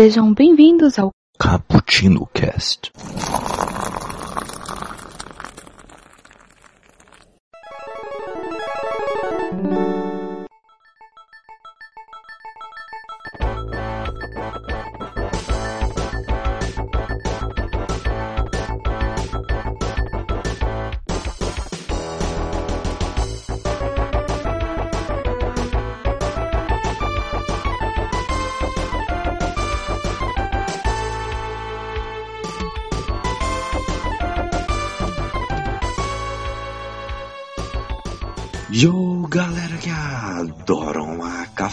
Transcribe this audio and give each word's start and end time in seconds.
Sejam 0.00 0.32
bem-vindos 0.32 0.98
ao 0.98 1.10
Cappuccino 1.38 2.26
Cast. 2.32 2.90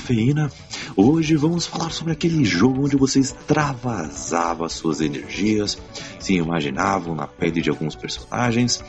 Cafeína, 0.07 0.49
hoje 0.95 1.35
vamos 1.35 1.65
falar 1.65 1.89
sobre 1.89 2.13
aquele 2.13 2.45
jogo 2.45 2.85
onde 2.85 2.95
você 2.95 3.19
extravasava 3.19 4.69
suas 4.69 5.01
energias, 5.01 5.77
se 6.17 6.35
imaginavam 6.35 7.13
na 7.13 7.27
pele 7.27 7.61
de 7.61 7.69
alguns 7.69 7.93
personagens 7.93 8.81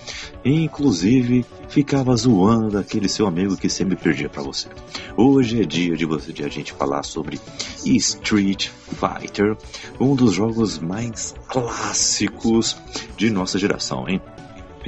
e 0.45 0.53
inclusive 0.53 1.45
ficava 1.69 2.15
zoando 2.15 2.71
daquele 2.71 3.09
seu 3.09 3.27
amigo 3.27 3.57
que 3.57 3.69
sempre 3.69 3.97
perdia 3.97 4.29
para 4.29 4.43
você. 4.43 4.69
Hoje 5.17 5.61
é 5.61 5.65
dia 5.65 5.97
de, 5.97 6.05
você, 6.05 6.33
de 6.33 6.45
a 6.45 6.49
gente 6.49 6.73
falar 6.73 7.03
sobre 7.03 7.41
Street 7.85 8.69
Fighter, 8.69 9.57
um 9.99 10.15
dos 10.15 10.35
jogos 10.35 10.79
mais 10.79 11.35
clássicos 11.49 12.77
de 13.16 13.29
nossa 13.29 13.59
geração, 13.59 14.09
hein? 14.09 14.21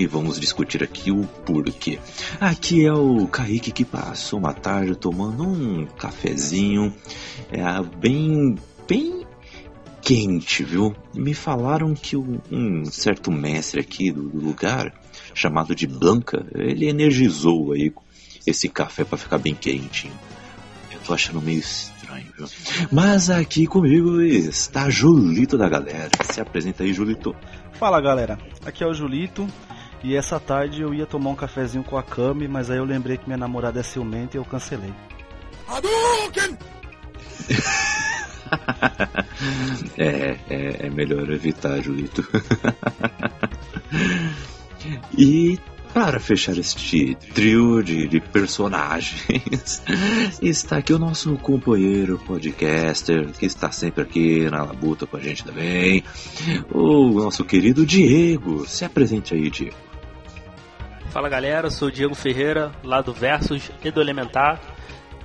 E 0.01 0.07
vamos 0.07 0.41
discutir 0.41 0.83
aqui 0.83 1.11
o 1.11 1.27
porquê. 1.45 1.99
Aqui 2.41 2.87
é 2.87 2.93
o 2.93 3.27
Kaique 3.27 3.71
que 3.71 3.85
passou 3.85 4.39
uma 4.39 4.55
tarde 4.55 4.97
tomando 4.97 5.47
um 5.47 5.85
cafezinho 5.85 6.95
é, 7.51 7.63
bem, 7.99 8.57
bem 8.89 9.27
quente, 10.01 10.65
viu? 10.65 10.97
Me 11.15 11.35
falaram 11.35 11.93
que 11.93 12.17
um 12.17 12.85
certo 12.87 13.31
mestre 13.31 13.81
aqui 13.81 14.11
do, 14.11 14.23
lugar, 14.23 14.91
chamado 15.35 15.75
de 15.75 15.87
Blanca, 15.87 16.47
ele 16.55 16.89
energizou 16.89 17.73
aí 17.73 17.93
esse 18.47 18.71
café 18.71 19.05
para 19.05 19.19
ficar 19.19 19.37
bem 19.37 19.55
quentinho. 19.55 20.19
Eu 20.91 21.01
tô 21.01 21.13
achando 21.13 21.43
meio 21.43 21.59
estranho, 21.59 22.27
viu? 22.39 22.49
Mas 22.91 23.29
aqui 23.29 23.67
comigo 23.67 24.23
está 24.23 24.89
Julito 24.89 25.59
da 25.59 25.69
galera. 25.69 26.11
Se 26.25 26.41
apresenta 26.41 26.85
aí, 26.85 26.95
Julito. 26.95 27.37
Fala 27.75 28.01
galera, 28.01 28.39
aqui 28.65 28.83
é 28.83 28.87
o 28.87 28.95
Julito. 28.95 29.47
E 30.03 30.17
essa 30.17 30.41
tarde 30.41 30.81
eu 30.83 30.95
ia 30.95 31.07
tomar 31.07 31.31
um 31.31 31.35
cafezinho 31.35 31.85
com 31.85 31.99
a 31.99 32.03
Kami, 32.03 32.49
mas 32.49 32.71
aí 32.71 32.79
eu 32.79 32.85
lembrei 32.85 33.19
que 33.19 33.27
minha 33.27 33.37
namorada 33.37 33.81
é 33.81 33.83
ciumenta 33.83 34.37
e 34.37 34.41
eu 34.41 34.45
cancelei. 34.45 34.95
é, 39.99 40.39
é, 40.49 40.87
é 40.87 40.91
melhor 40.91 41.31
evitar, 41.31 41.83
Julito. 41.83 42.27
e 45.17 45.59
para 45.93 46.21
fechar 46.21 46.57
este 46.57 47.17
trio 47.35 47.83
de, 47.83 48.07
de, 48.07 48.21
personagens, 48.21 49.83
está 50.41 50.79
aqui 50.79 50.93
o 50.93 50.99
nosso 50.99 51.37
companheiro 51.39 52.19
podcaster, 52.19 53.33
que 53.33 53.45
está 53.45 53.73
sempre 53.73 54.03
aqui 54.03 54.49
na 54.49 54.65
labuta 54.65 55.07
com 55.07 55.17
a 55.17 55.21
gente 55.21 55.45
também, 55.45 56.05
o 56.73 57.21
nosso 57.21 57.45
querido 57.45 57.85
Diego. 57.85 58.65
Se 58.67 58.85
apresente 58.85 59.35
aí, 59.35 59.51
Diego. 59.51 59.90
Fala 61.11 61.29
galera, 61.29 61.67
eu 61.67 61.71
sou 61.73 61.89
o 61.89 61.93
Diego 61.93 62.15
Ferreira, 62.15 62.71
lá 62.85 63.01
do 63.01 63.13
Versus 63.13 63.71
e 63.85 63.91
do 63.91 64.01
Elementar. 64.01 64.61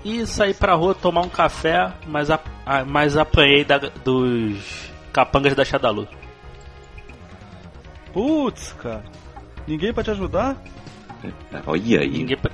E 0.03 0.25
saí 0.25 0.53
pra 0.53 0.73
rua 0.73 0.96
tomar 0.96 1.22
um 1.22 1.29
café, 1.29 1.94
mas, 2.07 2.31
a, 2.31 2.40
mas 2.88 3.16
apanhei 3.16 3.63
da, 3.63 3.78
dos 3.78 4.91
capangas 5.13 5.53
da 5.53 5.63
Shadalu. 5.63 6.07
Putz, 8.12 8.73
cara. 8.73 9.03
Ninguém 9.68 9.94
pra 9.94 10.03
te 10.03 10.12
ajudar? 10.12 10.57
Olha 11.68 12.02
aí. 12.02 12.09
Ninguém 12.09 12.38
pra... 12.38 12.52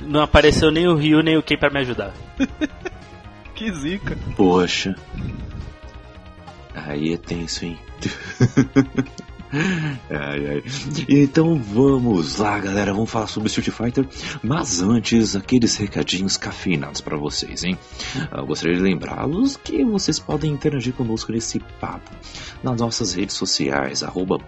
Não 0.00 0.20
apareceu 0.20 0.72
nem 0.72 0.88
o 0.88 0.96
Ryu 0.96 1.22
nem 1.22 1.36
o 1.36 1.42
Ken 1.42 1.56
pra 1.56 1.70
me 1.70 1.80
ajudar. 1.80 2.12
que 3.54 3.72
zica. 3.72 4.16
Poxa. 4.36 4.96
Aí 6.74 7.14
é 7.14 7.16
tenso, 7.16 7.64
hein? 7.64 7.78
ai, 10.10 10.46
ai. 10.46 10.62
Então 11.08 11.56
vamos 11.56 12.38
lá, 12.38 12.58
galera. 12.58 12.92
Vamos 12.92 13.10
falar 13.10 13.26
sobre 13.26 13.48
Street 13.48 13.70
Fighter. 13.70 14.06
Mas 14.42 14.80
antes, 14.80 15.36
aqueles 15.36 15.76
recadinhos 15.76 16.36
cafeinados 16.36 17.00
para 17.00 17.16
vocês, 17.16 17.64
hein? 17.64 17.78
Eu 18.36 18.46
gostaria 18.46 18.76
de 18.76 18.82
lembrá-los 18.82 19.56
que 19.56 19.84
vocês 19.84 20.18
podem 20.18 20.52
interagir 20.52 20.94
conosco 20.94 21.32
nesse 21.32 21.60
papo 21.80 22.10
nas 22.62 22.80
nossas 22.80 23.14
redes 23.14 23.36
sociais, 23.36 24.02
arroba 24.02 24.38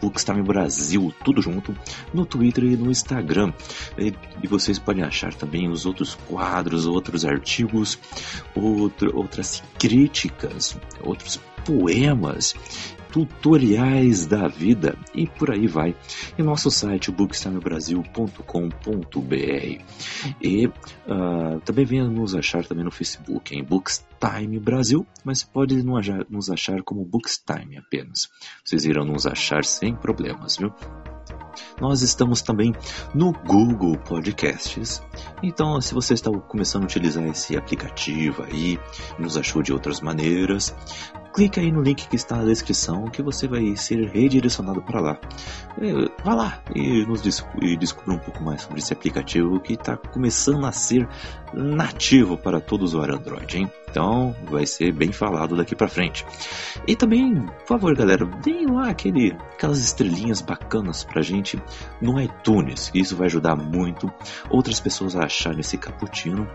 Brasil, 0.44 1.12
tudo 1.24 1.42
junto, 1.42 1.76
no 2.12 2.24
Twitter 2.24 2.64
e 2.64 2.76
no 2.76 2.90
Instagram. 2.90 3.52
E, 3.98 4.14
e, 4.42 4.46
vocês 4.46 4.78
podem 4.78 5.02
achar 5.02 5.34
também 5.34 5.68
os 5.68 5.84
outros 5.84 6.14
quadros, 6.28 6.86
outros 6.86 7.24
artigos, 7.24 7.98
outro, 8.54 9.16
outras 9.16 9.62
críticas, 9.78 10.76
outros 11.02 11.40
poemas 11.64 12.54
tutoriais 13.14 14.26
da 14.26 14.48
vida 14.48 14.98
e 15.14 15.24
por 15.24 15.52
aí 15.52 15.68
vai. 15.68 15.94
Em 16.36 16.42
nosso 16.42 16.68
site 16.68 17.12
bookstimebrasil.com.br 17.12 19.84
e 20.42 20.66
uh, 20.66 21.60
também 21.64 21.84
venha 21.84 22.08
nos 22.08 22.34
achar 22.34 22.66
também 22.66 22.84
no 22.84 22.90
Facebook 22.90 23.56
em 23.56 23.62
Bookstime 23.62 24.58
Brasil, 24.58 25.06
mas 25.24 25.44
pode 25.44 25.80
nos 26.28 26.50
achar 26.50 26.82
como 26.82 27.04
Bookstime 27.04 27.78
apenas. 27.78 28.28
Vocês 28.64 28.84
irão 28.84 29.04
nos 29.04 29.28
achar 29.28 29.64
sem 29.64 29.94
problemas, 29.94 30.56
viu? 30.56 30.72
Nós 31.80 32.02
estamos 32.02 32.42
também 32.42 32.74
no 33.14 33.32
Google 33.32 33.96
Podcasts. 33.96 35.00
Então, 35.40 35.80
se 35.80 35.94
você 35.94 36.14
está 36.14 36.32
começando 36.32 36.82
a 36.82 36.86
utilizar 36.86 37.24
esse 37.28 37.56
aplicativo 37.56 38.42
aí, 38.42 38.76
nos 39.20 39.36
achou 39.36 39.62
de 39.62 39.72
outras 39.72 40.00
maneiras, 40.00 40.74
clique 41.34 41.58
aí 41.58 41.72
no 41.72 41.82
link 41.82 42.08
que 42.08 42.16
está 42.16 42.36
na 42.36 42.44
descrição 42.44 43.06
que 43.06 43.20
você 43.20 43.48
vai 43.48 43.76
ser 43.76 44.08
redirecionado 44.08 44.80
para 44.80 45.00
lá. 45.00 45.18
É, 45.78 46.24
vá 46.24 46.34
lá 46.34 46.62
e 46.74 47.04
nos 47.04 47.20
descubra 47.20 48.14
um 48.14 48.18
pouco 48.18 48.42
mais 48.42 48.62
sobre 48.62 48.78
esse 48.78 48.92
aplicativo 48.92 49.58
que 49.60 49.74
está 49.74 49.96
começando 49.96 50.64
a 50.64 50.72
ser 50.72 51.08
nativo 51.54 52.36
para 52.36 52.60
todo 52.60 52.82
usuário 52.82 53.14
Android, 53.14 53.58
hein? 53.58 53.70
Então 53.88 54.34
vai 54.50 54.66
ser 54.66 54.92
bem 54.92 55.12
falado 55.12 55.56
daqui 55.56 55.76
para 55.76 55.86
frente. 55.86 56.26
E 56.86 56.96
também, 56.96 57.46
por 57.46 57.66
favor, 57.66 57.94
galera, 57.94 58.26
deem 58.42 58.66
lá 58.66 58.88
aquele, 58.88 59.30
aquelas 59.52 59.78
estrelinhas 59.78 60.40
bacanas 60.40 61.04
pra 61.04 61.22
gente 61.22 61.62
no 62.00 62.20
iTunes. 62.20 62.90
Isso 62.92 63.16
vai 63.16 63.26
ajudar 63.26 63.54
muito 63.54 64.12
outras 64.50 64.80
pessoas 64.80 65.14
a 65.14 65.26
acharem 65.26 65.60
esse 65.60 65.78
cappuccino 65.78 66.48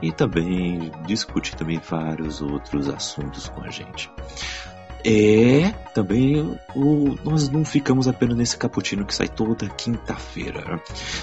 e 0.00 0.12
também 0.12 0.92
discutir 1.04 1.56
também 1.56 1.80
vários 1.80 2.40
outros 2.40 2.88
assuntos 2.88 3.48
com 3.48 3.62
a 3.62 3.70
gente. 3.70 4.08
É, 5.06 5.70
também 5.92 6.58
o, 6.74 7.14
nós 7.22 7.50
não 7.50 7.62
ficamos 7.62 8.08
apenas 8.08 8.38
nesse 8.38 8.56
cappuccino 8.56 9.04
que 9.04 9.14
sai 9.14 9.28
toda 9.28 9.68
quinta-feira. 9.68 10.80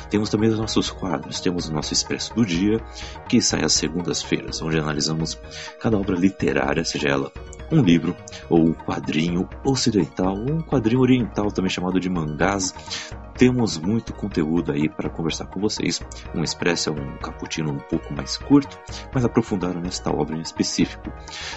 Temos 0.10 0.30
também 0.30 0.50
os 0.50 0.60
nossos 0.60 0.92
quadros, 0.92 1.40
temos 1.42 1.68
o 1.68 1.74
nosso 1.74 1.92
Expresso 1.92 2.34
do 2.36 2.46
Dia, 2.46 2.80
que 3.28 3.42
sai 3.42 3.64
às 3.64 3.74
segundas-feiras, 3.74 4.62
onde 4.62 4.78
analisamos 4.78 5.40
cada 5.80 5.98
obra 5.98 6.16
literária, 6.16 6.86
seja 6.86 7.10
ela 7.10 7.32
um 7.72 7.82
livro, 7.82 8.16
ou 8.50 8.68
um 8.68 8.74
quadrinho 8.74 9.50
ocidental, 9.66 10.36
ou 10.38 10.58
um 10.58 10.62
quadrinho 10.62 11.02
oriental 11.02 11.52
também 11.52 11.72
chamado 11.72 12.00
de 12.00 12.10
mangás, 12.10 12.74
temos 13.42 13.76
muito 13.76 14.14
conteúdo 14.14 14.72
aí 14.72 14.88
para 14.88 15.10
conversar 15.10 15.48
com 15.48 15.60
vocês. 15.60 16.00
Um 16.36 16.44
expresso 16.44 16.90
é 16.90 16.92
um 16.92 17.18
cappuccino 17.18 17.72
um 17.72 17.80
pouco 17.80 18.14
mais 18.14 18.38
curto, 18.38 18.78
mas 19.12 19.26
aprofundado 19.26 19.82
nesta 19.82 20.12
obra 20.12 20.38
em 20.38 20.42
específico. 20.42 21.12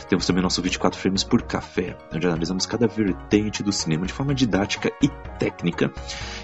Temos 0.09 0.25
também 0.25 0.43
nosso 0.43 0.63
24 0.63 0.99
frames 0.99 1.23
por 1.23 1.43
café, 1.43 1.95
onde 2.11 2.27
analisamos 2.27 2.65
cada 2.65 2.87
vertente 2.87 3.63
do 3.63 3.71
cinema 3.71 4.07
de 4.07 4.15
forma 4.15 4.35
didática 4.35 4.91
e 5.03 5.09
técnica. 5.39 5.93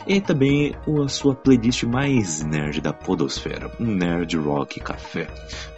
E 0.07 0.21
também 0.21 0.75
a 1.03 1.09
sua 1.09 1.35
playlist 1.35 1.85
mais 1.85 2.43
nerd 2.43 2.83
da 2.83 2.93
podosfera, 2.93 3.71
Nerd 3.81 4.37
Rock 4.37 4.79
Café. 4.79 5.27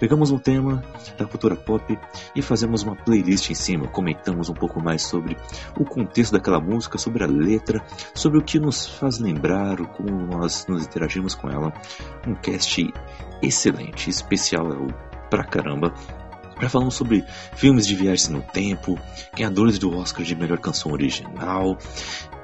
Pegamos 0.01 0.33
um 0.33 0.39
tema 0.39 0.83
da 1.17 1.25
cultura 1.25 1.55
pop 1.55 1.97
e 2.35 2.43
fazemos 2.43 2.83
uma 2.83 2.97
playlist 2.97 3.51
em 3.51 3.55
cima, 3.55 3.87
comentamos 3.87 4.49
um 4.49 4.55
pouco 4.55 4.83
mais 4.83 5.03
sobre 5.03 5.37
o 5.79 5.85
contexto 5.85 6.33
daquela 6.33 6.61
música, 6.61 6.99
sobre 6.99 7.23
a 7.23 7.29
letra, 7.29 7.81
sobre 8.13 8.39
o 8.39 8.43
que 8.43 8.59
nos 8.59 8.89
faz 8.89 9.21
lembrar 9.21 9.52
como 9.97 10.11
nós 10.27 10.67
nos 10.67 10.85
interagimos 10.85 11.35
com 11.35 11.49
ela. 11.49 11.73
Um 12.27 12.35
cast 12.35 12.93
excelente, 13.43 14.11
especial 14.11 14.67
pra 15.31 15.45
caramba. 15.45 15.93
Já 16.61 16.69
falamos 16.69 16.95
sobre 16.95 17.25
filmes 17.57 17.87
de 17.87 17.97
viagem 17.97 18.31
no 18.31 18.41
tempo, 18.41 18.97
ganhadores 19.37 19.81
do 19.81 19.97
Oscar 19.97 20.25
de 20.25 20.37
melhor 20.37 20.59
canção 20.59 20.93
original. 20.93 21.77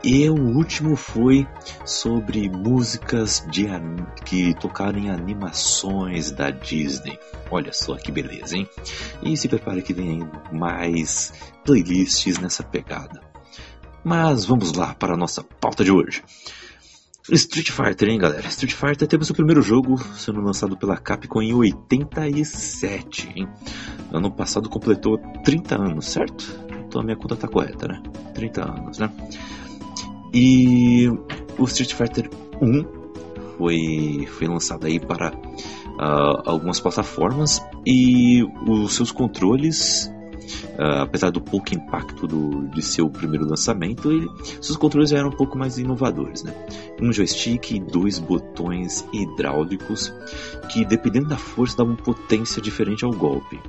E 0.02 0.28
o 0.28 0.34
último 0.34 0.96
foi 0.96 1.46
sobre 1.84 2.48
músicas 2.48 3.46
de 3.48 3.66
que 4.24 4.54
tocaram 4.54 4.98
em 4.98 5.10
animações 5.10 6.32
da 6.32 6.50
Disney. 6.50 7.18
Olha 7.50 7.72
só 7.72 7.96
que 7.96 8.10
beleza, 8.10 8.56
hein? 8.56 8.68
E 9.22 9.36
se 9.36 9.48
prepare 9.48 9.82
que 9.82 9.92
vem 9.92 10.28
mais 10.52 11.32
playlists 11.64 12.38
nessa 12.38 12.62
pegada. 12.62 13.20
Mas 14.02 14.44
vamos 14.44 14.72
lá 14.72 14.94
para 14.94 15.14
a 15.14 15.16
nossa 15.16 15.44
pauta 15.44 15.84
de 15.84 15.92
hoje. 15.92 16.22
Street 17.30 17.70
Fighter, 17.70 18.08
hein, 18.08 18.18
galera? 18.18 18.46
Street 18.48 18.72
Fighter 18.72 19.06
teve 19.06 19.24
seu 19.24 19.34
primeiro 19.34 19.60
jogo 19.60 19.98
sendo 20.16 20.40
lançado 20.40 20.76
pela 20.76 20.96
Capcom 20.96 21.42
em 21.42 21.52
87, 21.52 23.32
hein? 23.36 23.48
Ano 24.10 24.30
passado 24.30 24.68
completou 24.68 25.18
30 25.44 25.76
anos, 25.76 26.06
certo? 26.06 26.58
Então 26.86 27.02
a 27.02 27.04
minha 27.04 27.16
conta 27.16 27.36
tá 27.36 27.46
correta, 27.46 27.86
né? 27.86 28.02
30 28.34 28.62
anos, 28.64 28.98
né? 28.98 29.12
E 30.32 31.08
o 31.58 31.64
Street 31.64 31.92
Fighter 31.92 32.30
1 32.62 32.84
foi, 33.58 34.26
foi 34.30 34.48
lançado 34.48 34.86
aí 34.86 34.98
para 34.98 35.30
uh, 35.30 36.42
algumas 36.46 36.80
plataformas 36.80 37.62
e 37.86 38.42
os 38.66 38.94
seus 38.94 39.10
controles 39.10 40.10
Uh, 40.78 41.02
apesar 41.02 41.30
do 41.30 41.40
pouco 41.40 41.74
impacto 41.74 42.26
do, 42.26 42.68
de 42.68 42.82
seu 42.82 43.08
primeiro 43.10 43.46
lançamento, 43.46 44.10
ele, 44.10 44.28
seus 44.60 44.76
controles 44.76 45.12
eram 45.12 45.28
um 45.28 45.36
pouco 45.36 45.58
mais 45.58 45.78
inovadores. 45.78 46.42
Né? 46.42 46.54
Um 47.00 47.12
joystick 47.12 47.70
e 47.72 47.80
dois 47.80 48.18
botões 48.18 49.06
hidráulicos 49.12 50.12
que, 50.70 50.84
dependendo 50.84 51.28
da 51.28 51.36
força, 51.36 51.76
davam 51.76 51.96
potência 51.96 52.62
diferente 52.62 53.04
ao 53.04 53.10
golpe. 53.10 53.60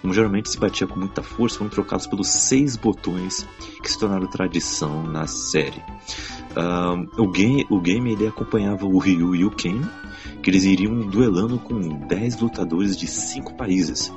Como 0.00 0.12
geralmente 0.12 0.50
se 0.50 0.58
batia 0.58 0.86
com 0.86 0.98
muita 0.98 1.22
força, 1.22 1.58
foram 1.58 1.70
trocados 1.70 2.06
pelos 2.06 2.28
seis 2.28 2.76
botões 2.76 3.46
que 3.82 3.90
se 3.90 3.98
tornaram 3.98 4.26
tradição 4.26 5.02
na 5.04 5.26
série. 5.26 5.82
Uh, 6.56 7.22
o 7.22 7.30
game, 7.30 7.66
o 7.68 7.80
game 7.80 8.12
ele 8.12 8.26
acompanhava 8.26 8.86
o 8.86 8.98
Ryu 8.98 9.34
e 9.34 9.44
o 9.44 9.50
Ken, 9.50 9.80
que 10.42 10.50
eles 10.50 10.64
iriam 10.64 11.00
duelando 11.00 11.58
com 11.58 11.78
10 12.06 12.40
lutadores 12.40 12.96
de 12.96 13.06
5 13.06 13.54
países. 13.54 14.12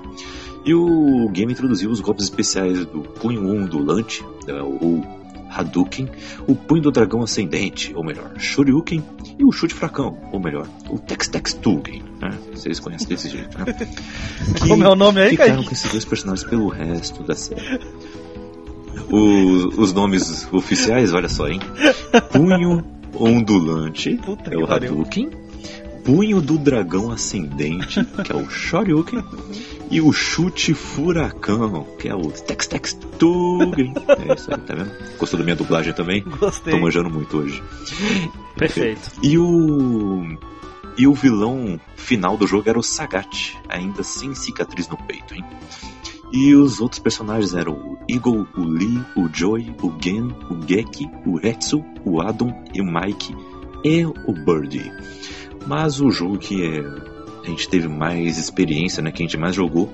E 0.66 0.74
o 0.74 1.30
game 1.30 1.52
introduziu 1.52 1.90
os 1.90 2.02
golpes 2.02 2.26
especiais 2.26 2.86
do 2.86 3.02
punho 3.02 3.48
ondulante, 3.48 4.24
né, 4.46 4.62
ou 4.62 5.04
Hadouken, 5.50 6.08
o 6.48 6.56
punho 6.56 6.84
do 6.84 6.92
dragão 6.92 7.24
ascendente, 7.24 7.94
ou 7.96 8.04
melhor, 8.04 8.32
Shoryuken, 8.38 9.04
e 9.38 9.44
o 9.44 9.52
chute 9.52 9.74
fracão, 9.74 10.18
ou 10.32 10.40
melhor, 10.40 10.68
o 10.90 11.00
Tex-Tex 11.00 11.54
Tugen, 11.54 12.04
né? 12.22 12.38
Vocês 12.54 12.80
conhecem 12.80 13.08
desse 13.08 13.30
jeito, 13.30 13.58
né? 13.58 13.66
Que 14.56 14.68
Como 14.68 14.84
é 14.84 14.90
o 14.90 14.96
nome 14.96 15.22
aí, 15.22 15.30
Ficaram 15.32 15.64
com 15.64 15.72
esses 15.72 15.92
dois 15.92 16.06
personagens 16.06 16.48
pelo 16.48 16.68
resto 16.68 17.24
da 17.24 17.36
série. 17.36 17.80
Os, 19.10 19.78
os 19.78 19.94
nomes 19.94 20.48
oficiais, 20.52 21.14
olha 21.14 21.30
só, 21.30 21.48
hein? 21.48 21.60
Punho 22.32 22.84
ondulante, 23.16 24.18
Puta 24.18 24.54
é 24.54 24.58
o 24.58 24.72
Hadouken. 24.72 25.30
Punho 26.04 26.42
do 26.42 26.58
Dragão 26.58 27.12
Ascendente, 27.12 28.04
que 28.24 28.32
é 28.32 28.36
o 28.36 28.50
Shoryuken, 28.50 29.24
e 29.92 30.02
o 30.02 30.12
Chute 30.12 30.74
Furacão, 30.74 31.86
que 31.98 32.08
é 32.08 32.16
o 32.16 32.32
Tex 32.32 32.68
Tex 32.68 32.94
Tugen. 33.18 33.94
É 34.08 34.34
isso 34.34 34.52
aí, 34.52 34.60
tá 34.60 34.76
vendo? 34.76 34.92
Gostou 35.18 35.38
da 35.38 35.44
minha 35.44 35.56
dublagem 35.56 35.94
também? 35.94 36.24
Gostei. 36.24 36.74
Tô 36.74 36.80
manjando 36.80 37.10
muito 37.10 37.38
hoje. 37.38 37.62
Perfeito. 38.56 39.12
E 39.24 39.38
o. 39.38 40.38
E 40.98 41.08
o 41.08 41.14
vilão 41.14 41.80
final 41.96 42.36
do 42.36 42.46
jogo 42.46 42.70
era 42.70 42.78
o 42.78 42.84
Sagat, 42.84 43.58
ainda 43.70 44.04
sem 44.04 44.36
cicatriz 44.36 44.90
no 44.90 44.98
peito, 44.98 45.34
hein? 45.34 45.46
E 46.32 46.54
os 46.54 46.80
outros 46.80 47.00
personagens 47.00 47.56
eram 47.56 47.74
o 47.74 47.98
Eagle, 48.08 48.46
o 48.56 48.62
Lee, 48.62 49.02
o 49.16 49.28
Joy, 49.34 49.74
o 49.82 49.94
Gen, 50.00 50.36
o 50.50 50.68
Geki, 50.68 51.10
o 51.26 51.38
Retsu, 51.38 51.84
o 52.06 52.22
Adam 52.22 52.54
e 52.74 52.82
o 52.82 52.86
Mike 52.86 53.34
e 53.84 54.06
o 54.06 54.34
Birdie. 54.34 54.92
Mas 55.66 56.00
o 56.00 56.10
jogo 56.10 56.38
que 56.38 56.66
é, 56.66 56.80
a 57.44 57.48
gente 57.48 57.70
teve 57.70 57.88
mais 57.88 58.38
experiência, 58.38 59.02
né, 59.02 59.12
que 59.12 59.22
a 59.22 59.26
gente 59.26 59.38
mais 59.38 59.56
jogou, 59.56 59.94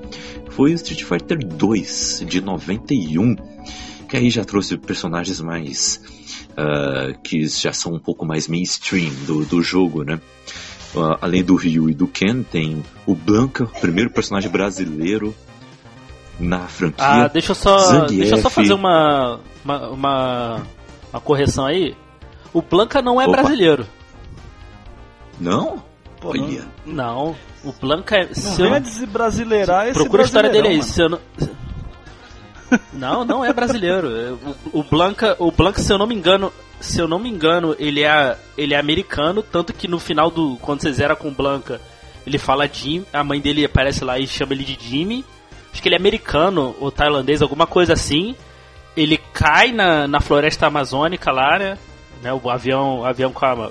foi 0.51 0.71
o 0.71 0.75
Street 0.75 1.03
Fighter 1.03 1.45
2 1.45 2.23
de 2.27 2.41
91, 2.41 3.35
que 4.07 4.17
aí 4.17 4.29
já 4.29 4.45
trouxe 4.45 4.77
personagens 4.77 5.41
mais 5.41 6.01
uh, 6.51 7.17
que 7.21 7.47
já 7.47 7.73
são 7.73 7.93
um 7.93 7.99
pouco 7.99 8.25
mais 8.25 8.47
mainstream 8.47 9.11
do, 9.25 9.45
do 9.45 9.61
jogo, 9.61 10.03
né? 10.03 10.19
Uh, 10.93 11.17
além 11.19 11.43
do 11.43 11.55
Ryu 11.55 11.89
e 11.89 11.93
do 11.93 12.07
Ken, 12.07 12.41
tem 12.43 12.81
o 13.05 13.13
Blanca, 13.13 13.65
primeiro 13.81 14.09
personagem 14.09 14.49
brasileiro 14.49 15.35
na 16.39 16.67
franquia. 16.67 17.05
Ah, 17.05 17.27
deixa 17.27 17.51
eu 17.51 17.55
só, 17.55 17.77
Zangief. 17.77 18.17
deixa 18.17 18.35
eu 18.35 18.41
só 18.41 18.49
fazer 18.49 18.73
uma, 18.73 19.39
uma, 19.63 19.89
uma, 19.89 20.67
uma 21.11 21.21
correção 21.21 21.65
aí. 21.65 21.95
O 22.53 22.61
Blanca 22.61 23.01
não 23.01 23.19
é 23.19 23.25
Opa. 23.25 23.41
brasileiro. 23.41 23.85
Não? 25.39 25.83
Pô, 26.19 26.29
Olha. 26.29 26.65
Não. 26.85 27.35
O 27.63 27.71
Blanca 27.73 28.15
é. 28.15 28.29
Não 28.35 28.55
venha 28.55 28.79
desbrasileirar 28.79 29.87
esse 29.87 29.99
Procura 29.99 30.23
a 30.23 30.25
história 30.25 30.49
dele 30.49 30.67
aí. 30.69 30.83
Se 30.83 31.01
eu 31.01 31.09
não... 31.09 31.19
não, 32.93 33.25
não 33.25 33.45
é 33.45 33.53
brasileiro. 33.53 34.39
O, 34.71 34.79
o, 34.79 34.83
Blanca, 34.83 35.35
o 35.39 35.51
Blanca, 35.51 35.81
se 35.81 35.91
eu 35.91 35.97
não 35.97 36.07
me 36.07 36.15
engano, 36.15 36.51
se 36.79 36.99
eu 36.99 37.07
não 37.07 37.19
me 37.19 37.29
engano, 37.29 37.75
ele 37.79 38.03
é, 38.03 38.37
ele 38.57 38.73
é 38.73 38.79
americano, 38.79 39.41
tanto 39.43 39.73
que 39.73 39.87
no 39.87 39.99
final 39.99 40.29
do 40.29 40.57
quando 40.57 40.81
você 40.81 40.91
zera 40.93 41.15
com 41.15 41.29
o 41.29 41.31
Blanca, 41.31 41.81
ele 42.25 42.37
fala 42.37 42.67
Jim, 42.67 43.05
a 43.13 43.23
mãe 43.23 43.39
dele 43.39 43.65
aparece 43.65 44.03
lá 44.03 44.17
e 44.19 44.27
chama 44.27 44.53
ele 44.53 44.63
de 44.63 44.77
Jimmy. 44.79 45.23
Acho 45.71 45.81
que 45.81 45.87
ele 45.87 45.95
é 45.95 45.99
americano 45.99 46.75
ou 46.79 46.91
tailandês, 46.91 47.41
alguma 47.41 47.67
coisa 47.67 47.93
assim. 47.93 48.35
Ele 48.95 49.17
cai 49.33 49.71
na, 49.71 50.07
na 50.07 50.21
floresta 50.21 50.67
amazônica 50.67 51.31
lá, 51.31 51.59
né? 51.59 51.77
né 52.21 52.33
o 52.33 52.49
avião, 52.49 53.01
o 53.01 53.05
avião 53.05 53.31
com 53.31 53.45
a, 53.45 53.69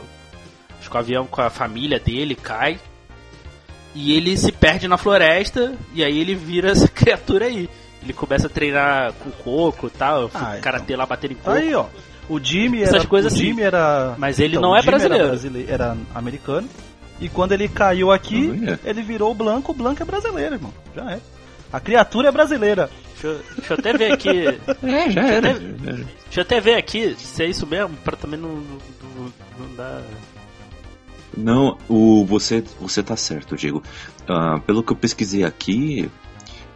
Acho 0.84 0.90
que 0.90 0.96
o 0.96 1.00
avião 1.00 1.26
com 1.26 1.40
a 1.40 1.48
família 1.48 1.98
dele 1.98 2.34
cai. 2.34 2.78
E 3.94 4.14
ele 4.14 4.36
se 4.36 4.52
perde 4.52 4.86
na 4.86 4.98
floresta. 4.98 5.72
E 5.94 6.04
aí 6.04 6.18
ele 6.18 6.34
vira 6.34 6.68
essa 6.72 6.86
criatura 6.86 7.46
aí. 7.46 7.70
Ele 8.02 8.12
começa 8.12 8.48
a 8.48 8.50
treinar 8.50 9.14
com 9.14 9.30
coco 9.30 9.86
e 9.86 9.90
tal. 9.90 10.30
Ah, 10.34 10.58
karatê 10.60 10.84
então. 10.88 10.98
lá 10.98 11.06
batendo 11.06 11.32
em 11.32 11.36
coco. 11.36 11.50
Aí, 11.52 11.74
ó. 11.74 11.86
O 12.28 12.38
Jimmy 12.38 12.82
era. 12.82 12.96
Essas 12.96 13.06
coisas 13.06 13.32
o 13.32 13.34
assim. 13.34 13.46
Jimmy 13.46 13.62
era. 13.62 14.14
Mas 14.18 14.38
ele 14.38 14.56
então, 14.56 14.68
não 14.68 14.76
é 14.76 14.82
brasileiro. 14.82 15.24
Era, 15.24 15.28
brasileiro. 15.28 15.72
era 15.72 15.96
americano. 16.14 16.68
E 17.18 17.30
quando 17.30 17.52
ele 17.52 17.66
caiu 17.66 18.12
aqui, 18.12 18.50
é. 18.84 18.90
ele 18.90 19.00
virou 19.00 19.30
o 19.30 19.34
Blanco. 19.34 19.72
O 19.72 19.74
Blanco 19.74 20.02
é 20.02 20.04
brasileiro, 20.04 20.56
irmão. 20.56 20.74
Já 20.94 21.12
é. 21.12 21.20
A 21.72 21.80
criatura 21.80 22.28
é 22.28 22.32
brasileira. 22.32 22.90
Deixa 23.12 23.26
eu, 23.26 23.40
deixa 23.56 23.72
eu 23.72 23.78
até 23.78 23.92
ver 23.94 24.12
aqui. 24.12 24.28
é, 24.86 25.10
já 25.10 25.26
era. 25.26 25.54
Deixa, 25.54 26.04
deixa 26.24 26.40
eu 26.40 26.42
até 26.42 26.60
ver 26.60 26.74
aqui 26.74 27.14
se 27.16 27.42
é 27.42 27.46
isso 27.46 27.66
mesmo, 27.66 27.96
pra 28.04 28.16
também 28.16 28.38
não, 28.38 28.56
não, 28.56 29.32
não 29.58 29.76
dar. 29.76 30.02
Não, 31.36 31.76
o, 31.88 32.24
você, 32.24 32.62
você 32.80 33.02
tá 33.02 33.16
certo, 33.16 33.56
Diego. 33.56 33.82
Uh, 34.22 34.60
pelo 34.60 34.82
que 34.82 34.92
eu 34.92 34.96
pesquisei 34.96 35.44
aqui, 35.44 36.10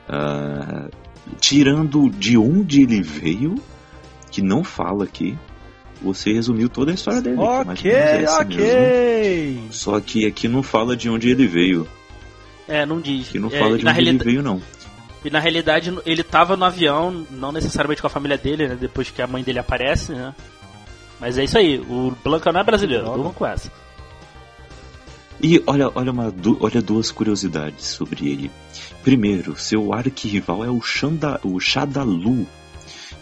uh, 0.08 0.90
tirando 1.40 2.10
de 2.10 2.36
onde 2.36 2.82
ele 2.82 3.00
veio, 3.00 3.56
que 4.30 4.42
não 4.42 4.64
fala 4.64 5.04
aqui, 5.04 5.38
você 6.00 6.32
resumiu 6.32 6.68
toda 6.68 6.90
a 6.90 6.94
história 6.94 7.20
dele. 7.20 7.36
Ok, 7.38 7.90
é 7.90 8.30
ok. 8.30 8.56
Mesmo. 8.56 9.72
Só 9.72 10.00
que 10.00 10.26
aqui 10.26 10.48
não 10.48 10.62
fala 10.62 10.96
de 10.96 11.08
onde 11.08 11.28
ele 11.28 11.46
veio. 11.46 11.86
É, 12.66 12.84
não 12.84 13.00
diz. 13.00 13.28
Que 13.28 13.38
não 13.38 13.48
é, 13.48 13.58
fala 13.58 13.78
de 13.78 13.86
onde 13.86 14.00
ele 14.00 14.18
veio, 14.18 14.42
não. 14.42 14.60
E 15.24 15.30
na 15.30 15.40
realidade 15.40 15.96
ele 16.06 16.22
tava 16.22 16.56
no 16.56 16.64
avião, 16.64 17.26
não 17.30 17.50
necessariamente 17.50 18.00
com 18.00 18.06
a 18.06 18.10
família 18.10 18.38
dele, 18.38 18.68
né? 18.68 18.76
Depois 18.80 19.10
que 19.10 19.20
a 19.20 19.26
mãe 19.26 19.42
dele 19.42 19.58
aparece, 19.58 20.12
né? 20.12 20.34
Mas 21.20 21.36
é 21.36 21.44
isso 21.44 21.58
aí, 21.58 21.80
o 21.80 22.16
Blanca 22.22 22.52
não 22.52 22.60
é 22.60 22.64
brasileiro, 22.64 23.06
vamos 23.06 23.34
com 23.34 23.44
essa. 23.44 23.72
E 25.40 25.62
olha, 25.66 25.90
olha, 25.94 26.10
uma, 26.10 26.34
olha 26.60 26.82
duas 26.82 27.12
curiosidades 27.12 27.86
sobre 27.86 28.28
ele. 28.28 28.50
Primeiro, 29.02 29.56
seu 29.56 29.92
arquirrival 29.92 30.64
é 30.64 30.70
o, 30.70 30.80
Shanda, 30.80 31.40
o 31.44 31.58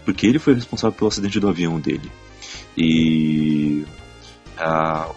porque 0.03 0.25
ele 0.25 0.39
foi 0.39 0.55
responsável 0.55 0.97
pelo 0.97 1.09
acidente 1.09 1.39
do 1.39 1.47
avião 1.47 1.79
dele. 1.79 2.11
E, 2.75 3.85
ah, 4.57 5.11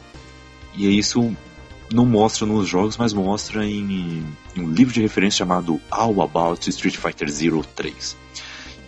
e 0.74 0.98
isso 0.98 1.34
não 1.92 2.04
mostra 2.04 2.46
nos 2.46 2.68
jogos, 2.68 2.96
mas 2.96 3.12
mostra 3.12 3.64
em, 3.64 4.24
em 4.54 4.60
um 4.60 4.70
livro 4.70 4.92
de 4.92 5.00
referência 5.00 5.38
chamado 5.38 5.80
All 5.90 6.20
About 6.22 6.68
Street 6.68 6.96
Fighter 6.96 7.28
03. 7.30 8.16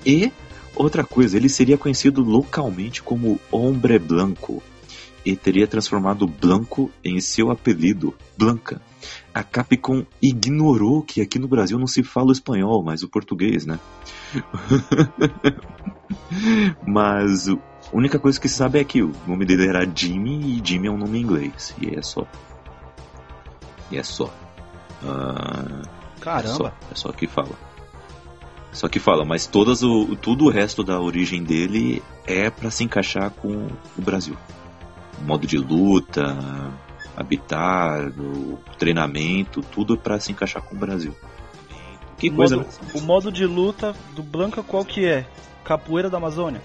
E 0.04 0.32
outra 0.74 1.04
coisa, 1.04 1.36
ele 1.36 1.48
seria 1.48 1.78
conhecido 1.78 2.22
localmente 2.22 3.02
como 3.02 3.40
Hombre 3.50 3.98
Blanco, 3.98 4.62
e 5.24 5.36
teria 5.36 5.66
transformado 5.66 6.26
Blanco 6.26 6.90
em 7.04 7.20
seu 7.20 7.50
apelido, 7.50 8.14
Blanca. 8.36 8.80
A 9.34 9.42
Capcom 9.42 10.04
ignorou 10.20 11.02
que 11.02 11.20
aqui 11.20 11.38
no 11.38 11.48
Brasil 11.48 11.78
não 11.78 11.86
se 11.86 12.02
fala 12.02 12.28
o 12.28 12.32
espanhol, 12.32 12.82
mas 12.82 13.02
o 13.02 13.08
português, 13.08 13.66
né? 13.66 13.78
mas 16.86 17.48
a 17.48 17.56
única 17.92 18.18
coisa 18.18 18.40
que 18.40 18.48
se 18.48 18.56
sabe 18.56 18.78
é 18.78 18.84
que 18.84 19.02
o 19.02 19.12
nome 19.26 19.44
dele 19.44 19.66
era 19.66 19.88
Jimmy 19.92 20.58
e 20.58 20.62
Jimmy 20.64 20.88
é 20.88 20.90
um 20.90 20.98
nome 20.98 21.18
em 21.18 21.22
inglês. 21.22 21.74
E 21.80 21.96
é 21.96 22.02
só. 22.02 22.26
E 23.90 23.98
é 23.98 24.02
só. 24.02 24.32
Uh, 25.02 25.88
Caramba! 26.20 26.72
É 26.90 26.92
só, 26.92 26.92
é 26.92 26.94
só 26.94 27.12
que 27.12 27.26
fala. 27.26 27.72
Só 28.72 28.88
que 28.88 28.98
fala, 28.98 29.24
mas 29.24 29.46
todas 29.46 29.82
o, 29.82 30.16
tudo 30.16 30.46
o 30.46 30.50
resto 30.50 30.82
da 30.82 30.98
origem 30.98 31.42
dele 31.42 32.02
é 32.26 32.48
para 32.48 32.70
se 32.70 32.82
encaixar 32.82 33.30
com 33.30 33.68
o 33.98 34.02
Brasil. 34.02 34.34
Modo 35.24 35.46
de 35.46 35.58
luta, 35.58 36.36
habitar, 37.16 38.08
o 38.18 38.58
treinamento, 38.78 39.60
tudo 39.62 39.96
para 39.96 40.18
se 40.18 40.32
encaixar 40.32 40.62
com 40.62 40.74
o 40.74 40.78
Brasil. 40.78 41.14
Que 42.18 42.28
o 42.28 42.34
coisa. 42.34 42.56
Modo? 42.56 42.68
O 42.94 43.00
modo 43.00 43.32
de 43.32 43.46
luta 43.46 43.94
do 44.14 44.22
Blanca 44.22 44.62
qual 44.62 44.84
que 44.84 45.06
é? 45.06 45.26
Capoeira 45.64 46.10
da 46.10 46.18
Amazônia? 46.18 46.60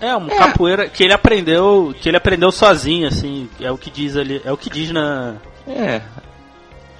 É, 0.00 0.16
um 0.16 0.28
é. 0.28 0.36
capoeira 0.36 0.88
que 0.88 1.02
ele 1.02 1.12
aprendeu, 1.12 1.94
que 2.00 2.08
ele 2.08 2.16
aprendeu 2.16 2.52
sozinho, 2.52 3.08
assim, 3.08 3.48
é 3.60 3.70
o 3.70 3.76
que 3.76 3.90
diz 3.90 4.16
ali, 4.16 4.40
é 4.44 4.52
o 4.52 4.56
que 4.56 4.70
diz 4.70 4.90
na 4.92 5.36
É. 5.66 6.02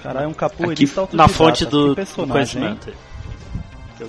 Caralho, 0.03 0.25
é 0.25 0.27
um 0.27 0.33
capoeira 0.33 0.81
na 1.13 1.27
fonte 1.27 1.65
do, 1.65 1.95
do 1.95 2.27
conhecimento. 2.27 2.91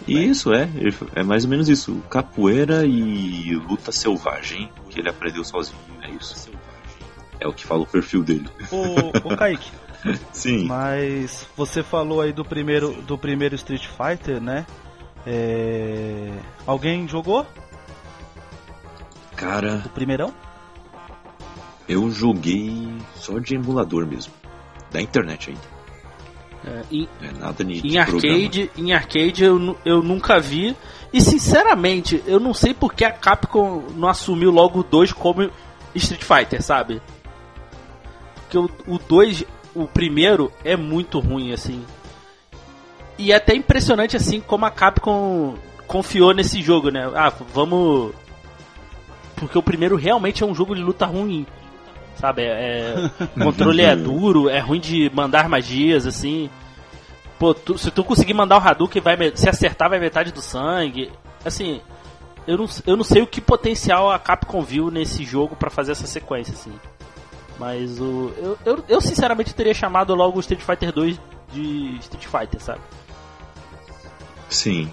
Isso, 0.07 0.52
é. 0.52 0.69
É 1.16 1.23
mais 1.23 1.45
ou 1.45 1.50
menos 1.50 1.69
isso. 1.69 2.00
Capoeira 2.09 2.87
e 2.87 3.54
luta 3.57 3.90
selvagem 3.90 4.71
que 4.88 5.00
ele 5.00 5.09
aprendeu 5.09 5.45
sozinho. 5.45 5.78
É 6.02 6.11
isso. 6.11 6.50
É 7.41 7.49
o 7.49 7.53
que 7.53 7.65
fala 7.65 7.83
o 7.83 7.87
perfil 7.87 8.23
dele. 8.23 8.49
Ô, 8.71 9.29
ô 9.29 9.37
Kaique. 9.37 9.71
Sim. 10.33 10.67
Mas 10.67 11.47
você 11.57 11.83
falou 11.83 12.21
aí 12.21 12.33
do 12.33 12.45
primeiro, 12.45 12.93
do 13.03 13.19
primeiro 13.19 13.55
Street 13.55 13.87
Fighter, 13.87 14.41
né? 14.41 14.67
É... 15.27 16.33
Alguém 16.67 17.07
jogou? 17.09 17.47
Cara. 19.37 19.83
O 19.87 19.89
primeirão? 19.91 20.33
Eu 21.89 22.11
joguei 22.11 22.89
só 23.17 23.39
de 23.39 23.55
emulador 23.55 24.07
mesmo. 24.07 24.33
Da 24.91 25.01
internet 25.01 25.51
ainda. 25.51 25.81
É, 26.65 26.83
em, 26.93 27.09
é 27.23 27.33
nada 27.33 27.65
de, 27.65 27.87
em 27.87 27.97
arcade, 27.97 28.71
em 28.77 28.93
arcade 28.93 29.45
eu, 29.45 29.79
eu 29.85 30.03
nunca 30.03 30.39
vi. 30.39 30.77
E 31.13 31.21
sinceramente, 31.21 32.23
eu 32.27 32.39
não 32.39 32.53
sei 32.53 32.75
porque 32.75 33.05
a 33.05 33.11
Capcom 33.11 33.85
não 33.97 34.09
assumiu 34.09 34.51
logo 34.51 34.83
2 34.83 35.13
como 35.13 35.51
Street 35.95 36.23
Fighter, 36.23 36.63
sabe? 36.63 37.01
Porque 38.50 38.59
o 38.87 38.99
2, 38.99 39.45
o, 39.75 39.83
o 39.83 39.87
primeiro, 39.87 40.52
é 40.64 40.76
muito 40.76 41.21
ruim, 41.21 41.52
assim. 41.52 41.85
E 43.16 43.33
é 43.33 43.37
até 43.37 43.54
impressionante, 43.54 44.16
assim, 44.16 44.40
como 44.40 44.66
a 44.66 44.71
Capcom 44.71 45.54
confiou 45.87 46.35
nesse 46.35 46.61
jogo, 46.62 46.90
né? 46.90 47.11
Ah, 47.14 47.33
vamos. 47.52 48.12
Porque 49.37 49.57
o 49.57 49.62
primeiro 49.62 49.97
realmente 49.97 50.42
é 50.42 50.47
um 50.47 50.54
jogo 50.54 50.75
de 50.75 50.83
luta 50.83 51.07
ruim 51.07 51.47
sabe? 52.21 52.42
É, 52.42 52.95
o 53.37 53.45
controle 53.45 53.83
é 53.83 53.97
duro, 53.97 54.49
é 54.49 54.61
ruim 54.61 54.78
de 54.78 55.11
mandar 55.12 55.49
magias, 55.49 56.07
assim. 56.07 56.50
Pô, 57.38 57.54
tu, 57.54 57.78
se 57.78 57.90
tu 57.90 58.04
conseguir 58.04 58.35
mandar 58.35 58.59
o 58.59 58.69
Hadouken, 58.69 59.00
vai, 59.00 59.16
se 59.35 59.49
acertar, 59.49 59.88
vai 59.88 59.99
metade 59.99 60.30
do 60.30 60.42
sangue. 60.42 61.11
Assim, 61.45 61.80
eu 62.47 62.59
não, 62.59 62.66
eu 62.87 62.97
não 62.97 63.04
sei 63.04 63.23
o 63.23 63.26
que 63.26 63.40
potencial 63.40 64.11
a 64.11 64.19
Capcom 64.19 64.61
viu 64.61 64.90
nesse 64.90 65.25
jogo 65.25 65.57
para 65.57 65.71
fazer 65.71 65.92
essa 65.92 66.07
sequência, 66.07 66.52
assim. 66.52 66.73
Mas 67.61 68.00
o, 68.00 68.33
eu, 68.38 68.59
eu, 68.64 68.85
eu, 68.88 69.00
sinceramente 69.02 69.55
teria 69.55 69.75
chamado 69.75 70.14
logo 70.14 70.38
o 70.38 70.40
Street 70.40 70.62
Fighter 70.62 70.90
2 70.90 71.21
de 71.52 71.99
Street 72.00 72.26
Fighter, 72.26 72.59
sabe? 72.59 72.81
Sim, 74.49 74.90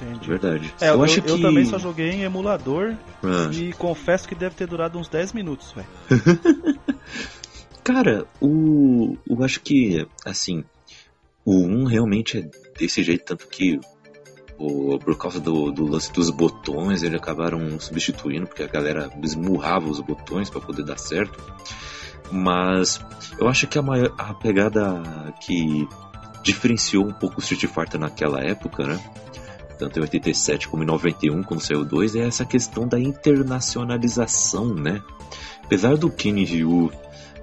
Entendi. 0.00 0.28
Verdade. 0.28 0.74
É, 0.80 0.90
eu, 0.90 0.94
eu, 0.94 1.02
acho 1.02 1.20
que... 1.20 1.28
eu 1.28 1.40
também 1.40 1.64
só 1.64 1.76
joguei 1.76 2.10
em 2.10 2.22
emulador 2.22 2.94
ah. 3.24 3.50
e 3.52 3.72
confesso 3.72 4.28
que 4.28 4.34
deve 4.34 4.54
ter 4.54 4.68
durado 4.68 4.96
uns 4.96 5.08
10 5.08 5.32
minutos, 5.32 5.72
velho. 5.72 5.88
Cara, 7.82 8.24
o. 8.40 9.16
Eu 9.28 9.42
acho 9.42 9.60
que, 9.60 10.06
assim, 10.24 10.64
o 11.44 11.56
1 11.66 11.84
realmente 11.84 12.38
é 12.38 12.50
desse 12.78 13.02
jeito, 13.02 13.24
tanto 13.24 13.48
que 13.48 13.80
o, 14.60 14.98
por 14.98 15.16
causa 15.16 15.40
do, 15.40 15.72
do, 15.72 15.86
lance 15.86 16.12
dos 16.12 16.28
botões, 16.28 17.02
eles 17.02 17.18
acabaram 17.18 17.80
substituindo, 17.80 18.46
porque 18.46 18.62
a 18.62 18.66
galera 18.66 19.10
esmurrava 19.22 19.88
os 19.88 20.00
botões 20.00 20.50
para 20.50 20.60
poder 20.60 20.84
dar 20.84 20.98
certo. 20.98 21.42
Mas 22.30 23.00
eu 23.38 23.48
acho 23.48 23.66
que 23.66 23.78
a, 23.78 23.82
maior, 23.82 24.12
a 24.18 24.34
pegada 24.34 25.02
que 25.40 25.88
diferenciou 26.42 27.06
um 27.06 27.12
pouco 27.12 27.38
o 27.38 27.40
Street 27.40 27.66
Fighter 27.72 27.98
naquela 27.98 28.40
época, 28.40 28.86
né? 28.86 29.00
tanto 29.78 29.98
em 29.98 30.02
87 30.02 30.68
como 30.68 30.82
em 30.82 30.86
91, 30.86 31.42
quando 31.42 31.60
saiu 31.60 31.80
o 31.80 31.84
2, 31.84 32.16
é 32.16 32.26
essa 32.26 32.44
questão 32.44 32.86
da 32.86 33.00
internacionalização, 33.00 34.74
né? 34.74 35.02
Apesar 35.64 35.96
do 35.96 36.10
Kenny 36.10 36.44
Ryu, 36.44 36.92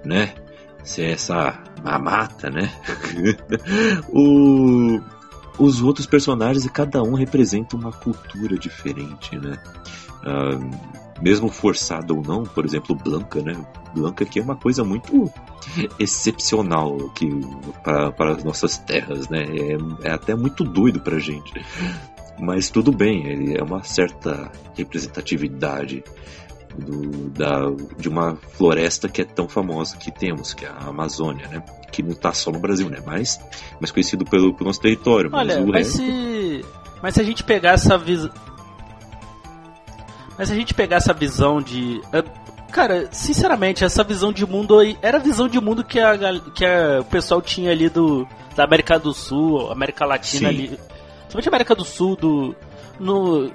né, 0.06 0.36
ser 0.84 1.14
essa 1.14 1.58
mamata, 1.84 2.52
né? 2.52 2.72
o, 4.14 5.02
os 5.58 5.82
outros 5.82 6.06
personagens, 6.06 6.66
cada 6.68 7.02
um 7.02 7.14
representa 7.14 7.76
uma 7.76 7.92
cultura 7.92 8.58
diferente, 8.58 9.38
né? 9.38 9.62
Uh, 10.24 10.98
mesmo 11.22 11.50
forçado 11.50 12.16
ou 12.16 12.22
não, 12.22 12.44
por 12.44 12.66
exemplo, 12.66 12.96
Blanca, 12.96 13.42
né? 13.42 13.56
Blanca 13.94 14.26
que 14.26 14.40
é 14.40 14.44
uma 14.44 14.56
coisa 14.56 14.84
muito 14.84 15.32
excepcional 15.98 16.96
que 17.10 17.28
para 17.84 18.32
as 18.32 18.44
nossas 18.44 18.78
terras, 18.78 19.28
né? 19.30 19.44
É, 19.44 20.08
é 20.08 20.12
até 20.12 20.36
muito 20.36 20.64
doido 20.64 21.00
pra 21.00 21.20
gente. 21.20 21.54
Mas 22.40 22.70
tudo 22.70 22.92
bem, 22.92 23.56
é 23.56 23.64
uma 23.64 23.84
certa 23.84 24.52
representatividade 24.76 26.04
do, 26.78 27.30
da, 27.30 27.62
de 27.98 28.08
uma 28.08 28.38
floresta 28.54 29.10
que 29.10 29.22
é 29.22 29.26
tão 29.26 29.48
famosa 29.48 29.98
que 29.98 30.12
temos, 30.12 30.54
que 30.54 30.66
é 30.66 30.70
a 30.70 30.88
Amazônia, 30.88 31.48
né? 31.48 31.64
Que 31.92 32.04
não 32.04 32.12
está 32.12 32.34
só 32.34 32.52
no 32.52 32.60
Brasil, 32.60 32.90
né? 32.90 33.00
Mas, 33.06 33.40
mas 33.80 33.92
conhecido 33.92 34.26
pelo, 34.26 34.54
pelo 34.54 34.68
nosso 34.68 34.82
território. 34.82 35.30
Olha, 35.34 35.60
mas, 35.60 35.68
mas 35.68 35.88
se, 35.88 36.66
mas 37.02 37.14
se 37.16 37.22
a 37.22 37.24
gente 37.24 37.44
pegar 37.44 37.72
essa 37.72 37.98
visão... 37.98 38.32
Mas 40.38 40.50
se 40.50 40.54
a 40.54 40.58
gente 40.58 40.74
pegar 40.74 40.98
essa 40.98 41.14
visão 41.14 41.62
de... 41.62 42.00
Eh, 42.14 42.24
cara, 42.72 43.08
sinceramente, 43.12 43.84
essa 43.84 44.04
visão 44.04 44.32
de 44.32 44.46
mundo 44.46 44.78
aí 44.78 44.96
era 45.02 45.18
a 45.18 45.22
visão 45.22 45.48
de 45.48 45.60
mundo 45.60 45.84
que, 45.84 46.00
a, 46.00 46.16
que 46.54 46.64
a, 46.64 47.02
o 47.02 47.06
pessoal 47.06 47.42
tinha 47.42 47.72
ali 47.72 47.90
do, 47.90 48.28
da 48.56 48.64
América 48.64 49.00
do 49.00 49.14
Sul, 49.14 49.72
América 49.72 50.06
Latina 50.06 50.50
Sim. 50.50 50.56
ali 50.56 50.80
Principalmente 51.28 51.50
América 51.50 51.76
do 51.76 51.84
Sul, 51.84 52.16
do, 52.16 52.56
no, 53.00 53.52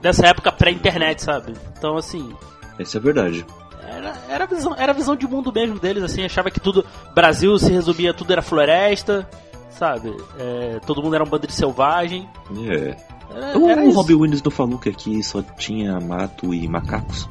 dessa 0.00 0.26
época 0.26 0.52
pré-internet, 0.52 1.22
sabe? 1.22 1.52
Então, 1.76 1.96
assim. 1.96 2.32
Isso 2.78 2.96
é 2.96 3.00
verdade. 3.00 3.44
Era, 3.82 4.14
era, 4.28 4.44
a 4.44 4.46
visão, 4.46 4.74
era 4.76 4.92
a 4.92 4.94
visão 4.94 5.16
de 5.16 5.26
mundo 5.26 5.52
mesmo 5.52 5.78
deles, 5.78 6.02
assim, 6.02 6.24
achava 6.24 6.50
que 6.50 6.60
tudo. 6.60 6.84
Brasil 7.14 7.58
se 7.58 7.72
resumia, 7.72 8.14
tudo 8.14 8.32
era 8.32 8.42
floresta, 8.42 9.28
sabe? 9.70 10.14
É, 10.38 10.78
todo 10.86 11.02
mundo 11.02 11.14
era 11.14 11.24
um 11.24 11.28
bando 11.28 11.46
de 11.46 11.52
selvagem. 11.52 12.28
É. 12.68 12.96
Era, 13.34 13.58
o 13.58 13.68
era 13.68 13.82
o 13.82 13.90
Robbie 13.90 14.14
Williams 14.14 14.42
não 14.42 14.50
falou 14.50 14.78
que 14.78 14.88
aqui 14.88 15.22
só 15.22 15.42
tinha 15.42 15.98
mato 16.00 16.54
e 16.54 16.68
macacos? 16.68 17.28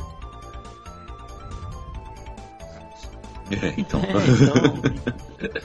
É, 3.51 3.73
então. 3.77 4.01
É, 5.39 5.45
então, 5.45 5.61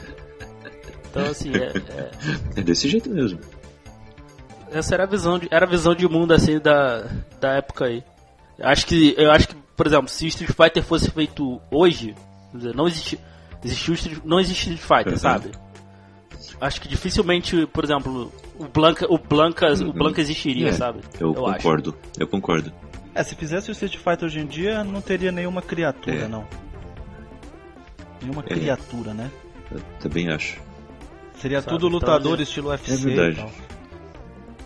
então 1.11 1.25
assim, 1.31 1.53
é, 1.55 1.73
é... 1.79 2.61
é 2.61 2.63
desse 2.63 2.87
jeito 2.87 3.09
mesmo 3.09 3.41
essa 4.73 4.95
era 4.95 5.05
a 5.05 5.07
visão 5.07 5.39
de, 5.39 5.49
era 5.51 5.67
a 5.67 5.69
visão 5.69 5.95
de 5.95 6.09
mundo 6.09 6.33
assim 6.33 6.59
da, 6.59 7.05
da 7.41 7.53
época 7.55 7.85
aí. 7.87 8.03
Acho 8.61 8.87
que 8.87 9.15
eu 9.17 9.31
acho 9.31 9.49
que, 9.49 9.57
por 9.83 9.89
exemplo, 9.89 10.09
se 10.09 10.29
Street 10.29 10.53
Fighter 10.53 10.81
fosse 10.81 11.11
feito 11.11 11.61
hoje, 11.69 12.15
dizer, 12.55 12.73
não 12.73 12.87
existe 12.87 13.19
existiu 13.65 13.97
não 14.25 14.39
existe 14.39 14.73
Street 14.73 14.81
Fighter, 14.81 15.15
uhum. 15.15 15.19
sabe? 15.19 15.51
Acho 16.61 16.81
que 16.81 16.87
dificilmente, 16.87 17.67
por 17.67 17.83
exemplo, 17.83 18.33
o 18.61 18.69
Blanca, 18.69 19.13
o 19.13 19.19
Blanca, 19.19 19.73
uhum. 19.73 19.89
o 19.89 19.93
Blanca 19.93 20.21
existiria, 20.21 20.69
é, 20.69 20.73
sabe? 20.73 21.01
Eu, 21.19 21.35
eu 21.35 21.35
concordo. 21.35 21.91
Acho. 21.91 22.21
Eu 22.21 22.29
concordo. 22.29 22.73
É, 23.13 23.25
se 23.25 23.35
fizesse 23.35 23.71
o 23.71 23.73
Street 23.73 23.97
Fighter 23.97 24.25
hoje 24.25 24.39
em 24.39 24.47
dia, 24.47 24.85
não 24.85 25.01
teria 25.01 25.33
nenhuma 25.33 25.61
criatura, 25.61 26.17
é. 26.17 26.29
não. 26.29 26.47
Nenhuma 28.21 28.43
é. 28.43 28.55
criatura, 28.55 29.13
né? 29.13 29.33
Eu 29.69 29.81
também 29.99 30.29
acho. 30.31 30.61
Seria 31.35 31.61
sabe? 31.61 31.73
tudo 31.73 31.89
então, 31.89 31.99
lutador 31.99 32.35
então, 32.35 32.43
estilo 32.45 32.69
UFC. 32.69 32.93
É 32.93 32.97
verdade. 32.97 33.53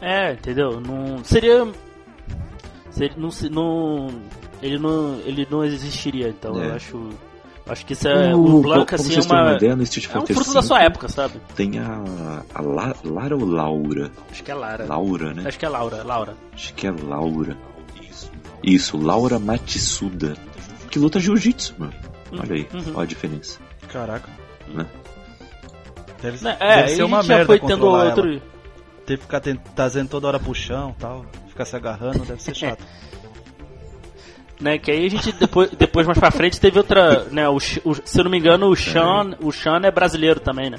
É, 0.02 0.32
entendeu? 0.34 0.78
Não 0.78 1.24
seria, 1.24 1.66
seria 2.90 3.16
não, 3.16 3.30
não, 3.50 4.08
ele 4.66 4.78
não 4.78 5.20
ele 5.24 5.46
não 5.50 5.64
existiria, 5.64 6.28
então 6.28 6.60
é. 6.60 6.68
eu 6.68 6.74
acho 6.74 7.10
Acho 7.68 7.84
que 7.84 7.94
isso 7.94 8.06
é. 8.06 8.32
O, 8.32 8.58
o 8.58 8.62
Blanca, 8.62 8.94
assim, 8.94 9.16
é 9.16 9.20
uma. 9.20 9.42
uma 9.42 9.56
ideia, 9.56 9.74
no 9.74 9.82
Street 9.82 10.06
Fighter 10.06 10.20
é 10.20 10.22
um 10.22 10.26
fruto 10.26 10.44
5, 10.44 10.54
da 10.54 10.62
sua 10.62 10.82
época, 10.82 11.08
sabe? 11.08 11.40
Tem 11.56 11.80
a. 11.80 12.44
a 12.54 12.62
La, 12.62 12.94
Lara 13.02 13.36
ou 13.36 13.44
Laura? 13.44 14.12
Acho 14.30 14.44
que 14.44 14.50
é 14.52 14.54
Lara. 14.54 14.86
Laura, 14.86 15.34
né? 15.34 15.42
Acho 15.44 15.58
que 15.58 15.66
é 15.66 15.68
Laura, 15.68 16.02
Laura. 16.04 16.36
Acho 16.52 16.74
que 16.74 16.86
é 16.86 16.90
Laura. 16.92 17.56
Isso. 18.00 18.30
Isso, 18.62 18.96
Laura 18.96 19.40
Matsuda. 19.40 20.36
Que 20.92 21.00
luta 21.00 21.18
jiu-jitsu, 21.18 21.74
mano. 21.76 21.92
Uhum. 22.30 22.38
Olha 22.40 22.54
aí, 22.54 22.68
uhum. 22.72 22.92
olha 22.94 23.02
a 23.02 23.06
diferença. 23.06 23.58
Caraca. 23.88 24.30
Né? 24.68 24.86
Deve, 26.22 26.48
é, 26.48 26.76
deve 26.76 26.88
ser 26.90 27.02
uma 27.02 27.22
merda. 27.24 27.46
foi 27.46 27.58
tendo 27.58 27.84
outro. 27.84 28.30
Ela 28.30 28.42
ter 29.06 29.16
que 29.16 29.22
ficar 29.22 29.40
trazendo 29.74 30.08
toda 30.08 30.26
hora 30.26 30.40
pro 30.40 30.52
chão 30.52 30.94
tal, 30.98 31.24
ficar 31.48 31.64
se 31.64 31.76
agarrando, 31.76 32.24
deve 32.24 32.42
ser 32.42 32.54
chato. 32.56 32.84
Né, 34.60 34.78
que 34.78 34.90
aí 34.90 35.06
a 35.06 35.10
gente 35.10 35.32
depois, 35.32 35.70
depois 35.70 36.06
mais 36.06 36.18
pra 36.18 36.30
frente 36.30 36.60
teve 36.60 36.78
outra, 36.78 37.24
né, 37.30 37.48
o, 37.48 37.56
o, 37.56 37.60
se 37.60 38.18
eu 38.20 38.24
não 38.24 38.30
me 38.30 38.38
engano, 38.38 38.68
o 38.68 38.76
Sean, 38.76 39.36
o 39.40 39.52
Sean 39.52 39.80
é 39.84 39.90
brasileiro 39.90 40.40
também, 40.40 40.70
né? 40.70 40.78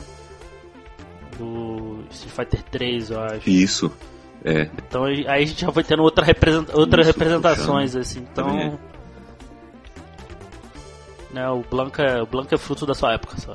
Do 1.37 2.03
Street 2.09 2.33
Fighter 2.35 2.63
3, 2.71 3.11
eu 3.11 3.19
acho. 3.21 3.49
Isso. 3.49 3.91
É. 4.43 4.69
Então 4.77 5.03
aí 5.05 5.27
a 5.27 5.39
gente 5.45 5.61
já 5.61 5.71
foi 5.71 5.83
tendo 5.83 6.01
outra 6.03 6.23
representa 6.25 6.77
outras 6.77 7.07
Isso, 7.07 7.17
representações, 7.17 7.95
assim. 7.95 8.19
Então. 8.19 8.49
É. 8.57 8.73
Né, 11.31 11.49
o 11.49 11.61
Blanca, 11.69 12.23
o 12.23 12.25
Blanca 12.25 12.55
é 12.55 12.57
fruto 12.57 12.85
da 12.85 12.93
sua 12.95 13.13
época 13.13 13.37
só. 13.37 13.53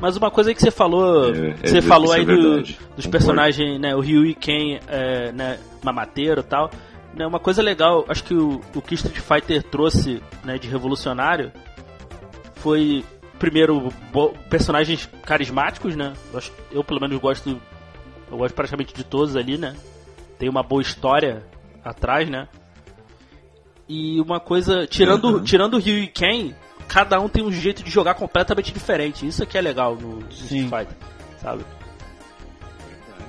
Mas 0.00 0.16
uma 0.16 0.30
coisa 0.30 0.52
que 0.52 0.60
você 0.60 0.70
falou, 0.70 1.32
É, 1.34 1.50
é 1.62 1.66
você 1.66 1.80
falou 1.80 2.12
é 2.14 2.18
aí 2.18 2.24
do- 2.26 2.62
dos 2.96 3.06
personagens, 3.06 3.80
né, 3.80 3.94
o 3.94 4.00
Ryu 4.00 4.26
e 4.26 4.34
Ken, 4.34 4.80
é, 4.88 5.32
né, 5.32 5.58
mamateiro 5.82 6.40
e 6.40 6.44
tal. 6.44 6.70
Né, 7.16 7.26
uma 7.26 7.38
coisa 7.38 7.62
legal, 7.62 8.04
acho 8.08 8.24
que 8.24 8.34
o, 8.34 8.60
o 8.74 8.82
que 8.82 8.94
Street 8.94 9.18
Fighter 9.20 9.62
trouxe, 9.62 10.20
né, 10.42 10.58
de 10.58 10.66
revolucionário 10.68 11.52
foi 12.56 13.04
primeiro 13.38 13.92
personagens 14.50 15.08
carismáticos, 15.24 15.94
né? 15.94 16.12
Eu, 16.32 16.38
acho- 16.38 16.52
eu, 16.72 16.82
pelo 16.84 17.00
menos 17.00 17.16
gosto, 17.20 17.60
eu 18.30 18.36
gosto 18.36 18.54
praticamente 18.54 18.92
de 18.94 19.04
todos 19.04 19.36
ali, 19.36 19.56
né? 19.58 19.76
Tem 20.38 20.48
uma 20.48 20.62
boa 20.62 20.82
história 20.82 21.44
atrás, 21.84 22.28
né? 22.28 22.48
E 23.88 24.20
uma 24.20 24.40
coisa, 24.40 24.86
tirando, 24.86 25.24
Uhum. 25.28 25.44
tirando 25.44 25.74
o 25.74 25.78
Ryu 25.78 25.98
e 25.98 26.06
Ken, 26.08 26.52
cada 26.88 27.20
um 27.20 27.28
tem 27.28 27.44
um 27.44 27.52
jeito 27.52 27.82
de 27.84 27.90
jogar 27.90 28.14
completamente 28.14 28.72
diferente. 28.72 29.26
Isso 29.26 29.44
que 29.46 29.58
é 29.58 29.60
legal 29.60 29.94
no, 29.94 30.20
no. 30.20 30.28
Street 30.30 30.64
Fighter, 30.64 30.96
sabe? 31.40 31.64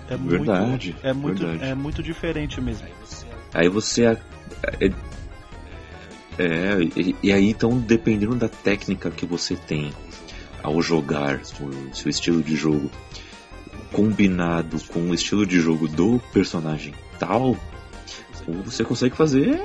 É 0.09 0.15
Verdade, 0.15 0.65
muito, 0.93 0.95
é 1.07 1.13
muito, 1.13 1.45
verdade. 1.45 1.71
é 1.71 1.75
muito 1.75 2.01
diferente 2.03 2.61
mesmo. 2.61 2.85
Aí 2.85 2.93
você. 3.03 3.24
É- 3.63 4.85
É, 6.37 6.43
é, 6.43 6.77
e, 6.95 7.15
e 7.23 7.31
aí 7.31 7.49
então, 7.49 7.77
dependendo 7.77 8.35
da 8.35 8.49
técnica 8.49 9.09
que 9.09 9.25
você 9.25 9.55
tem 9.55 9.91
ao 10.61 10.81
jogar, 10.81 11.39
o 11.61 11.95
seu 11.95 12.09
estilo 12.09 12.41
de 12.43 12.55
jogo, 12.55 12.89
combinado 13.91 14.77
com 14.91 14.99
o 14.99 15.13
estilo 15.13 15.45
de 15.45 15.59
jogo 15.59 15.87
do 15.87 16.19
personagem 16.33 16.93
tal, 17.19 17.55
você 18.65 18.83
consegue 18.83 19.15
fazer 19.15 19.59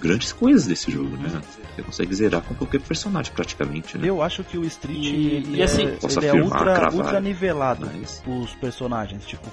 grandes 0.00 0.32
coisas 0.32 0.66
desse 0.66 0.90
jogo, 0.90 1.16
né? 1.16 1.40
Você 1.74 1.82
consegue 1.82 2.14
zerar 2.14 2.42
com 2.42 2.54
qualquer 2.54 2.80
personagem 2.80 3.32
praticamente, 3.34 3.98
né? 3.98 4.08
Eu 4.08 4.22
acho 4.22 4.44
que 4.44 4.56
o 4.56 4.64
Street 4.64 5.04
E- 5.04 5.26
ele 5.26 5.56
e 5.58 5.62
assim- 5.62 5.86
é, 5.86 5.90
Posso 5.96 6.18
ele 6.18 6.26
é 6.26 6.28
afirmar, 6.30 6.46
ultra, 6.58 6.74
cravar. 6.74 6.94
ultra 6.94 7.20
nivelado 7.20 7.90
Mas- 7.92 8.22
os 8.26 8.54
personagens, 8.54 9.26
tipo, 9.26 9.46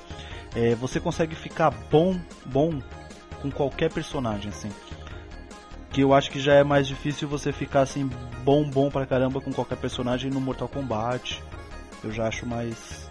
é, 0.56 0.76
você 0.76 1.00
consegue 1.00 1.36
ficar 1.36 1.72
bom, 1.92 2.18
bom 2.46 2.80
com 3.44 3.52
qualquer 3.52 3.92
personagem 3.92 4.50
assim. 4.50 4.70
Que 5.92 6.02
eu 6.02 6.14
acho 6.14 6.32
que 6.32 6.40
já 6.40 6.54
é 6.56 6.64
mais 6.64 6.88
difícil 6.88 7.28
você 7.28 7.52
ficar 7.52 7.82
assim 7.82 8.10
bom, 8.44 8.64
bom 8.68 8.90
pra 8.90 9.06
caramba 9.06 9.40
com 9.40 9.52
qualquer 9.54 9.78
personagem 9.78 10.32
no 10.32 10.42
Mortal 10.42 10.68
Kombat. 10.68 11.44
Eu 12.04 12.12
já 12.12 12.28
acho 12.28 12.46
mais 12.48 13.08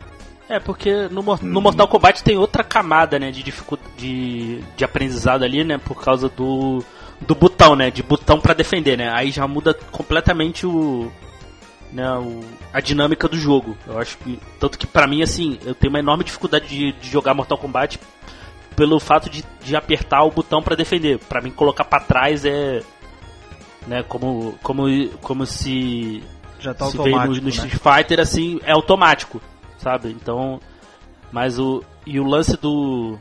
É, 0.49 0.59
porque 0.59 1.09
no, 1.09 1.23
no 1.23 1.59
Hum. 1.59 1.61
Mortal 1.63 1.87
Kombat 1.87 2.25
tem 2.25 2.37
outra 2.37 2.65
camada, 2.65 3.19
né, 3.19 3.31
de 3.31 3.43
dificuldade 3.43 3.89
de, 3.97 4.61
de 4.77 4.85
aprendizado 4.85 5.45
ali, 5.45 5.63
né, 5.63 5.79
por 5.79 6.03
causa 6.03 6.29
do 6.29 6.83
do 7.21 7.37
botão, 7.37 7.77
né, 7.77 7.89
de 7.89 8.03
botão 8.03 8.41
pra 8.41 8.53
defender, 8.53 8.97
né? 8.99 9.09
Aí 9.15 9.31
já 9.31 9.47
muda 9.47 9.73
completamente 9.93 10.67
o 10.67 11.11
né, 11.93 12.11
o, 12.19 12.41
a 12.73 12.81
dinâmica 12.81 13.29
do 13.29 13.37
jogo. 13.37 13.77
Eu 13.87 13.99
acho 13.99 14.17
que 14.19 14.41
tanto 14.59 14.77
que 14.79 14.87
pra 14.89 15.07
mim 15.07 15.23
assim, 15.23 15.59
eu 15.65 15.75
tenho 15.75 15.93
uma 15.93 16.01
enorme 16.01 16.25
dificuldade 16.25 16.67
de, 16.67 16.91
de 16.93 17.09
jogar 17.09 17.33
Mortal 17.35 17.59
Kombat 17.59 18.01
pelo 18.77 18.99
fato 19.01 19.29
de, 19.31 19.45
de 19.63 19.77
apertar 19.77 20.23
o 20.25 20.31
botão 20.31 20.63
pra 20.63 20.75
defender. 20.77 21.19
Pra 21.19 21.41
mim 21.41 21.51
colocar 21.51 21.85
pra 21.85 22.01
trás 22.01 22.45
é 22.45 22.83
né, 23.87 24.03
como 24.05 24.55
como 24.63 24.85
como 25.21 25.45
se 25.47 26.23
já 26.61 26.73
tá 26.73 26.87
se 26.87 26.93
vê 26.97 27.11
no, 27.11 27.17
automático, 27.17 27.35
no 27.37 27.43
né? 27.45 27.49
Street 27.51 27.73
Fighter 27.75 28.21
assim 28.21 28.61
é 28.65 28.73
automático, 28.73 29.41
sabe? 29.79 30.11
Então, 30.11 30.61
mas 31.33 31.59
o 31.59 31.83
e 32.07 32.19
o 32.21 32.25
lance 32.25 32.57
do 32.57 33.19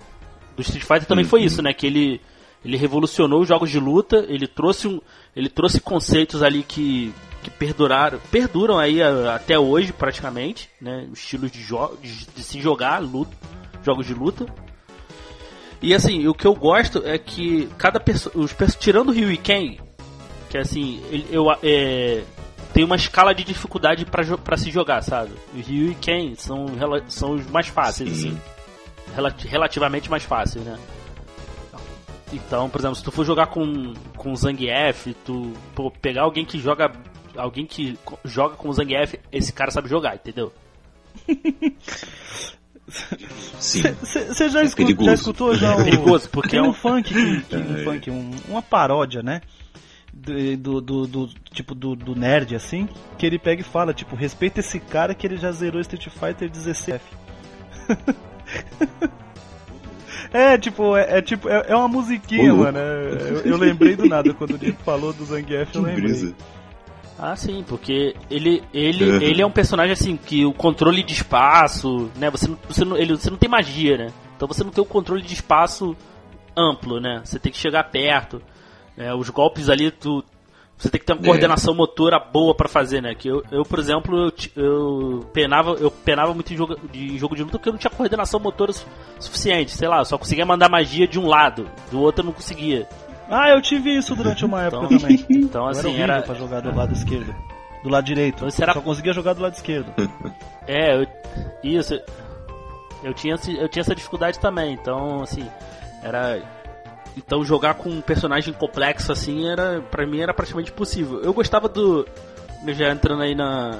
do 0.55 0.61
Street 0.61 0.83
Fighter 0.83 1.05
também 1.05 1.25
foi 1.25 1.39
Uhum. 1.41 1.45
isso, 1.47 1.61
né? 1.61 1.73
Que 1.73 1.87
ele 1.87 2.21
ele 2.63 2.77
revolucionou 2.77 3.41
os 3.41 3.47
jogos 3.47 3.71
de 3.71 3.79
luta, 3.79 4.23
ele 4.29 4.47
trouxe 4.47 4.87
um 4.87 5.01
ele 5.35 5.49
trouxe 5.49 5.79
conceitos 5.81 6.43
ali 6.43 6.61
que 6.63 7.11
que 7.41 7.49
perduraram, 7.49 8.19
perduram 8.29 8.77
aí 8.77 9.01
a- 9.01 9.33
até 9.33 9.57
hoje 9.57 9.91
praticamente, 9.91 10.69
né? 10.79 11.07
Os 11.11 11.17
estilos 11.17 11.49
de, 11.51 11.59
jo 11.63 11.97
de, 11.99 12.27
de 12.35 12.43
se 12.43 12.61
jogar 12.61 12.99
luta, 12.99 13.35
jogos 13.83 14.05
de 14.05 14.13
luta. 14.13 14.45
E 15.81 15.93
assim, 15.95 16.27
o 16.27 16.33
que 16.33 16.45
eu 16.45 16.53
gosto 16.53 17.01
é 17.05 17.17
que 17.17 17.67
cada 17.77 17.99
pessoa, 17.99 18.33
tirando 18.79 19.09
o 19.09 19.11
Ryu 19.11 19.31
e 19.31 19.37
Ken, 19.37 19.77
que 20.49 20.57
assim, 20.57 21.01
ele- 21.09 21.27
eu 21.31 21.45
é, 21.63 22.23
tem 22.73 22.83
uma 22.83 22.95
escala 22.95 23.33
de 23.33 23.43
dificuldade 23.43 24.05
pra 24.05 24.57
se 24.57 24.69
jogar, 24.69 25.01
sabe? 25.01 25.31
O 25.55 25.57
Ryu 25.59 25.91
e 25.91 25.95
Ken 25.95 26.35
são 26.35 26.65
são 27.07 27.31
os 27.31 27.47
mais 27.47 27.67
fáceis, 27.67 28.09
Sim. 28.11 28.29
assim, 28.29 28.41
Rela- 29.15 29.35
relativamente 29.45 30.09
mais 30.09 30.23
fáceis, 30.23 30.63
né? 30.63 30.77
Então, 32.31 32.69
por 32.69 32.79
exemplo, 32.79 32.95
se 32.95 33.03
tu 33.03 33.11
for 33.11 33.25
jogar 33.25 33.47
com 33.47 33.93
com 34.15 34.33
Zangief, 34.35 35.13
tu 35.25 35.51
pô, 35.75 35.91
pegar 35.91 36.21
alguém 36.21 36.45
que 36.45 36.57
joga 36.59 36.91
alguém 37.35 37.65
que 37.65 37.97
joga 38.23 38.55
com 38.55 38.69
o 38.69 38.73
Zangief, 38.73 39.15
esse 39.31 39.51
cara 39.51 39.71
sabe 39.71 39.89
jogar, 39.89 40.15
entendeu? 40.15 40.53
Sim. 43.59 43.83
Você 44.01 44.49
já, 44.49 44.61
É 44.61 44.65
escu- 44.65 44.77
perigoso. 44.83 45.05
já 45.09 45.13
escutou 45.13 45.55
já 45.55 45.75
o, 45.75 45.83
perigoso, 45.83 46.29
porque 46.29 46.49
tem 46.51 46.59
é 46.59 46.61
um 46.63 46.69
um- 46.69 46.73
funk, 46.73 47.13
que, 47.13 47.41
que- 47.41 47.55
um 47.55 47.77
É. 47.77 47.83
funk 47.83 48.09
um- 48.11 48.31
uma 48.49 48.61
paródia, 48.61 49.21
né? 49.23 49.41
Do, 50.13 50.57
do, 50.57 50.81
do- 50.81 51.07
do- 51.07 51.29
tipo 51.53 51.73
do, 51.73 51.95
do 51.95 52.13
nerd 52.15 52.53
assim, 52.55 52.87
que 53.17 53.25
ele 53.25 53.39
pega 53.39 53.61
e 53.61 53.63
fala, 53.65 53.93
tipo, 53.93 54.15
respeita 54.15 54.59
esse 54.59 54.79
cara 54.79 55.15
que 55.15 55.25
ele 55.25 55.37
já 55.37 55.51
zerou 55.51 55.79
Street 55.81 56.07
Fighter 56.09 56.49
16. 56.49 56.99
É, 60.33 60.57
tipo, 60.57 60.95
é, 60.95 61.17
é 61.17 61.21
tipo, 61.21 61.49
é, 61.49 61.65
é 61.67 61.75
uma 61.75 61.87
musiquinha, 61.89 62.53
Ô, 62.53 62.57
louco. 62.57 62.63
mano. 62.71 62.77
é- 62.77 63.31
eu, 63.31 63.51
eu 63.51 63.57
lembrei 63.57 63.95
do 63.97 64.05
nada 64.07 64.33
quando 64.33 64.51
o 64.53 64.57
Diego 64.57 64.77
falou 64.83 65.11
do 65.11 65.25
Zangief, 65.25 65.75
eu 65.75 65.81
lembrei. 65.81 66.05
brisa. 66.05 66.33
Ah, 67.23 67.35
sim, 67.35 67.63
porque 67.67 68.15
ele, 68.31 68.63
ele, 68.73 69.05
Uhum. 69.11 69.21
ele 69.21 69.41
é 69.43 69.45
um 69.45 69.51
personagem 69.51 69.93
assim 69.93 70.17
que 70.17 70.43
o 70.43 70.51
controle 70.53 71.03
de 71.03 71.13
espaço, 71.13 72.09
né? 72.15 72.31
Você 72.31 72.47
não, 72.47 72.57
você 72.67 72.83
não, 72.83 72.97
ele, 72.97 73.15
você 73.15 73.29
não 73.29 73.37
tem 73.37 73.47
magia, 73.49 73.95
né? 73.95 74.07
Então 74.35 74.47
você 74.47 74.63
não 74.63 74.71
tem 74.71 74.81
o 74.81 74.87
controle 74.87 75.21
de 75.21 75.33
espaço 75.35 75.95
amplo, 76.57 76.99
né? 76.99 77.21
Você 77.23 77.37
tem 77.37 77.51
que 77.51 77.57
chegar 77.59 77.83
perto. 77.91 78.41
né? 78.97 79.13
Os 79.13 79.29
golpes 79.29 79.69
ali, 79.69 79.91
tu, 79.91 80.23
você 80.75 80.89
tem 80.89 80.99
que 80.99 81.05
ter 81.05 81.13
uma 81.13 81.21
É. 81.21 81.25
coordenação 81.25 81.75
motora 81.75 82.19
boa 82.19 82.55
pra 82.55 82.67
fazer, 82.67 83.01
né? 83.03 83.13
Que 83.13 83.27
eu, 83.29 83.43
eu 83.51 83.63
por 83.63 83.77
exemplo, 83.77 84.17
eu, 84.17 84.33
eu 84.63 85.19
penava, 85.31 85.71
eu 85.73 85.91
penava 85.91 86.33
muito 86.33 86.51
em 86.53 86.57
jogo, 86.57 86.75
de 86.91 87.17
jogo 87.19 87.35
de 87.35 87.43
luta 87.43 87.57
porque 87.59 87.69
eu 87.69 87.73
não 87.73 87.79
tinha 87.79 87.91
coordenação 87.91 88.39
motora 88.39 88.73
su- 88.73 88.85
suficiente. 89.19 89.71
Sei 89.71 89.87
lá, 89.87 89.99
eu 89.99 90.05
só 90.05 90.17
conseguia 90.17 90.45
mandar 90.45 90.69
magia 90.69 91.07
de 91.07 91.19
um 91.19 91.27
lado, 91.27 91.69
do 91.91 92.01
outro 92.01 92.21
eu 92.21 92.25
não 92.25 92.33
conseguia. 92.33 92.87
Ah, 93.29 93.49
eu 93.49 93.61
tive 93.61 93.95
isso 93.97 94.15
durante 94.15 94.43
uma 94.45 94.63
época 94.63 94.85
Então- 94.85 94.97
também. 94.99 95.25
Então 95.29 95.63
Eu 95.65 95.69
era 95.71 95.79
assim, 95.79 96.01
era, 96.01 96.21
pra 96.21 96.35
jogar 96.35 96.61
do 96.61 96.75
lado 96.75 96.93
esquerdo. 96.93 97.33
Do 97.83 97.89
lado 97.89 98.05
direito. 98.05 98.35
Então, 98.35 98.47
isso 98.47 98.61
era- 98.61 98.73
Só 98.73 98.81
conseguia 98.81 99.13
jogar 99.13 99.33
do 99.33 99.41
lado 99.41 99.53
esquerdo. 99.53 99.91
É, 100.67 100.95
eu, 101.01 101.07
isso. 101.63 101.99
Eu 103.03 103.13
tinha, 103.15 103.33
eu 103.57 103.67
tinha 103.67 103.81
essa 103.81 103.95
dificuldade 103.95 104.39
também, 104.39 104.73
então, 104.73 105.23
assim, 105.23 105.43
era. 106.03 106.39
Então 107.17 107.43
jogar 107.43 107.73
com 107.73 107.89
um 107.89 107.99
personagem 107.99 108.53
complexo 108.53 109.11
assim 109.11 109.47
era. 109.49 109.81
Pra 109.89 110.05
mim 110.05 110.19
era 110.21 110.33
praticamente 110.33 110.71
impossível. 110.71 111.19
Eu 111.23 111.33
gostava 111.33 111.67
do. 111.67 112.07
Já 112.67 112.91
entrando 112.91 113.23
aí 113.23 113.33
na. 113.33 113.79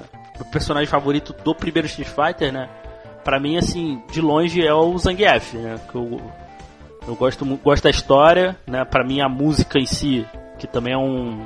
Personagem 0.52 0.88
favorito 0.88 1.34
do 1.44 1.54
primeiro 1.54 1.88
Street 1.88 2.10
Fighter, 2.10 2.52
né? 2.52 2.68
Pra 3.24 3.40
mim, 3.40 3.58
assim, 3.58 4.02
de 4.12 4.20
longe 4.20 4.66
é 4.66 4.74
o 4.74 4.98
Zangief, 4.98 5.54
né? 5.56 5.76
Que 5.92 5.96
eu, 5.96 6.20
eu 7.08 7.16
gosto, 7.16 7.46
gosto 7.58 7.84
da 7.84 7.90
história, 7.90 8.58
né? 8.68 8.86
Pra 8.86 9.04
mim 9.04 9.22
a 9.22 9.30
música 9.30 9.80
em 9.80 9.86
si, 9.86 10.26
que 10.58 10.68
também 10.68 10.94
é 10.94 10.98
um. 10.98 11.44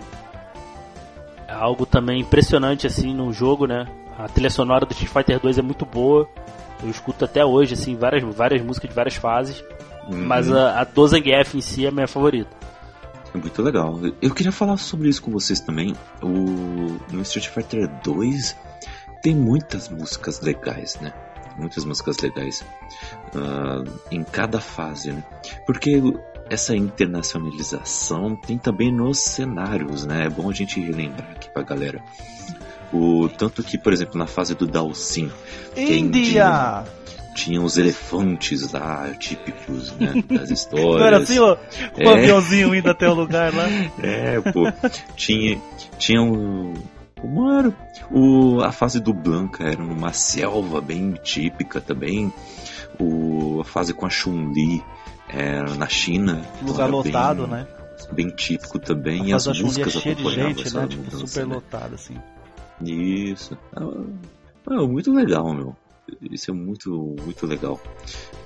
É 1.47 1.53
algo 1.53 1.85
também 1.85 2.21
impressionante 2.21 2.87
assim 2.87 3.13
no 3.13 3.31
jogo, 3.31 3.65
né? 3.65 3.87
A 4.17 4.27
trilha 4.27 4.49
sonora 4.49 4.85
do 4.85 4.91
Street 4.91 5.11
Fighter 5.11 5.39
2 5.39 5.57
é 5.57 5.61
muito 5.61 5.85
boa. 5.85 6.27
Eu 6.83 6.89
escuto 6.89 7.25
até 7.25 7.43
hoje, 7.45 7.73
assim, 7.73 7.95
várias, 7.95 8.23
várias 8.35 8.61
músicas 8.61 8.89
de 8.89 8.95
várias 8.95 9.15
fases. 9.15 9.63
Uhum. 10.09 10.25
Mas 10.25 10.51
a, 10.51 10.81
a 10.81 10.83
do 10.83 11.07
Zangief 11.07 11.55
em 11.55 11.61
si 11.61 11.85
é 11.85 11.89
a 11.89 11.91
minha 11.91 12.07
favorita. 12.07 12.49
É 13.33 13.37
muito 13.37 13.61
legal. 13.61 13.99
Eu 14.21 14.33
queria 14.33 14.51
falar 14.51 14.77
sobre 14.77 15.09
isso 15.09 15.21
com 15.21 15.31
vocês 15.31 15.59
também. 15.59 15.93
O, 16.21 16.97
no 17.11 17.21
Street 17.21 17.47
Fighter 17.47 17.89
2 18.03 18.55
tem 19.21 19.35
muitas 19.35 19.89
músicas 19.89 20.39
legais, 20.41 20.97
né? 21.01 21.13
Muitas 21.57 21.85
músicas 21.85 22.17
legais 22.19 22.63
ah, 23.35 23.83
em 24.11 24.23
cada 24.23 24.59
fase, 24.59 25.11
né? 25.11 25.23
Porque 25.65 26.01
essa 26.49 26.75
internacionalização 26.75 28.35
tem 28.35 28.57
também 28.57 28.91
nos 28.91 29.19
cenários, 29.19 30.05
né? 30.05 30.25
É 30.25 30.29
bom 30.29 30.49
a 30.49 30.53
gente 30.53 30.79
relembrar 30.79 31.31
aqui 31.31 31.49
pra 31.49 31.63
galera. 31.63 32.03
O, 32.93 33.27
tanto 33.29 33.63
que, 33.63 33.77
por 33.77 33.91
exemplo, 33.91 34.17
na 34.17 34.27
fase 34.27 34.53
do 34.55 34.67
Dalsin, 34.67 35.31
Índia! 35.75 36.83
tinha 37.35 37.61
os 37.61 37.77
elefantes 37.77 38.71
lá, 38.71 39.09
típicos, 39.19 39.91
né? 39.97 40.23
Das 40.29 40.49
histórias. 40.49 40.95
Não 40.99 41.05
era 41.05 41.17
assim, 41.17 41.39
ó? 41.39 41.53
O 41.97 42.01
É. 42.01 42.13
aviãozinho 42.13 42.73
indo 42.73 42.89
até 42.89 43.09
o 43.09 43.13
lugar 43.13 43.53
lá. 43.53 43.65
É, 44.01 44.39
pô. 44.39 44.71
tinha, 45.15 45.59
tinha 45.97 46.21
um. 46.21 46.73
Como 47.19 47.51
era? 47.51 47.73
O, 48.11 48.61
a 48.61 48.71
fase 48.71 48.99
do 48.99 49.13
Blanca 49.13 49.63
era 49.63 49.81
uma 49.81 50.13
selva 50.13 50.81
bem 50.81 51.13
típica 51.23 51.79
também. 51.79 52.31
O, 52.99 53.61
a 53.61 53.63
fase 53.63 53.93
com 53.93 54.05
a 54.05 54.09
Chun-Li 54.09 54.83
é, 55.29 55.61
na 55.77 55.87
China. 55.87 56.41
Lugar 56.61 56.89
lotado, 56.89 57.47
bem, 57.47 57.51
né? 57.51 57.67
Bem 58.11 58.29
típico 58.29 58.79
também. 58.79 59.23
A 59.23 59.27
e 59.27 59.33
as 59.33 59.47
músicas 59.47 59.95
é 59.95 59.99
cheia 59.99 60.15
de 60.15 60.29
gente, 60.29 60.73
né? 60.73 60.87
Tipo, 60.87 61.03
mudança, 61.03 61.27
super 61.27 61.47
né? 61.47 61.55
lotado, 61.55 61.95
assim. 61.95 62.17
Isso. 62.81 63.57
É, 63.75 64.73
é, 64.73 64.77
muito 64.87 65.11
legal, 65.13 65.53
meu. 65.53 65.75
Isso 66.21 66.51
é 66.51 66.53
muito, 66.53 67.15
muito 67.23 67.47
legal. 67.47 67.79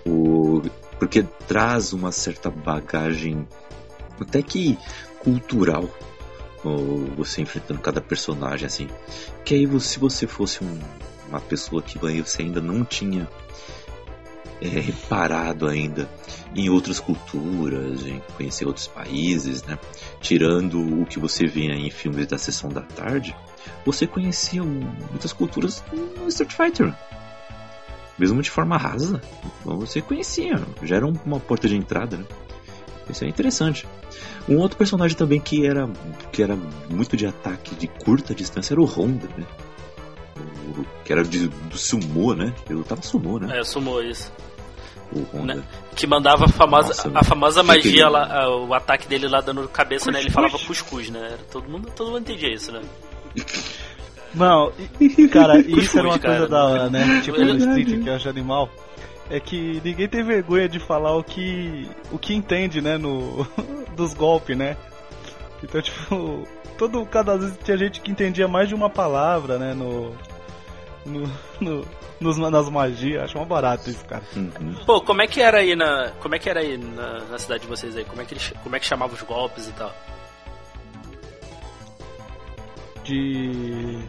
O, 0.05 0.61
porque 0.97 1.23
traz 1.47 1.91
uma 1.91 2.11
certa 2.11 2.49
bagagem 2.49 3.45
até 4.19 4.41
que 4.41 4.77
cultural 5.21 5.89
você 7.15 7.41
enfrentando 7.41 7.79
cada 7.79 8.01
personagem 8.01 8.65
assim 8.65 8.87
que 9.45 9.55
aí 9.55 9.79
se 9.79 9.99
você 9.99 10.27
fosse 10.27 10.63
um, 10.63 10.79
uma 11.27 11.39
pessoa 11.39 11.81
que 11.81 11.97
você 11.97 12.41
ainda 12.41 12.61
não 12.61 12.83
tinha 12.83 13.27
é, 14.61 14.67
reparado 14.67 15.67
ainda 15.67 16.09
em 16.55 16.69
outras 16.69 16.99
culturas, 16.99 18.05
em 18.05 18.21
conhecer 18.35 18.65
outros 18.65 18.87
países, 18.87 19.63
né? 19.63 19.77
Tirando 20.19 21.01
o 21.01 21.05
que 21.05 21.19
você 21.19 21.45
vê 21.45 21.61
em 21.71 21.89
filmes 21.89 22.27
da 22.27 22.37
sessão 22.37 22.69
da 22.69 22.81
tarde, 22.81 23.35
você 23.85 24.05
conhecia 24.05 24.63
muitas 24.63 25.31
culturas 25.31 25.83
no 25.93 26.27
Street 26.27 26.51
Fighter. 26.51 26.93
Mesmo 28.17 28.41
de 28.41 28.49
forma 28.49 28.77
rasa, 28.77 29.21
você 29.63 30.01
conhecia, 30.01 30.61
já 30.83 30.97
era 30.97 31.05
uma 31.05 31.39
porta 31.39 31.69
de 31.69 31.77
entrada, 31.77 32.17
né? 32.17 32.25
Isso 33.11 33.23
é 33.23 33.27
interessante. 33.27 33.87
Um 34.47 34.57
outro 34.57 34.77
personagem 34.77 35.17
também 35.17 35.39
que 35.39 35.65
era, 35.65 35.89
que 36.31 36.41
era 36.41 36.57
muito 36.89 37.15
de 37.15 37.25
ataque 37.25 37.75
de 37.75 37.87
curta 37.87 38.33
distância 38.33 38.73
era 38.73 38.81
o 38.81 38.85
Honda, 38.85 39.27
né? 39.37 39.45
O, 40.77 40.85
que 41.03 41.11
era 41.11 41.23
de, 41.23 41.47
do 41.47 41.77
sumo, 41.77 42.33
né? 42.33 42.53
Eu 42.69 42.83
tava 42.83 43.01
sumo, 43.01 43.39
né? 43.39 43.59
É, 43.59 43.63
sumo, 43.63 44.01
isso. 44.01 44.31
O 45.11 45.21
Honda. 45.33 45.55
Né? 45.55 45.63
Que 45.95 46.05
mandava 46.05 46.45
a 46.45 46.47
famosa, 46.47 46.89
Nossa, 46.89 47.11
a 47.13 47.23
famosa 47.23 47.63
magia 47.63 48.07
lá, 48.07 48.49
o 48.49 48.73
ataque 48.73 49.07
dele 49.07 49.27
lá 49.27 49.41
dando 49.41 49.67
cabeça, 49.67 50.05
cuscuz. 50.05 50.13
né? 50.13 50.21
Ele 50.21 50.29
falava 50.31 50.59
cuscuz, 50.59 51.09
né? 51.09 51.37
Todo 51.51 51.69
mundo, 51.69 51.91
todo 51.95 52.11
mundo 52.11 52.21
entendia 52.21 52.53
isso, 52.53 52.71
né? 52.71 52.81
Não, 54.33 54.71
cara, 55.31 55.59
isso 55.67 55.97
era 55.97 56.07
uma 56.07 56.19
cara, 56.19 56.37
coisa 56.37 56.47
da 56.47 56.65
hora, 56.65 56.89
né? 56.89 57.21
Tipo, 57.21 57.39
no 57.39 57.57
Street 57.57 58.03
que 58.03 58.09
eu 58.09 58.15
acho 58.15 58.29
animal 58.29 58.69
é 59.29 59.39
que 59.39 59.81
ninguém 59.83 60.07
tem 60.07 60.23
vergonha 60.23 60.67
de 60.67 60.79
falar 60.79 61.15
o 61.15 61.23
que 61.23 61.89
o 62.11 62.17
que 62.17 62.33
entende, 62.33 62.81
né, 62.81 62.97
no 62.97 63.45
dos 63.95 64.13
golpes, 64.13 64.57
né? 64.57 64.75
Então, 65.63 65.81
tipo, 65.81 66.47
todo 66.77 67.05
cada 67.05 67.37
vez 67.37 67.57
tinha 67.63 67.77
gente 67.77 68.01
que 68.01 68.11
entendia 68.11 68.47
mais 68.47 68.67
de 68.67 68.75
uma 68.75 68.89
palavra, 68.89 69.57
né, 69.59 69.73
no 69.73 70.15
no, 71.05 71.31
no 71.59 71.85
nos, 72.19 72.37
nas 72.37 72.69
magias, 72.69 73.23
acho 73.23 73.37
uma 73.37 73.45
barato 73.45 73.89
isso, 73.89 74.03
cara. 74.05 74.23
Uhum. 74.35 74.75
Pô, 74.85 75.01
como 75.01 75.21
é 75.21 75.27
que 75.27 75.41
era 75.41 75.59
aí 75.59 75.75
na, 75.75 76.11
como 76.19 76.35
é 76.35 76.39
que 76.39 76.49
era 76.49 76.59
aí 76.59 76.77
na, 76.77 77.19
na 77.25 77.39
cidade 77.39 77.61
de 77.61 77.67
vocês 77.67 77.95
aí? 77.95 78.03
Como 78.03 78.21
é 78.21 78.25
que 78.25 78.33
eles, 78.33 78.53
como 78.61 78.75
é 78.75 78.79
que 78.79 78.85
chamava 78.85 79.13
os 79.13 79.21
golpes 79.21 79.67
e 79.67 79.71
tal? 79.71 79.93
De 83.03 83.99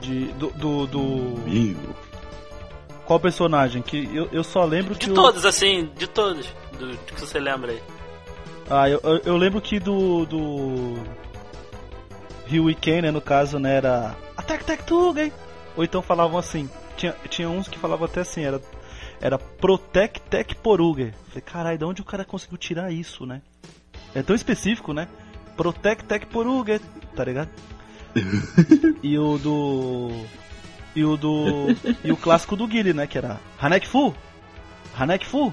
de 0.00 0.26
do 0.32 0.50
do, 0.50 0.86
do... 0.86 1.48
Qual 3.06 3.20
personagem? 3.20 3.82
Que 3.82 4.08
eu, 4.14 4.28
eu 4.32 4.42
só 4.42 4.64
lembro 4.64 4.94
de 4.94 5.00
que. 5.00 5.06
De 5.06 5.14
todos, 5.14 5.44
assim, 5.44 5.90
de 5.96 6.06
todos. 6.06 6.46
Do, 6.78 6.88
do, 6.88 6.96
que 6.96 7.20
você 7.20 7.38
lembra 7.38 7.72
aí. 7.72 7.82
Ah, 8.68 8.88
eu, 8.88 9.00
eu, 9.02 9.18
eu 9.24 9.36
lembro 9.36 9.60
que 9.60 9.78
do. 9.78 10.24
do. 10.24 10.94
Ryu 12.46 12.70
e 12.70 12.74
Ken, 12.74 13.02
né, 13.02 13.10
no 13.10 13.20
caso, 13.20 13.58
né, 13.58 13.76
era. 13.76 14.14
Attack 14.36 14.64
Tech 14.64 14.82
Tugen! 14.84 15.32
Ou 15.76 15.84
então 15.84 16.02
falavam 16.02 16.38
assim. 16.38 16.68
Tinha, 16.96 17.14
tinha 17.28 17.48
uns 17.48 17.68
que 17.68 17.78
falavam 17.78 18.06
até 18.06 18.20
assim, 18.20 18.44
era. 18.44 18.60
Era 19.20 19.38
Protect 19.38 20.20
Tech 20.22 20.54
Poruge. 20.56 21.12
Falei, 21.28 21.42
caralho, 21.42 21.78
de 21.78 21.84
onde 21.84 22.02
o 22.02 22.04
cara 22.04 22.24
conseguiu 22.24 22.58
tirar 22.58 22.92
isso, 22.92 23.24
né? 23.24 23.40
É 24.14 24.22
tão 24.22 24.36
específico, 24.36 24.92
né? 24.92 25.08
Protect 25.56 26.04
Tech 26.04 26.26
Poruge, 26.26 26.80
tá 27.14 27.24
ligado? 27.24 27.50
e 29.02 29.18
o 29.18 29.38
do. 29.38 30.10
E 30.94 31.04
o 31.04 31.16
do. 31.16 31.66
e 32.04 32.12
o 32.12 32.16
clássico 32.16 32.56
do 32.56 32.66
Guile, 32.66 32.92
né? 32.92 33.06
Que 33.06 33.18
era 33.18 33.40
Hanek 33.58 33.86
Fu! 33.86 34.14
Hanek 34.96 35.26
Fu! 35.26 35.52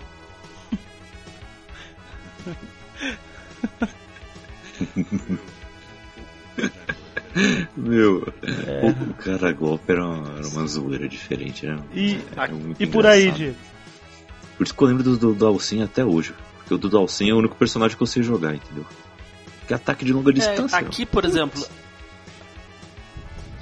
Meu, 7.77 8.33
é. 8.43 8.89
o 8.89 9.13
cara 9.13 9.51
golpe 9.53 9.91
era 9.91 10.05
uma, 10.05 10.37
era 10.37 10.47
uma 10.47 10.67
zoeira 10.67 11.07
diferente, 11.07 11.65
né? 11.65 11.77
E, 11.93 12.19
e 12.79 12.85
por 12.87 13.05
aí, 13.05 13.31
Diego? 13.31 13.55
Por 14.57 14.65
isso 14.65 14.75
que 14.75 14.83
eu 14.83 14.87
lembro 14.87 15.03
do, 15.03 15.17
do, 15.17 15.33
do 15.33 15.47
Alcin 15.47 15.81
até 15.81 16.03
hoje. 16.05 16.33
Porque 16.57 16.73
o 16.73 16.77
do 16.77 16.97
Alcin 16.97 17.29
é 17.29 17.33
o 17.33 17.37
único 17.37 17.55
personagem 17.55 17.97
que 17.97 18.03
eu 18.03 18.07
sei 18.07 18.21
jogar, 18.21 18.53
entendeu? 18.53 18.85
Que 19.65 19.73
é 19.73 19.75
ataque 19.75 20.05
de 20.05 20.13
longa 20.13 20.29
é, 20.29 20.33
distância. 20.33 20.77
Aqui, 20.77 21.05
por 21.05 21.25
exemplo, 21.25 21.65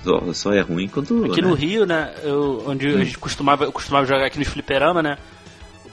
só, 0.03 0.33
só 0.33 0.53
é 0.53 0.61
ruim 0.61 0.87
quando. 0.87 1.25
Aqui 1.25 1.41
né? 1.41 1.47
no 1.47 1.53
Rio, 1.53 1.85
né? 1.85 2.13
Eu, 2.23 2.63
onde 2.67 2.87
hum. 2.87 3.01
a 3.01 3.03
gente 3.03 3.17
costumava, 3.17 3.65
eu 3.65 3.71
costumava 3.71 4.05
jogar 4.05 4.25
aqui 4.25 4.39
nos 4.39 4.47
fliperama, 4.47 5.01
né? 5.01 5.17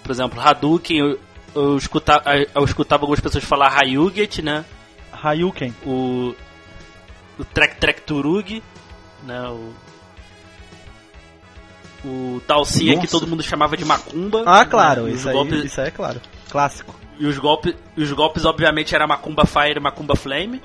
Por 0.02 0.12
exemplo, 0.12 0.40
Hadouken, 0.40 0.98
eu, 0.98 1.18
eu, 1.54 1.76
escutava, 1.76 2.22
eu 2.54 2.64
escutava 2.64 3.02
algumas 3.02 3.20
pessoas 3.20 3.44
falar 3.44 3.76
Hayuget, 3.76 4.42
né? 4.42 4.64
Hayuken. 5.22 5.74
O. 5.84 6.34
O 7.38 7.44
Trek 7.44 7.76
Trek 7.76 8.02
Turug, 8.02 8.62
né? 9.24 9.48
O. 9.48 9.74
O 12.04 12.40
Dalcinha 12.46 13.00
que 13.00 13.08
todo 13.08 13.26
mundo 13.26 13.42
chamava 13.42 13.76
de 13.76 13.84
Macumba. 13.84 14.44
Ah, 14.46 14.64
claro, 14.64 15.04
né? 15.04 15.10
isso, 15.10 15.28
aí, 15.28 15.34
golpes... 15.34 15.64
isso 15.64 15.80
aí 15.80 15.88
é 15.88 15.90
claro. 15.90 16.20
Clássico. 16.48 16.94
E 17.18 17.26
os 17.26 17.36
golpes, 17.36 17.74
os 17.96 18.12
golpes 18.12 18.44
obviamente 18.44 18.94
era 18.94 19.06
Macumba 19.06 19.44
Fire 19.44 19.78
e 19.78 19.80
Macumba 19.80 20.14
Flame. 20.14 20.62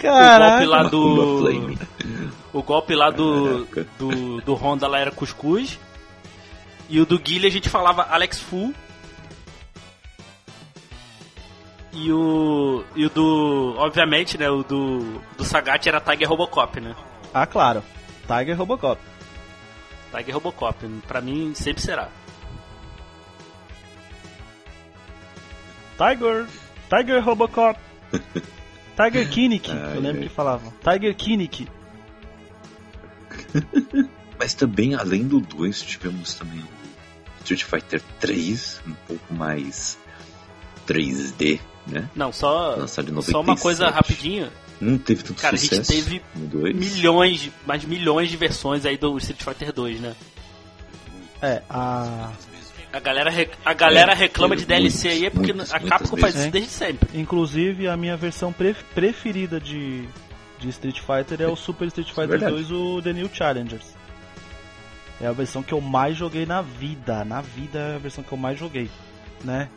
Caraca. 0.00 0.64
O 0.64 0.66
golpe 0.66 0.66
lá 0.66 0.82
do. 0.82 1.78
O 2.52 2.62
golpe 2.62 2.94
lá 2.94 3.10
do, 3.10 3.64
do, 3.98 4.40
do 4.40 4.54
Honda 4.54 4.86
lá 4.86 4.98
era 4.98 5.10
cuscuz. 5.10 5.78
E 6.88 7.00
o 7.00 7.06
do 7.06 7.18
Guile 7.18 7.46
a 7.46 7.50
gente 7.50 7.68
falava 7.68 8.06
Alex 8.10 8.40
Fu. 8.40 8.72
E 11.92 12.12
o. 12.12 12.84
E 12.94 13.04
o 13.04 13.10
do. 13.10 13.74
Obviamente, 13.78 14.38
né? 14.38 14.48
O 14.48 14.62
do. 14.62 15.20
Do 15.36 15.44
Sagat 15.44 15.86
era 15.86 16.00
Tiger 16.00 16.28
Robocop, 16.28 16.80
né? 16.80 16.94
Ah, 17.34 17.46
claro. 17.46 17.82
Tiger 18.26 18.56
Robocop. 18.56 19.00
Tiger 20.14 20.34
Robocop. 20.34 20.88
Pra 21.06 21.20
mim 21.20 21.52
sempre 21.54 21.82
será. 21.82 22.08
Tiger! 25.98 26.46
Tiger 26.88 27.24
Robocop! 27.24 27.78
Tiger 28.98 29.28
Kinnick, 29.30 29.70
eu 29.70 30.00
lembro 30.00 30.22
ai. 30.22 30.28
que 30.28 30.34
falavam. 30.34 30.72
Tiger 30.82 31.14
Kinnick. 31.14 31.68
Mas 34.38 34.54
também, 34.54 34.94
além 34.94 35.26
do 35.26 35.40
2, 35.40 35.82
tivemos 35.82 36.34
também 36.34 36.60
o 36.60 36.68
Street 37.40 37.62
Fighter 37.64 38.02
3, 38.20 38.80
um 38.86 38.94
pouco 39.06 39.34
mais 39.34 39.98
3D, 40.86 41.60
né? 41.86 42.08
Não, 42.14 42.32
só, 42.32 42.86
só 42.86 43.40
uma 43.40 43.56
coisa 43.56 43.90
rapidinho. 43.90 44.50
Não 44.80 44.96
teve 44.96 45.24
tanto 45.24 45.40
Cara, 45.40 45.56
sucesso. 45.56 45.82
Cara, 45.82 45.98
a 45.98 46.02
gente 46.02 46.22
teve 46.32 46.74
milhões, 46.74 47.50
mais 47.66 47.84
milhões 47.84 48.30
de 48.30 48.36
versões 48.36 48.86
aí 48.86 48.96
do 48.96 49.16
Street 49.18 49.42
Fighter 49.42 49.72
2, 49.72 50.00
né? 50.00 50.14
É, 51.42 51.62
a 51.68 52.32
a 52.92 53.00
galera, 53.00 53.30
a 53.64 53.74
galera 53.74 54.12
é, 54.12 54.14
reclama 54.14 54.56
de 54.56 54.64
DLC 54.64 55.08
aí 55.08 55.26
é 55.26 55.30
porque 55.30 55.52
muitas, 55.52 55.74
a 55.74 55.80
Capcom 55.80 56.16
faz 56.16 56.34
isso 56.34 56.50
desde 56.50 56.70
sempre. 56.70 57.18
Inclusive, 57.18 57.86
a 57.86 57.96
minha 57.96 58.16
versão 58.16 58.52
pre 58.52 58.74
preferida 58.94 59.60
de, 59.60 60.08
de 60.58 60.68
Street 60.70 61.00
Fighter 61.00 61.42
é 61.42 61.46
o 61.46 61.56
Super 61.56 61.86
Street 61.88 62.08
Fighter 62.08 62.38
2, 62.38 62.70
o 62.70 63.02
The 63.02 63.12
New 63.12 63.30
Challengers. 63.32 63.94
É 65.20 65.26
a 65.26 65.32
versão 65.32 65.62
que 65.62 65.72
eu 65.72 65.80
mais 65.80 66.16
joguei 66.16 66.46
na 66.46 66.62
vida. 66.62 67.24
Na 67.24 67.40
vida 67.40 67.78
é 67.78 67.94
a 67.96 67.98
versão 67.98 68.24
que 68.24 68.32
eu 68.32 68.38
mais 68.38 68.58
joguei, 68.58 68.88
né? 69.44 69.68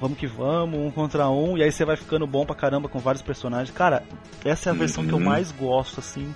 Vamos 0.00 0.16
que 0.16 0.26
vamos, 0.26 0.78
um 0.78 0.90
contra 0.90 1.28
um, 1.28 1.58
e 1.58 1.62
aí 1.62 1.70
você 1.70 1.84
vai 1.84 1.96
ficando 1.96 2.26
bom 2.26 2.46
pra 2.46 2.54
caramba 2.54 2.88
com 2.88 2.98
vários 2.98 3.20
personagens. 3.22 3.76
Cara, 3.76 4.02
essa 4.42 4.70
é 4.70 4.72
a 4.72 4.74
versão 4.74 5.02
uhum. 5.02 5.08
que 5.08 5.14
eu 5.14 5.18
uhum. 5.18 5.24
mais 5.24 5.52
gosto, 5.52 6.00
assim, 6.00 6.34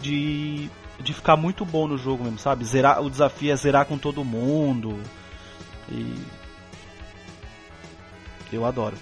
de, 0.00 0.70
de 0.98 1.12
ficar 1.12 1.36
muito 1.36 1.62
bom 1.62 1.86
no 1.86 1.98
jogo 1.98 2.24
mesmo, 2.24 2.38
sabe? 2.38 2.64
Zerar, 2.64 3.02
o 3.02 3.10
desafio 3.10 3.52
é 3.52 3.56
zerar 3.56 3.84
com 3.84 3.98
todo 3.98 4.24
mundo. 4.24 4.98
E 5.88 6.14
eu 8.52 8.64
adoro. 8.64 8.96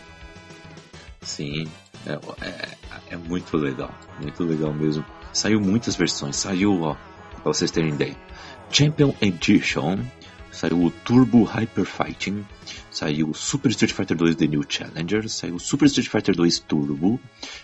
Sim, 1.23 1.69
é, 2.07 2.13
é, 2.45 2.69
é, 3.11 3.17
muito 3.17 3.57
legal, 3.57 3.93
muito 4.21 4.45
legal 4.45 4.73
mesmo. 4.73 5.05
Saiu 5.33 5.61
muitas 5.61 5.97
versões, 5.97 6.37
saiu, 6.37 6.83
ó, 6.83 6.95
pra 7.31 7.53
vocês 7.53 7.71
terem 7.71 7.95
ideia. 7.95 8.17
Champion 8.71 9.15
Edition, 9.21 9.99
saiu 10.53 10.85
o 10.85 10.91
Turbo 10.91 11.45
Hyper 11.45 11.85
Fighting, 11.85 12.45
saiu 12.91 13.31
o 13.31 13.35
Super 13.35 13.71
Street 13.71 13.93
Fighter 13.93 14.17
2 14.17 14.37
The 14.37 14.47
New 14.47 14.65
Challenger, 14.69 15.29
saiu 15.29 15.57
o 15.57 15.61
Super 15.61 15.87
Street 15.87 16.09
Fighter 16.09 16.37
2 16.37 16.59
Turbo, 16.61 17.21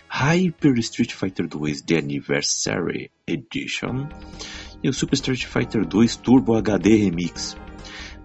Hyper 0.09 0.78
Street 0.78 1.12
Fighter 1.12 1.46
2 1.46 1.83
The 1.83 1.98
Anniversary 1.98 3.11
Edition, 3.26 4.09
e 4.83 4.88
o 4.88 4.92
Super 4.92 5.14
Street 5.14 5.44
Fighter 5.44 5.87
2 5.87 6.16
Turbo 6.16 6.56
HD 6.56 6.96
Remix. 6.96 7.56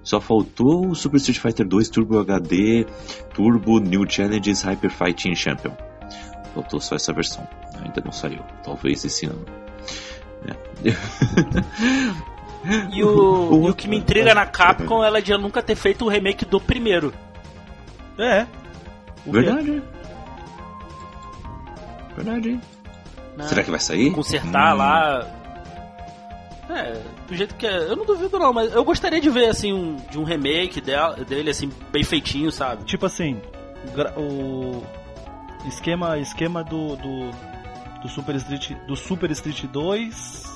Só 0.05 0.21
faltou 0.21 0.87
o 0.89 0.95
Super 0.95 1.17
Street 1.17 1.39
Fighter 1.39 1.67
2 1.67 1.89
Turbo 1.89 2.19
HD 2.19 2.85
Turbo 3.33 3.79
New 3.79 4.09
Challenges 4.09 4.61
Hyper 4.61 4.91
Fighting 4.91 5.35
Champion. 5.35 5.71
Faltou 6.53 6.79
só 6.79 6.95
essa 6.95 7.11
versão. 7.11 7.45
Ainda 7.83 8.01
não 8.05 8.11
saiu. 8.11 8.41
Talvez 8.63 9.03
esse 9.03 9.25
ano. 9.25 9.43
É. 10.47 10.55
E 12.93 13.03
o, 13.03 13.65
e 13.67 13.69
o 13.69 13.73
que 13.73 13.87
me 13.89 13.97
intriga 13.97 14.33
na 14.33 14.45
Capcom 14.45 15.03
é 15.03 15.07
ela 15.07 15.21
de 15.21 15.35
nunca 15.37 15.61
ter 15.61 15.75
feito 15.75 16.05
o 16.05 16.07
remake 16.07 16.45
do 16.45 16.61
primeiro. 16.61 17.11
É. 18.17 18.45
O? 19.25 19.31
Verdade. 19.31 19.81
Verdade. 22.15 22.59
né? 23.35 23.43
Será 23.47 23.63
que 23.63 23.71
vai 23.71 23.79
sair? 23.79 24.11
Consertar 24.11 24.73
Hum. 24.75 24.77
lá. 24.77 25.27
É, 26.69 26.99
do 27.27 27.35
jeito 27.35 27.55
que 27.55 27.65
é. 27.65 27.77
Eu 27.77 27.95
não 27.95 28.05
duvido 28.05 28.39
não, 28.39 28.51
mas 28.51 28.73
eu 28.73 28.83
gostaria 28.83 29.21
de 29.21 29.29
ver 29.29 29.49
assim 29.49 29.71
um, 29.71 29.95
de 30.09 30.17
um 30.17 30.23
remake 30.23 30.81
dela, 30.81 31.15
dele, 31.23 31.51
assim, 31.51 31.71
bem 31.91 32.03
feitinho, 32.03 32.51
sabe? 32.51 32.83
Tipo 32.85 33.05
assim, 33.05 33.39
o 34.17 34.81
esquema 35.67 36.17
esquema 36.17 36.63
do, 36.63 36.95
do 36.95 37.31
do 38.01 38.09
Super 38.09 38.35
Street 38.35 38.71
do 38.87 38.95
Super 38.95 39.31
Street 39.31 39.65
2 39.65 40.55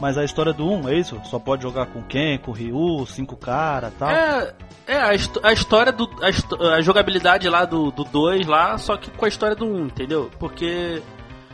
mas 0.00 0.18
a 0.18 0.24
história 0.24 0.52
do 0.52 0.68
1, 0.68 0.88
é 0.88 0.98
isso? 0.98 1.20
Só 1.24 1.38
pode 1.38 1.62
jogar 1.62 1.86
com 1.86 2.02
Ken, 2.02 2.36
com 2.38 2.52
Ryu, 2.52 3.06
cinco 3.06 3.36
cara, 3.36 3.92
tal. 3.96 4.10
É, 4.10 4.54
é 4.86 4.96
a, 4.96 5.10
a 5.42 5.52
história 5.52 5.92
do. 5.92 6.10
A, 6.20 6.74
a 6.74 6.82
jogabilidade 6.82 7.48
lá 7.48 7.64
do 7.64 7.90
2 7.90 8.46
lá, 8.46 8.76
só 8.76 8.96
que 8.96 9.10
com 9.10 9.24
a 9.24 9.28
história 9.28 9.54
do 9.54 9.64
1, 9.64 9.68
um, 9.68 9.86
entendeu? 9.86 10.30
Porque. 10.38 11.00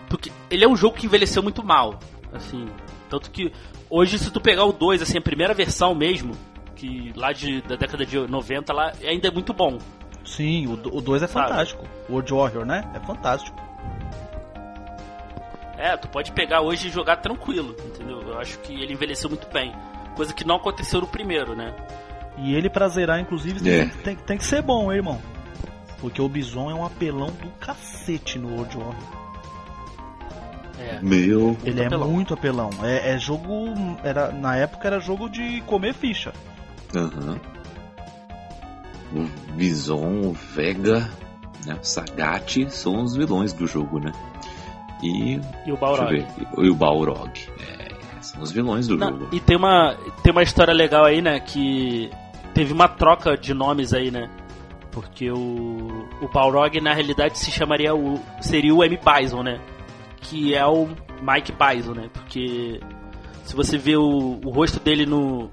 Porque 0.08 0.32
ele 0.50 0.64
é 0.64 0.68
um 0.68 0.74
jogo 0.74 0.96
que 0.96 1.06
envelheceu 1.06 1.42
muito 1.42 1.62
mal. 1.62 1.98
Assim. 2.32 2.66
Tanto 3.10 3.30
que 3.30 3.52
hoje 3.90 4.18
se 4.18 4.30
tu 4.30 4.40
pegar 4.40 4.64
o 4.64 4.72
2, 4.72 5.02
assim, 5.02 5.18
a 5.18 5.22
primeira 5.22 5.52
versão 5.52 5.94
mesmo, 5.94 6.34
que 6.76 7.12
lá 7.16 7.32
de, 7.32 7.60
da 7.62 7.76
década 7.76 8.06
de 8.06 8.16
90 8.18 8.72
lá, 8.72 8.92
ainda 9.04 9.28
é 9.28 9.30
muito 9.30 9.52
bom. 9.52 9.76
Sim, 10.24 10.66
o 10.68 10.76
2 11.00 11.24
é 11.24 11.26
fantástico. 11.26 11.84
O 12.08 12.12
World 12.12 12.32
Warrior, 12.32 12.64
né? 12.64 12.88
É 12.94 13.00
fantástico. 13.00 13.60
É, 15.76 15.96
tu 15.96 16.08
pode 16.08 16.30
pegar 16.32 16.60
hoje 16.60 16.88
e 16.88 16.90
jogar 16.90 17.16
tranquilo, 17.16 17.74
entendeu? 17.86 18.20
Eu 18.20 18.38
acho 18.38 18.58
que 18.60 18.72
ele 18.72 18.92
envelheceu 18.92 19.28
muito 19.30 19.48
bem. 19.48 19.72
Coisa 20.14 20.32
que 20.34 20.46
não 20.46 20.56
aconteceu 20.56 21.00
no 21.00 21.06
primeiro, 21.06 21.56
né? 21.56 21.74
E 22.38 22.54
ele 22.54 22.68
pra 22.70 22.86
zerar, 22.88 23.18
inclusive, 23.18 23.58
É. 23.68 23.86
tem, 23.86 23.88
tem, 24.02 24.16
tem 24.16 24.38
que 24.38 24.44
ser 24.44 24.62
bom, 24.62 24.90
hein, 24.92 24.98
irmão. 24.98 25.20
Porque 26.00 26.20
o 26.20 26.28
Bison 26.28 26.70
é 26.70 26.74
um 26.74 26.84
apelão 26.84 27.28
do 27.28 27.48
cacete 27.58 28.38
no 28.38 28.54
World 28.54 28.76
Warrior. 28.76 29.29
É. 30.80 30.98
Meu. 31.02 31.56
Ele 31.64 31.80
é 31.82 31.86
apelão. 31.86 32.08
muito 32.10 32.34
apelão. 32.34 32.70
É, 32.82 33.12
é 33.14 33.18
jogo. 33.18 33.74
Era, 34.02 34.32
na 34.32 34.56
época 34.56 34.88
era 34.88 34.98
jogo 35.00 35.28
de 35.28 35.60
comer 35.62 35.94
ficha. 35.94 36.32
Aham. 36.94 37.38
O 39.14 39.52
Bison, 39.54 40.20
o 40.28 40.32
Vega, 40.32 41.10
né, 41.66 41.76
o 41.80 41.84
Sagat 41.84 42.66
são 42.70 43.02
os 43.02 43.16
vilões 43.16 43.52
do 43.52 43.66
jogo, 43.66 43.98
né? 43.98 44.12
E, 45.02 45.40
E 45.66 45.72
o 45.72 45.76
Balrog. 45.76 46.24
e 46.58 46.68
o 46.70 46.74
Balrog. 46.74 47.30
É, 47.60 47.88
são 48.20 48.40
os 48.42 48.52
vilões 48.52 48.86
do 48.86 48.96
Não, 48.96 49.08
jogo. 49.08 49.28
e 49.32 49.40
tem 49.40 49.56
uma, 49.56 49.96
tem 50.22 50.30
uma 50.30 50.42
história 50.42 50.72
legal 50.72 51.04
aí, 51.04 51.20
né? 51.20 51.40
Que 51.40 52.10
teve 52.54 52.72
uma 52.72 52.86
troca 52.86 53.36
de 53.36 53.52
nomes 53.52 53.92
aí, 53.92 54.10
né? 54.10 54.28
Porque 54.92 55.30
o, 55.30 56.08
o 56.20 56.28
Balrog 56.32 56.80
na 56.80 56.92
realidade 56.92 57.38
se 57.38 57.50
chamaria 57.50 57.94
o. 57.94 58.20
seria 58.40 58.74
o 58.74 58.84
M. 58.84 58.98
Bison, 58.98 59.42
né? 59.42 59.58
Que 60.20 60.54
é 60.54 60.64
o 60.66 60.88
Mike 61.22 61.52
Bison, 61.52 61.92
né? 61.94 62.08
Porque 62.12 62.80
se 63.44 63.54
você 63.56 63.76
vê 63.78 63.96
o, 63.96 64.40
o 64.44 64.50
rosto 64.50 64.78
dele 64.80 65.06
no. 65.06 65.50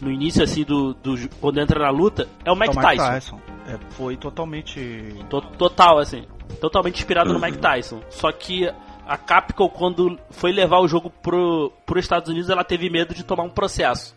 No 0.00 0.10
início, 0.12 0.42
assim, 0.44 0.62
do, 0.62 0.92
do. 0.94 1.14
Quando 1.40 1.58
entra 1.58 1.80
na 1.80 1.88
luta, 1.90 2.28
é 2.44 2.52
o 2.52 2.54
Mike 2.56 2.76
É 2.76 2.80
o 2.80 2.82
Tyson. 2.82 3.40
É, 3.66 3.78
foi 3.90 4.16
totalmente. 4.16 5.14
To- 5.30 5.40
Total, 5.40 5.98
assim. 5.98 6.24
Totalmente 6.60 6.98
inspirado 6.98 7.32
no 7.32 7.38
Uhum. 7.38 7.44
Mike 7.46 7.58
Tyson. 7.58 8.00
Só 8.10 8.30
que 8.30 8.70
a 9.06 9.16
Capcom, 9.16 9.68
quando 9.68 10.18
foi 10.30 10.52
levar 10.52 10.80
o 10.80 10.88
jogo 10.88 11.08
pro, 11.10 11.72
pro 11.86 11.98
Estados 11.98 12.28
Unidos, 12.28 12.50
ela 12.50 12.62
teve 12.62 12.90
medo 12.90 13.14
de 13.14 13.24
tomar 13.24 13.44
um 13.44 13.48
processo. 13.50 14.14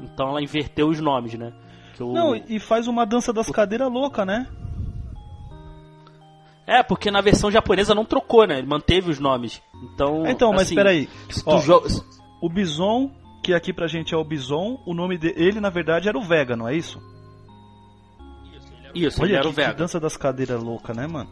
Então 0.00 0.28
ela 0.30 0.40
inverteu 0.42 0.88
os 0.88 0.98
nomes, 1.00 1.34
né? 1.34 1.52
O- 2.00 2.12
Não, 2.14 2.34
e 2.34 2.58
faz 2.58 2.88
uma 2.88 3.04
dança 3.04 3.32
das 3.32 3.50
cadeiras 3.50 3.92
louca, 3.92 4.24
né? 4.24 4.46
É, 6.68 6.82
porque 6.82 7.10
na 7.10 7.22
versão 7.22 7.50
japonesa 7.50 7.94
não 7.94 8.04
trocou, 8.04 8.46
né? 8.46 8.58
Ele 8.58 8.66
manteve 8.66 9.10
os 9.10 9.18
nomes. 9.18 9.62
Então. 9.82 10.26
Então, 10.26 10.50
mas 10.52 10.62
assim, 10.62 10.74
peraí. 10.74 11.08
Ó, 11.46 11.58
joga. 11.60 11.88
O 12.42 12.50
Bison, 12.50 13.10
que 13.42 13.54
aqui 13.54 13.72
pra 13.72 13.86
gente 13.86 14.14
é 14.14 14.18
o 14.18 14.22
Bison, 14.22 14.78
o 14.84 14.92
nome 14.92 15.16
dele, 15.16 15.60
na 15.60 15.70
verdade, 15.70 16.10
era 16.10 16.18
o 16.18 16.22
Vega, 16.22 16.54
não 16.54 16.68
é 16.68 16.76
isso? 16.76 17.00
Isso, 18.94 19.24
ele 19.24 19.32
Olha 19.32 19.38
era 19.38 19.42
que, 19.44 19.48
o 19.48 19.54
que 19.54 19.60
Vega. 19.62 19.74
dança 19.74 19.98
das 19.98 20.16
cadeiras 20.18 20.62
louca, 20.62 20.92
né, 20.92 21.06
mano? 21.06 21.30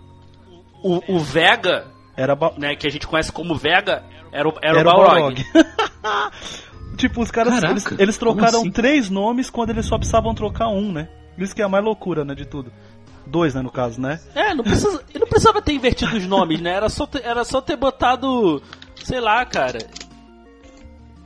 O, 0.83 1.17
o 1.17 1.19
Vega, 1.19 1.87
Era, 2.17 2.35
ba... 2.35 2.53
né, 2.57 2.75
que 2.75 2.87
a 2.87 2.91
gente 2.91 3.07
conhece 3.07 3.31
como 3.31 3.55
Vega, 3.55 4.05
era 4.33 4.49
o, 4.49 4.55
era 4.63 4.81
era 4.81 4.89
o 4.89 4.93
Balrog. 4.93 5.45
tipo, 6.97 7.21
os 7.21 7.31
caras, 7.31 7.55
Caraca, 7.55 7.73
eles, 7.73 7.87
eles 7.99 8.19
trocaram 8.19 8.61
assim? 8.61 8.71
três 8.71 9.11
nomes 9.11 9.51
quando 9.51 9.71
eles 9.71 9.85
só 9.85 9.99
precisavam 9.99 10.35
trocar 10.35 10.69
um, 10.69 10.93
né? 10.93 11.09
Isso 11.37 11.55
que 11.55 11.61
é 11.61 11.65
a 11.65 11.69
mais 11.69 11.85
loucura, 11.85 12.25
né, 12.25 12.35
de 12.35 12.47
tudo. 12.47 12.73
Dois, 13.27 13.55
né, 13.55 13.63
no 13.63 13.71
caso, 13.71 14.01
né? 14.01 14.21
É, 14.35 14.55
não, 14.55 14.63
precisa, 14.63 15.03
não 15.19 15.27
precisava 15.27 15.61
ter 15.61 15.73
invertido 15.73 16.17
os 16.17 16.27
nomes, 16.27 16.61
né? 16.61 16.75
Era 16.75 16.89
só 16.89 17.07
ter, 17.07 17.25
era 17.25 17.45
só 17.45 17.61
ter 17.61 17.77
botado, 17.77 18.63
sei 19.03 19.21
lá, 19.21 19.45
cara. 19.45 19.79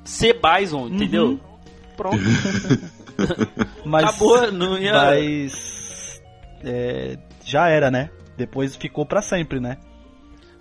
C. 0.05 0.33
Bison, 0.35 0.89
entendeu? 0.89 1.27
Uhum. 1.27 1.41
Pronto. 1.97 2.19
Mas, 3.85 4.05
Acabou, 4.05 4.51
não 4.51 4.79
ia. 4.79 4.95
mas 4.95 6.23
é, 6.65 7.19
já 7.45 7.69
era, 7.69 7.91
né? 7.91 8.09
Depois 8.37 8.75
ficou 8.77 9.05
pra 9.05 9.21
sempre, 9.21 9.61
né? 9.61 9.77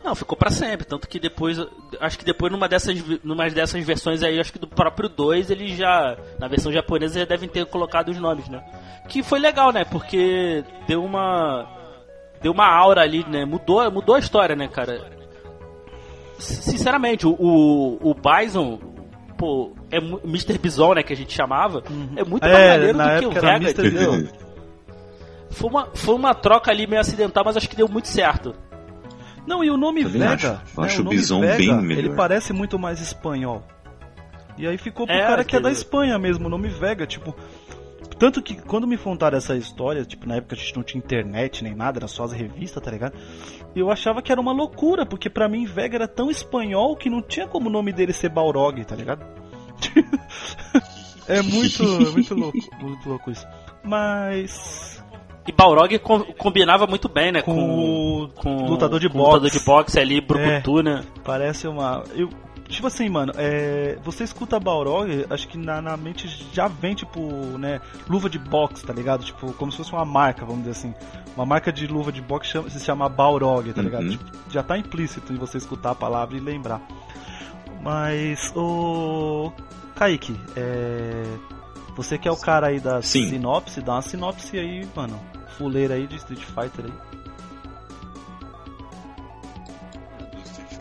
Não, 0.03 0.15
ficou 0.15 0.37
pra 0.37 0.49
sempre. 0.49 0.85
Tanto 0.85 1.07
que 1.07 1.19
depois. 1.19 1.57
Acho 1.99 2.17
que 2.17 2.25
depois 2.25 2.51
numa 2.51 2.67
dessas, 2.69 2.97
numa 3.23 3.49
dessas 3.49 3.83
versões 3.85 4.23
aí, 4.23 4.39
acho 4.39 4.53
que 4.53 4.59
do 4.59 4.67
próprio 4.67 5.09
2, 5.09 5.51
eles 5.51 5.75
já. 5.77 6.17
Na 6.39 6.47
versão 6.47 6.71
japonesa 6.71 7.19
já 7.19 7.25
devem 7.25 7.49
ter 7.49 7.65
colocado 7.65 8.09
os 8.09 8.17
nomes, 8.17 8.47
né? 8.47 8.63
Que 9.09 9.21
foi 9.21 9.39
legal, 9.39 9.71
né? 9.71 9.83
Porque 9.85 10.63
deu 10.87 11.03
uma. 11.03 11.67
Deu 12.41 12.53
uma 12.53 12.67
aura 12.67 13.01
ali, 13.01 13.25
né? 13.27 13.43
Mudou, 13.43 13.91
mudou 13.91 14.15
a 14.15 14.19
história, 14.19 14.55
né, 14.55 14.67
cara? 14.69 15.11
Sinceramente, 16.37 17.27
o, 17.27 17.31
o, 17.37 18.11
o 18.11 18.13
Bison. 18.15 18.79
Pô, 19.37 19.73
é 19.91 19.97
Mr. 19.97 20.57
Bison, 20.57 20.93
né? 20.93 21.03
Que 21.03 21.13
a 21.13 21.15
gente 21.15 21.33
chamava. 21.33 21.83
É 22.15 22.23
muito 22.23 22.43
mais 22.43 22.57
É, 22.57 22.69
maneiro 22.71 22.97
do 22.97 23.19
que 23.19 23.25
o 23.25 23.41
Vega, 23.41 23.69
entendeu? 23.69 24.27
Foi 25.51 25.69
uma, 25.69 25.87
foi 25.93 26.15
uma 26.15 26.33
troca 26.33 26.71
ali 26.71 26.87
meio 26.87 27.01
acidental, 27.01 27.43
mas 27.43 27.57
acho 27.57 27.69
que 27.69 27.75
deu 27.75 27.87
muito 27.89 28.07
certo. 28.07 28.53
Não, 29.45 29.63
e 29.63 29.69
o 29.69 29.77
nome 29.77 30.03
Também 30.03 30.19
Vega, 30.19 30.33
acho. 30.33 30.47
Eu 30.47 30.81
né, 30.83 30.87
acho 30.89 31.01
o 31.01 31.05
Bison 31.05 31.41
Vega, 31.41 31.57
bem 31.57 31.81
melhor. 31.81 32.05
ele 32.05 32.15
parece 32.15 32.53
muito 32.53 32.77
mais 32.77 32.99
espanhol. 32.99 33.63
E 34.57 34.67
aí 34.67 34.77
ficou 34.77 35.07
pro 35.07 35.15
É, 35.15 35.21
cara 35.21 35.43
que 35.43 35.55
é 35.55 35.59
da? 35.59 35.71
Espanha 35.71 36.17
mesmo, 36.19 36.47
o 36.47 36.49
nome 36.49 36.67
Vega, 36.67 37.07
tipo... 37.07 37.35
Tanto 38.17 38.41
que 38.41 38.55
quando 38.55 38.85
me 38.85 38.97
contaram 38.97 39.37
essa 39.37 39.55
história, 39.55 40.03
tipo, 40.03 40.27
na 40.27 40.35
época 40.35 40.53
a 40.53 40.57
gente 40.57 40.75
não 40.75 40.83
tinha 40.83 40.99
internet 40.99 41.63
nem 41.63 41.73
nada, 41.73 41.99
era 41.99 42.07
só 42.07 42.25
as 42.25 42.33
revistas, 42.33 42.83
tá 42.83 42.91
ligado? 42.91 43.13
Eu 43.73 43.89
achava 43.89 44.21
que 44.21 44.29
era 44.29 44.41
uma 44.41 44.51
loucura, 44.51 45.05
porque 45.05 45.29
pra 45.29 45.47
mim 45.47 45.65
Vega 45.65 45.95
era 45.95 46.07
tão 46.07 46.29
espanhol 46.29 46.97
que 46.97 47.09
não 47.09 47.21
tinha 47.21 47.47
como 47.47 47.69
o 47.69 47.71
nome 47.71 47.93
dele 47.93 48.11
ser 48.11 48.27
Balrog, 48.27 48.83
tá 48.83 48.93
ligado? 48.93 49.25
é 51.29 51.41
muito, 51.41 51.83
muito 52.11 52.35
louco, 52.35 52.57
muito 52.81 53.07
louco 53.07 53.31
isso. 53.31 53.47
Mas... 53.83 55.01
E 55.49 55.51
Balrog 55.51 55.97
com- 55.99 56.23
combinava 56.33 56.85
muito 56.85 57.09
bem, 57.09 57.31
né? 57.31 57.41
Com 57.41 57.55
Com, 57.55 58.23
o 58.23 58.27
com 58.29 58.65
lutador 58.67 58.99
de 58.99 59.09
com 59.09 59.17
o 59.17 59.21
boxe. 59.21 59.31
É. 59.31 59.33
lutador 59.39 59.59
de 59.59 59.65
boxe 59.65 59.99
ali, 59.99 60.21
Brucutu, 60.21 60.83
né? 60.83 61.03
Parece 61.23 61.67
uma. 61.67 62.03
Eu, 62.13 62.29
tipo 62.67 62.85
assim, 62.85 63.09
mano, 63.09 63.33
é, 63.35 63.97
você 64.03 64.23
escuta 64.23 64.59
Balrog, 64.59 65.25
acho 65.27 65.47
que 65.47 65.57
na, 65.57 65.81
na 65.81 65.97
mente 65.97 66.27
já 66.53 66.67
vem, 66.67 66.93
tipo, 66.93 67.19
né, 67.57 67.81
luva 68.07 68.29
de 68.29 68.37
boxe, 68.37 68.85
tá 68.85 68.93
ligado? 68.93 69.23
Tipo, 69.25 69.51
como 69.53 69.71
se 69.71 69.77
fosse 69.79 69.91
uma 69.91 70.05
marca, 70.05 70.45
vamos 70.45 70.59
dizer 70.65 70.71
assim. 70.77 70.93
Uma 71.35 71.47
marca 71.47 71.71
de 71.73 71.87
luva 71.87 72.11
de 72.11 72.21
boxe 72.21 72.51
chama, 72.51 72.69
se 72.69 72.79
chama 72.79 73.09
Balrog, 73.09 73.73
tá 73.73 73.81
ligado? 73.81 74.03
Uhum. 74.03 74.09
Tipo, 74.11 74.25
já 74.51 74.61
tá 74.61 74.77
implícito 74.77 75.33
em 75.33 75.35
você 75.37 75.57
escutar 75.57 75.91
a 75.91 75.95
palavra 75.95 76.37
e 76.37 76.39
lembrar. 76.39 76.79
Mas, 77.81 78.53
o. 78.55 79.51
Kaique, 79.95 80.39
é. 80.55 81.23
Você 81.95 82.17
que 82.17 82.27
é 82.27 82.31
o 82.31 82.37
cara 82.37 82.67
aí 82.67 82.79
da 82.79 83.01
Sim. 83.01 83.27
sinopse, 83.29 83.81
dá 83.81 83.93
uma 83.93 84.01
sinopse 84.01 84.57
aí, 84.57 84.87
mano. 84.95 85.19
Fuleira 85.59 85.95
aí 85.95 86.07
de 86.07 86.15
Street 86.15 86.41
Fighter 86.41 86.85
aí. 86.85 86.93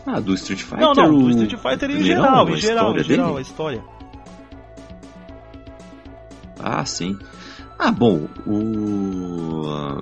Ah, 0.07 0.21
do 0.21 0.33
Street 0.35 0.61
Fighter. 0.61 0.79
Não, 0.79 0.93
não, 0.93 1.11
do 1.11 1.29
Street 1.31 1.61
Fighter 1.61 1.91
em 1.91 2.01
geral, 2.01 2.47
a 2.47 2.51
em 2.51 2.55
geral, 2.55 2.97
em 2.97 3.03
geral, 3.03 3.27
dele? 3.27 3.37
a 3.37 3.41
história. 3.41 3.83
Ah, 6.57 6.85
sim. 6.85 7.19
Ah, 7.77 7.91
bom, 7.91 8.27
o. 8.47 10.01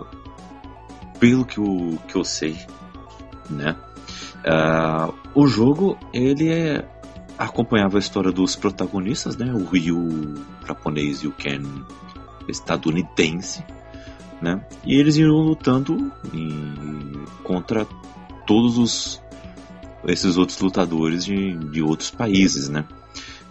Pelo 1.19 1.43
que 1.43 1.57
eu, 1.57 1.97
que 2.07 2.15
eu 2.15 2.23
sei, 2.23 2.55
né? 3.49 3.75
ah, 4.45 5.11
o 5.33 5.47
jogo, 5.47 5.97
ele 6.13 6.49
é. 6.49 6.87
acompanhava 7.35 7.97
a 7.97 7.99
história 7.99 8.31
dos 8.31 8.55
protagonistas, 8.55 9.35
né? 9.35 9.51
O 9.51 9.65
Ryu 9.65 10.35
japonês 10.67 11.23
e 11.23 11.27
o 11.27 11.31
Ken 11.31 11.63
estadunidense, 12.47 13.63
né? 14.41 14.63
E 14.85 14.95
eles 14.95 15.17
iam 15.17 15.29
lutando 15.29 16.11
em, 16.33 17.25
contra 17.43 17.85
todos 18.45 18.77
os 18.77 19.21
esses 20.05 20.37
outros 20.37 20.59
lutadores 20.59 21.25
de, 21.25 21.57
de 21.71 21.81
outros 21.81 22.11
países, 22.11 22.69
né? 22.69 22.85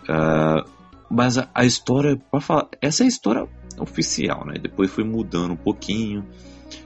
Uh, 0.04 0.66
mas 1.10 1.36
a, 1.38 1.48
a 1.54 1.64
história, 1.64 2.16
para 2.30 2.40
falar, 2.40 2.68
essa 2.80 3.02
é 3.02 3.06
a 3.06 3.08
história 3.08 3.46
oficial, 3.78 4.44
né? 4.46 4.54
Depois 4.60 4.90
foi 4.90 5.04
mudando 5.04 5.52
um 5.52 5.56
pouquinho, 5.56 6.24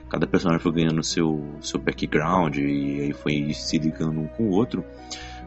cada 0.09 0.27
personagem 0.27 0.61
foi 0.61 0.73
ganhando 0.73 1.03
seu 1.03 1.55
seu 1.61 1.79
background 1.79 2.57
e 2.57 3.01
aí 3.01 3.13
foi 3.13 3.53
se 3.53 3.77
ligando 3.77 4.19
um 4.19 4.27
com 4.27 4.49
o 4.49 4.51
outro, 4.51 4.83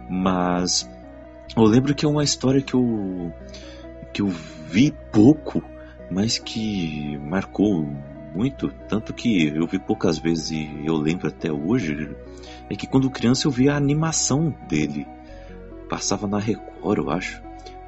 mas 0.09 0.89
eu 1.57 1.65
lembro 1.65 1.95
que 1.95 2.07
é 2.07 2.09
uma 2.09 2.25
história 2.25 2.63
que 2.63 2.75
eu 2.75 3.33
que 4.13 4.23
eu 4.23 4.29
vi 4.71 4.95
pouco, 5.13 5.63
mas 6.11 6.39
que 6.39 7.19
marcou 7.19 7.93
muito, 8.35 8.69
tanto 8.89 9.15
que 9.15 9.47
eu 9.47 9.67
vi 9.67 9.79
poucas 9.79 10.19
vezes 10.19 10.51
e 10.51 10.83
eu 10.85 10.97
lembro 10.97 11.29
até 11.29 11.53
hoje, 11.53 12.15
é 12.69 12.75
que 12.75 12.87
quando 12.87 13.09
criança 13.09 13.47
eu 13.47 13.51
via 13.51 13.75
a 13.75 13.77
animação 13.77 14.55
dele. 14.69 15.07
Passava 15.89 16.27
na 16.27 16.39
Record, 16.39 16.99
eu 16.99 17.11
acho, 17.11 17.41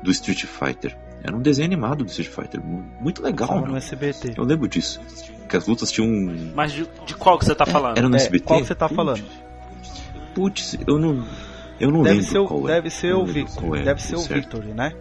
do 0.03 0.11
Street 0.11 0.45
Fighter. 0.45 0.97
Era 1.23 1.35
um 1.35 1.41
desenho 1.41 1.67
animado 1.67 2.05
do 2.05 2.11
Street 2.11 2.31
Fighter, 2.31 2.63
muito 3.01 3.23
legal. 3.23 3.49
Passava 3.49 3.67
no 3.67 3.77
SBT. 3.77 4.35
Eu 4.37 4.45
lembro 4.45 4.69
disso. 4.69 5.01
Que 5.49 5.57
as 5.57 5.67
lutas 5.67 5.91
tinham. 5.91 6.53
Mas 6.55 6.73
de, 6.73 6.89
de 7.05 7.15
qual 7.15 7.39
que 7.39 7.45
você 7.45 7.55
tá 7.55 7.65
é, 7.67 7.71
falando? 7.71 7.99
Era 7.99 8.09
no 8.09 8.15
é, 8.15 8.19
SBT? 8.19 8.45
Qual 8.45 8.61
que 8.61 8.67
você 8.67 8.75
tá 8.75 8.89
falando? 8.89 9.25
Putz, 10.35 10.79
eu 10.87 10.99
não. 10.99 11.27
Eu 11.81 11.91
não 11.91 12.03
deve 12.03 12.17
lembro 12.17 12.31
ser, 12.31 12.47
qual 12.47 12.69
é. 12.69 12.73
Deve 12.75 12.91
ser 12.91 13.15
o 13.15 13.25
Victor. 13.25 13.79
É, 13.79 13.83
deve 13.83 14.03
ser 14.03 14.17
o 14.17 14.21
Victory, 14.21 14.69
né? 14.69 14.93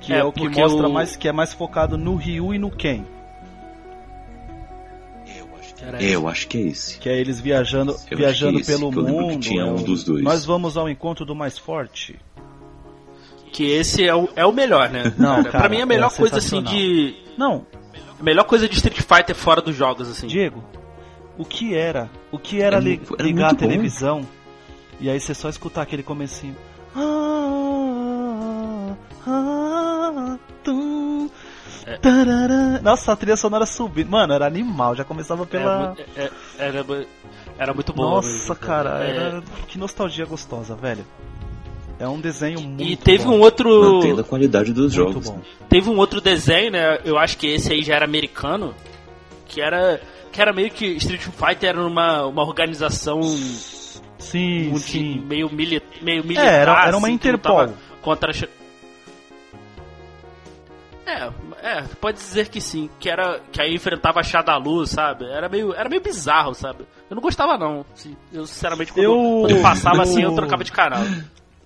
Que 0.00 0.12
é, 0.12 0.18
é 0.18 0.24
o 0.24 0.32
que 0.32 0.48
mostra 0.48 0.88
o... 0.88 0.92
mais 0.92 1.16
que 1.16 1.28
é 1.28 1.32
mais 1.32 1.52
focado 1.52 1.96
no 1.96 2.16
Ryu 2.16 2.54
e 2.54 2.58
no 2.58 2.70
Ken. 2.70 3.04
É, 5.82 6.10
eu 6.10 6.26
acho 6.26 6.48
que 6.48 6.58
é 6.58 6.60
esse. 6.62 6.98
Que 6.98 7.08
é 7.08 7.18
eles 7.18 7.40
viajando, 7.40 7.96
eu 8.10 8.16
viajando 8.16 8.58
esse, 8.58 8.72
pelo 8.72 8.90
mundo. 8.90 9.38
tinha 9.38 9.66
um 9.66 9.82
dos 9.82 10.04
dois. 10.04 10.22
Nós 10.22 10.44
vamos 10.44 10.76
ao 10.76 10.88
encontro 10.88 11.24
do 11.24 11.34
mais 11.34 11.58
forte. 11.58 12.18
Que 13.52 13.70
esse 13.70 14.06
é 14.06 14.14
o, 14.14 14.28
é 14.36 14.44
o 14.44 14.52
melhor, 14.52 14.90
né? 14.90 15.12
Não, 15.16 15.42
cara, 15.44 15.58
pra 15.58 15.68
mim 15.68 15.78
é 15.78 15.82
a 15.82 15.86
melhor 15.86 16.10
é 16.12 16.16
coisa 16.16 16.38
assim 16.38 16.62
de. 16.62 17.14
Não. 17.36 17.66
A 18.18 18.22
melhor 18.22 18.44
coisa 18.44 18.68
de 18.68 18.76
Street 18.76 19.00
Fighter 19.00 19.34
fora 19.34 19.60
dos 19.60 19.76
jogos, 19.76 20.08
assim. 20.08 20.26
Diego, 20.26 20.64
o 21.38 21.44
que 21.44 21.74
era? 21.74 22.10
O 22.32 22.38
que 22.38 22.60
era, 22.60 22.78
li 22.78 23.00
era 23.12 23.22
ligar 23.22 23.52
a 23.52 23.54
televisão 23.54 24.22
bom. 24.22 24.28
e 25.00 25.10
aí 25.10 25.20
você 25.20 25.34
só 25.34 25.48
escutar 25.48 25.82
aquele 25.82 26.02
comecinho. 26.02 26.56
Ah, 26.94 28.94
ah, 29.26 29.26
ah, 29.26 30.38
tum, 30.64 30.85
é. 31.86 32.80
Nossa, 32.82 33.12
a 33.12 33.16
trilha 33.16 33.36
sonora 33.36 33.64
subindo. 33.64 34.10
Mano, 34.10 34.32
era 34.32 34.46
animal, 34.46 34.96
já 34.96 35.04
começava 35.04 35.46
pela. 35.46 35.94
É, 36.16 36.22
é, 36.22 36.30
era, 36.58 36.84
era 37.56 37.72
muito 37.72 37.92
bom. 37.92 38.10
Nossa, 38.10 38.28
mesmo. 38.28 38.56
cara, 38.56 39.04
é. 39.04 39.16
era... 39.16 39.42
que 39.68 39.78
nostalgia 39.78 40.26
gostosa, 40.26 40.74
velho. 40.74 41.04
É 41.98 42.06
um 42.06 42.20
desenho 42.20 42.60
muito 42.60 42.82
E 42.82 42.96
teve 42.96 43.24
bom. 43.24 43.36
um 43.36 43.40
outro. 43.40 43.94
Mantendo 43.94 44.20
a 44.20 44.24
qualidade 44.24 44.72
dos 44.72 44.94
muito 44.96 45.12
jogos. 45.12 45.30
Bom. 45.30 45.40
Teve 45.68 45.88
um 45.88 45.96
outro 45.96 46.20
desenho, 46.20 46.72
né? 46.72 46.98
Eu 47.04 47.18
acho 47.18 47.38
que 47.38 47.46
esse 47.46 47.72
aí 47.72 47.82
já 47.82 47.94
era 47.94 48.04
americano. 48.04 48.74
Que 49.46 49.60
era. 49.60 50.00
Que 50.32 50.42
era 50.42 50.52
meio 50.52 50.70
que 50.70 50.84
Street 50.96 51.22
Fighter 51.22 51.70
era 51.70 51.80
uma, 51.80 52.26
uma 52.26 52.42
organização. 52.42 53.22
Sim, 54.18 54.72
um 54.72 54.76
sim. 54.78 55.20
Meio, 55.20 55.50
mili 55.50 55.80
meio 56.02 56.22
militar. 56.22 56.46
É, 56.46 56.56
era, 56.58 56.86
era 56.86 56.96
uma 56.96 57.06
assim, 57.06 57.14
Interpol. 57.14 57.68
Contra 58.02 58.32
é, 61.06 61.32
é, 61.62 61.82
pode 62.00 62.18
dizer 62.18 62.48
que 62.48 62.60
sim, 62.60 62.90
que 62.98 63.08
era 63.08 63.40
que 63.52 63.60
aí 63.60 63.74
enfrentava 63.74 64.18
a 64.18 64.22
Shadalu, 64.24 64.86
sabe? 64.86 65.24
Era 65.24 65.48
meio, 65.48 65.72
era 65.72 65.88
meio 65.88 66.02
bizarro, 66.02 66.52
sabe? 66.52 66.84
Eu 67.08 67.14
não 67.14 67.22
gostava 67.22 67.56
não. 67.56 67.86
Eu 68.32 68.44
sinceramente 68.44 68.92
quando, 68.92 69.04
eu, 69.04 69.46
quando 69.48 69.62
passava 69.62 69.98
eu, 69.98 70.02
assim 70.02 70.22
eu 70.22 70.34
trocava 70.34 70.64
de 70.64 70.72
canal. 70.72 71.00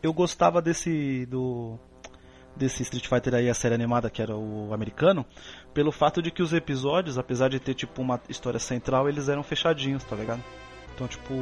Eu 0.03 0.13
gostava 0.13 0.61
desse 0.61 1.27
do 1.27 1.79
desse 2.57 2.83
Street 2.83 3.07
Fighter 3.07 3.35
aí 3.35 3.49
a 3.49 3.55
série 3.55 3.75
animada 3.75 4.11
que 4.11 4.21
era 4.21 4.37
o 4.37 4.75
americano, 4.75 5.25
pelo 5.73 5.91
fato 5.91 6.21
de 6.21 6.31
que 6.31 6.43
os 6.43 6.53
episódios, 6.53 7.17
apesar 7.17 7.49
de 7.49 7.59
ter 7.59 7.75
tipo 7.75 8.03
uma 8.03 8.21
história 8.29 8.59
central, 8.59 9.09
eles 9.09 9.29
eram 9.29 9.43
fechadinhos, 9.43 10.05
tá 10.05 10.15
ligado? 10.15 10.43
Então, 10.95 11.09
tipo, 11.09 11.33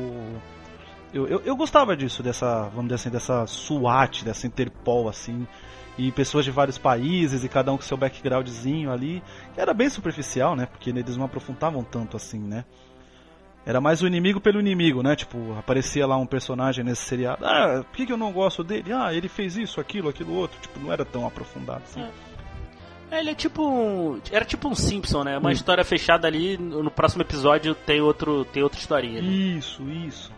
eu, 1.12 1.26
eu, 1.26 1.40
eu 1.40 1.56
gostava 1.56 1.96
disso, 1.96 2.22
dessa, 2.22 2.64
vamos 2.68 2.84
dizer 2.84 2.94
assim, 2.94 3.10
dessa 3.10 3.46
SWAT, 3.46 4.24
dessa 4.24 4.46
Interpol, 4.46 5.08
assim, 5.08 5.46
e 5.98 6.12
pessoas 6.12 6.44
de 6.44 6.50
vários 6.52 6.78
países 6.78 7.42
e 7.42 7.48
cada 7.48 7.72
um 7.72 7.76
com 7.76 7.82
seu 7.82 7.96
backgroundzinho 7.96 8.90
ali, 8.90 9.22
que 9.52 9.60
era 9.60 9.74
bem 9.74 9.90
superficial, 9.90 10.54
né? 10.54 10.64
Porque 10.64 10.90
eles 10.90 11.16
não 11.16 11.24
aprofundavam 11.24 11.82
tanto 11.82 12.16
assim, 12.16 12.38
né? 12.38 12.64
Era 13.66 13.80
mais 13.80 14.00
o 14.00 14.06
inimigo 14.06 14.40
pelo 14.40 14.60
inimigo, 14.60 15.02
né? 15.02 15.16
Tipo, 15.16 15.54
aparecia 15.58 16.06
lá 16.06 16.16
um 16.16 16.24
personagem 16.24 16.84
nesse 16.84 17.02
seriado. 17.02 17.44
Ah, 17.44 17.84
por 17.84 17.96
que, 17.96 18.06
que 18.06 18.12
eu 18.12 18.16
não 18.16 18.32
gosto 18.32 18.64
dele? 18.64 18.92
Ah, 18.92 19.12
ele 19.12 19.28
fez 19.28 19.56
isso, 19.58 19.80
aquilo, 19.80 20.08
aquilo 20.08 20.32
outro. 20.32 20.58
Tipo, 20.60 20.78
não 20.80 20.92
era 20.92 21.04
tão 21.04 21.26
aprofundado 21.26 21.82
assim. 21.84 22.00
É. 22.00 23.18
Ele 23.18 23.30
é 23.30 23.34
tipo 23.34 23.62
um. 23.62 24.20
Era 24.30 24.44
tipo 24.44 24.68
um 24.68 24.74
Simpson, 24.74 25.24
né? 25.24 25.36
Uma 25.36 25.48
hum. 25.48 25.52
história 25.52 25.84
fechada 25.84 26.28
ali, 26.28 26.56
no 26.56 26.90
próximo 26.90 27.22
episódio 27.22 27.74
tem, 27.74 28.00
outro, 28.00 28.44
tem 28.46 28.62
outra 28.62 28.78
historinha. 28.78 29.20
Né? 29.20 29.28
Isso, 29.28 29.82
isso. 29.82 30.32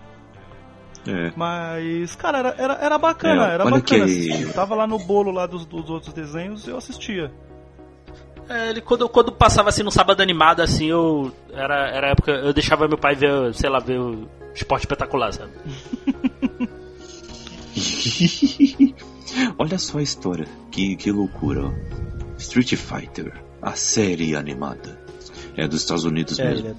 É. 1.07 1.33
Mas, 1.35 2.15
cara, 2.15 2.39
era, 2.39 2.55
era, 2.59 2.75
era 2.75 2.99
bacana, 2.99 3.51
é, 3.51 3.55
era 3.55 3.65
bacana 3.65 4.05
assistir. 4.05 4.53
tava 4.53 4.75
lá 4.75 4.87
no 4.87 4.99
bolo 4.99 5.31
lá 5.31 5.47
dos, 5.47 5.65
dos 5.65 5.89
outros 5.89 6.13
desenhos 6.13 6.69
eu 6.69 6.77
assistia. 6.77 7.33
É, 8.49 8.71
ele, 8.71 8.81
quando, 8.81 9.09
quando 9.09 9.31
passava 9.31 9.69
assim 9.69 9.85
no 9.85 9.93
sábado 9.93 10.21
animado, 10.21 10.61
assim, 10.61 10.87
eu. 10.87 11.31
Era, 11.53 11.89
era 11.89 12.11
época. 12.11 12.33
Eu 12.33 12.53
deixava 12.53 12.89
meu 12.89 12.99
pai 12.99 13.15
ver, 13.15 13.55
sei 13.55 13.71
lá, 13.71 13.79
ver 13.79 14.01
o 14.01 14.29
esporte 14.53 14.83
espetacular, 14.83 15.33
sabe? 15.33 15.53
Olha 19.57 19.79
só 19.79 19.99
a 19.99 20.03
história, 20.03 20.49
que, 20.73 20.97
que 20.97 21.13
loucura, 21.13 21.67
ó. 21.67 21.71
Street 22.39 22.75
Fighter, 22.75 23.33
a 23.63 23.73
série 23.73 24.35
animada. 24.35 24.99
É 25.57 25.67
dos 25.67 25.81
Estados 25.81 26.05
Unidos 26.05 26.39
é, 26.39 26.49
mesmo. 26.49 26.69
É, 26.69 26.71
é 26.71 26.77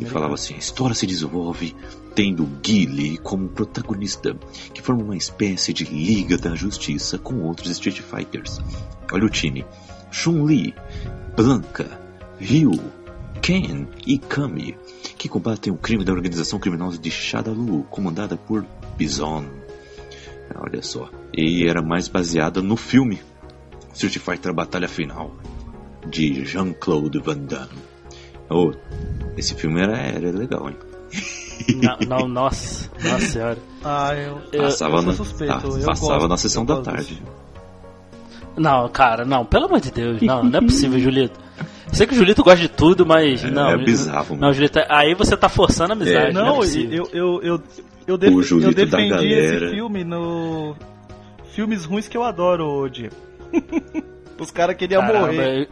e 0.00 0.04
falava 0.06 0.34
assim: 0.34 0.54
a 0.54 0.58
história 0.58 0.94
se 0.94 1.06
desenvolve 1.06 1.74
tendo 2.14 2.44
Guile 2.62 3.18
como 3.18 3.48
protagonista, 3.48 4.36
que 4.72 4.82
forma 4.82 5.02
uma 5.02 5.16
espécie 5.16 5.72
de 5.72 5.84
Liga 5.84 6.36
da 6.36 6.54
Justiça 6.54 7.18
com 7.18 7.42
outros 7.42 7.70
Street 7.70 8.00
Fighters. 8.00 8.60
Olha 9.12 9.24
o 9.24 9.30
time: 9.30 9.64
Chun-Li, 10.10 10.74
Blanca, 11.36 12.00
Ryu, 12.38 12.78
Ken 13.40 13.88
e 14.06 14.18
Kami, 14.18 14.76
que 15.18 15.28
combatem 15.28 15.72
o 15.72 15.76
crime 15.76 16.04
da 16.04 16.12
organização 16.12 16.58
criminosa 16.58 16.98
de 16.98 17.10
Shadaloo, 17.10 17.84
comandada 17.84 18.36
por 18.36 18.64
Bison. 18.96 19.44
Olha 20.54 20.82
só. 20.82 21.10
E 21.34 21.66
era 21.66 21.80
mais 21.80 22.08
baseada 22.08 22.60
no 22.60 22.76
filme 22.76 23.20
Street 23.94 24.18
Fighter 24.18 24.52
Batalha 24.52 24.88
Final, 24.88 25.34
de 26.08 26.44
Jean-Claude 26.44 27.18
Van 27.20 27.38
Damme. 27.38 27.91
Oh, 28.52 28.72
esse 29.36 29.54
filme 29.54 29.80
era, 29.80 29.96
era 29.96 30.30
legal, 30.30 30.68
hein? 30.68 30.76
Não, 31.76 31.96
não, 32.08 32.28
nossa, 32.28 32.90
nossa 33.02 33.26
senhora. 33.26 33.58
Ah, 33.84 34.14
eu, 34.14 34.40
eu 34.52 34.62
passava 34.62 34.96
eu 34.96 35.02
na, 35.02 35.12
suspeito, 35.12 35.52
ah, 35.52 35.60
eu 35.64 35.86
passava 35.86 36.14
gosto, 36.14 36.28
na 36.28 36.36
sessão 36.36 36.64
da 36.64 36.80
tarde. 36.80 37.22
Não, 38.56 38.88
cara, 38.88 39.24
não, 39.24 39.44
pelo 39.44 39.66
amor 39.66 39.80
de 39.80 39.90
Deus, 39.90 40.20
não, 40.22 40.42
não 40.42 40.58
é 40.58 40.62
possível, 40.62 40.98
Julito. 40.98 41.38
Sei 41.92 42.06
que 42.06 42.14
o 42.14 42.16
Julito 42.16 42.42
gosta 42.42 42.60
de 42.60 42.68
tudo, 42.68 43.04
mas 43.04 43.44
é, 43.44 43.50
não. 43.50 43.70
É 43.70 43.76
bizarro. 43.76 44.34
Não, 44.36 44.52
Julito, 44.52 44.78
aí 44.88 45.14
você 45.14 45.36
tá 45.36 45.48
forçando 45.48 45.92
a 45.92 45.96
amizade. 45.96 46.30
É, 46.30 46.32
não, 46.32 46.56
não 46.56 46.64
é 46.64 46.66
eu, 46.66 47.08
eu, 47.12 47.42
eu, 47.42 47.62
eu, 48.06 48.18
def 48.18 48.50
eu 48.50 48.72
defendi 48.72 49.32
esse 49.32 49.70
filme 49.70 50.02
no. 50.02 50.74
Filmes 51.52 51.84
ruins 51.84 52.08
que 52.08 52.16
eu 52.16 52.24
adoro, 52.24 52.88
Diego. 52.88 53.14
Os 54.40 54.50
caras 54.50 54.74
queriam 54.74 55.02
morrer. 55.02 55.68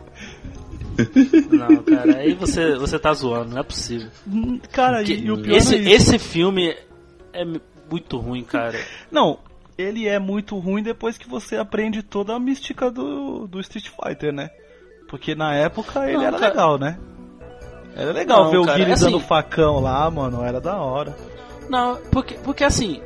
Não, 1.50 1.82
cara, 1.82 2.18
aí 2.18 2.34
você, 2.34 2.76
você 2.76 2.98
tá 2.98 3.12
zoando, 3.12 3.54
não 3.54 3.60
é 3.60 3.62
possível. 3.62 4.10
Cara, 4.72 5.02
e, 5.02 5.24
e 5.24 5.30
o 5.30 5.40
pior 5.40 5.56
esse, 5.56 5.76
é 5.76 5.90
esse 5.90 6.18
filme 6.18 6.76
é 7.32 7.44
muito 7.90 8.18
ruim, 8.18 8.42
cara. 8.44 8.78
Não, 9.10 9.38
ele 9.76 10.06
é 10.06 10.18
muito 10.18 10.58
ruim 10.58 10.82
depois 10.82 11.16
que 11.16 11.28
você 11.28 11.56
aprende 11.56 12.02
toda 12.02 12.34
a 12.34 12.40
mística 12.40 12.90
do, 12.90 13.46
do 13.46 13.60
Street 13.60 13.88
Fighter, 13.88 14.32
né? 14.32 14.50
Porque 15.08 15.34
na 15.34 15.54
época 15.54 16.06
ele 16.06 16.18
não, 16.18 16.24
era 16.24 16.38
cara... 16.38 16.48
legal, 16.50 16.78
né? 16.78 16.98
Era 17.96 18.12
legal 18.12 18.44
não, 18.44 18.50
ver 18.50 18.64
cara, 18.64 18.72
o 18.72 18.78
Guile 18.78 18.92
assim, 18.92 19.04
dando 19.06 19.20
facão 19.20 19.80
lá, 19.80 20.10
mano, 20.10 20.44
era 20.44 20.60
da 20.60 20.76
hora. 20.76 21.16
Não, 21.68 21.96
porque, 22.12 22.34
porque 22.34 22.64
assim, 22.64 23.00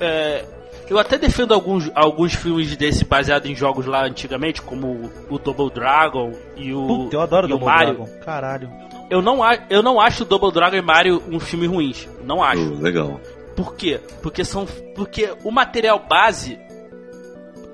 é, 0.00 0.44
eu 0.90 0.98
até 0.98 1.16
defendo 1.16 1.54
alguns, 1.54 1.90
alguns 1.94 2.34
filmes 2.34 2.76
desse 2.76 3.04
baseado 3.04 3.46
em 3.46 3.54
jogos 3.54 3.86
lá 3.86 4.04
antigamente, 4.04 4.60
como 4.60 5.10
o 5.30 5.38
Double 5.38 5.70
Dragon 5.70 6.32
e 6.56 6.74
o, 6.74 6.86
Puta, 6.86 7.16
eu 7.16 7.20
adoro 7.22 7.48
Double 7.48 7.66
o 7.66 7.70
Mario. 7.70 7.94
Dragon. 7.94 8.10
Caralho. 8.24 8.70
Eu 9.08 9.22
não, 9.22 9.40
eu 9.68 9.82
não 9.82 10.00
acho 10.00 10.24
Double 10.24 10.52
Dragon 10.52 10.76
e 10.76 10.82
Mario 10.82 11.22
um 11.28 11.40
filme 11.40 11.66
ruins. 11.66 12.08
Não 12.22 12.42
acho. 12.42 12.62
Uh, 12.62 12.80
legal. 12.80 13.20
Por 13.56 13.74
quê? 13.74 14.00
Porque 14.22 14.44
são. 14.44 14.66
Porque 14.94 15.34
o 15.42 15.50
material 15.50 15.98
base 16.08 16.58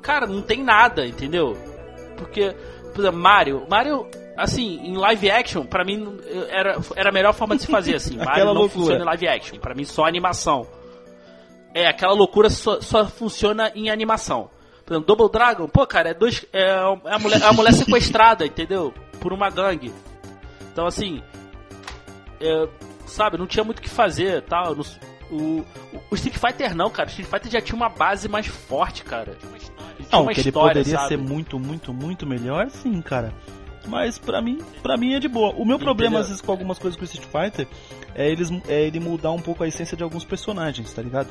cara, 0.07 0.25
não 0.25 0.41
tem 0.41 0.63
nada, 0.63 1.05
entendeu? 1.05 1.57
Porque, 2.17 2.55
por 2.95 3.01
exemplo, 3.01 3.19
Mario, 3.19 3.67
Mario, 3.69 4.07
assim, 4.37 4.79
em 4.85 4.97
live 4.97 5.31
action, 5.31 5.67
pra 5.67 5.85
mim 5.85 6.17
era, 6.49 6.79
era 6.95 7.09
a 7.11 7.13
melhor 7.13 7.35
forma 7.35 7.57
de 7.57 7.63
se 7.63 7.69
fazer, 7.69 7.97
assim. 7.97 8.17
Mario 8.25 8.45
não 8.45 8.53
loucura. 8.53 8.71
funciona 8.71 9.03
em 9.03 9.07
live 9.07 9.29
action, 9.29 9.59
pra 9.59 9.75
mim 9.75 9.85
só 9.85 10.07
animação. 10.07 10.65
É, 11.79 11.87
aquela 11.87 12.15
loucura 12.15 12.49
só, 12.49 12.81
só 12.81 13.07
funciona 13.07 13.71
em 13.75 13.91
animação. 13.91 14.49
Por 14.85 14.95
exemplo, 14.95 15.07
Double 15.15 15.31
Dragon, 15.31 15.69
pô, 15.69 15.87
cara, 15.87 16.09
é, 16.11 16.15
dois, 16.15 16.47
é, 16.53 16.63
é 16.63 17.13
a, 17.13 17.19
mulher, 17.19 17.43
é 17.43 17.45
a 17.45 17.53
mulher 17.53 17.73
sequestrada, 17.75 18.47
entendeu? 18.47 18.95
Por 19.21 19.31
uma 19.33 19.51
gangue. 19.51 19.93
Então, 20.73 20.87
assim, 20.87 21.23
é, 22.41 22.69
sabe, 23.07 23.37
não 23.37 23.47
tinha 23.47 23.63
muito 23.65 23.81
o 23.81 23.83
que 23.83 23.91
fazer 23.91 24.43
tal. 24.43 24.75
No- 24.75 24.85
o, 25.31 25.65
o 26.11 26.15
Street 26.15 26.39
Fighter 26.39 26.75
não, 26.75 26.89
cara. 26.89 27.09
O 27.09 27.11
Street 27.11 27.29
Fighter 27.29 27.51
já 27.53 27.61
tinha 27.61 27.77
uma 27.77 27.89
base 27.91 28.27
mais 28.29 28.47
forte, 28.47 29.05
cara. 29.05 29.37
Ele 29.99 30.07
Não, 30.11 30.23
uma 30.23 30.33
que 30.33 30.41
ele 30.41 30.49
história, 30.49 30.69
poderia 30.77 30.97
sabe? 30.99 31.09
ser 31.09 31.17
muito, 31.19 31.59
muito, 31.59 31.93
muito 31.93 32.25
melhor, 32.27 32.71
sim, 32.71 33.03
cara. 33.03 33.35
Mas 33.89 34.19
pra 34.19 34.41
mim, 34.41 34.59
pra 34.83 34.97
mim 34.97 35.15
é 35.15 35.19
de 35.21 35.29
boa. 35.29 35.53
O 35.57 35.65
meu 35.65 35.79
problema 35.79 36.21
às 36.21 36.29
vezes 36.29 36.41
com 36.41 36.51
algumas 36.53 36.79
coisas 36.79 36.97
com 36.97 37.03
o 37.03 37.05
Street 37.05 37.27
Fighter 37.27 37.69
é, 38.15 38.29
eles, 38.31 38.51
é 38.69 38.83
ele 38.87 38.99
mudar 38.99 39.31
um 39.33 39.41
pouco 39.41 39.63
a 39.63 39.69
essência 39.69 39.97
de 39.97 40.03
alguns 40.03 40.25
personagens, 40.25 40.93
tá 40.93 41.03
ligado? 41.03 41.29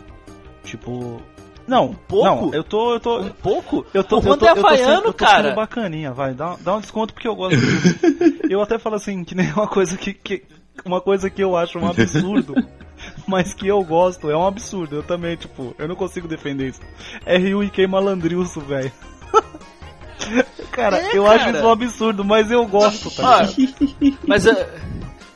Tipo, 0.66 1.22
não, 1.68 1.94
pouco? 1.94 2.26
não, 2.48 2.54
eu 2.54 2.64
tô, 2.64 2.94
eu 2.94 3.00
tô, 3.00 3.20
Um 3.22 3.30
pouco? 3.30 3.86
eu 3.94 4.04
tô, 4.04 4.18
o 4.18 4.20
eu 4.20 4.24
tô, 4.24 4.32
Honda 4.32 4.48
é 4.48 4.50
eu 4.52 4.56
tô 4.56 4.68
eu 4.92 5.02
tô 5.04 5.14
cara. 5.14 5.54
bacaninha, 5.54 6.12
vai, 6.12 6.34
dá, 6.34 6.56
dá 6.60 6.76
um 6.76 6.82
desconto 6.82 7.14
porque 7.14 7.28
eu 7.28 7.36
gosto 7.36 7.58
disso. 7.58 7.96
Eu 8.50 8.62
até 8.62 8.78
falo 8.78 8.96
assim, 8.96 9.24
que 9.24 9.34
nem 9.34 9.52
uma 9.52 9.68
coisa 9.68 9.98
que, 9.98 10.14
que 10.14 10.44
uma 10.86 11.02
coisa 11.02 11.30
que 11.32 11.42
eu 11.44 11.56
acho 11.58 11.80
um 11.80 11.88
absurdo, 11.88 12.54
mas 13.28 13.54
que 13.56 13.68
eu 13.68 13.84
gosto, 13.84 14.30
é 14.30 14.38
um 14.38 14.46
absurdo. 14.46 14.98
Eu 14.98 15.04
também, 15.04 15.36
tipo, 15.36 15.74
eu 15.80 15.88
não 15.88 15.96
consigo 15.96 16.28
defender 16.28 16.70
isso. 16.70 16.82
É 17.26 17.38
Ryu 17.38 17.64
e 17.64 17.70
Kei 17.72 17.88
Malandrilso, 17.88 18.60
velho. 18.62 18.92
Cara, 20.72 20.98
É, 20.98 21.18
eu 21.18 21.24
cara. 21.24 21.36
acho 21.36 21.50
isso 21.50 21.66
um 21.66 21.72
absurdo, 21.72 22.24
mas 22.26 22.52
eu 22.52 22.66
gosto, 22.68 23.10
tá 23.12 23.44
ligado? 23.44 24.18
mas 24.28 24.46
eh, 24.46 24.70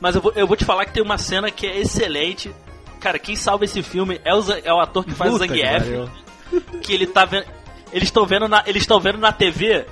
mas 0.00 0.14
eu, 0.14 0.20
vou, 0.22 0.32
eu 0.34 0.46
vou 0.46 0.56
te 0.56 0.64
falar 0.64 0.84
que 0.84 0.92
tem 0.92 1.02
uma 1.02 1.18
cena 1.18 1.50
que 1.50 1.66
é 1.66 1.78
excelente. 1.80 2.54
Cara, 3.00 3.18
quem 3.18 3.34
salva 3.34 3.64
esse 3.64 3.82
filme 3.82 4.20
é 4.24 4.34
o, 4.34 4.42
é 4.64 4.72
o 4.72 4.78
ator 4.80 5.04
que 5.04 5.14
faz 5.14 5.32
Puta 5.32 5.44
o 5.44 5.48
que 5.48 5.54
Zangief. 5.62 5.82
pariu. 5.84 6.10
que 6.82 6.92
ele 6.92 7.06
tá 7.06 7.24
vendo. 7.24 7.46
Eles 7.92 8.08
estão 8.08 8.26
vendo 8.26 8.46
na. 8.46 8.62
Eles 8.66 8.82
estão 8.82 9.00
vendo 9.00 9.18
na 9.18 9.32
TV. 9.32 9.86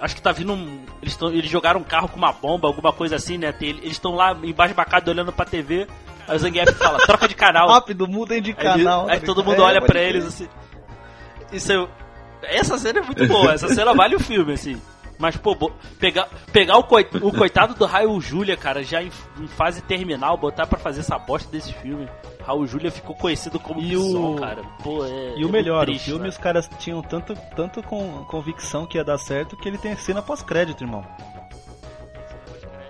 Acho 0.00 0.14
que 0.14 0.22
tá 0.22 0.30
vindo 0.32 0.52
um. 0.52 0.80
Eles, 1.02 1.16
tão, 1.16 1.28
eles 1.30 1.50
jogaram 1.50 1.80
um 1.80 1.84
carro 1.84 2.08
com 2.08 2.16
uma 2.16 2.32
bomba, 2.32 2.68
alguma 2.68 2.92
coisa 2.92 3.16
assim, 3.16 3.38
né? 3.38 3.50
Tem- 3.52 3.70
Eles 3.70 3.92
estão 3.92 4.14
lá 4.14 4.36
embaixo 4.42 4.74
bacado 4.74 5.10
olhando 5.10 5.32
pra 5.32 5.44
TV. 5.46 5.86
Aí 6.28 6.36
o 6.36 6.38
Zangief 6.38 6.72
fala, 6.74 6.98
troca 7.06 7.26
de 7.26 7.34
canal. 7.34 7.68
Rápido, 7.68 8.06
mudem 8.06 8.40
de 8.42 8.50
Aí, 8.50 8.56
ele- 8.66 8.84
canal. 8.84 9.08
aí 9.08 9.18
tá 9.20 9.26
todo 9.26 9.42
mundo 9.44 9.62
É, 9.62 9.64
olha 9.64 9.80
pra 9.82 10.00
eles 10.00 10.24
assim. 10.26 10.48
Isso 11.52 11.72
é- 11.72 12.56
essa 12.58 12.78
cena 12.78 13.00
é 13.00 13.02
muito 13.02 13.26
boa, 13.26 13.52
essa 13.52 13.68
cena 13.68 13.92
vale 13.94 14.14
o 14.16 14.20
filme, 14.20 14.52
assim. 14.52 14.80
Mas, 15.20 15.36
pô, 15.36 15.54
pegar, 15.98 16.28
pegar 16.50 16.78
o, 16.78 16.82
coi- 16.82 17.06
o 17.20 17.30
coitado 17.30 17.74
do 17.74 17.84
Raul 17.84 18.18
Júlia, 18.22 18.56
cara, 18.56 18.82
já 18.82 19.02
em, 19.02 19.12
em 19.38 19.46
fase 19.46 19.82
terminal, 19.82 20.36
botar 20.38 20.66
pra 20.66 20.78
fazer 20.78 21.00
essa 21.00 21.18
bosta 21.18 21.48
desse 21.52 21.72
filme. 21.74 22.08
Raul 22.42 22.66
Júlia 22.66 22.90
ficou 22.90 23.14
conhecido 23.14 23.60
como 23.60 23.80
E 23.80 23.90
Bison, 23.90 24.32
o- 24.32 24.36
cara. 24.40 24.62
Pô, 24.82 25.04
é, 25.04 25.34
E 25.36 25.42
é 25.42 25.46
o 25.46 25.50
melhor, 25.50 25.86
muito 25.86 25.88
triste, 25.90 26.04
o 26.04 26.10
filme 26.12 26.22
né? 26.22 26.28
os 26.30 26.38
caras 26.38 26.70
tinham 26.78 27.02
tanto, 27.02 27.34
tanto 27.54 27.82
com 27.82 28.24
convicção 28.24 28.86
que 28.86 28.96
ia 28.96 29.04
dar 29.04 29.18
certo 29.18 29.58
que 29.58 29.68
ele 29.68 29.76
tem 29.76 29.94
cena 29.94 30.22
pós-crédito, 30.22 30.82
irmão. 30.82 31.04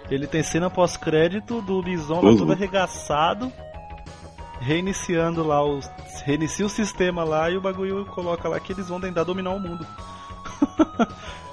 Ele 0.09 0.27
tem 0.29 0.43
cena 0.45 0.71
pós-crédito 0.71 1.61
do 1.63 1.83
Bison 1.83 2.21
lá 2.23 2.31
Uhum. 2.31 2.37
todo 2.37 2.53
arregaçado, 2.53 3.53
reiniciando 4.61 5.45
lá 5.45 5.65
os. 5.65 5.91
Reinicia 6.25 6.65
o 6.67 6.69
sistema 6.69 7.25
lá 7.25 7.51
e 7.51 7.57
o 7.57 7.61
bagulho 7.61 8.07
coloca 8.07 8.49
lá 8.49 8.61
que 8.61 8.73
eles 8.73 8.89
vão 8.89 9.01
tentar 9.01 9.25
dominar 9.25 9.51
o 9.51 9.59
mundo. 9.61 9.85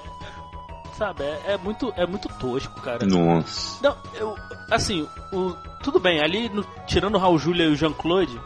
Sabe, 0.97 1.23
é, 1.23 1.41
é 1.53 1.57
muito, 1.57 1.93
é 1.95 2.05
muito 2.07 2.27
tosco, 2.39 2.81
cara. 2.81 3.05
Nossa. 3.05 3.77
Não, 3.83 3.95
eu. 4.15 4.35
Assim, 4.71 5.07
o, 5.31 5.51
tudo 5.83 5.99
bem, 5.99 6.21
ali, 6.21 6.49
no- 6.49 6.65
tirando 6.87 7.15
o 7.15 7.19
Raul 7.19 7.37
Júlia 7.37 7.65
e 7.65 7.71
o 7.71 7.75
Jean-Claude, 7.75 8.39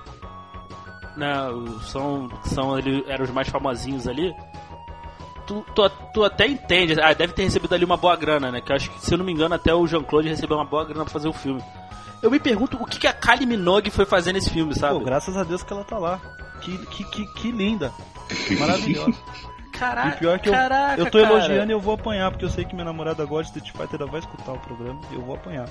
né, 1.16 1.34
são, 1.86 2.30
são 2.44 2.78
ele, 2.78 3.04
eram 3.08 3.24
os 3.26 3.32
mais 3.32 3.48
famosinhos 3.48 4.08
ali. 4.08 4.34
Tu, 5.48 5.66
tu, 5.74 5.90
tu 6.14 6.24
até 6.24 6.46
entende, 6.48 7.00
ah, 7.02 7.14
deve 7.14 7.34
ter 7.34 7.44
recebido 7.44 7.74
ali 7.74 7.84
uma 7.86 7.98
boa 7.98 8.16
grana, 8.16 8.52
né? 8.52 8.62
Que 8.62 8.72
eu 8.72 8.76
acho 8.76 8.90
que, 8.92 9.06
se 9.06 9.14
eu 9.14 9.18
não 9.18 9.26
me 9.26 9.32
engano, 9.32 9.56
até 9.56 9.74
o 9.74 9.88
Jean-Claude 9.88 10.30
recebeu 10.30 10.58
uma 10.58 10.66
boa 10.66 10.84
grana 10.86 11.04
pra 11.04 11.12
fazer 11.14 11.28
o 11.30 11.34
filme. 11.34 11.62
Eu 12.22 12.30
me 12.30 12.40
pergunto 12.40 12.78
o 12.78 12.86
que, 12.86 13.00
que 13.00 13.08
a 13.08 13.14
Kylie 13.14 13.46
Minogue 13.48 13.90
foi 13.90 14.06
fazer 14.06 14.32
nesse 14.34 14.50
filme, 14.50 14.76
sabe? 14.78 14.94
Pô, 15.00 15.04
graças 15.06 15.36
a 15.36 15.44
Deus 15.44 15.64
que 15.64 15.74
ela 15.74 15.84
tá 15.84 15.98
lá. 15.98 16.20
Que, 16.62 16.78
que, 16.88 17.04
que, 17.06 17.26
que 17.34 17.52
linda. 17.52 17.92
Maravilhosa. 18.60 19.14
Caraca, 19.82 20.10
E 20.16 20.20
pior 20.20 20.40
que 20.40 20.48
eu, 20.50 20.54
caraca, 20.54 21.02
eu 21.02 21.10
tô 21.10 21.20
cara. 21.22 21.34
elogiando 21.34 21.72
e 21.72 21.74
eu 21.74 21.80
vou 21.80 21.96
apanhar, 21.96 22.30
porque 22.30 22.46
eu 22.46 22.50
sei 22.50 22.64
que 22.66 22.74
minha 22.76 22.86
namorada 22.86 23.26
gosta 23.26 23.52
de 23.60 23.66
Street 23.66 23.76
Fighter, 23.90 24.02
ela 24.02 24.12
vai 24.12 24.20
escutar 24.20 24.52
o 24.52 24.60
programa 24.60 25.02
e 25.12 25.16
eu 25.16 25.22
vou 25.22 25.36
apanhar. 25.36 25.68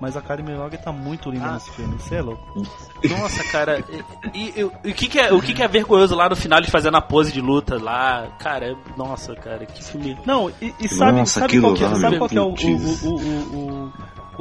Mas 0.00 0.16
a 0.16 0.22
Karen 0.22 0.44
Minogue 0.44 0.78
tá 0.78 0.92
muito 0.92 1.28
linda 1.28 1.46
Ah. 1.46 1.52
nesse 1.54 1.72
filme, 1.72 1.96
isso 1.96 2.14
é 2.14 2.22
louco. 2.22 2.62
Nossa, 3.10 3.42
cara, 3.50 3.82
e, 4.32 4.38
e- 4.50 4.60
e 4.60 4.90
o, 4.92 4.94
que, 4.94 5.08
que, 5.08 5.18
é, 5.18 5.32
o 5.32 5.40
que, 5.42 5.52
que 5.52 5.60
é 5.60 5.66
vergonhoso 5.66 6.14
lá 6.14 6.28
no 6.28 6.36
final 6.36 6.60
de 6.60 6.70
fazendo 6.70 6.96
a 6.96 7.00
pose 7.00 7.32
de 7.32 7.40
luta 7.40 7.82
lá? 7.82 8.28
Cara, 8.38 8.70
é- 8.70 8.76
nossa, 8.96 9.34
cara, 9.34 9.66
que 9.66 9.82
filme. 9.82 10.16
Não, 10.24 10.48
e, 10.62 10.72
e 10.78 10.88
sabe, 10.88 11.18
Nossa, 11.18 11.40
sabe 11.40 11.60
qual 11.60 11.74
que, 11.74 11.82
é- 11.84 11.94
sabe 11.96 12.16
qual 12.16 12.28
que 12.30 12.38
é 12.38 12.40
o, 12.40 12.50
o, 12.50 13.08
o, 13.08 13.08
o, 13.08 13.86
o, 13.88 13.92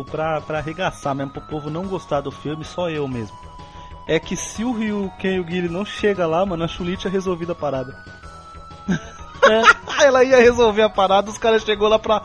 o 0.01 0.05
pra, 0.05 0.39
pra 0.41 0.59
arregaçar 0.59 1.15
mesmo, 1.15 1.31
pro 1.33 1.41
povo 1.41 1.71
não 1.71 1.87
gostar 1.87 2.21
do 2.21 2.29
filme, 2.31 2.63
só 2.63 2.87
eu 2.91 3.07
mesmo. 3.07 3.35
É 4.07 4.19
que 4.19 4.37
se 4.37 4.63
o 4.63 4.71
Ryu 4.71 5.11
Ken 5.17 5.35
e 5.35 5.39
o 5.39 5.43
Guile 5.43 5.67
não 5.67 5.83
chega 5.83 6.25
lá, 6.27 6.45
mano, 6.45 6.63
a 6.63 6.67
Chulite 6.67 7.01
tinha 7.01 7.11
resolvido 7.11 7.51
a 7.51 7.55
parada. 7.55 7.93
ela 10.01 10.23
ia 10.23 10.37
resolver 10.37 10.83
a 10.83 10.89
parada, 10.89 11.29
os 11.29 11.37
caras 11.37 11.63
chegou 11.63 11.87
lá 11.87 11.99
pra 11.99 12.23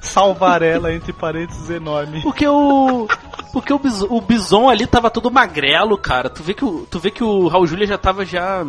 salvar 0.00 0.62
ela, 0.62 0.92
entre 0.92 1.12
parênteses 1.12 1.70
enorme. 1.70 2.22
Porque 2.22 2.46
o. 2.46 3.08
Porque 3.52 3.72
o 3.72 3.78
Bison, 3.78 4.06
o 4.10 4.20
Bison 4.20 4.68
ali 4.68 4.86
tava 4.86 5.10
todo 5.10 5.30
magrelo, 5.30 5.96
cara. 5.96 6.28
Tu 6.28 6.42
vê 6.42 6.54
que 6.54 6.64
o, 6.64 6.86
tu 6.86 6.98
vê 6.98 7.10
que 7.10 7.22
o 7.22 7.48
Raul 7.48 7.66
Júlia 7.66 7.86
já 7.86 7.96
tava 7.96 8.24
já 8.24 8.64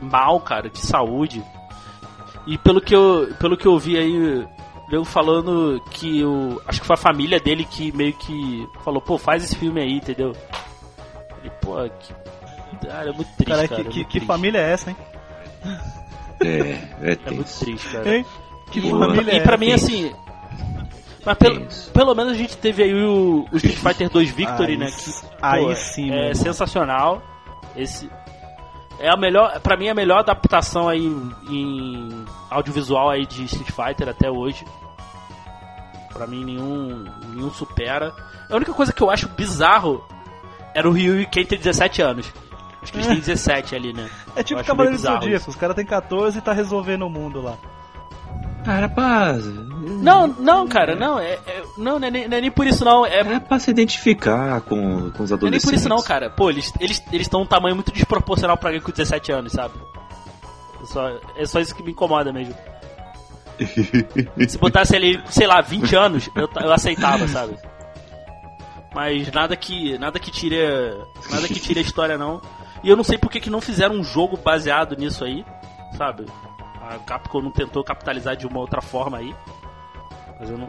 mal, 0.00 0.40
cara, 0.40 0.68
de 0.68 0.78
saúde. 0.78 1.44
E 2.46 2.58
pelo 2.58 2.80
que 2.80 2.94
eu, 2.94 3.32
pelo 3.38 3.56
que 3.56 3.66
eu 3.66 3.78
vi 3.78 3.96
aí, 3.96 4.46
eu 4.90 5.04
falando 5.04 5.80
que 5.90 6.24
o. 6.24 6.60
Acho 6.66 6.80
que 6.80 6.86
foi 6.86 6.94
a 6.94 6.98
família 6.98 7.38
dele 7.38 7.64
que 7.64 7.92
meio 7.92 8.12
que 8.14 8.66
falou, 8.84 9.00
pô, 9.00 9.18
faz 9.18 9.44
esse 9.44 9.56
filme 9.56 9.80
aí, 9.80 9.96
entendeu? 9.96 10.32
E, 11.44 11.50
pô, 11.50 11.76
que. 12.00 12.14
Cara, 12.86 13.10
é 13.10 13.12
muito 13.12 13.30
triste, 13.36 13.50
Cara, 13.50 13.68
cara. 13.68 13.84
que, 13.84 14.00
é 14.00 14.04
que, 14.04 14.20
que 14.20 14.26
família 14.26 14.58
é 14.58 14.72
essa, 14.72 14.90
hein? 14.90 14.96
É, 16.40 16.78
é 17.00 17.12
É 17.26 17.30
muito 17.30 17.44
tenso. 17.46 17.64
triste, 17.64 17.88
cara. 17.88 18.16
Hein? 18.16 18.26
Que 18.70 18.78
E, 18.80 18.90
família 18.90 19.34
e 19.34 19.36
é 19.38 19.40
pra 19.42 19.54
essa? 19.54 19.64
mim, 19.64 19.72
assim. 19.72 20.12
Mas 21.24 21.38
pelo, 21.38 21.60
Tenso. 21.60 21.90
pelo 21.92 22.14
menos 22.14 22.32
a 22.32 22.36
gente 22.36 22.56
teve 22.56 22.82
aí 22.82 22.94
o, 22.94 23.46
o 23.52 23.56
Street 23.56 23.76
Fighter 23.82 24.10
2 24.10 24.30
Victory, 24.30 24.72
Aí 24.72 24.76
né? 24.78 24.86
Que, 24.90 25.26
aí 25.40 25.64
pô, 25.64 25.76
sim, 25.76 26.10
é 26.10 26.22
mano. 26.22 26.34
sensacional. 26.34 27.22
Esse 27.76 28.10
é 28.98 29.08
a 29.08 29.16
melhor, 29.16 29.60
para 29.60 29.76
mim 29.76 29.86
é 29.86 29.90
a 29.90 29.94
melhor 29.94 30.18
adaptação 30.18 30.88
aí 30.88 31.04
em 31.48 32.24
audiovisual 32.50 33.10
aí 33.10 33.24
de 33.26 33.44
Street 33.44 33.70
Fighter 33.70 34.08
até 34.08 34.30
hoje. 34.30 34.64
Pra 36.12 36.26
mim 36.26 36.44
nenhum 36.44 37.04
nenhum 37.34 37.50
supera. 37.52 38.12
A 38.50 38.56
única 38.56 38.72
coisa 38.72 38.92
que 38.92 39.02
eu 39.02 39.10
acho 39.10 39.28
bizarro 39.28 40.04
era 40.74 40.88
o 40.88 40.92
Ryu 40.92 41.20
e 41.20 41.26
Ken 41.26 41.44
ter 41.44 41.56
17 41.56 42.02
anos. 42.02 42.32
Acho 42.82 42.92
que 42.92 42.98
eles 42.98 43.06
têm 43.06 43.20
17 43.20 43.76
ali, 43.76 43.92
né? 43.92 44.10
É 44.34 44.42
tipo 44.42 44.62
Cavaleiro 44.64 44.96
do 44.98 45.02
Zodíaco, 45.02 45.50
os 45.50 45.56
caras 45.56 45.76
têm 45.76 45.84
14 45.86 46.38
e 46.38 46.40
tá 46.40 46.52
resolvendo 46.52 47.02
o 47.02 47.10
mundo 47.10 47.40
lá. 47.40 47.56
Cara, 48.64 48.86
rapaz. 48.86 49.44
Não, 49.44 50.26
não, 50.26 50.68
cara, 50.68 50.94
não, 50.94 51.18
é, 51.18 51.32
é- 51.46 51.62
não, 51.76 51.98
não 51.98 52.06
é, 52.06 52.10
nem, 52.10 52.28
não 52.28 52.36
é 52.36 52.40
nem 52.40 52.50
por 52.50 52.64
isso 52.66 52.84
não, 52.84 53.04
é 53.04 53.18
É 53.20 53.40
pra 53.40 53.58
se 53.58 53.70
identificar 53.70 54.60
com, 54.62 55.10
com 55.10 55.22
os 55.22 55.30
Não 55.30 55.36
é 55.36 55.40
nem 55.40 55.48
adolescentes. 55.58 55.64
por 55.64 55.74
isso 55.74 55.88
não, 55.88 56.00
cara. 56.02 56.30
Pô, 56.30 56.48
eles 56.50 56.72
eles 56.78 57.02
eles 57.12 57.26
estão 57.26 57.42
um 57.42 57.46
tamanho 57.46 57.74
muito 57.74 57.90
desproporcional 57.92 58.56
pra 58.56 58.68
alguém 58.68 58.80
com 58.80 58.90
17 58.92 59.32
anos, 59.32 59.52
sabe? 59.52 59.74
É 60.80 60.86
só, 60.86 61.08
é 61.36 61.46
só 61.46 61.60
isso 61.60 61.74
que 61.74 61.82
me 61.82 61.90
incomoda 61.92 62.32
mesmo. 62.32 62.54
Se 64.48 64.58
botasse 64.58 64.94
ele, 64.96 65.20
sei 65.28 65.46
lá, 65.46 65.60
20 65.60 65.94
anos, 65.96 66.30
eu, 66.34 66.48
eu 66.60 66.72
aceitava, 66.72 67.26
sabe? 67.28 67.56
Mas 68.94 69.30
nada 69.32 69.56
que 69.56 69.96
nada 69.98 70.18
que 70.18 70.30
tire 70.30 70.56
nada 71.30 71.48
que 71.48 71.58
tire 71.60 71.80
a 71.80 71.82
história 71.82 72.18
não. 72.18 72.40
E 72.82 72.88
eu 72.88 72.96
não 72.96 73.04
sei 73.04 73.16
por 73.18 73.30
que, 73.30 73.40
que 73.40 73.50
não 73.50 73.60
fizeram 73.60 73.94
um 73.96 74.04
jogo 74.04 74.36
baseado 74.36 74.96
nisso 74.96 75.24
aí, 75.24 75.44
sabe? 75.96 76.26
A 76.80 76.98
Capcom 76.98 77.40
não 77.40 77.50
tentou 77.52 77.82
capitalizar 77.84 78.36
de 78.36 78.46
uma 78.46 78.58
outra 78.58 78.80
forma 78.82 79.18
aí. 79.18 79.34
Fazendo 80.38 80.68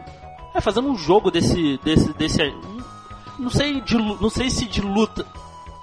é 0.54 0.60
fazendo 0.60 0.88
um 0.88 0.96
jogo 0.96 1.30
desse 1.32 1.78
desse 1.82 2.12
desse 2.12 2.54
não 3.38 3.50
sei 3.50 3.80
de 3.80 3.96
não 3.96 4.30
sei 4.30 4.48
se 4.48 4.66
de 4.66 4.80
luta 4.80 5.26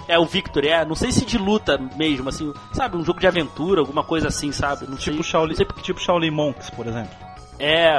é 0.07 0.17
o 0.17 0.25
Victor, 0.25 0.63
é, 0.65 0.83
não 0.85 0.95
sei 0.95 1.11
se 1.11 1.25
de 1.25 1.37
luta 1.37 1.77
mesmo, 1.95 2.27
assim, 2.29 2.53
sabe, 2.73 2.97
um 2.97 3.03
jogo 3.05 3.19
de 3.19 3.27
aventura, 3.27 3.79
alguma 3.81 4.03
coisa 4.03 4.29
assim, 4.29 4.51
sabe? 4.51 4.85
Não 4.87 4.97
Tipo 4.97 5.21
sei, 5.21 5.31
Shaolin, 5.31 5.55
sei 5.55 5.65
tipo 5.81 5.99
Shaolin 6.01 6.31
Monks, 6.31 6.69
por 6.69 6.87
exemplo. 6.87 7.11
é, 7.59 7.93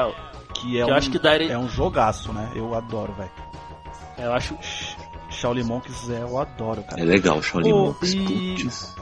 Que 0.54 0.78
é 0.78 0.84
Que 0.84 0.84
um, 0.84 0.88
eu 0.88 0.94
acho 0.94 1.10
que 1.10 1.18
daria- 1.18 1.52
é 1.52 1.58
um 1.58 1.68
jogaço, 1.68 2.32
né? 2.32 2.50
Eu 2.54 2.74
adoro, 2.74 3.12
velho. 3.12 3.30
eu 4.18 4.32
acho 4.32 4.56
Shaolin 5.32 5.64
Monks 5.64 6.08
é, 6.10 6.22
eu 6.22 6.38
adoro, 6.38 6.82
cara. 6.82 7.00
É 7.00 7.04
legal, 7.04 7.42
Shaolin 7.42 7.72
Monks. 7.72 8.12
e- 8.14 8.54
Putz. 8.62 8.94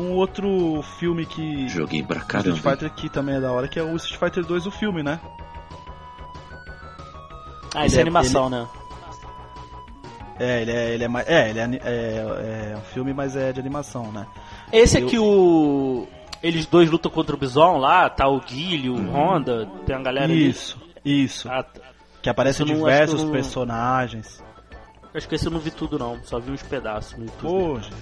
um 0.00 0.12
outro 0.12 0.82
filme 0.98 1.24
que. 1.26 1.68
Joguei 1.68 2.02
pra 2.02 2.20
caramba. 2.20 2.56
Street 2.56 2.76
Fighter 2.78 2.94
que 2.94 3.08
também 3.08 3.36
é 3.36 3.40
da 3.40 3.52
hora, 3.52 3.68
que 3.68 3.78
é 3.78 3.82
o 3.82 3.94
Street 3.96 4.18
Fighter 4.18 4.44
2, 4.44 4.66
o 4.66 4.70
filme, 4.70 5.02
né? 5.02 5.20
Ah, 7.74 7.86
isso 7.86 7.94
Ele 7.96 7.96
é 7.96 7.98
é- 7.98 8.02
animação, 8.02 8.48
né? 8.48 8.66
É, 10.38 10.62
ele 10.62 10.70
é, 10.72 10.90
ele 10.94 11.04
é 11.04 11.08
mais. 11.08 11.28
É, 11.28 11.50
ele 11.50 11.58
é, 11.60 11.64
é, 11.84 12.70
é 12.72 12.76
um 12.76 12.80
filme, 12.92 13.12
mas 13.12 13.36
é 13.36 13.52
de 13.52 13.60
animação, 13.60 14.10
né? 14.10 14.26
Esse 14.72 14.98
Eu- 15.00 15.06
aqui, 15.06 15.18
o. 15.18 16.06
Eles 16.42 16.66
dois 16.66 16.90
lutam 16.90 17.10
contra 17.10 17.34
o 17.34 17.38
Bison 17.38 17.78
lá, 17.78 18.10
tá 18.10 18.28
o 18.28 18.38
Guile, 18.40 18.90
o 18.90 18.96
Honda, 19.10 19.66
tem 19.86 19.96
uma 19.96 20.02
galera 20.02 20.26
ali. 20.26 20.50
Isso, 20.50 20.76
isso. 21.04 21.48
Ah, 21.50 21.62
tá. 21.62 21.80
Que 22.20 22.28
aparecem 22.28 22.66
Isso 22.66 22.74
diversos 22.74 23.20
que 23.20 23.26
não- 23.26 23.32
personagens. 23.32 24.43
Acho 25.14 25.28
que 25.28 25.34
esse 25.34 25.46
eu 25.46 25.50
não 25.50 25.60
vi 25.60 25.70
tudo 25.70 25.98
não, 25.98 26.18
só 26.24 26.38
vi 26.38 26.50
uns 26.50 26.62
pedaços 26.62 27.16
no 27.18 27.24
YouTube. 27.24 27.40
Pô, 27.50 27.80
gente. 27.80 27.96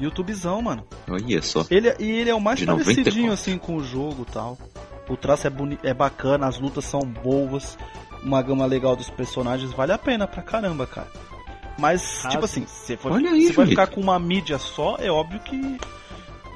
YouTubezão, 0.00 0.62
mano. 0.62 0.84
Olha 1.08 1.42
só. 1.42 1.64
Ele, 1.70 1.88
é- 1.88 1.96
e 1.98 2.10
ele 2.10 2.30
é 2.30 2.34
o 2.34 2.40
mais 2.40 2.58
De 2.58 2.66
parecidinho 2.66 3.28
94. 3.28 3.32
assim 3.32 3.58
com 3.58 3.76
o 3.76 3.84
jogo 3.84 4.26
e 4.28 4.32
tal. 4.32 4.58
O 5.08 5.16
traço 5.16 5.46
é, 5.46 5.50
boni 5.50 5.78
é 5.82 5.92
bacana, 5.92 6.46
as 6.46 6.58
lutas 6.58 6.84
são 6.84 7.00
boas, 7.00 7.76
uma 8.22 8.40
gama 8.40 8.64
legal 8.64 8.96
dos 8.96 9.10
personagens, 9.10 9.72
vale 9.72 9.92
a 9.92 9.98
pena 9.98 10.26
pra 10.26 10.42
caramba, 10.42 10.86
cara. 10.86 11.08
Mas, 11.78 12.22
Ah, 12.24 12.28
tipo 12.28 12.46
sim. 12.46 12.62
assim, 12.62 12.66
se 12.72 12.96
for, 12.96 13.12
Olha 13.12 13.30
aí, 13.30 13.46
se 13.48 13.52
vai 13.52 13.66
ficar 13.66 13.86
com 13.88 14.00
uma 14.00 14.18
mídia 14.18 14.58
só, 14.58 14.96
é 14.98 15.10
óbvio 15.10 15.40
que 15.40 15.78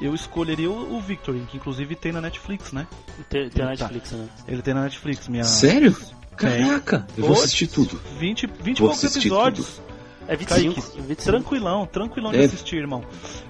eu 0.01 0.15
escolheria 0.15 0.71
o, 0.71 0.95
o 0.97 1.01
Victory, 1.01 1.41
que 1.51 1.57
inclusive 1.57 1.95
tem 1.97 2.13
na 2.13 2.21
Netflix, 2.21 2.73
né? 2.73 2.87
Tem, 3.29 3.49
tem 3.51 3.65
na 3.65 3.77
Tá. 3.77 3.85
Netflix, 3.85 4.13
né? 4.13 4.29
Ele 4.47 4.63
tem 4.63 4.75
na 4.75 4.83
Netflix, 4.83 5.29
minha. 5.29 5.45
Sério? 5.45 5.97
Caraca, 6.37 7.07
eu 7.17 7.25
vou 7.25 7.33
assistir 7.35 7.67
tudo. 7.67 8.01
20, 8.19 8.47
20 8.47 8.79
e 8.79 8.81
Vou 8.81 8.89
poucos 8.91 9.05
assistir 9.05 9.29
episódios. 9.29 9.81
É 10.29 10.37
25. 10.37 10.75
Kaique, 10.75 11.01
25. 11.03 11.23
Tranquilão, 11.23 11.87
tranquilão 11.87 12.33
de 12.33 12.39
É. 12.39 12.45
assistir, 12.45 12.77
irmão. 12.77 13.03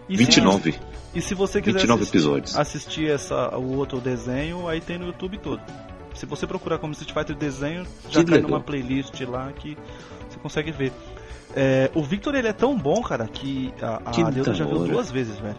E 0.09 0.17
se- 0.17 0.25
29. 0.25 0.75
E 1.15 1.23
se 1.23 1.35
você 1.35 1.61
quiser 1.63 1.79
29 1.79 2.03
assistir, 2.03 2.19
episódios. 2.19 2.57
assistir 2.57 3.11
essa, 3.11 3.57
o 3.57 3.77
outro 3.77 3.99
desenho, 4.01 4.69
aí 4.69 4.81
tem 4.81 4.99
no 4.99 5.07
YouTube 5.07 5.39
todo. 5.39 5.63
Se 6.15 6.27
você 6.27 6.47
procurar 6.47 6.79
como 6.79 6.93
Street 6.93 7.13
Fighter 7.13 7.35
desenho, 7.37 7.85
já 8.11 8.21
Que 8.21 8.27
cai 8.27 8.35
legal. 8.37 8.51
numa 8.51 8.61
playlist 8.61 9.19
lá 9.23 9.51
que 9.53 9.77
você 10.29 10.39
consegue 10.39 10.71
ver. 10.71 10.93
É, 11.55 11.91
o 11.95 12.03
Victor 12.03 12.35
ele 12.35 12.49
é 12.49 12.53
tão 12.53 12.77
bom, 12.77 13.01
cara, 13.03 13.27
que 13.27 13.73
a, 13.81 13.97
a 14.05 14.11
Que 14.11 14.23
Neuza 14.23 14.53
já 14.55 14.65
viu 14.67 14.85
duas 14.87 15.11
vezes, 15.11 15.39
velho. 15.39 15.57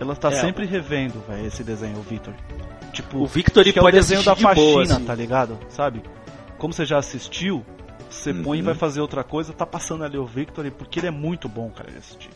Ela 0.00 0.16
tá 0.16 0.30
É. 0.30 0.40
sempre 0.40 0.64
revendo, 0.64 1.22
velho, 1.28 1.46
esse 1.46 1.62
desenho, 1.62 1.98
o 1.98 2.02
Victor. 2.02 2.32
Tipo, 3.02 3.18
O 3.18 3.26
Victor 3.26 3.62
que 3.64 3.70
é 3.70 3.80
o 3.80 3.84
pode 3.84 3.96
desenho 3.96 4.22
da 4.24 4.34
de 4.34 4.42
faxina, 4.42 4.66
boa, 4.66 4.82
assim. 4.82 5.04
tá 5.04 5.14
ligado? 5.14 5.56
Sabe? 5.68 6.02
Como 6.58 6.72
você 6.72 6.84
já 6.84 6.98
assistiu, 6.98 7.64
você 8.10 8.34
põe 8.34 8.58
e 8.58 8.60
Uhum. 8.60 8.66
vai 8.66 8.74
fazer 8.74 9.00
outra 9.00 9.22
coisa, 9.22 9.52
tá 9.52 9.64
passando 9.64 10.02
ali 10.02 10.18
o 10.18 10.24
Victor, 10.26 10.68
porque 10.72 10.98
ele 10.98 11.06
é 11.06 11.10
muito 11.12 11.48
bom, 11.48 11.70
cara, 11.70 11.90
de 11.90 11.98
assistir. 11.98 12.30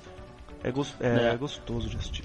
É, 0.63 0.69
é 0.69 1.33
É. 1.33 1.37
gostoso 1.37 1.89
de 1.89 1.97
assistir. 1.97 2.23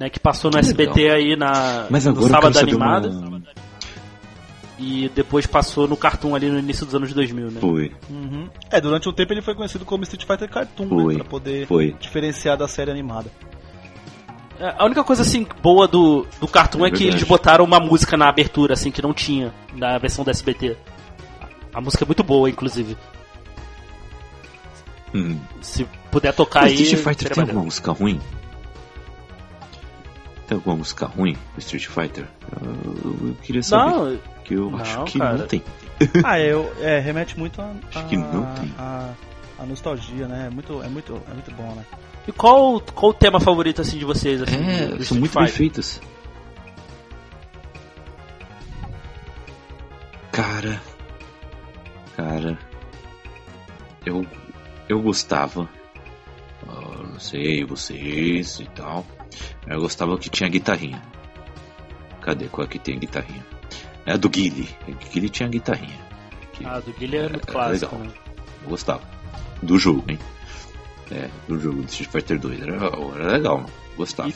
Né, 0.00 0.08
que 0.10 0.18
passou 0.18 0.50
no 0.50 0.54
Que 0.54 0.60
SBT 0.64 1.10
aí 1.10 1.36
na, 1.36 1.86
Mas 1.90 2.06
no 2.06 2.12
agora 2.12 2.24
eu 2.26 2.30
sábado 2.30 2.58
animado 2.58 3.08
uma... 3.10 3.42
e 4.78 5.10
depois 5.14 5.46
passou 5.46 5.86
no 5.86 5.96
Cartoon 5.96 6.34
ali 6.34 6.48
no 6.48 6.58
início 6.58 6.86
dos 6.86 6.94
anos 6.94 7.12
2000, 7.12 7.50
né? 7.50 7.60
Foi, 7.60 7.92
Uhum. 8.08 8.48
É, 8.70 8.80
durante 8.80 9.08
um 9.08 9.12
tempo 9.12 9.32
ele 9.34 9.42
foi 9.42 9.54
conhecido 9.54 9.84
como 9.84 10.02
Street 10.04 10.24
Fighter 10.26 10.48
Cartoon, 10.48 10.88
Foi, 10.88 11.12
né, 11.14 11.20
pra 11.20 11.28
poder 11.28 11.66
foi. 11.66 11.94
diferenciar 12.00 12.56
da 12.56 12.66
série 12.66 12.90
animada. 12.90 13.30
É, 14.60 14.74
A 14.78 14.84
única 14.84 15.02
coisa 15.02 15.22
assim 15.22 15.46
boa 15.62 15.88
do, 15.88 16.26
do 16.38 16.46
Cartoon 16.46 16.84
é, 16.84 16.88
É 16.88 16.92
que 16.92 17.04
eles 17.04 17.22
botaram 17.24 17.64
uma 17.64 17.80
música 17.80 18.16
na 18.16 18.28
abertura 18.28 18.74
assim 18.74 18.90
que 18.90 19.00
não 19.00 19.14
tinha 19.14 19.52
na 19.74 19.96
versão 19.98 20.22
do 20.24 20.30
SBT. 20.30 20.76
A 21.72 21.80
música 21.80 22.04
é 22.04 22.06
muito 22.06 22.22
boa, 22.22 22.50
inclusive. 22.50 22.96
Hum. 25.14 25.38
Se 25.60 25.84
puder 26.10 26.32
tocar 26.34 26.64
O 26.64 26.66
aí. 26.66 26.74
Street 26.74 27.02
Fighter 27.02 27.28
tem 27.28 27.36
maneiro. 27.36 27.50
alguma 27.50 27.64
música 27.64 27.92
ruim? 27.92 28.20
Tem 30.46 30.56
alguma 30.56 30.76
música 30.76 31.06
ruim 31.06 31.36
do 31.54 31.58
Street 31.60 31.86
Fighter? 31.86 32.26
Eu, 32.60 33.28
eu 33.28 33.34
queria 33.42 33.62
saber. 33.62 33.90
Não, 33.90 34.18
que 34.44 34.54
eu 34.54 34.70
não, 34.70 34.78
acho 34.80 35.04
que 35.04 35.18
cara. 35.18 35.38
não 35.38 35.46
tem. 35.46 35.62
ah, 36.24 36.38
eu, 36.38 36.72
é, 36.80 36.98
remete 36.98 37.38
muito 37.38 37.60
a, 37.62 37.72
Acho 37.94 38.06
que 38.06 38.16
não 38.16 38.44
tem. 38.54 38.74
a, 38.78 39.10
a 39.58 39.66
nostalgia, 39.66 40.26
né? 40.26 40.46
É 40.46 40.50
muito, 40.50 40.82
é 40.82 40.88
muito, 40.88 41.22
é 41.30 41.34
muito 41.34 41.50
bom, 41.52 41.74
né? 41.74 41.84
E 42.30 42.32
qual, 42.32 42.80
qual 42.80 43.10
o 43.10 43.14
tema 43.14 43.40
favorito 43.40 43.80
assim 43.82 43.98
de 43.98 44.04
vocês 44.04 44.40
assim? 44.40 44.56
do 44.56 44.62
É, 44.62 44.86
são 44.88 44.98
Street 45.00 45.20
muito 45.20 45.36
bem 45.36 45.48
Fighter? 45.48 45.84
Cara. 50.30 50.80
Cara. 52.16 52.58
Eu. 54.06 54.24
Eu 54.88 55.00
gostava. 55.02 55.68
ah, 56.68 57.02
não 57.12 57.18
sei, 57.18 57.64
vocês 57.64 58.60
e 58.60 58.64
tal. 58.76 59.04
Eu 59.66 59.80
gostava 59.80 60.16
que 60.18 60.28
tinha 60.30 60.48
guitarrinha. 60.48 61.02
Cadê? 62.20 62.46
Qual 62.48 62.64
é 62.64 62.68
que 62.70 62.78
tem 62.78 62.96
a 62.96 62.98
guitarrinha? 62.98 63.44
É 64.06 64.12
a 64.12 64.16
do 64.16 64.28
Guile. 64.28 64.68
O 64.88 64.92
Guile 65.12 65.28
tinha 65.30 65.48
a 65.48 65.50
guitarrinha. 65.50 65.98
Que 66.52 66.64
Ah, 66.64 66.78
do 66.80 66.92
Guilherme 66.92 67.26
é 67.28 67.32
muito 67.32 67.48
É, 67.48 67.52
clássico, 67.52 67.96
legal. 67.96 68.08
né? 68.08 68.14
eu 68.62 68.68
gostava. 68.68 69.02
Do 69.62 69.78
jogo, 69.78 70.04
hein? 70.08 70.18
É, 71.10 71.28
do 71.48 71.58
jogo 71.58 71.82
do 71.82 71.88
Street 71.88 72.10
Fighter 72.10 72.38
2. 72.38 72.62
Era, 72.62 72.74
era 72.76 73.32
legal, 73.32 73.56
mano. 73.58 73.70
Gostava. 73.96 74.32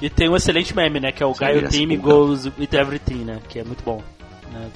E 0.00 0.08
tem 0.10 0.28
um 0.28 0.36
excelente 0.36 0.74
meme, 0.74 0.98
né? 1.00 1.12
Que 1.12 1.22
é 1.22 1.26
o 1.26 1.34
Sim, 1.34 1.40
Gaio 1.40 1.68
Team 1.68 1.92
empolga. 1.92 2.02
Goes 2.14 2.46
with 2.58 2.68
Everything, 2.72 3.24
né? 3.24 3.40
Que 3.48 3.58
é 3.60 3.64
muito 3.64 3.82
bom. 3.84 4.02
né? 4.52 4.70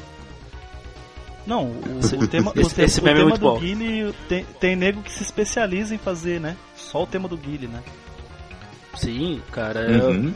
Não, 1.47 1.65
o, 1.67 1.99
Esse- 2.01 2.17
o 2.17 2.27
tema, 2.29 2.53
o 2.55 2.61
esse- 2.61 2.75
te- 2.75 2.83
esse 2.83 3.01
o 3.01 3.05
meme 3.05 3.17
é 3.17 3.21
tema 3.21 3.31
muito 3.31 3.41
do 3.41 3.47
bom. 3.53 3.59
Guile 3.59 4.15
tem, 4.29 4.45
tem 4.61 4.77
nego 4.77 5.03
que 5.03 5.11
se 5.11 5.23
especializa 5.23 5.95
em 5.95 5.99
fazer, 5.99 6.39
né? 6.41 6.57
Só 6.77 7.03
o 7.03 7.07
tema 7.07 7.27
do 7.29 7.37
Guile, 7.37 7.67
né? 7.67 7.83
Sim, 8.95 9.41
cara. 9.51 9.81
é- 9.81 9.97
Uhum. 10.05 10.35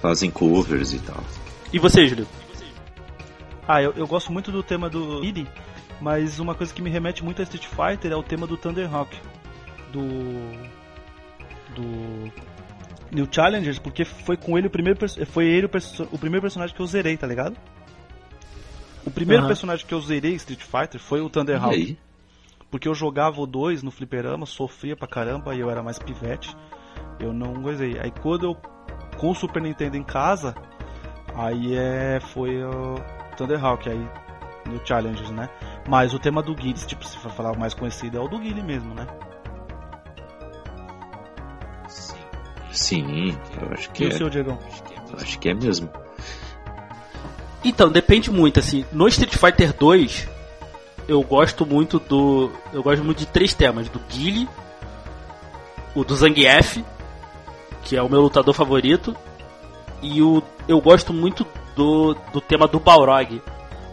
Fazem 0.00 0.30
covers 0.30 0.92
e 0.94 0.98
tal. 1.00 1.22
E 1.72 1.78
você, 1.78 2.06
Júlio? 2.06 2.26
Ah, 3.68 3.82
eu, 3.82 3.92
eu 3.96 4.06
gosto 4.06 4.32
muito 4.32 4.50
do 4.50 4.62
tema 4.62 4.88
do 4.88 5.20
Guile, 5.20 5.46
mas 6.00 6.38
uma 6.40 6.54
coisa 6.54 6.72
que 6.72 6.80
me 6.80 6.88
remete 6.90 7.22
muito 7.22 7.40
a 7.40 7.42
Street 7.42 7.66
Fighter 7.66 8.10
é 8.12 8.16
o 8.16 8.22
tema 8.22 8.46
do 8.46 8.56
Thunderhawk. 8.56 9.16
Do. 9.92 10.00
Do. 11.74 12.32
New 13.12 13.26
Challengers, 13.30 13.78
porque 13.78 14.04
foi 14.04 14.36
com 14.36 14.56
ele 14.56 14.68
o 14.68 14.70
primeiro 14.70 14.98
foi 15.26 15.46
ele 15.46 15.66
o, 15.66 15.70
o 16.12 16.18
primeiro 16.18 16.42
personagem 16.42 16.74
que 16.74 16.80
eu 16.80 16.86
zerei, 16.86 17.16
tá 17.16 17.26
ligado? 17.26 17.56
O 19.04 19.10
primeiro 19.10 19.42
Aham. 19.42 19.48
personagem 19.48 19.84
que 19.84 19.92
eu 19.92 20.00
zerei 20.00 20.32
em 20.32 20.36
Street 20.36 20.62
Fighter 20.62 21.00
foi 21.00 21.20
o 21.20 21.28
Thunderhawk. 21.28 21.74
aí? 21.74 21.98
Porque 22.70 22.86
eu 22.86 22.94
jogava 22.94 23.40
o 23.40 23.46
2 23.46 23.82
no 23.82 23.90
fliperama, 23.90 24.46
sofria 24.46 24.94
pra 24.94 25.08
caramba 25.08 25.54
e 25.54 25.60
eu 25.60 25.68
era 25.68 25.82
mais 25.82 25.98
pivete. 25.98 26.56
Eu 27.18 27.32
não 27.32 27.54
gozei. 27.54 27.98
Aí 27.98 28.12
quando 28.22 28.44
eu 28.44 28.54
com 29.16 29.30
o 29.30 29.34
Super 29.34 29.60
Nintendo 29.60 29.96
em 29.96 30.02
casa, 30.04 30.54
aí 31.34 31.74
é 31.74 32.20
foi 32.20 32.62
o 32.62 32.94
Thunderhawk 33.36 33.88
aí 33.88 34.08
no 34.66 34.86
Challengers, 34.86 35.30
né? 35.30 35.48
Mas 35.88 36.14
o 36.14 36.18
tema 36.18 36.42
do 36.42 36.54
Guile, 36.54 36.74
tipo, 36.74 37.04
se 37.04 37.18
for 37.18 37.30
falar 37.32 37.52
o 37.52 37.58
mais 37.58 37.74
conhecido 37.74 38.16
é 38.16 38.20
o 38.20 38.28
do 38.28 38.38
Guile 38.38 38.62
mesmo, 38.62 38.94
né? 38.94 39.06
Sim, 42.72 43.36
eu 43.60 43.72
acho 43.72 43.90
que 43.90 44.04
E 44.04 44.06
é. 44.06 44.10
o 44.10 44.16
seu 44.16 44.30
Diegão? 44.30 44.58
Eu 45.12 45.18
acho 45.20 45.38
que 45.38 45.48
é 45.48 45.54
mesmo. 45.54 45.90
Então, 47.64 47.90
depende 47.90 48.30
muito, 48.30 48.58
assim. 48.60 48.84
No 48.92 49.06
Street 49.08 49.34
Fighter 49.36 49.72
2, 49.76 50.28
eu 51.08 51.22
gosto 51.22 51.66
muito 51.66 51.98
do. 51.98 52.50
Eu 52.72 52.82
gosto 52.82 53.04
muito 53.04 53.18
de 53.18 53.26
três 53.26 53.52
temas: 53.52 53.88
do 53.88 53.98
Guile, 54.08 54.48
o 55.94 56.04
do 56.04 56.14
Zangief, 56.16 56.82
que 57.84 57.96
é 57.96 58.02
o 58.02 58.08
meu 58.08 58.20
lutador 58.22 58.54
favorito, 58.54 59.14
e 60.00 60.22
o. 60.22 60.42
Eu 60.66 60.80
gosto 60.80 61.12
muito 61.12 61.46
do, 61.76 62.14
do 62.32 62.40
tema 62.40 62.66
do 62.66 62.80
Balrog. 62.80 63.42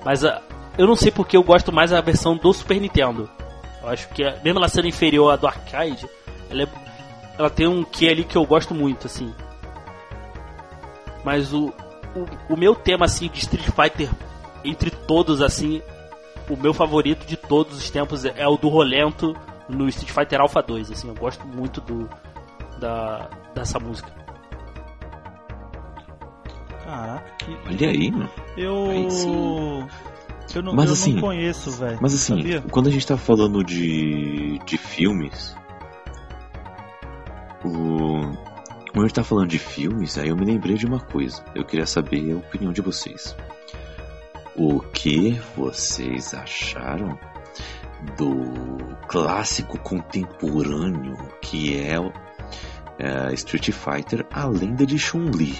Mas 0.05 0.23
a, 0.23 0.41
eu 0.77 0.87
não 0.87 0.95
sei 0.95 1.11
porque 1.11 1.35
eu 1.35 1.43
gosto 1.43 1.71
mais 1.73 1.89
da 1.91 1.99
versão 1.99 2.37
do 2.37 2.53
Super 2.53 2.79
Nintendo. 2.79 3.29
Eu 3.81 3.89
acho 3.89 4.07
que, 4.09 4.23
a- 4.23 4.37
mesmo 4.43 4.59
ela 4.59 4.69
sendo 4.69 4.87
inferior 4.87 5.31
à 5.31 5.35
do 5.35 5.47
arcade, 5.47 6.07
ela, 6.49 6.63
é- 6.63 6.67
ela 7.37 7.49
tem 7.49 7.67
um 7.67 7.83
que 7.83 8.09
ali 8.09 8.23
que 8.23 8.35
eu 8.37 8.45
gosto 8.45 8.73
muito, 8.73 9.07
assim. 9.07 9.33
Mas 11.23 11.53
o, 11.53 11.67
o, 12.15 12.53
o 12.53 12.57
meu 12.57 12.73
tema 12.75 13.05
assim 13.05 13.27
de 13.29 13.39
Street 13.39 13.65
Fighter 13.69 14.09
entre 14.63 14.89
todos 14.91 15.41
assim, 15.41 15.81
o 16.49 16.55
meu 16.57 16.73
favorito 16.73 17.25
de 17.25 17.35
todos 17.37 17.77
os 17.77 17.89
tempos 17.89 18.25
é, 18.25 18.33
é 18.37 18.47
o 18.47 18.57
do 18.57 18.69
Rolento 18.69 19.35
no 19.69 19.87
Street 19.89 20.11
Fighter 20.11 20.39
Alpha 20.41 20.61
2, 20.61 20.91
assim, 20.91 21.07
eu 21.09 21.15
gosto 21.15 21.45
muito 21.45 21.81
do 21.81 22.09
da 22.79 23.29
dessa 23.53 23.79
música. 23.79 24.09
Caraca, 26.83 27.31
que 27.39 27.57
Olha 27.67 27.89
aí, 27.89 28.11
mano. 28.11 28.29
eu 28.55 28.89
Aí 28.89 29.11
sim. 29.11 29.87
eu 30.55 30.61
não, 30.63 30.73
Mas 30.73 30.87
eu 30.87 30.93
assim- 30.93 31.13
não 31.13 31.21
conheço, 31.21 31.71
velho. 31.71 31.97
Mas 32.01 32.13
assim, 32.15 32.37
Sabia? 32.37 32.61
quando 32.71 32.87
a 32.87 32.91
gente 32.91 33.05
tá 33.05 33.17
falando 33.17 33.63
de, 33.63 34.57
de 34.65 34.77
filmes. 34.77 35.55
O. 37.67 38.31
Quando 38.91 39.05
a 39.05 39.07
gente 39.07 39.13
tá 39.15 39.23
falando 39.23 39.49
de 39.49 39.59
filmes, 39.59 40.17
aí 40.17 40.29
eu 40.29 40.35
me 40.35 40.45
lembrei 40.45 40.75
de 40.75 40.85
uma 40.85 40.99
coisa. 40.99 41.43
Eu 41.53 41.63
queria 41.65 41.85
saber 41.85 42.31
a 42.31 42.37
opinião 42.37 42.71
de 42.71 42.81
vocês. 42.81 43.35
O 44.55 44.79
que 44.79 45.39
vocês 45.55 46.33
acharam 46.33 47.17
do 48.17 48.95
clássico 49.07 49.77
contemporâneo 49.79 51.15
que 51.41 51.77
é 51.77 51.95
é, 52.99 53.33
Street 53.33 53.69
Fighter 53.71 54.25
A 54.31 54.45
Lenda 54.47 54.85
de 54.85 54.97
Chun-Li. 54.97 55.55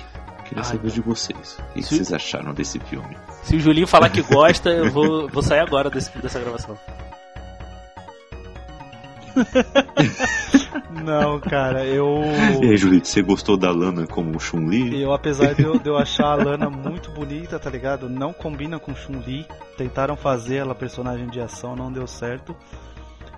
Queria 0.46 0.64
Ai, 0.64 0.66
saber 0.66 0.84
meu. 0.84 0.92
de 0.92 1.02
vocês. 1.02 1.60
O 1.70 1.74
que 1.74 1.84
Se- 1.84 1.96
vocês 1.96 2.14
acharam 2.14 2.54
desse 2.54 2.80
filme? 2.80 3.16
Se 3.44 3.56
o 3.56 3.60
Julinho 3.60 3.86
falar 3.86 4.10
que 4.10 4.22
gosta, 4.24 4.70
eu 4.70 4.90
vou, 4.92 5.28
vou 5.30 5.44
sair 5.44 5.60
agora 5.60 5.90
desse, 5.90 6.18
dessa 6.20 6.40
gravação. 6.40 6.78
Não, 11.04 11.40
cara, 11.40 11.86
eu. 11.86 12.08
E 12.62 12.70
aí, 12.70 12.78
Julie, 12.78 13.00
você 13.04 13.22
gostou 13.22 13.58
da 13.58 13.72
Lana 13.72 14.06
como 14.08 14.40
Chun-Li? 14.40 15.02
Eu, 15.02 15.14
apesar 15.14 15.54
de 15.54 15.64
eu, 15.64 15.78
de 15.80 15.90
eu 15.90 15.98
achar 15.98 16.28
a 16.32 16.36
Lana 16.36 16.70
muito 16.70 17.12
bonita, 17.12 17.60
tá 17.60 17.70
ligado? 17.70 18.10
Não 18.10 18.34
combina 18.34 18.80
com 18.80 18.96
Chun-Li. 18.96 19.46
Tentaram 19.78 20.16
fazer 20.16 20.58
ela 20.58 20.74
personagem 20.76 21.28
de 21.28 21.40
ação, 21.40 21.76
não 21.76 21.92
deu 21.92 22.08
certo. 22.08 22.56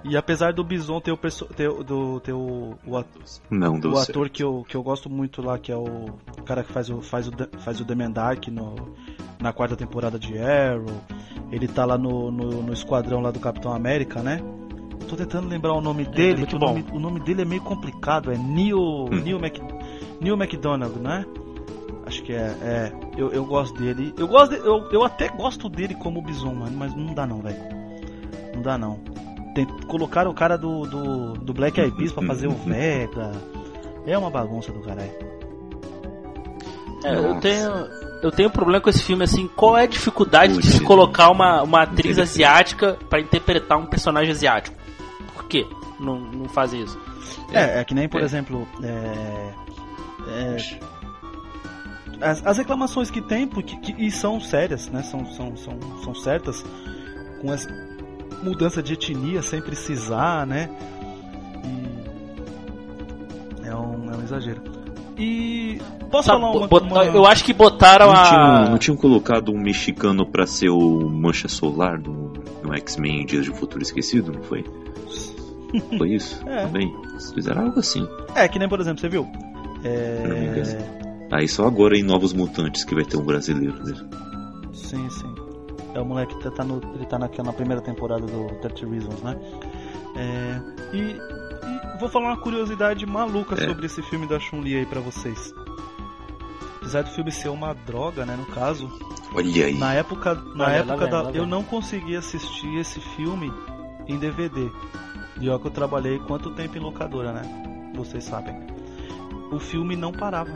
E 0.04 0.16
apesar 0.16 0.54
do 0.54 0.64
Bison 0.64 1.02
ter 1.02 1.12
o, 1.12 1.18
perso- 1.18 1.46
ter, 1.46 1.70
do, 1.84 2.22
ter 2.22 2.32
o, 2.32 2.76
o, 2.86 2.96
ator, 2.98 3.22
Não 3.52 3.74
o 3.78 3.96
certo. 3.98 4.12
ator 4.12 4.30
que 4.30 4.42
eu, 4.42 4.66
que 4.68 4.76
eu 4.76 4.82
gosto 4.82 5.10
muito 5.10 5.42
lá, 5.42 5.60
que 5.60 5.72
é 5.72 5.76
o, 5.76 5.84
o 6.38 6.44
cara 6.46 6.64
que 6.64 6.72
faz 6.72 6.90
o, 6.90 7.02
faz 7.02 7.28
o, 7.28 7.32
faz 7.60 7.82
o 7.82 7.84
Demendark 7.84 8.50
no, 8.50 8.76
na 9.42 9.52
quarta 9.52 9.76
temporada 9.76 10.18
de 10.18 10.38
Arrow. 10.40 11.02
Ele 11.52 11.68
tá 11.68 11.84
lá 11.84 11.98
no, 11.98 12.32
no, 12.32 12.64
no 12.64 12.72
esquadrão 12.74 13.20
lá 13.20 13.30
do 13.30 13.40
Capitão 13.40 13.74
América, 13.74 14.22
né? 14.22 14.40
Tô 15.10 15.16
tentando 15.16 15.48
lembrar 15.48 15.74
o 15.74 15.82
nome 15.82 16.06
dele, 16.06 16.38
muito 16.38 16.50
que 16.50 16.56
o 16.56 16.60
nome, 16.60 16.86
o 16.94 17.00
nome 17.00 17.20
dele 17.22 17.42
é 17.42 17.46
meio 17.46 17.62
complicado, 17.62 18.32
é 18.32 18.38
Neil, 18.38 18.78
Neil, 19.10 19.40
Mac, 19.40 19.56
Neil 20.22 20.36
McDonald, 20.36 21.00
né? 21.00 21.26
Acho 22.06 22.22
que 22.24 22.32
é, 22.34 22.56
é. 22.62 22.92
Eu, 23.18 23.32
eu 23.32 23.44
gosto 23.46 23.78
dele. 23.80 24.14
Eu 24.18 24.28
gosto 24.28 24.52
de- 24.52 24.66
eu, 24.66 24.88
eu 24.92 25.04
até 25.04 25.28
gosto 25.30 25.68
dele 25.70 25.96
como 25.96 26.22
Bison, 26.22 26.54
mano, 26.54 26.76
mas 26.78 26.96
não 26.96 27.14
dá 27.14 27.26
não, 27.26 27.42
velho. 27.42 27.58
Não 28.56 28.62
dá 28.62 28.78
não. 28.78 29.00
Tem, 29.56 29.66
colocaram 29.88 30.30
o 30.30 30.34
cara 30.34 30.58
do, 30.58 30.82
do, 30.88 31.34
do 31.34 31.54
Black 31.54 31.80
Eyed 31.80 31.96
Peas 31.98 32.12
pra 32.12 32.26
fazer 32.28 32.48
o 32.48 32.52
Vega. 32.52 33.32
É 34.06 34.18
uma 34.18 34.30
bagunça 34.30 34.72
do 34.72 34.80
caralho. 34.82 35.12
É, 37.04 37.16
eu 37.16 37.40
tenho. 37.40 38.00
Eu 38.22 38.32
tenho 38.32 38.50
um 38.50 38.52
problema 38.52 38.82
com 38.82 38.90
esse 38.90 39.02
filme, 39.02 39.24
assim, 39.24 39.48
qual 39.56 39.78
é 39.78 39.84
a 39.84 39.88
dificuldade 39.88 40.58
de 40.58 40.68
se 40.68 40.82
colocar 40.84 41.30
uma, 41.32 41.64
uma 41.64 41.84
atriz 41.84 42.20
asiática 42.20 42.98
pra 43.10 43.22
interpretar 43.22 43.78
um 43.78 43.86
personagem 43.86 44.32
asiático? 44.32 44.76
Por 45.40 45.48
quê? 45.48 45.66
Não, 46.00 46.20
não 46.20 46.50
faz 46.50 46.74
isso. 46.74 47.00
É, 47.54 47.80
é 47.80 47.84
que 47.86 47.94
nem, 47.94 48.10
por 48.10 48.20
É. 48.22 48.26
exemplo, 48.26 48.68
é, 48.84 49.54
é, 50.28 50.58
as, 52.22 52.46
as 52.46 52.58
reclamações 52.58 53.10
que 53.10 53.22
tem, 53.22 53.48
porque, 53.48 53.78
que, 53.78 53.94
e 54.06 54.12
são 54.12 54.40
sérias, 54.42 54.90
né? 54.90 55.02
São, 55.04 55.26
são, 55.28 55.56
são, 55.56 55.80
são 56.04 56.14
certas, 56.16 56.64
com 57.42 57.54
essa 57.54 57.70
mudança 58.44 58.84
de 58.84 58.94
etnia 58.94 59.42
sem 59.42 59.62
precisar, 59.62 60.46
né? 60.46 60.70
E 63.64 63.68
é 63.68 63.76
um, 63.76 64.12
é 64.12 64.18
um 64.18 64.22
exagero. 64.24 64.62
E 65.18 65.82
posso 66.12 66.28
Sabe, 66.28 66.42
falar 66.42 66.54
uma, 66.58 66.68
bot- 66.68 66.86
uma- 66.86 67.04
Eu 67.06 67.26
acho 67.26 67.44
que 67.44 67.54
botaram 67.54 68.08
Não, 68.08 68.14
a. 68.22 68.24
tinham, 68.26 68.70
não 68.72 68.78
tinham 68.78 68.98
colocado 68.98 69.52
um 69.54 69.60
mexicano 69.60 70.26
pra 70.26 70.46
ser 70.46 70.70
o 70.70 71.10
Mancha 71.10 71.48
Solar 71.50 72.00
no, 72.00 72.29
no 72.70 72.76
X-Men 72.76 73.26
Dias 73.26 73.46
de 73.46 73.52
Futuro 73.52 73.82
Esquecido, 73.82 74.32
não 74.32 74.44
foi? 74.44 74.64
Foi 75.98 76.10
isso? 76.14 76.40
É. 76.48 76.66
Também. 76.66 76.96
Eles 77.12 77.32
fizeram 77.34 77.66
algo 77.66 77.80
assim. 77.80 78.08
É, 78.36 78.48
que 78.48 78.58
nem, 78.60 78.70
por 78.70 78.80
exemplo, 78.80 79.00
você 79.02 79.10
viu? 79.10 79.28
É... 79.84 81.00
Aí 81.32 81.48
só 81.48 81.66
agora 81.68 81.98
em 81.98 82.04
Novos 82.04 82.34
Mutantes 82.34 82.84
que 82.84 82.96
vai 82.96 83.06
ter 83.06 83.18
um 83.18 83.24
brasileiro 83.24 83.82
dele. 83.84 84.00
Sim, 84.74 85.10
sim. 85.10 85.36
É 85.94 86.00
o 86.00 86.06
moleque 86.06 86.38
que 86.40 86.50
tá 86.52 86.64
no, 86.64 86.82
ele 86.96 87.06
tá 87.06 87.18
naquela 87.20 87.52
primeira 87.54 87.82
temporada 87.82 88.26
do 88.26 88.48
30 88.62 88.88
Reasons, 88.88 89.22
né? 89.22 89.38
É, 90.16 90.96
e, 90.96 91.00
e 91.02 92.00
vou 92.00 92.10
falar 92.10 92.30
uma 92.30 92.38
curiosidade 92.38 93.06
maluca 93.06 93.56
É. 93.56 93.68
sobre 93.68 93.86
esse 93.86 94.02
filme 94.04 94.28
da 94.28 94.40
Chun-Li 94.40 94.78
aí 94.78 94.86
pra 94.86 95.02
vocês. 95.02 95.54
Apesar 96.90 97.04
do 97.04 97.12
filme 97.12 97.32
ser 97.32 97.50
uma 97.50 97.72
droga, 97.76 98.26
né, 98.26 98.36
no 98.36 98.48
caso, 98.48 98.90
Olha 99.36 99.66
aí. 99.68 99.78
na 99.78 99.94
época, 99.94 100.34
na 100.56 100.66
Olha, 100.66 100.74
época 100.78 101.06
da, 101.06 101.22
lá 101.22 101.32
eu 101.36 101.46
não 101.46 101.64
consegui 101.64 102.16
assistir 102.16 102.80
esse 102.80 103.00
filme 103.00 103.54
em 104.08 104.18
DVD. 104.18 104.72
E 105.40 105.48
ó 105.52 105.60
que 105.60 105.68
eu 105.68 105.72
trabalhei 105.72 106.18
quanto 106.18 106.50
tempo 106.56 106.76
em 106.76 106.82
locadora, 106.82 107.32
né? 107.32 107.92
Vocês 107.94 108.24
sabem. 108.24 108.56
O 109.52 109.60
filme 109.60 109.96
não 109.96 110.12
parava. 110.12 110.50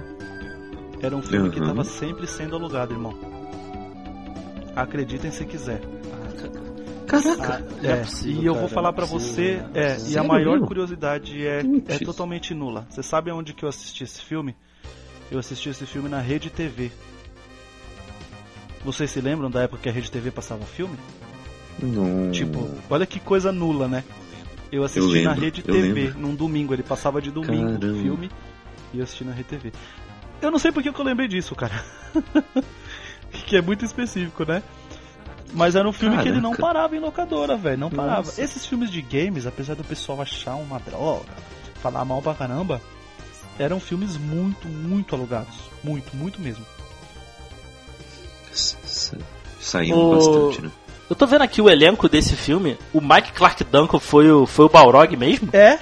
Era 1.00 1.16
um 1.16 1.22
filme 1.22 1.52
que 1.52 1.60
Uhum. 1.60 1.66
estava 1.68 1.84
sempre 1.84 2.26
sendo 2.26 2.56
alugado, 2.56 2.94
irmão. 2.96 3.14
Acreditem 4.76 5.30
se 5.30 5.46
quiser. 5.46 5.82
Caraca. 7.06 7.60
Não 7.80 7.90
é 7.92 7.94
É, 7.94 7.96
possível, 7.98 8.42
e 8.42 8.46
eu 8.48 8.54
cara, 8.54 8.66
vou 8.66 8.74
falar 8.74 8.90
é 8.90 8.94
pra 8.94 9.06
possível, 9.06 9.64
você, 9.70 9.80
é 9.80 9.88
é, 9.92 9.98
e 10.10 10.18
a 10.18 10.24
maior 10.24 10.60
curiosidade 10.62 11.46
é, 11.46 11.62
é 11.88 12.00
totalmente 12.00 12.56
nula. 12.56 12.88
Você 12.90 13.04
sabe 13.04 13.30
onde 13.32 13.54
que 13.54 13.64
eu 13.64 13.70
assisti 13.70 14.04
esse 14.04 14.20
filme? 14.24 14.56
Eu 15.34 15.40
assisti 15.40 15.68
esse 15.68 15.84
filme 15.88 16.08
na 16.08 16.20
Rede 16.20 16.52
TV. 16.52 16.92
Vocês 18.86 19.10
se 19.10 19.20
lembram 19.20 19.50
da 19.50 19.64
época 19.64 19.82
que 19.82 19.90
a 19.90 19.92
Rede 19.92 20.12
TV 20.12 20.30
passava 20.30 20.64
filme? 20.64 20.96
Não. 21.82 22.30
Tipo, 22.32 22.70
olha 22.88 23.04
que 23.08 23.20
coisa 23.20 23.52
nula, 23.52 23.88
né? 23.88 24.04
Eu 24.72 24.84
assisti 24.84 25.18
Eu 25.18 25.24
na 25.24 25.32
lembro, 25.32 25.46
Rede 25.46 25.64
eu 25.66 25.74
TV, 25.74 26.14
num 26.16 26.36
domingo, 26.36 26.72
ele 26.72 26.84
passava 26.84 27.20
de 27.20 27.32
domingo 27.32 27.84
o 27.84 28.00
filme 28.00 28.30
e 28.94 29.00
eu 29.00 29.04
assisti 29.04 29.24
na 29.24 29.32
Rede 29.32 29.50
TV. 29.50 29.72
Eu 30.40 30.52
não 30.52 30.60
sei 30.60 30.72
porque 30.72 30.94
que 30.94 31.02
eu 31.02 31.06
lembrei 31.06 31.28
disso, 31.28 31.56
cara. 31.56 31.84
que 33.48 33.58
é 33.58 33.62
muito 33.62 33.84
específico, 33.84 34.46
né? 34.46 34.62
Mas 35.52 35.76
era 35.76 35.90
um 35.90 35.94
filme 35.94 36.16
que 36.22 36.30
ele 36.30 36.42
não 36.42 36.52
Caraca. 36.52 36.62
parava 36.74 36.96
em 36.96 37.00
locadora, 37.00 37.58
velho, 37.58 37.80
não 37.80 37.90
parava. 37.90 38.28
Nossa. 38.28 38.40
Esses 38.40 38.68
filmes 38.68 38.92
de 38.92 39.02
games, 39.02 39.48
apesar 39.48 39.74
do 39.74 39.84
pessoal 39.84 40.22
achar 40.22 40.54
uma 40.54 40.78
droga, 40.78 41.34
falar 41.82 42.06
mal 42.06 42.22
pra 42.22 42.36
caramba, 42.36 42.80
eram 43.60 43.80
filmes 43.80 44.18
muito, 44.18 44.68
muito 44.68 45.16
alugados. 45.16 45.56
Muito, 45.84 46.16
muito 46.16 46.41
mesmo. 46.41 46.66
S- 48.51 48.76
s- 48.84 49.18
Saímos 49.60 49.97
O- 49.99 50.16
bastante, 50.47 50.62
né? 50.66 50.72
Eu 51.10 51.16
tô 51.16 51.28
vendo 51.28 51.41
aqui 51.43 51.62
o 51.62 51.70
elenco 51.70 52.08
desse 52.10 52.36
filme. 52.36 52.78
O 52.93 52.99
Mike 53.01 53.34
Clark 53.34 53.64
Duncan 53.64 53.99
foi 53.99 54.32
o, 54.32 54.45
foi 54.45 54.66
o 54.66 54.70
Balrog 54.70 55.16
mesmo? 55.18 55.49
É, 55.54 55.78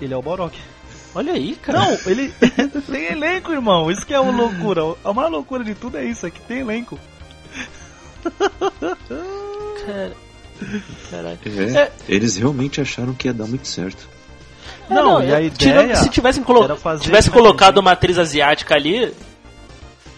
ele 0.00 0.14
é 0.14 0.16
o 0.16 0.22
Borok. 0.22 0.56
Olha 1.14 1.32
aí, 1.32 1.56
cara. 1.56 1.78
Não, 1.80 1.98
ele 2.06 2.32
tem 2.90 3.06
elenco, 3.06 3.50
irmão. 3.52 3.90
Isso 3.90 4.06
que 4.06 4.14
é 4.14 4.20
uma 4.20 4.30
loucura. 4.32 4.82
A 5.04 5.12
maior 5.12 5.30
loucura 5.30 5.64
de 5.64 5.74
tudo 5.74 5.96
é 5.98 6.04
isso, 6.04 6.26
é 6.26 6.30
que 6.30 6.40
tem 6.42 6.58
elenco. 6.60 6.98
Cara... 9.86 10.12
Caralho. 11.10 11.38
É, 11.74 11.78
É. 11.82 11.92
Eles 12.08 12.36
realmente 12.36 12.80
acharam 12.80 13.14
que 13.14 13.28
ia 13.28 13.34
dar 13.34 13.46
muito 13.46 13.66
certo. 13.68 14.08
É, 14.90 14.94
Não, 14.94 15.22
e 15.22 15.34
a 15.34 15.50
tirando- 15.50 15.82
ideia 15.84 15.96
se 15.96 16.08
tivessem 16.08 16.42
colo 16.42 16.66
tivesse 17.00 17.30
colocado 17.30 17.78
uma 17.78 17.92
atriz 17.92 18.18
asiática 18.18 18.74
ali, 18.74 19.12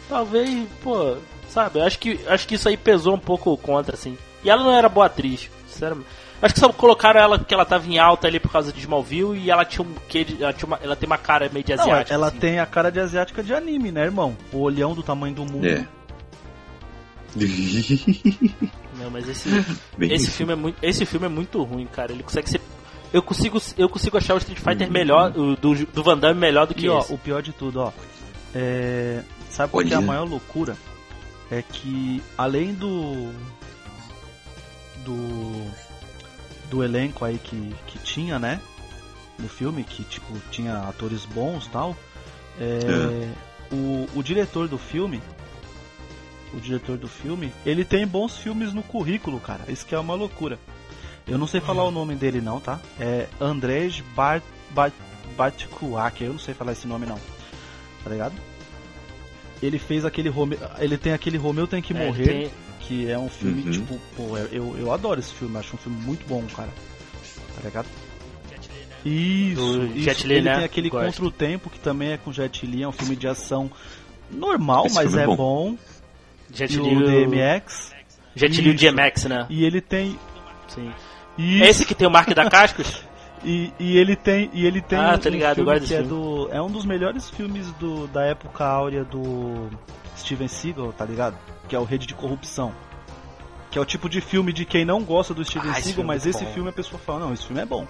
talvez, 0.08 0.66
pô, 0.82 1.16
sabe, 1.48 1.80
eu 1.80 1.84
acho 1.84 1.98
que 1.98 2.20
acho 2.28 2.46
que 2.46 2.54
isso 2.54 2.68
aí 2.68 2.76
pesou 2.76 3.14
um 3.14 3.18
pouco 3.18 3.56
contra 3.56 3.94
assim. 3.94 4.16
E 4.44 4.48
ela 4.50 4.62
não 4.62 4.72
era 4.72 4.88
boa 4.88 5.06
atriz, 5.06 5.50
sinceramente. 5.68 6.06
Acho 6.42 6.54
que 6.54 6.60
só 6.60 6.72
colocaram 6.72 7.20
ela 7.20 7.38
porque 7.38 7.52
ela 7.52 7.66
tava 7.66 7.86
em 7.86 7.98
alta 7.98 8.26
ali 8.26 8.40
por 8.40 8.50
causa 8.50 8.72
de 8.72 8.80
Smallville 8.80 9.38
e 9.38 9.50
ela 9.50 9.62
tinha 9.64 9.84
um 9.86 9.92
quê 10.08 10.24
de, 10.24 10.42
ela, 10.42 10.52
tinha 10.54 10.66
uma- 10.68 10.78
ela 10.82 10.96
tem 10.96 11.06
uma 11.06 11.18
cara 11.18 11.50
meio 11.52 11.62
de 11.64 11.74
Não, 11.76 11.82
asiática. 11.82 12.14
ela 12.14 12.28
assim. 12.28 12.38
tem 12.38 12.58
a 12.58 12.64
cara 12.66 12.90
de 12.90 12.98
asiática 13.00 13.42
de 13.42 13.52
anime, 13.52 13.92
né, 13.92 14.04
irmão? 14.04 14.34
O 14.52 14.58
olhão 14.60 14.94
do 14.94 15.02
tamanho 15.02 15.34
do 15.34 15.44
mundo. 15.44 15.66
É. 15.66 15.84
Não, 18.98 19.10
mas 19.10 19.28
esse 19.28 19.48
Bem 19.96 20.12
esse 20.12 20.24
isso. 20.26 20.32
filme 20.36 20.52
é 20.52 20.56
muito 20.56 20.76
esse 20.82 21.04
filme 21.06 21.26
é 21.26 21.28
muito 21.28 21.62
ruim, 21.62 21.86
cara. 21.86 22.12
Ele 22.12 22.22
consegue 22.22 22.48
ser 22.48 22.60
eu 23.12 23.22
consigo 23.22 23.60
eu 23.76 23.88
consigo 23.88 24.16
achar 24.16 24.34
o 24.34 24.38
Street 24.38 24.58
Fighter 24.58 24.86
Uhum. 24.86 24.92
melhor, 24.92 25.36
o 25.36 25.56
do, 25.56 25.74
do 25.86 26.02
Van 26.02 26.16
Damme 26.18 26.38
melhor 26.40 26.66
do 26.66 26.74
que 26.74 26.86
E 26.86 26.88
ó, 26.88 27.00
esse. 27.00 27.12
o 27.12 27.18
pior 27.18 27.42
de 27.42 27.52
tudo, 27.52 27.80
ó. 27.80 27.92
É... 28.54 29.22
Sabe 29.50 29.70
qual 29.72 29.84
que 29.84 29.92
é 29.92 29.96
a 29.96 30.00
maior 30.00 30.28
loucura? 30.28 30.76
É 31.50 31.62
que 31.62 32.22
além 32.38 32.72
do. 32.74 33.32
Do. 35.04 35.70
Do 36.70 36.84
elenco 36.84 37.24
aí 37.24 37.38
que, 37.38 37.74
que 37.86 37.98
tinha, 37.98 38.38
né? 38.38 38.60
No 39.38 39.48
filme, 39.48 39.82
que 39.82 40.04
tipo, 40.04 40.32
tinha 40.52 40.78
atores 40.88 41.24
bons 41.24 41.66
e 41.66 41.70
tal. 41.70 41.96
é, 42.60 43.28
O, 43.72 44.08
o 44.14 44.22
diretor 44.22 44.68
do 44.68 44.78
filme. 44.78 45.20
O 46.54 46.60
diretor 46.60 46.96
do 46.96 47.08
filme, 47.08 47.52
ele 47.64 47.84
tem 47.84 48.06
bons 48.06 48.36
filmes 48.36 48.72
no 48.72 48.82
currículo, 48.82 49.40
cara. 49.40 49.60
Isso 49.68 49.84
que 49.86 49.94
é 49.94 49.98
uma 49.98 50.14
loucura. 50.14 50.58
Eu 51.30 51.38
não 51.38 51.46
sei 51.46 51.60
falar 51.60 51.84
o 51.84 51.90
nome 51.90 52.14
dele 52.16 52.40
não, 52.40 52.58
tá? 52.60 52.80
É 52.98 53.26
Andrzej 53.40 54.02
Bart, 54.14 54.42
Bart, 54.70 54.92
Bartkuak, 55.36 56.22
eu 56.24 56.32
não 56.32 56.38
sei 56.40 56.52
falar 56.54 56.72
esse 56.72 56.86
nome 56.86 57.06
não. 57.06 57.18
Tá 58.04 58.10
ligado? 58.10 58.34
Ele 59.62 59.78
fez 59.78 60.04
aquele 60.04 60.28
Romeu, 60.28 60.58
ele 60.78 60.96
tem 60.98 61.12
aquele 61.12 61.36
Romeu 61.38 61.66
tem 61.66 61.80
que 61.80 61.92
É, 61.96 62.06
morrer, 62.06 62.26
tem- 62.26 62.50
que 62.80 63.08
é 63.10 63.18
um 63.18 63.28
filme 63.28 63.62
Uhum. 63.62 63.70
tipo, 63.70 64.00
pô, 64.16 64.36
eu, 64.50 64.76
eu 64.76 64.92
adoro 64.92 65.20
esse 65.20 65.32
filme, 65.32 65.56
acho 65.58 65.74
um 65.76 65.78
filme 65.78 65.98
muito 66.02 66.26
bom, 66.26 66.42
cara. 66.56 66.70
Tá 67.56 67.62
ligado? 67.64 67.86
Isso, 69.04 69.82
isso. 69.94 69.98
Jet 70.00 70.26
Li, 70.26 70.34
ele 70.34 70.48
né? 70.48 70.56
tem 70.56 70.64
aquele 70.64 70.90
Gosto. 70.90 71.06
Contra 71.06 71.24
o 71.24 71.30
Tempo, 71.30 71.70
que 71.70 71.78
também 71.78 72.12
é 72.12 72.16
com 72.18 72.32
Jet 72.32 72.66
Li, 72.66 72.82
é 72.82 72.88
um 72.88 72.92
filme 72.92 73.16
de 73.16 73.26
ação 73.28 73.70
normal, 74.30 74.86
Esse 74.86 74.94
mas 74.94 75.14
é 75.14 75.22
é 75.22 75.26
bom. 75.26 75.36
bom. 75.36 75.76
Jet 76.52 76.76
Li, 76.76 76.96
o 76.96 77.04
DMX. 77.06 77.92
Jet 78.34 78.60
Li 78.60 78.70
o. 78.70 78.74
DMX, 78.74 79.24
né? 79.24 79.46
E 79.48 79.64
ele 79.64 79.80
tem. 79.80 80.18
Sim. 80.68 80.90
É 81.62 81.68
esse 81.68 81.84
que 81.86 81.94
tem 81.94 82.06
o 82.06 82.10
Mark 82.10 82.28
da 82.34 82.48
Cascos? 82.48 83.02
E, 83.42 83.72
e 83.78 83.96
ele 83.96 84.16
tem, 84.16 84.50
e 84.52 84.66
ele 84.66 84.82
tem 84.82 84.98
Ah, 84.98 85.14
um, 85.14 85.18
tô 85.18 85.30
ligado, 85.30 85.60
eu 85.60 85.64
filme 85.64 85.80
que 85.80 85.94
é 85.94 86.02
do, 86.02 86.50
é 86.52 86.60
um 86.60 86.70
dos 86.70 86.84
melhores 86.84 87.30
filmes 87.30 87.72
do, 87.78 88.06
da 88.08 88.22
época 88.26 88.66
áurea 88.66 89.02
do 89.02 89.70
Steven 90.14 90.46
Seagal, 90.46 90.92
tá 90.92 91.06
ligado? 91.06 91.38
Que 91.66 91.74
é 91.74 91.78
o 91.78 91.84
Rede 91.84 92.06
de 92.06 92.12
Corrupção. 92.14 92.70
Que 93.70 93.78
é 93.78 93.80
o 93.80 93.84
tipo 93.86 94.10
de 94.10 94.20
filme 94.20 94.52
de 94.52 94.66
quem 94.66 94.84
não 94.84 95.02
gosta 95.02 95.32
do 95.32 95.42
Steven 95.42 95.70
Ah, 95.70 95.78
esse 95.78 95.84
Seagal, 95.84 95.94
filme 95.94 96.10
é 96.10 96.14
mas 96.14 96.24
muito 96.26 96.36
esse 96.36 96.44
bom. 96.44 96.52
filme 96.52 96.68
a 96.68 96.72
pessoa 96.74 97.00
fala, 97.00 97.20
não, 97.20 97.32
esse 97.32 97.46
filme 97.46 97.62
é 97.62 97.64
bom. 97.64 97.86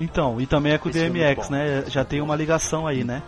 Então, 0.00 0.40
e 0.40 0.46
também 0.46 0.72
é 0.72 0.78
com 0.78 0.88
o 0.88 0.90
Esse 0.90 1.00
é 1.04 1.10
DMX, 1.10 1.48
bom. 1.48 1.54
né? 1.54 1.84
Já 1.88 2.06
tem 2.06 2.22
uma 2.22 2.36
ligação 2.36 2.86
aí, 2.86 3.04
né? 3.04 3.22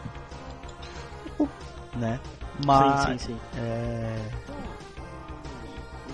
Né? 1.97 2.19
Mas 2.65 3.03
Sim, 3.03 3.19
sim, 3.19 3.27
sim. 3.27 3.37
é, 3.59 4.17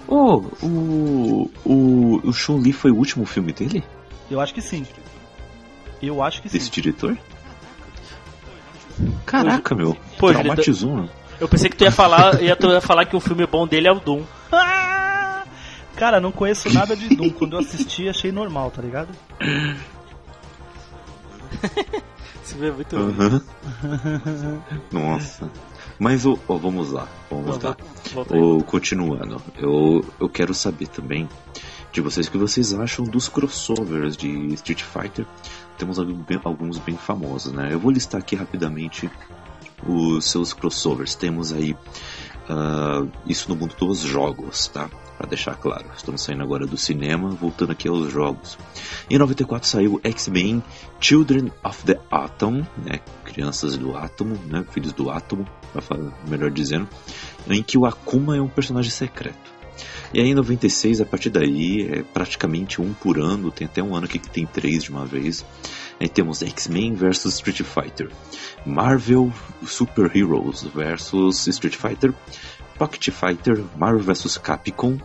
Oh, 0.08 0.44
o. 0.62 1.50
O, 1.64 2.20
o 2.28 2.32
Chun-Li 2.32 2.72
foi 2.72 2.90
o 2.90 2.96
último 2.96 3.26
filme 3.26 3.52
dele? 3.52 3.82
eu 4.30 4.40
acho 4.40 4.54
que 4.54 4.62
sim. 4.62 4.86
Eu 6.02 6.22
acho 6.22 6.42
que 6.42 6.48
sim. 6.48 6.58
Desse 6.58 6.70
diretor? 6.70 7.16
Caraca, 9.24 9.74
meu. 9.74 9.96
Pô, 10.18 10.32
traumatizou, 10.32 10.96
né? 11.02 11.08
Eu 11.38 11.48
pensei 11.48 11.68
que 11.68 11.76
tu 11.76 11.84
ia 11.84 11.92
falar, 11.92 12.42
ia, 12.42 12.56
tu 12.56 12.68
ia 12.68 12.80
falar 12.80 13.04
que 13.04 13.14
o 13.14 13.20
filme 13.20 13.46
bom 13.46 13.66
dele 13.66 13.88
é 13.88 13.92
o 13.92 14.00
Doom. 14.00 14.22
Ah! 14.52 15.44
Cara, 15.96 16.20
não 16.20 16.30
conheço 16.32 16.72
nada 16.72 16.94
de 16.94 17.08
Doom. 17.14 17.30
Quando 17.30 17.54
eu 17.54 17.60
assisti, 17.60 18.08
achei 18.08 18.30
normal, 18.30 18.70
tá 18.70 18.82
ligado? 18.82 19.08
Você 22.42 22.56
vê 22.58 22.70
muito. 22.70 22.96
Aham. 22.96 23.42
Nossa. 24.92 25.50
Mas, 25.98 26.26
ô, 26.26 26.38
ó, 26.46 26.56
vamos 26.56 26.92
lá. 26.92 27.08
Vamos 27.30 27.62
lá. 27.62 27.76
Volta 28.12 28.34
continuando, 28.66 29.40
eu, 29.58 30.04
eu 30.20 30.28
quero 30.28 30.54
saber 30.54 30.88
também 30.88 31.28
de 31.92 32.00
vocês 32.00 32.26
o 32.26 32.30
que 32.30 32.38
vocês 32.38 32.74
acham 32.74 33.04
dos 33.04 33.28
crossovers 33.28 34.16
de 34.16 34.52
Street 34.54 34.82
Fighter. 34.82 35.26
Temos 35.78 35.98
alguns 35.98 36.78
bem 36.78 36.96
famosos, 36.96 37.52
né? 37.52 37.72
Eu 37.72 37.78
vou 37.78 37.90
listar 37.90 38.20
aqui 38.20 38.36
rapidamente 38.36 39.10
os 39.86 40.30
seus 40.30 40.52
crossovers. 40.52 41.14
Temos 41.14 41.52
aí 41.52 41.76
ah, 42.48 43.06
isso 43.26 43.48
no 43.48 43.56
mundo 43.56 43.74
dos 43.78 44.00
jogos, 44.00 44.68
tá? 44.68 44.88
Pra 45.16 45.26
deixar 45.26 45.56
claro. 45.56 45.86
Estamos 45.96 46.22
saindo 46.22 46.42
agora 46.42 46.66
do 46.66 46.76
cinema, 46.76 47.30
voltando 47.30 47.72
aqui 47.72 47.88
aos 47.88 48.12
jogos. 48.12 48.58
Em 49.08 49.16
94 49.18 49.66
saiu 49.66 50.00
X-Men 50.04 50.62
Children 51.00 51.50
of 51.64 51.84
the 51.84 51.98
Atom, 52.10 52.66
né? 52.76 53.00
Crianças 53.24 53.76
do 53.76 53.96
átomo, 53.96 54.38
né? 54.46 54.64
Filhos 54.70 54.92
do 54.92 55.10
átomo, 55.10 55.46
pra 55.72 55.80
falar, 55.80 56.12
melhor 56.28 56.50
dizendo 56.50 56.88
em 57.48 57.62
que 57.62 57.78
o 57.78 57.86
Akuma 57.86 58.36
é 58.36 58.40
um 58.40 58.48
personagem 58.48 58.90
secreto. 58.90 59.56
E 60.12 60.20
aí 60.20 60.28
em 60.28 60.34
96, 60.34 61.00
a 61.00 61.04
partir 61.04 61.30
daí, 61.30 61.88
é 61.90 62.02
praticamente 62.02 62.80
um 62.80 62.92
por 62.94 63.18
ano, 63.18 63.50
tem 63.50 63.66
até 63.66 63.82
um 63.82 63.94
ano 63.94 64.06
aqui 64.06 64.18
que 64.18 64.30
tem 64.30 64.46
três 64.46 64.84
de 64.84 64.90
uma 64.90 65.04
vez. 65.04 65.44
Aí 66.00 66.08
temos 66.08 66.42
X-Men 66.42 66.94
vs 66.94 67.24
Street 67.26 67.62
Fighter, 67.62 68.10
Marvel 68.64 69.32
Super 69.66 70.14
Heroes 70.14 70.62
vs 70.62 71.46
Street 71.48 71.76
Fighter, 71.76 72.14
Pocket 72.78 73.10
Fighter, 73.10 73.64
Marvel 73.76 74.02
vs 74.02 74.38
Capcom, 74.38 74.98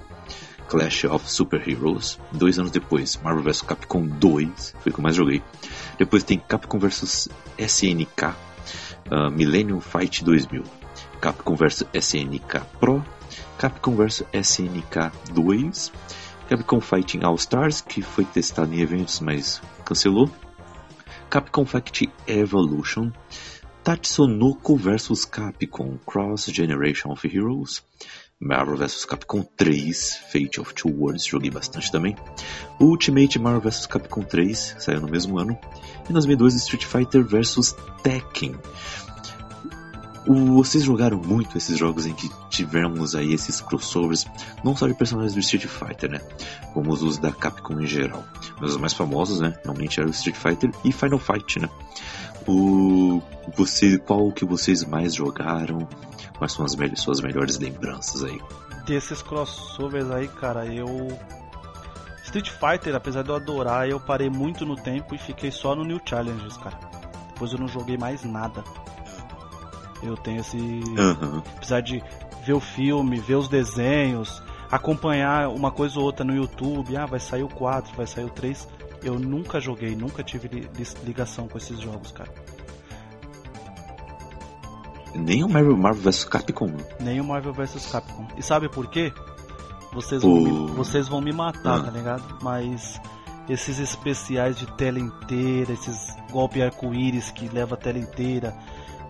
Clash 0.67 1.05
of 1.05 1.30
Super 1.30 1.67
Heroes. 1.67 2.19
Dois 2.32 2.59
anos 2.59 2.72
depois, 2.72 3.17
Marvel 3.24 3.43
vs 3.43 3.61
Capcom 3.61 4.05
2, 4.05 4.76
foi 4.80 4.91
o 4.91 4.93
que 4.93 4.99
eu 4.99 5.03
mais 5.03 5.15
joguei. 5.15 5.41
Depois 5.97 6.24
tem 6.24 6.38
Capcom 6.38 6.80
vs 6.80 7.30
SNK, 7.57 8.36
ah, 9.09 9.30
Millennium 9.30 9.80
Fight 9.80 10.24
2000. 10.24 10.63
Capcom 11.22 11.55
vs 11.55 11.86
SNK 11.93 12.61
Pro, 12.80 13.03
Capcom 13.57 13.95
vs 13.95 14.24
SNK 14.34 15.11
2, 15.34 15.91
Capcom 16.49 16.82
Fighting 16.82 17.24
All 17.24 17.36
Stars, 17.36 17.80
que 17.80 18.01
foi 18.01 18.26
testado 18.26 18.74
em 18.74 18.82
eventos, 18.82 19.19
mas 19.22 19.61
cancelou, 19.86 20.30
Capcom 21.30 21.65
Fight 21.65 22.11
Evolution, 22.28 23.11
Tatsunoko 23.84 24.76
vs 24.78 25.26
Capcom 25.26 25.98
Cross 26.06 26.46
Generation 26.54 27.12
of 27.12 27.26
Heroes, 27.28 27.84
Marvel 28.40 28.78
vs 28.78 29.06
Capcom 29.06 29.42
3, 29.58 30.18
Fate 30.32 30.60
of 30.62 30.74
Two 30.74 30.92
Worlds, 30.92 31.26
joguei 31.26 31.50
bastante 31.50 31.92
também, 31.92 32.16
Ultimate 32.80 33.40
Marvel 33.40 33.62
vs 33.62 33.88
Capcom 33.88 34.22
3, 34.22 34.76
saiu 34.80 35.02
no 35.02 35.08
mesmo 35.10 35.40
ano, 35.40 35.58
e 36.08 36.10
em 36.10 36.14
2002 36.14 36.56
Street 36.56 36.86
Fighter 36.86 37.24
vs 37.26 37.76
Tekken. 38.04 38.56
O- 40.28 40.54
Vocês 40.54 40.84
jogaram 40.84 41.18
muito 41.18 41.58
esses 41.58 41.76
jogos 41.76 42.06
em 42.06 42.14
que 42.14 42.30
tivemos 42.52 43.16
aí 43.16 43.34
esses 43.34 43.60
crossovers, 43.60 44.28
não 44.64 44.76
só 44.76 44.88
de 44.88 44.94
personagens 44.94 45.34
do 45.34 45.40
Street 45.40 45.66
Fighter, 45.66 46.12
né? 46.12 46.22
Como 46.76 46.92
os 46.92 47.18
da 47.18 47.32
Capcom 47.32 47.80
em 47.82 47.88
geral. 47.88 48.24
Mas 48.60 48.72
os 48.72 48.78
mais 48.78 48.94
famosos, 48.94 49.40
né? 49.40 49.58
Realmente 49.64 50.00
eram 50.00 50.12
Street 50.12 50.36
Fighter 50.36 50.70
e 50.86 50.92
Final 50.92 51.18
Fight, 51.18 51.60
né? 51.60 51.68
O 52.48 53.22
você, 53.56 53.98
qual 53.98 54.32
que 54.32 54.44
vocês 54.46 54.84
mais 54.84 55.14
jogaram? 55.14 55.88
Quais 56.38 56.54
são 56.54 56.66
as 56.66 56.76
me- 56.76 56.96
suas 56.96 57.22
melhores 57.22 57.58
lembranças 57.60 58.24
aí? 58.24 58.39
Desses 58.86 59.22
crossovers 59.22 60.10
aí, 60.12 60.28
cara, 60.28 60.66
eu. 60.66 60.88
Street 62.24 62.50
Fighter, 62.50 62.96
apesar 62.96 63.24
de 63.24 63.30
eu 63.30 63.36
adorar, 63.36 63.88
eu 63.89 64.00
parei 64.00 64.30
muito 64.30 64.66
no 64.66 64.76
tempo 64.76 65.14
e 65.14 65.18
fiquei 65.18 65.52
só 65.52 65.76
no 65.76 65.84
New 65.84 66.00
Challenges, 66.04 66.56
cara. 66.58 66.78
Depois 67.34 67.52
eu 67.52 67.60
não 67.60 67.68
joguei 67.68 67.98
mais 67.98 68.24
nada. 68.24 68.64
Eu 70.02 70.16
tenho 70.18 70.39
esse. 70.42 70.58
Aham. 70.98 71.44
Apesar 71.58 71.82
de 71.82 72.02
ver 72.46 72.54
o 72.54 72.60
filme, 72.60 73.20
ver 73.20 73.36
os 73.36 73.48
desenhos, 73.48 74.42
acompanhar 74.72 75.50
uma 75.50 75.72
coisa 75.72 76.00
ou 76.00 76.06
outra 76.06 76.26
no 76.26 76.36
YouTube, 76.36 76.96
ah, 76.98 77.06
vai 77.06 77.20
sair 77.20 77.44
o 77.44 77.50
4, 77.50 77.96
vai 77.96 78.08
sair 78.08 78.26
o 78.26 78.30
3. 78.30 78.68
Eu 79.04 79.18
nunca 79.18 79.60
joguei, 79.60 79.95
nunca 79.95 80.24
tive 80.24 80.47
li- 80.47 80.70
li- 80.78 80.88
ligação 81.06 81.47
com 81.47 81.58
esses 81.58 81.80
jogos, 81.80 82.12
cara. 82.12 82.32
Nem 85.14 85.43
o 85.43 85.49
Marvel, 85.49 85.76
Marvel 85.76 86.04
vs 86.04 86.24
Capcom. 86.24 86.72
Nem 86.99 87.20
o 87.20 87.24
Marvel 87.24 87.54
vs 87.54 87.86
Capcom. 87.91 88.28
E 88.38 88.43
sabe 88.43 88.70
por 88.70 88.88
quê? 88.89 89.12
Vocês 89.93 90.22
vão, 90.22 90.36
me, 90.36 90.72
vocês 90.72 91.08
vão 91.10 91.20
me 91.20 91.34
matar, 91.34 91.80
Ah. 91.80 91.84
tá 91.84 91.91
ligado? 91.91 92.38
Mas 92.41 92.99
esses 93.49 93.78
especiais 93.80 94.56
de 94.58 94.66
tela 94.78 94.99
inteira, 94.99 95.74
esses 95.74 96.16
golpe 96.32 96.62
arco-íris 96.62 97.30
que 97.32 97.49
leva 97.49 97.76
a 97.76 97.78
tela 97.78 97.97
inteira, 97.97 98.56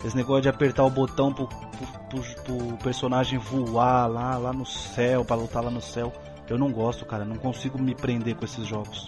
esse 0.04 0.16
negócio 0.16 0.42
de 0.42 0.50
apertar 0.50 0.84
o 0.84 0.90
botão 0.90 1.32
pro, 1.32 1.48
pro, 1.48 1.88
pro- 2.22 2.44
pro 2.44 2.78
personagem 2.78 3.38
voar 3.38 4.08
lá, 4.08 4.38
lá 4.38 4.52
no 4.52 4.66
céu, 4.66 5.24
pra 5.24 5.36
lutar 5.36 5.64
lá 5.64 5.70
no 5.70 5.82
céu, 5.82 6.12
eu 6.50 6.58
não 6.58 6.72
gosto, 6.72 7.06
cara. 7.06 7.24
Não 7.24 7.36
consigo 7.36 7.78
me 7.80 7.94
prender 7.94 8.36
com 8.36 8.44
esses 8.44 8.66
jogos. 8.66 9.06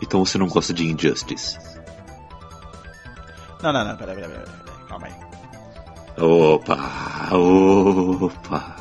Então 0.00 0.24
você 0.24 0.38
não 0.38 0.48
gosta 0.48 0.72
de 0.72 0.86
Injustice? 0.86 1.58
Não, 3.62 3.72
não, 3.72 3.84
não, 3.84 3.96
peraí, 3.96 4.16
peraí, 4.16 4.30
peraí, 4.30 4.88
calma 4.88 5.06
aí. 5.06 5.25
Opa! 6.18 7.28
Opa! 7.32 8.76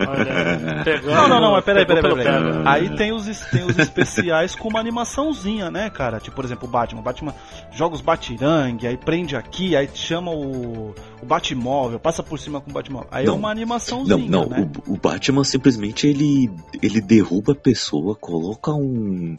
Olha, 0.00 0.82
pegando, 0.84 1.14
Não, 1.14 1.28
não, 1.28 1.40
não, 1.40 1.52
mas 1.52 1.64
peraí, 1.64 1.86
peraí, 1.86 2.02
peraí. 2.02 2.16
pé. 2.16 2.24
pega. 2.24 2.62
Aí 2.70 2.96
tem 2.96 3.12
os, 3.12 3.26
tem 3.50 3.64
os 3.64 3.78
especiais 3.78 4.54
com 4.56 4.68
uma 4.68 4.80
animaçãozinha, 4.80 5.70
né, 5.70 5.88
cara? 5.90 6.18
Tipo, 6.18 6.36
por 6.36 6.44
exemplo, 6.44 6.66
o 6.68 6.70
Batman. 6.70 7.00
O 7.00 7.04
Batman 7.04 7.34
joga 7.72 7.94
os 7.94 8.00
batirangue, 8.00 8.86
aí 8.86 8.96
prende 8.96 9.36
aqui, 9.36 9.76
aí 9.76 9.88
chama 9.94 10.32
o, 10.32 10.94
o 11.22 11.26
Batmóvel, 11.26 12.00
passa 12.00 12.22
por 12.22 12.38
cima 12.38 12.60
com 12.60 12.70
o 12.70 12.74
Batmóvel. 12.74 13.08
Aí 13.12 13.24
Não. 13.26 13.34
é 13.34 13.36
uma 13.36 13.48
Não, 13.48 13.52
animaçãozinha, 13.52 14.28
não, 14.30 14.46
né? 14.48 14.68
o, 14.88 14.94
o 14.94 14.96
Batman 14.96 15.44
simplesmente 15.44 16.06
ele, 16.06 16.50
ele 16.82 17.00
derruba 17.00 17.52
a 17.52 17.56
pessoa, 17.56 18.16
coloca 18.16 18.72
um, 18.72 19.36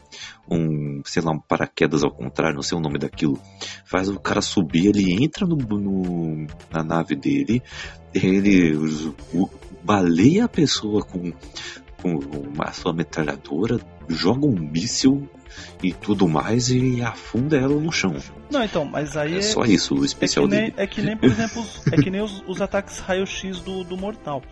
um, 0.50 1.02
sei 1.04 1.22
lá, 1.22 1.32
um 1.32 1.38
paraquedas 1.38 2.02
ao 2.04 2.10
contrário, 2.10 2.54
não 2.56 2.62
sei 2.62 2.78
o 2.78 2.80
nome 2.80 2.98
daquilo, 2.98 3.38
faz 3.84 4.08
o 4.08 4.18
cara 4.18 4.40
subir, 4.40 4.86
ele 4.86 5.12
entra 5.22 5.46
no, 5.46 5.56
no- 5.56 6.46
na 6.70 6.82
nave 6.82 7.14
dele, 7.16 7.41
ele 8.14 8.76
o- 9.34 9.48
baleia 9.82 10.44
a 10.44 10.48
pessoa 10.48 11.02
com, 11.02 11.32
com 12.00 12.14
uma 12.16 12.72
sua 12.72 12.92
metralhadora, 12.92 13.80
joga 14.08 14.46
um 14.46 14.52
míssil 14.58 15.28
e 15.82 15.92
tudo 15.92 16.28
mais 16.28 16.70
e 16.70 17.02
afunda 17.02 17.56
ela 17.58 17.74
no 17.74 17.90
chão. 17.92 18.14
Não, 18.50 18.62
então, 18.62 18.84
mas 18.84 19.16
aí 19.16 19.34
É 19.34 19.38
é, 19.38 19.42
só 19.42 19.64
isso 19.64 19.94
o 19.94 20.02
é, 20.02 20.06
especial 20.06 20.46
que 20.46 20.50
nem, 20.54 20.60
dele. 20.64 20.74
é 20.76 20.86
que 20.86 21.02
nem, 21.02 21.16
por 21.16 21.28
exemplo, 21.28 21.64
é 21.90 21.96
que 22.02 22.10
nem 22.10 22.20
os, 22.22 22.42
os 22.46 22.60
ataques 22.62 22.98
raio-x 23.00 23.60
do, 23.60 23.82
do 23.84 23.96
Mortal. 23.96 24.42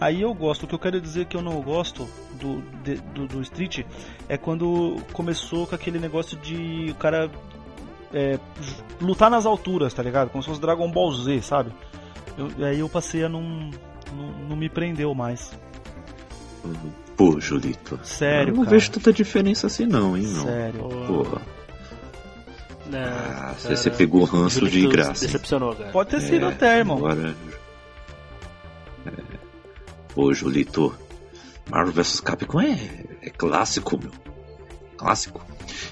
Aí 0.00 0.22
eu 0.22 0.34
gosto, 0.34 0.64
o 0.64 0.66
que 0.66 0.74
eu 0.74 0.78
quero 0.78 1.00
dizer 1.00 1.26
que 1.26 1.36
eu 1.36 1.42
não 1.42 1.60
gosto 1.62 2.08
do, 2.40 2.62
de- 2.82 2.96
do, 3.14 3.26
do 3.28 3.42
Street 3.42 3.84
é 4.28 4.36
quando 4.36 4.96
começou 5.12 5.66
com 5.66 5.74
aquele 5.74 5.98
negócio 6.00 6.36
de 6.38 6.90
o 6.90 6.94
cara 6.96 7.30
é, 8.12 8.38
lutar 9.00 9.30
nas 9.30 9.46
alturas, 9.46 9.94
tá 9.94 10.02
ligado? 10.02 10.30
Como 10.30 10.42
se 10.42 10.48
fosse 10.48 10.60
Dragon 10.60 10.90
Ball 10.90 11.12
Z, 11.12 11.42
sabe? 11.42 11.70
Eu, 12.36 12.50
e 12.58 12.64
aí 12.64 12.78
eu 12.80 12.88
passei 12.88 13.24
a 13.24 13.28
não, 13.28 13.42
não, 14.12 14.32
não 14.48 14.56
me 14.56 14.68
prendeu 14.68 15.14
mais. 15.14 15.50
Pô, 17.16 17.38
Julito. 17.40 17.98
Sério, 18.02 18.52
eu 18.52 18.56
não 18.56 18.64
cara. 18.64 18.76
vejo 18.76 18.90
tanta 18.90 19.12
diferença 19.12 19.66
assim 19.66 19.86
não, 19.86 20.16
hein, 20.16 20.24
não. 20.26 20.44
Sério. 20.44 20.80
Porra. 21.06 21.42
Né, 22.86 23.04
Ah, 23.06 23.54
cara, 23.62 23.76
você 23.76 23.90
pegou 23.90 24.22
o 24.22 24.24
ranço 24.24 24.60
de 24.64 24.70
Julito 24.70 24.90
graça. 24.90 25.24
hein? 25.24 25.30
Decepcionou, 25.30 25.74
cara. 25.74 25.90
Pode 25.90 26.10
ter 26.10 26.20
sido 26.20 26.46
É, 26.46 26.48
até, 26.48 26.78
irmão. 26.78 26.96
Agora. 26.98 27.34
É. 29.06 29.10
Ô, 30.16 30.32
Julito. 30.32 30.94
Marvel 31.70 31.92
vs 31.94 32.20
Capcom 32.20 32.60
é, 32.60 32.78
é 33.22 33.30
clássico, 33.30 33.98
meu. 33.98 34.10
Clássico. 34.98 35.40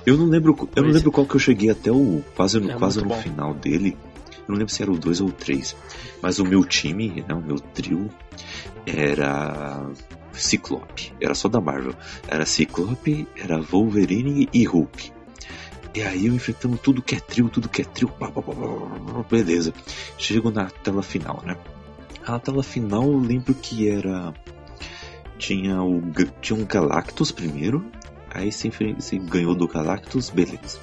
Eu 0.05 0.17
não 0.19 0.27
lembro, 0.27 0.69
eu 0.77 0.83
não 0.83 0.91
lembro 0.91 1.11
qual 1.11 1.27
que 1.27 1.35
eu 1.35 1.41
cheguei 1.41 1.71
até 1.71 1.91
o 1.91 2.23
quase 2.37 2.61
no, 2.61 2.71
É 2.71 2.75
quase 2.75 3.01
no 3.01 3.07
bom. 3.09 3.17
final 3.17 3.55
dele. 3.55 3.97
Não 4.49 4.57
lembro 4.57 4.73
se 4.73 4.83
era 4.83 4.91
o 4.91 4.99
2 4.99 5.21
ou 5.21 5.29
o 5.29 5.33
3. 5.33 5.77
Mas 6.21 6.39
o 6.39 6.45
meu 6.45 6.65
time, 6.65 7.25
né, 7.27 7.35
o 7.35 7.41
meu 7.41 7.59
trio, 7.59 8.09
era 8.87 9.87
Ciclope. 10.33 11.13
Era 11.21 11.35
só 11.35 11.49
da 11.49 11.61
Marvel. 11.61 11.95
Era 12.27 12.45
Ciclope, 12.45 13.27
era 13.37 13.61
Wolverine 13.61 14.49
e 14.53 14.65
Hulk. 14.65 15.13
E 15.95 16.03
aí 16.03 16.27
eu 16.27 16.35
enfrentando 16.35 16.79
tudo 16.79 17.03
que 17.03 17.15
é 17.15 17.21
trio, 17.21 17.51
tudo 17.51 17.69
que 17.69 17.83
é 17.83 17.85
trio. 17.85 18.09
pá, 18.09 18.31
pá, 18.31 18.41
pá, 18.41 18.53
Beleza. 19.31 19.75
Chego 20.17 20.51
na 20.51 20.71
tela 20.71 21.03
final, 21.03 21.43
né? 21.45 21.57
A 22.27 22.39
tela 22.39 22.63
final 22.63 23.05
eu 23.05 23.19
lembro 23.19 23.55
que 23.55 23.89
era. 23.89 24.33
Tinha 25.39 25.83
o 25.83 26.01
tinha 26.41 26.59
um 26.59 26.65
Galactus 26.65 27.31
primeiro. 27.31 27.85
Aí 28.31 28.51
você, 28.51 28.71
você 28.71 29.19
ganhou 29.19 29.55
do 29.55 29.69
Galactus, 29.69 30.31
beleza. 30.31 30.79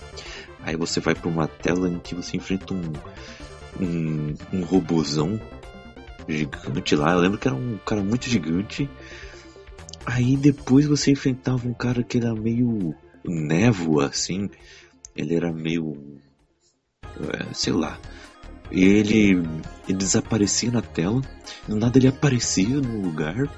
Aí 0.62 0.76
você 0.76 1.00
vai 1.00 1.16
pra 1.16 1.30
uma 1.30 1.48
tela 1.48 1.90
em 1.90 1.98
que 1.98 2.14
você 2.14 2.38
enfrenta 2.38 2.74
um. 2.74 2.94
Um, 3.80 4.34
um 4.54 4.64
robozão 4.64 5.40
gigante 6.28 6.96
lá. 6.96 7.14
Eu 7.14 7.20
lembro 7.20 7.38
que 7.38 7.48
era 7.48 7.56
um 7.56 7.78
cara 7.86 8.02
muito 8.04 8.30
gigante. 8.30 8.90
Aí 10.06 10.38
depois 10.38 10.86
você 10.86 11.12
enfrentava 11.12 11.68
um 11.68 11.74
cara 11.74 12.04
que 12.04 12.18
era 12.18 12.34
meio 12.34 12.96
névoa, 13.24 14.08
assim. 14.08 14.50
Ele 15.16 15.36
era 15.36 15.52
meio. 15.52 15.98
é, 17.04 17.54
sei 17.54 17.74
lá. 17.74 17.98
E 18.72 18.84
ele, 18.84 19.44
ele 19.88 19.98
desaparecia 19.98 20.72
na 20.72 20.82
tela. 20.82 21.22
Do 21.68 21.76
nada 21.76 21.98
ele 21.98 22.08
aparecia 22.08 22.80
no 22.80 23.02
lugar. 23.02 23.50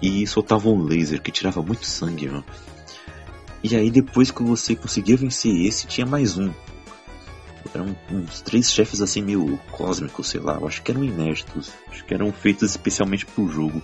E 0.00 0.26
soltava 0.26 0.68
um 0.68 0.82
laser 0.82 1.22
que 1.22 1.30
tirava 1.30 1.62
muito 1.62 1.86
sangue, 1.86 2.28
mano. 2.28 2.44
E 3.62 3.76
aí 3.76 3.90
depois 3.90 4.30
que 4.30 4.42
você 4.42 4.74
conseguia 4.74 5.16
vencer 5.16 5.54
esse, 5.64 5.86
tinha 5.86 6.04
mais 6.04 6.36
um. 6.36 6.52
Eram 7.74 7.96
uns 8.10 8.40
três 8.40 8.70
chefes 8.70 9.00
assim 9.00 9.22
meio 9.22 9.58
cósmicos, 9.70 10.28
sei 10.28 10.40
lá. 10.40 10.54
Eu 10.54 10.66
acho 10.66 10.82
que 10.82 10.90
eram 10.90 11.04
inéditos. 11.04 11.72
Acho 11.90 12.04
que 12.04 12.14
eram 12.14 12.32
feitos 12.32 12.70
especialmente 12.70 13.26
pro 13.26 13.48
jogo. 13.48 13.82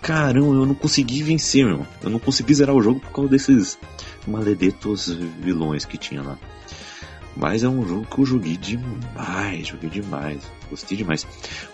Caramba, 0.00 0.46
eu 0.46 0.66
não 0.66 0.74
consegui 0.74 1.22
vencer, 1.22 1.66
meu. 1.66 1.86
Eu 2.02 2.10
não 2.10 2.18
consegui 2.18 2.54
zerar 2.54 2.74
o 2.74 2.82
jogo 2.82 3.00
por 3.00 3.12
causa 3.12 3.30
desses 3.30 3.78
maledetos 4.26 5.08
vilões 5.08 5.84
que 5.84 5.98
tinha 5.98 6.22
lá. 6.22 6.38
Mas 7.36 7.62
é 7.62 7.68
um 7.68 7.86
jogo 7.86 8.06
que 8.06 8.18
eu 8.18 8.24
joguei 8.24 8.56
demais, 8.56 9.68
joguei 9.68 9.90
demais, 9.90 10.40
gostei 10.70 10.96
demais. 10.96 11.26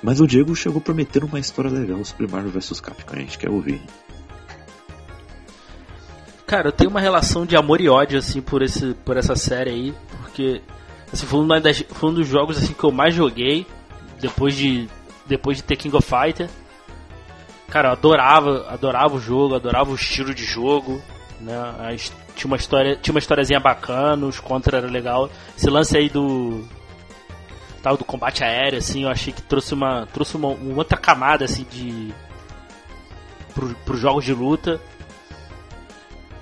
Mas 0.02 0.20
o 0.20 0.26
Diego 0.26 0.56
chegou 0.56 0.80
prometendo 0.80 1.26
uma 1.26 1.38
história 1.38 1.70
legal 1.70 2.04
sobre 2.04 2.26
Marvel 2.26 2.50
vs 2.50 2.80
Capcom, 2.80 3.14
a 3.14 3.20
gente 3.20 3.38
quer 3.38 3.48
ouvir. 3.48 3.80
Cara, 6.44 6.68
eu 6.68 6.72
tenho 6.72 6.90
uma 6.90 7.00
relação 7.00 7.46
de 7.46 7.56
amor 7.56 7.80
e 7.80 7.88
ódio, 7.88 8.18
assim, 8.18 8.42
por, 8.42 8.60
esse, 8.60 8.92
por 9.04 9.16
essa 9.16 9.36
série 9.36 9.70
aí, 9.70 9.94
porque, 10.32 10.62
assim, 11.12 11.26
foi, 11.26 11.40
uma 11.40 11.60
das, 11.60 11.84
foi 11.90 12.08
um 12.08 12.14
dos 12.14 12.26
jogos, 12.26 12.56
assim, 12.56 12.72
que 12.72 12.82
eu 12.82 12.90
mais 12.90 13.14
joguei, 13.14 13.66
depois 14.18 14.56
de, 14.56 14.88
depois 15.26 15.58
de 15.58 15.62
ter 15.62 15.76
King 15.76 15.94
of 15.94 16.08
Fighter. 16.08 16.48
Cara, 17.68 17.88
eu 17.88 17.92
adorava, 17.92 18.66
adorava 18.68 19.14
o 19.14 19.20
jogo, 19.20 19.54
adorava 19.54 19.90
o 19.90 19.94
estilo 19.94 20.34
de 20.34 20.44
jogo, 20.44 21.00
né, 21.40 21.54
a 21.54 21.94
tinha 22.34 22.46
uma 22.48 22.56
história, 22.56 22.96
tinha 22.96 23.12
uma 23.12 23.18
historiazinha 23.18 23.60
bacana, 23.60 24.24
os 24.24 24.40
contra 24.40 24.78
era 24.78 24.86
legal. 24.86 25.30
Esse 25.56 25.68
lance 25.68 25.96
aí 25.96 26.08
do, 26.08 26.66
tal, 27.82 27.96
do 27.96 28.04
combate 28.04 28.42
aéreo, 28.42 28.78
assim, 28.78 29.02
eu 29.02 29.10
achei 29.10 29.34
que 29.34 29.42
trouxe 29.42 29.74
uma, 29.74 30.06
trouxe 30.06 30.36
uma, 30.36 30.48
uma 30.48 30.78
outra 30.78 30.96
camada, 30.96 31.44
assim, 31.44 31.66
de, 31.70 32.12
pro, 33.54 33.74
pros 33.84 34.00
jogos 34.00 34.24
de 34.24 34.32
luta. 34.32 34.80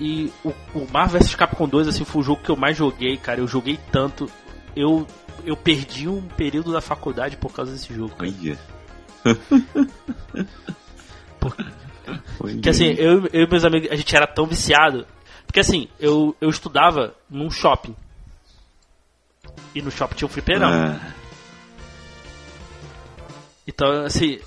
E 0.00 0.32
o, 0.42 0.48
o 0.74 0.88
Marvel 0.90 1.20
vs 1.20 1.34
Capcom 1.34 1.68
2 1.68 1.88
assim, 1.88 2.04
foi 2.04 2.22
o 2.22 2.24
jogo 2.24 2.42
que 2.42 2.50
eu 2.50 2.56
mais 2.56 2.76
joguei, 2.76 3.16
cara. 3.18 3.40
Eu 3.40 3.46
joguei 3.46 3.78
tanto. 3.92 4.30
Eu, 4.74 5.06
eu 5.44 5.56
perdi 5.56 6.08
um 6.08 6.22
período 6.22 6.72
da 6.72 6.80
faculdade 6.80 7.36
por 7.36 7.52
causa 7.52 7.72
desse 7.72 7.94
jogo. 7.94 8.14
cara. 8.16 8.30
Olha. 9.22 9.30
Que 12.60 12.68
assim, 12.68 12.86
eu, 12.98 13.28
eu 13.32 13.44
e 13.44 13.48
meus 13.48 13.64
amigos, 13.64 13.90
a 13.90 13.94
gente 13.94 14.16
era 14.16 14.26
tão 14.26 14.44
viciado. 14.44 15.06
Porque 15.46 15.60
assim, 15.60 15.88
eu, 15.98 16.36
eu 16.40 16.48
estudava 16.48 17.14
num 17.28 17.50
shopping. 17.50 17.94
E 19.74 19.80
no 19.80 19.90
shopping 19.90 20.16
tinha 20.16 20.26
um 20.26 20.30
fliperama. 20.30 20.98
Ah, 21.00 21.12
Então, 23.66 24.04
assim. 24.04 24.40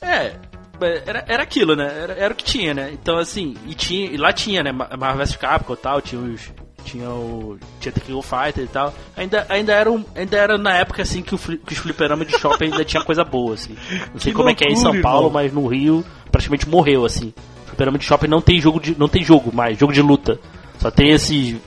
É. 0.00 0.36
Era, 0.84 1.24
era 1.28 1.42
aquilo, 1.42 1.74
né? 1.76 1.84
Era, 2.02 2.12
era 2.14 2.32
o 2.32 2.36
que 2.36 2.44
tinha, 2.44 2.72
né? 2.74 2.90
Então, 2.92 3.16
assim, 3.18 3.56
e, 3.66 3.74
tinha, 3.74 4.06
e 4.10 4.16
lá 4.16 4.32
tinha, 4.32 4.62
né? 4.62 4.72
Ma- 4.72 4.88
Marvel 4.98 5.24
vs 5.24 5.36
Capcom 5.36 5.74
e 5.74 5.76
tal, 5.76 6.00
tinha 6.00 6.20
os. 6.20 6.50
Tinha 6.84 7.08
o. 7.10 7.58
Tinha 7.80 7.92
The 7.92 8.00
King 8.00 8.18
of 8.18 8.28
Fighter 8.28 8.64
e 8.64 8.68
tal. 8.68 8.92
Ainda, 9.16 9.46
ainda, 9.48 9.72
era, 9.72 9.90
um, 9.90 10.04
ainda 10.16 10.36
era 10.36 10.58
na 10.58 10.76
época 10.76 11.02
assim 11.02 11.22
que, 11.22 11.34
o, 11.34 11.38
que 11.38 11.72
os 11.72 11.78
fliperamas 11.78 12.26
de 12.26 12.36
shopping 12.38 12.64
ainda 12.66 12.84
tinha 12.84 13.04
coisa 13.04 13.22
boa, 13.24 13.54
assim. 13.54 13.76
Não 14.12 14.18
sei 14.20 14.32
Que 14.32 14.36
como 14.36 14.48
é 14.48 14.54
que 14.54 14.64
é 14.64 14.68
em 14.70 14.76
São 14.76 14.86
loucura, 14.86 15.02
Paulo, 15.02 15.26
irmão. 15.28 15.42
mas 15.42 15.52
no 15.52 15.66
Rio 15.68 16.04
praticamente 16.30 16.68
morreu, 16.68 17.04
assim. 17.04 17.32
Fliperama 17.66 17.98
de 17.98 18.04
shopping 18.04 18.26
não 18.26 18.40
tem 18.40 18.60
jogo 18.60 18.80
de. 18.80 18.98
não 18.98 19.08
tem 19.08 19.22
jogo 19.22 19.54
mais, 19.54 19.78
jogo 19.78 19.92
de 19.92 20.02
luta. 20.02 20.38
Só 20.78 20.90
tem 20.90 21.10
esse. 21.10 21.60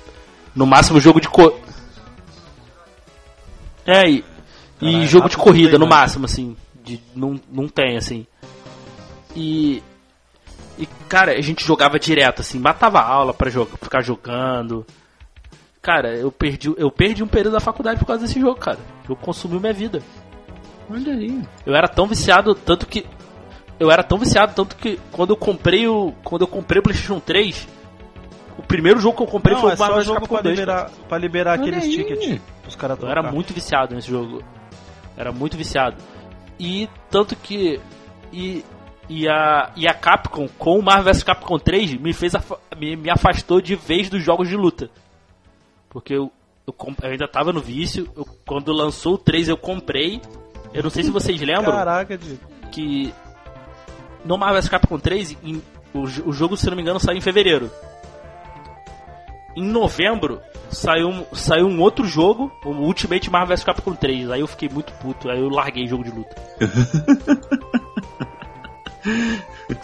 No 0.53 0.65
máximo 0.65 0.99
jogo 0.99 1.19
de 1.21 1.27
co... 1.29 1.53
É, 3.85 4.09
e, 4.09 4.23
e 4.81 5.05
jogo 5.07 5.29
de 5.29 5.37
corrida, 5.37 5.77
no 5.77 5.87
máximo, 5.87 6.25
assim. 6.25 6.55
De, 6.83 6.99
não, 7.15 7.39
não 7.51 7.67
tem, 7.67 7.97
assim. 7.97 8.25
E. 9.35 9.83
E, 10.77 10.85
cara, 11.07 11.31
a 11.33 11.41
gente 11.41 11.65
jogava 11.65 11.97
direto, 11.97 12.41
assim, 12.41 12.59
matava 12.59 12.99
aula 13.01 13.33
pra 13.33 13.49
jogar, 13.49 13.77
ficar 13.77 14.01
jogando. 14.01 14.85
Cara, 15.81 16.15
eu 16.15 16.31
perdi, 16.31 16.73
eu 16.77 16.91
perdi 16.91 17.23
um 17.23 17.27
período 17.27 17.53
da 17.53 17.59
faculdade 17.59 17.99
por 17.99 18.07
causa 18.07 18.23
desse 18.25 18.39
jogo, 18.39 18.59
cara. 18.59 18.79
O 19.03 19.07
jogo 19.07 19.21
consumiu 19.21 19.59
minha 19.59 19.71
vida. 19.71 20.01
olha 20.89 21.13
aí. 21.13 21.41
Eu 21.65 21.75
era 21.75 21.87
tão 21.87 22.07
viciado, 22.07 22.55
tanto 22.55 22.87
que. 22.87 23.05
Eu 23.79 23.91
era 23.91 24.03
tão 24.03 24.17
viciado, 24.17 24.53
tanto 24.55 24.75
que 24.75 24.99
quando 25.11 25.29
eu 25.31 25.37
comprei 25.37 25.87
o. 25.87 26.13
Quando 26.23 26.41
eu 26.41 26.47
comprei 26.47 26.79
o 26.79 26.83
PlayStation 26.83 27.19
3, 27.19 27.67
o 28.57 28.63
primeiro 28.63 28.99
jogo 28.99 29.17
que 29.17 29.23
eu 29.23 29.27
comprei 29.27 29.53
Não, 29.53 29.61
foi 29.61 29.71
é 29.71 29.73
o 29.73 29.77
só 29.77 29.83
Marvel 29.83 30.01
o 30.01 30.03
jogo 30.03 30.19
Capcom 30.21 30.35
pra 30.35 30.43
2. 30.43 30.59
liberar, 30.59 30.91
pra 31.07 31.17
liberar 31.17 31.59
Olha 31.59 31.69
aqueles 31.69 31.93
tickets 31.93 32.41
os 32.67 32.75
caras 32.75 32.97
Eu 33.01 33.09
era 33.09 33.21
muito 33.21 33.53
viciado 33.53 33.95
nesse 33.95 34.09
jogo. 34.09 34.43
Era 35.17 35.31
muito 35.31 35.55
viciado. 35.55 35.97
E 36.59 36.89
tanto 37.09 37.35
que. 37.35 37.79
E, 38.33 38.63
e, 39.09 39.27
a, 39.27 39.71
e 39.75 39.87
a 39.87 39.93
Capcom, 39.93 40.47
com 40.57 40.79
o 40.79 40.83
Marvel 40.83 41.13
vs 41.13 41.23
Capcom 41.23 41.59
3, 41.59 41.93
me 41.95 42.13
fez 42.13 42.33
afa- 42.35 42.57
me, 42.77 42.95
me 42.95 43.09
afastou 43.09 43.61
de 43.61 43.75
vez 43.75 44.09
dos 44.09 44.23
jogos 44.23 44.47
de 44.49 44.55
luta. 44.55 44.89
Porque 45.89 46.13
eu, 46.13 46.31
eu, 46.65 46.73
comp- 46.73 47.03
eu 47.03 47.11
ainda 47.11 47.27
tava 47.27 47.53
no 47.53 47.61
vício. 47.61 48.09
eu- 48.15 48.27
quando 48.45 48.71
lançou 48.73 49.13
o 49.13 49.17
3 49.17 49.47
eu 49.49 49.57
comprei. 49.57 50.21
Eu 50.73 50.83
não 50.83 50.89
sei 50.89 51.03
se 51.03 51.11
vocês 51.11 51.39
lembram 51.39 51.71
Caraca, 51.71 52.17
de... 52.17 52.37
que 52.71 53.13
no 54.25 54.37
Marvel 54.37 54.61
vs 54.61 54.69
Capcom 54.69 54.99
3, 54.99 55.37
em- 55.43 55.61
o, 55.93 56.01
o 56.01 56.33
jogo, 56.33 56.57
se 56.57 56.67
não 56.69 56.75
me 56.75 56.81
engano, 56.81 56.99
saiu 56.99 57.17
em 57.17 57.21
fevereiro. 57.21 57.71
Em 59.55 59.63
novembro, 59.63 60.41
saiu, 60.69 61.07
um- 61.07 61.25
saiu 61.33 61.67
um 61.67 61.79
outro 61.79 62.05
jogo, 62.05 62.51
o 62.65 62.71
Ultimate 62.71 63.29
Marvel 63.29 63.55
vs 63.55 63.63
Capcom 63.63 63.93
3. 63.95 64.29
Aí 64.31 64.41
eu 64.41 64.47
fiquei 64.47 64.67
muito 64.67 64.91
puto, 64.93 65.29
aí 65.29 65.39
eu 65.39 65.47
larguei 65.47 65.87
jogo 65.87 66.03
de 66.03 66.11
luta. 66.11 66.35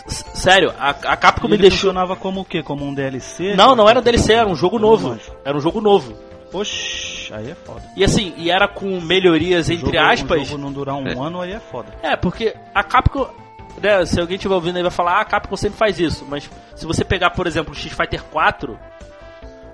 Sério, 0.08 0.74
a, 0.80 0.90
a 0.90 1.18
Capcom 1.18 1.48
E 1.48 1.50
me 1.52 1.56
ele 1.56 1.62
deixou. 1.64 1.80
funcionava 1.80 2.16
como 2.16 2.42
o 2.42 2.46
quê? 2.46 2.62
Como 2.64 2.86
um 2.86 2.94
DLC? 2.94 3.56
Não, 3.56 3.76
não 3.76 3.88
era 3.90 4.02
DLC, 4.02 4.34
era 4.34 4.48
um 4.48 4.56
jogo 4.56 4.80
novo. 4.80 5.18
Era 5.46 5.58
um 5.58 5.62
jogo 5.62 5.80
novo. 5.82 6.14
Oxi, 6.54 7.34
aí 7.34 7.52
é 7.52 7.56
foda. 7.56 7.82
E 7.96 8.04
assim, 8.04 8.34
e 8.38 8.52
era 8.52 8.68
com 8.68 9.00
melhorias 9.00 9.70
O 9.70 9.74
entre 9.74 9.86
jogo- 9.98 10.00
aspas. 10.12 10.42
O 10.42 10.46
jogo 10.46 10.62
não 10.62 10.72
durar 10.72 10.96
um 10.96 11.08
É. 11.08 11.14
ano, 11.14 11.40
aí 11.42 11.54
é 11.54 11.60
foda. 11.60 11.94
É, 12.02 12.16
porque 12.16 12.56
a 12.74 12.84
Capcom. 12.84 13.28
Né, 13.82 14.06
se 14.06 14.20
alguém 14.20 14.36
estiver 14.36 14.54
ouvindo 14.54 14.76
aí 14.76 14.82
vai 14.82 14.92
falar, 14.92 15.14
ah, 15.14 15.22
a 15.22 15.26
Capcom 15.26 15.56
sempre 15.56 15.78
faz 15.78 15.98
isso. 15.98 16.26
Mas 16.30 16.50
se 16.76 16.86
você 16.86 17.06
pegar, 17.06 17.30
por 17.32 17.48
exemplo, 17.48 17.72
o 17.72 17.76
Street 17.76 17.96
Fighter 17.96 18.22
4, 18.26 18.78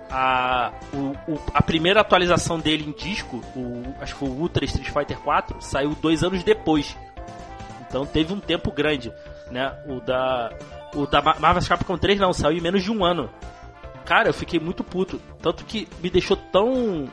a, 0.09 0.71
o- 0.93 1.31
o- 1.33 1.39
a 1.53 1.61
primeira 1.63 2.01
atualização 2.01 2.59
dele 2.59 2.85
em 2.87 2.91
disco, 2.91 3.41
o, 3.55 3.83
acho 3.99 4.13
que 4.13 4.19
foi 4.19 4.29
o 4.29 4.33
Ultra 4.33 4.63
Street 4.65 4.89
Fighter 4.89 5.17
4, 5.19 5.57
saiu 5.59 5.95
dois 5.99 6.23
anos 6.23 6.43
depois. 6.43 6.95
Então 7.89 8.05
teve 8.05 8.31
um 8.33 8.39
tempo 8.39 8.71
grande. 8.71 9.11
Né? 9.51 9.73
O 9.87 9.99
da. 10.01 10.51
O 10.95 11.05
da 11.05 11.21
Ma- 11.21 11.35
Marvel 11.39 11.63
Capcom 11.67 11.97
3 11.97 12.19
não, 12.19 12.33
saiu 12.33 12.57
em 12.57 12.61
menos 12.61 12.83
de 12.83 12.91
um 12.91 13.03
ano. 13.03 13.29
Cara, 14.05 14.29
eu 14.29 14.33
fiquei 14.33 14.59
muito 14.59 14.83
puto. 14.83 15.19
Tanto 15.41 15.65
que 15.65 15.87
me 16.01 16.09
deixou 16.09 16.35
tão. 16.37 17.05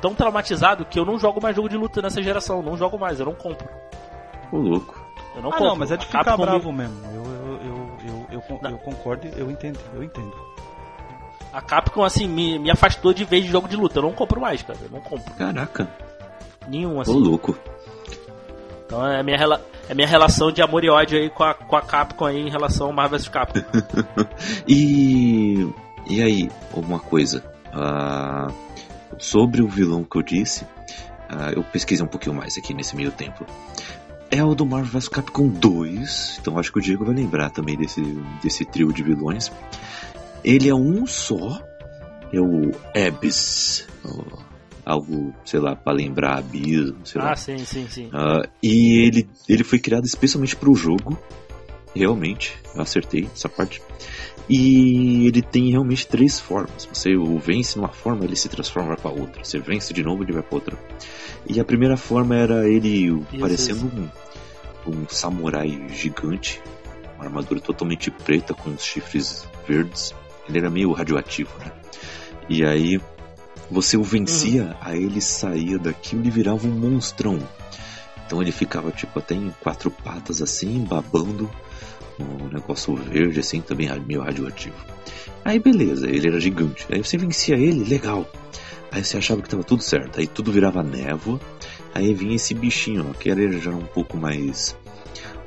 tão 0.00 0.14
traumatizado 0.14 0.84
que 0.84 0.98
eu 0.98 1.04
não 1.04 1.18
jogo 1.18 1.40
mais 1.40 1.54
jogo 1.56 1.68
de 1.68 1.76
luta 1.76 2.00
nessa 2.02 2.22
geração. 2.22 2.62
Não 2.62 2.76
jogo 2.76 2.98
mais, 2.98 3.18
eu 3.20 3.26
não 3.26 3.34
compro. 3.34 3.68
Ô 4.52 4.56
louco. 4.58 4.98
Eu 5.36 5.42
não 5.42 5.48
ah, 5.50 5.52
compro. 5.52 5.68
não, 5.68 5.76
mas 5.76 5.90
é 5.90 5.96
de 5.96 6.06
ficar 6.06 6.24
Capcom 6.24 6.42
me- 6.44 6.50
bravo 6.50 6.72
mesmo. 6.72 6.94
Eu, 7.12 7.24
eu, 7.24 7.60
eu, 8.30 8.42
eu, 8.60 8.70
eu, 8.70 8.78
concordo, 8.78 9.26
eu 9.36 9.50
entendo, 9.50 9.78
eu 9.94 10.02
entendo. 10.02 10.32
A 11.52 11.60
Capcom, 11.60 12.02
assim, 12.04 12.26
me, 12.28 12.58
me 12.58 12.70
afastou 12.70 13.12
de 13.14 13.24
vez 13.24 13.44
de 13.44 13.50
jogo 13.50 13.68
de 13.68 13.76
luta. 13.76 13.98
Eu 13.98 14.02
não 14.02 14.12
compro 14.12 14.40
mais, 14.40 14.62
cara. 14.62 14.78
Eu 14.82 14.90
não 14.90 15.00
compro. 15.00 15.32
Caraca. 15.34 15.88
Nenhum, 16.68 16.96
Ô 16.96 17.00
assim. 17.00 17.12
louco. 17.18 17.56
Então 18.94 19.08
é 19.08 19.18
a 19.18 19.22
minha, 19.24 19.36
rela 19.36 19.60
é 19.88 19.94
minha 19.94 20.06
relação 20.06 20.52
de 20.52 20.62
amor 20.62 20.84
e 20.84 20.88
ódio 20.88 21.18
aí 21.18 21.28
com 21.28 21.42
a, 21.42 21.52
com 21.52 21.74
a 21.74 21.82
Capcom 21.82 22.26
aí 22.26 22.38
em 22.38 22.48
relação 22.48 22.86
ao 22.86 22.92
Marvel 22.92 23.18
vs 23.18 23.28
Capcom. 23.28 23.60
e, 24.68 25.68
e 26.08 26.22
aí, 26.22 26.48
uma 26.72 27.00
coisa. 27.00 27.42
Uh, 27.74 28.54
sobre 29.18 29.62
o 29.62 29.66
vilão 29.66 30.04
que 30.04 30.16
eu 30.16 30.22
disse, 30.22 30.62
uh, 30.62 31.50
eu 31.56 31.64
pesquisei 31.64 32.06
um 32.06 32.08
pouquinho 32.08 32.36
mais 32.36 32.56
aqui 32.56 32.72
nesse 32.72 32.94
meio 32.94 33.10
tempo. 33.10 33.44
É 34.30 34.44
o 34.44 34.54
do 34.54 34.64
Marvel 34.64 34.92
vs 34.92 35.08
Capcom 35.08 35.48
2, 35.48 36.38
então 36.40 36.56
acho 36.56 36.70
que 36.70 36.78
o 36.78 36.82
Diego 36.82 37.04
vai 37.04 37.16
lembrar 37.16 37.50
também 37.50 37.76
desse, 37.76 38.00
desse 38.44 38.64
trio 38.64 38.92
de 38.92 39.02
vilões. 39.02 39.50
Ele 40.44 40.68
é 40.68 40.74
um 40.74 41.04
só, 41.04 41.60
é 42.32 42.40
o 42.40 42.70
Abyss, 42.94 43.88
algo, 44.84 45.34
sei 45.44 45.60
lá, 45.60 45.74
para 45.74 45.92
lembrar 45.92 46.38
abismo, 46.38 46.98
sei 47.04 47.20
ah, 47.20 47.24
lá. 47.24 47.32
Ah, 47.32 47.36
sim, 47.36 47.58
sim, 47.58 47.86
sim. 47.88 48.06
Uh, 48.06 48.48
e 48.62 49.06
ele, 49.06 49.28
ele 49.48 49.64
foi 49.64 49.78
criado 49.78 50.04
especialmente 50.04 50.54
para 50.54 50.70
o 50.70 50.74
jogo, 50.74 51.18
realmente, 51.94 52.54
eu 52.74 52.82
acertei 52.82 53.28
essa 53.32 53.48
parte. 53.48 53.80
E 54.48 55.26
ele 55.26 55.40
tem 55.40 55.70
realmente 55.70 56.06
três 56.06 56.38
formas. 56.38 56.86
Você 56.92 57.16
o 57.16 57.38
vence 57.38 57.78
numa 57.78 57.88
forma, 57.88 58.24
ele 58.24 58.36
se 58.36 58.48
transforma 58.48 58.94
para 58.96 59.10
outra. 59.10 59.42
Você 59.42 59.58
vence 59.58 59.94
de 59.94 60.02
novo, 60.02 60.22
ele 60.22 60.32
vai 60.32 60.42
para 60.42 60.54
outra. 60.54 60.78
E 61.48 61.58
a 61.58 61.64
primeira 61.64 61.96
forma 61.96 62.36
era 62.36 62.68
ele 62.68 63.06
isso, 63.06 63.26
parecendo 63.40 63.86
isso. 63.86 64.10
Um, 64.86 64.90
um 64.90 65.08
samurai 65.08 65.88
gigante, 65.88 66.60
uma 67.16 67.24
armadura 67.24 67.58
totalmente 67.58 68.10
preta 68.10 68.52
com 68.52 68.70
os 68.70 68.84
chifres 68.84 69.48
verdes. 69.66 70.14
Ele 70.46 70.58
era 70.58 70.68
meio 70.68 70.92
radioativo, 70.92 71.50
né? 71.58 71.72
E 72.46 72.62
aí 72.62 73.00
você 73.70 73.96
o 73.96 74.02
vencia, 74.02 74.64
uhum. 74.64 74.74
aí 74.80 75.02
ele 75.02 75.20
saía 75.20 75.78
daquilo 75.78 76.26
e 76.26 76.30
virava 76.30 76.66
um 76.66 76.70
monstrão. 76.70 77.38
Então 78.26 78.40
ele 78.40 78.52
ficava 78.52 78.90
tipo 78.90 79.18
até 79.18 79.34
em 79.34 79.52
quatro 79.60 79.90
patas 79.90 80.40
assim, 80.40 80.84
babando 80.84 81.50
um 82.18 82.48
negócio 82.48 82.94
verde 82.94 83.40
assim, 83.40 83.60
também 83.60 83.88
meio 84.00 84.22
radioativo. 84.22 84.76
Aí 85.44 85.58
beleza, 85.58 86.08
ele 86.08 86.28
era 86.28 86.40
gigante. 86.40 86.86
Aí 86.90 87.02
você 87.02 87.16
vencia 87.16 87.56
ele, 87.56 87.84
legal. 87.84 88.26
Aí 88.90 89.04
você 89.04 89.18
achava 89.18 89.42
que 89.42 89.48
tava 89.48 89.64
tudo 89.64 89.82
certo. 89.82 90.20
Aí 90.20 90.26
tudo 90.26 90.52
virava 90.52 90.82
névoa. 90.82 91.40
Aí 91.94 92.14
vinha 92.14 92.36
esse 92.36 92.54
bichinho, 92.54 93.14
que 93.18 93.28
era 93.28 93.52
já 93.58 93.70
um 93.70 93.84
pouco 93.84 94.16
mais 94.16 94.76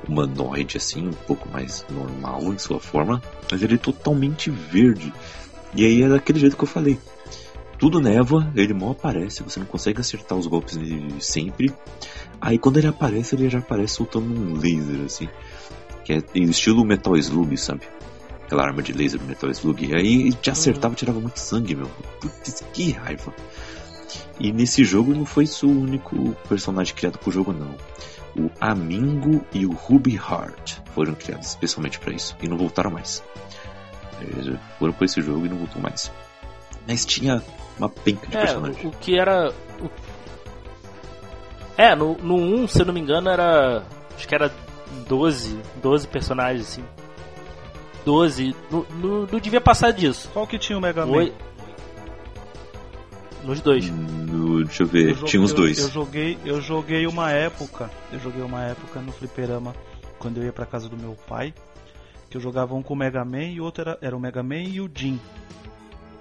humanoide 0.07 0.77
assim, 0.77 1.07
um 1.07 1.13
pouco 1.13 1.49
mais 1.49 1.85
normal 1.89 2.53
em 2.53 2.57
sua 2.57 2.79
forma, 2.79 3.21
mas 3.51 3.61
ele 3.61 3.75
é 3.75 3.77
totalmente 3.77 4.49
verde. 4.49 5.13
E 5.73 5.85
aí 5.85 6.03
é 6.03 6.09
daquele 6.09 6.39
jeito 6.39 6.55
que 6.55 6.63
eu 6.63 6.67
falei. 6.67 6.97
Tudo 7.77 7.99
névoa, 7.99 8.51
ele 8.55 8.73
mal 8.73 8.91
aparece, 8.91 9.43
você 9.43 9.59
não 9.59 9.67
consegue 9.67 10.01
acertar 10.01 10.37
os 10.37 10.47
golpes 10.47 10.75
dele 10.75 11.15
sempre. 11.19 11.71
Aí 12.41 12.57
quando 12.57 12.77
ele 12.77 12.87
aparece, 12.87 13.35
ele 13.35 13.49
já 13.49 13.59
aparece 13.59 13.95
soltando 13.95 14.25
um 14.25 14.53
laser, 14.53 15.05
assim. 15.05 15.29
Que 16.03 16.13
é 16.13 16.23
estilo 16.35 16.83
Metal 16.83 17.15
Slug, 17.17 17.55
sabe? 17.57 17.81
Aquela 18.43 18.63
arma 18.63 18.81
de 18.81 18.93
laser 18.93 19.19
do 19.19 19.25
Metal 19.25 19.49
Slug. 19.51 19.85
E 19.85 19.95
aí 19.95 20.33
te 20.33 20.49
acertava 20.49 20.95
tirava 20.95 21.19
muito 21.19 21.39
sangue, 21.39 21.75
meu. 21.75 21.87
Putz, 22.19 22.63
que 22.73 22.91
raiva. 22.93 23.33
E 24.39 24.51
nesse 24.51 24.83
jogo 24.83 25.13
não 25.13 25.25
foi 25.25 25.45
o 25.63 25.67
único 25.67 26.35
personagem 26.47 26.95
criado 26.95 27.19
pro 27.19 27.31
jogo, 27.31 27.53
não. 27.53 27.75
O 28.35 28.51
Amingo 28.59 29.45
e 29.53 29.65
o 29.65 29.71
Ruby 29.71 30.15
Heart 30.15 30.79
foram 30.93 31.13
criados 31.13 31.47
especialmente 31.47 31.99
para 31.99 32.13
isso. 32.13 32.35
E 32.41 32.47
não 32.47 32.57
voltaram 32.57 32.89
mais. 32.89 33.23
Eles 34.21 34.59
foram 34.79 34.93
pra 34.93 35.05
esse 35.05 35.21
jogo 35.21 35.45
e 35.45 35.49
não 35.49 35.57
voltou 35.57 35.81
mais. 35.81 36.11
Mas 36.87 37.05
tinha 37.05 37.43
uma 37.77 37.89
penca 37.89 38.27
de 38.27 38.37
é, 38.37 38.41
personagens. 38.41 38.85
O, 38.85 38.91
que 38.91 39.19
era. 39.19 39.53
O... 39.81 39.89
É, 41.77 41.95
no, 41.95 42.15
no 42.17 42.35
1, 42.35 42.67
se 42.67 42.81
eu 42.81 42.85
não 42.85 42.93
me 42.93 42.99
engano, 42.99 43.29
era. 43.29 43.83
Acho 44.15 44.27
que 44.27 44.33
era 44.33 44.51
12, 45.07 45.59
12 45.81 46.07
personagens, 46.07 46.67
assim. 46.67 46.83
12. 48.05 48.55
Não, 48.71 48.85
não, 49.01 49.27
não 49.31 49.39
devia 49.39 49.61
passar 49.61 49.91
disso. 49.91 50.29
Qual 50.33 50.47
que 50.47 50.57
tinha 50.57 50.77
o 50.77 50.81
Mega 50.81 51.05
Man? 51.05 51.17
Oi... 51.17 51.33
Nos 53.43 53.61
dois. 53.61 53.89
No, 53.89 54.63
deixa 54.63 54.83
eu 54.83 54.87
ver, 54.87 55.09
eu 55.09 55.23
tinha 55.23 55.41
os 55.41 55.53
dois. 55.53 55.77
Eu, 55.77 55.85
eu, 55.85 55.91
joguei, 55.91 56.37
eu 56.43 56.61
joguei 56.61 57.07
uma 57.07 57.31
época. 57.31 57.89
Eu 58.11 58.19
joguei 58.19 58.41
uma 58.41 58.63
época 58.63 58.99
no 58.99 59.11
fliperama 59.11 59.73
quando 60.19 60.37
eu 60.37 60.43
ia 60.43 60.53
pra 60.53 60.65
casa 60.65 60.89
do 60.89 60.97
meu 60.97 61.15
pai. 61.27 61.53
Que 62.29 62.35
eu 62.35 62.41
jogava 62.41 62.75
um 62.75 62.83
com 62.83 62.93
o 62.93 62.97
Mega 62.97 63.23
Man 63.23 63.43
e 63.43 63.61
o 63.61 63.63
outro 63.63 63.83
era, 63.83 63.97
era 64.01 64.17
o 64.17 64.19
Mega 64.19 64.43
Man 64.43 64.63
e 64.63 64.81
o 64.81 64.89
Jin. 64.93 65.17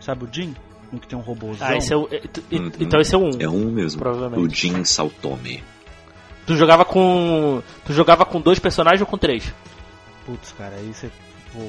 Sabe 0.06 0.24
o 0.24 0.28
Jin? 0.30 0.54
Um 0.92 0.98
que 0.98 1.08
tem 1.08 1.18
um 1.18 1.22
robôzão. 1.22 1.66
Ah, 1.66 1.76
esse 1.76 1.92
é 1.92 1.96
o. 1.96 2.08
É, 2.12 2.22
uhum. 2.54 2.70
Então 2.78 3.00
esse 3.00 3.12
é 3.12 3.18
um. 3.18 3.30
É 3.40 3.48
um 3.48 3.72
mesmo. 3.72 4.00
Provavelmente. 4.00 4.40
O 4.40 4.48
Jin 4.48 4.84
Saltome. 4.84 5.64
Tu 6.46 6.54
jogava 6.56 6.84
com. 6.84 7.60
Tu 7.84 7.92
jogava 7.92 8.24
com 8.24 8.40
dois 8.40 8.60
personagens 8.60 9.00
ou 9.00 9.06
com 9.08 9.18
três? 9.18 9.52
Putz, 10.24 10.52
cara, 10.52 10.76
aí 10.76 10.94
você. 10.94 11.10
Pô, 11.52 11.68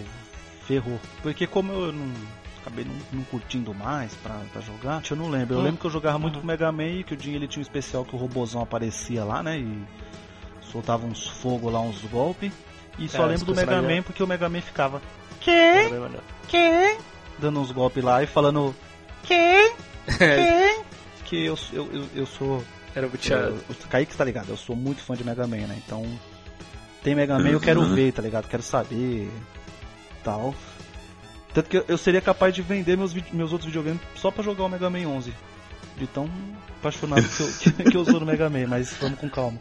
ferrou. 0.68 1.00
Porque 1.24 1.48
como 1.48 1.74
eu 1.74 1.92
não. 1.92 2.14
Acabei 2.62 2.86
não, 2.86 2.94
não 3.12 3.24
curtindo 3.24 3.74
mais 3.74 4.14
pra, 4.16 4.36
pra, 4.52 4.62
jogar, 4.62 5.02
eu 5.10 5.18
não 5.18 5.30
lembro. 5.30 5.56
Eu 5.56 5.62
hum. 5.62 5.64
lembro 5.64 5.80
que 5.80 5.88
eu 5.88 5.92
jogava 5.92 6.20
muito 6.20 6.36
uhum. 6.36 6.42
com 6.42 6.46
o 6.46 6.48
Mega 6.48 6.72
Man 6.72 7.00
e 7.00 7.04
que 7.04 7.16
o 7.16 7.20
Jin 7.20 7.34
ele 7.34 7.48
tinha 7.48 7.62
um 7.62 7.64
especial 7.64 8.06
que 8.06 8.14
o 8.14 8.20
robôzão 8.20 8.62
aparecia 8.62 9.24
lá, 9.24 9.42
né? 9.42 9.58
E 9.58 9.84
soltava 10.62 11.08
uns 11.08 11.28
fogo 11.28 11.72
lá, 11.72 11.80
uns 11.80 12.02
golpes. 12.02 12.52
E 13.00 13.08
só 13.10 13.24
é, 13.24 13.30
lembro 13.30 13.46
do 13.46 13.56
Mega 13.56 13.82
Man 13.82 14.04
porque 14.04 14.22
o 14.22 14.28
Mega 14.28 14.48
Man 14.48 14.62
ficava. 14.62 15.02
Que? 15.40 15.90
Que? 16.48 16.98
Dando 17.40 17.60
uns 17.60 17.72
golpes 17.72 18.04
lá 18.04 18.24
e 18.24 18.28
falando. 18.28 18.76
Que? 19.24 19.74
Que? 20.18 20.88
que 21.26 21.46
eu, 21.46 21.60
eu, 21.74 21.90
eu, 21.92 22.06
eu 22.16 22.26
sou 22.26 22.64
era 22.98 23.08
buteado. 23.08 23.58
O 23.70 23.88
Kaique 23.90 24.16
tá 24.16 24.24
ligado, 24.24 24.50
eu 24.50 24.58
sou 24.58 24.76
muito 24.76 25.04
fã 25.04 25.16
de 25.16 25.24
Mega 25.24 25.46
Man, 25.46 25.68
né? 25.68 25.80
Então, 25.86 26.04
tem 27.04 27.14
Mega 27.14 27.38
Man, 27.38 27.50
eu 27.50 27.60
quero 27.60 27.82
uhum. 27.82 27.94
ver, 27.94 28.12
tá 28.12 28.24
ligado? 28.24 28.48
Quero 28.48 28.64
saber. 28.64 29.30
Tal. 30.24 30.56
Tanto 31.54 31.70
que 31.70 31.84
eu 31.88 31.98
seria 31.98 32.22
capaz 32.22 32.56
de 32.56 32.64
vender 32.64 32.98
meus, 32.98 33.14
meus 33.32 33.52
outros 33.52 33.68
videogames 33.68 34.02
só 34.16 34.32
pra 34.32 34.44
jogar 34.44 34.64
o 34.64 34.70
Mega 34.70 34.90
Man 34.90 35.08
11. 35.08 35.32
De 35.98 36.08
tão 36.08 36.30
apaixonado 36.80 37.24
que 37.28 37.42
eu, 37.42 37.54
que, 37.60 37.92
que 37.92 37.98
eu 37.98 38.06
sou 38.06 38.20
no 38.20 38.26
Mega 38.26 38.50
Man, 38.50 38.66
mas 38.68 38.94
vamos 39.00 39.20
com 39.20 39.30
calma. 39.30 39.60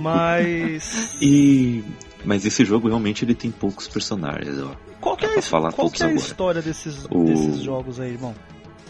Mas. 0.00 1.16
E. 1.20 1.84
Mas 2.24 2.44
esse 2.46 2.64
jogo 2.64 2.88
realmente 2.88 3.24
ele 3.24 3.34
tem 3.34 3.50
poucos 3.50 3.86
personagens, 3.88 4.58
ó. 4.58 4.74
Qual 5.00 5.16
que 5.16 5.26
é, 5.26 5.42
falar 5.42 5.72
qual 5.72 5.90
que 5.90 6.02
é 6.02 6.06
a 6.06 6.12
história 6.12 6.62
desses, 6.62 7.06
o... 7.10 7.24
desses 7.24 7.60
jogos 7.60 8.00
aí, 8.00 8.12
irmão? 8.12 8.34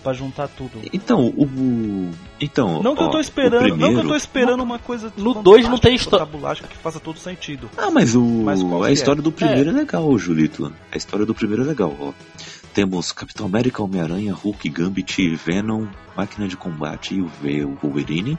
para 0.06 0.12
juntar 0.12 0.46
tudo. 0.46 0.80
Então, 0.92 1.26
o. 1.36 2.10
Então. 2.40 2.80
Não 2.80 2.94
que 2.94 3.02
ó, 3.02 3.06
eu 3.06 3.10
tô 3.10 3.18
esperando, 3.18 3.62
primeiro... 3.62 3.80
não 3.80 4.00
que 4.00 4.06
eu 4.06 4.08
tô 4.10 4.16
esperando 4.16 4.62
uma 4.62 4.78
coisa. 4.78 5.12
No 5.16 5.34
2 5.42 5.68
não 5.68 5.78
tem 5.78 5.96
história. 5.96 6.24
que 6.54 6.76
faça 6.76 7.00
todo 7.00 7.18
sentido. 7.18 7.68
Ah, 7.76 7.90
mas 7.90 8.14
o. 8.14 8.22
Mas 8.22 8.62
a 8.84 8.92
história 8.92 9.20
é? 9.20 9.22
do 9.22 9.32
primeiro 9.32 9.70
é. 9.70 9.72
é 9.72 9.76
legal, 9.76 10.16
Julito. 10.16 10.72
A 10.92 10.96
história 10.96 11.26
do 11.26 11.34
primeiro 11.34 11.64
é 11.64 11.66
legal, 11.66 11.92
ó. 11.98 12.12
Temos 12.72 13.10
Capitão 13.10 13.46
América, 13.46 13.82
Homem-Aranha, 13.82 14.32
Hulk, 14.32 14.68
Gambit, 14.68 15.34
Venom, 15.34 15.86
Máquina 16.16 16.46
de 16.46 16.56
Combate 16.56 17.16
e 17.16 17.22
o 17.22 17.76
Wolverine. 17.82 18.38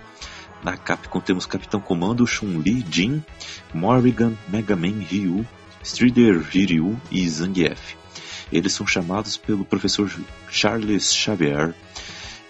Na 0.64 0.78
Capcom 0.78 1.20
temos 1.20 1.46
Capitão 1.46 1.82
Comando, 1.82 2.26
Chun-Li, 2.26 2.86
Jin, 2.90 3.24
Morrigan, 3.74 4.34
Mega 4.48 4.76
Man, 4.76 5.04
Ryu, 5.10 5.46
Strider, 5.88 6.42
Ryu 6.42 7.00
e 7.10 7.28
Zangief. 7.30 7.96
Eles 8.52 8.74
são 8.74 8.86
chamados 8.86 9.38
pelo 9.38 9.66
professor 9.66 10.12
Charles 10.50 11.14
Xavier 11.14 11.74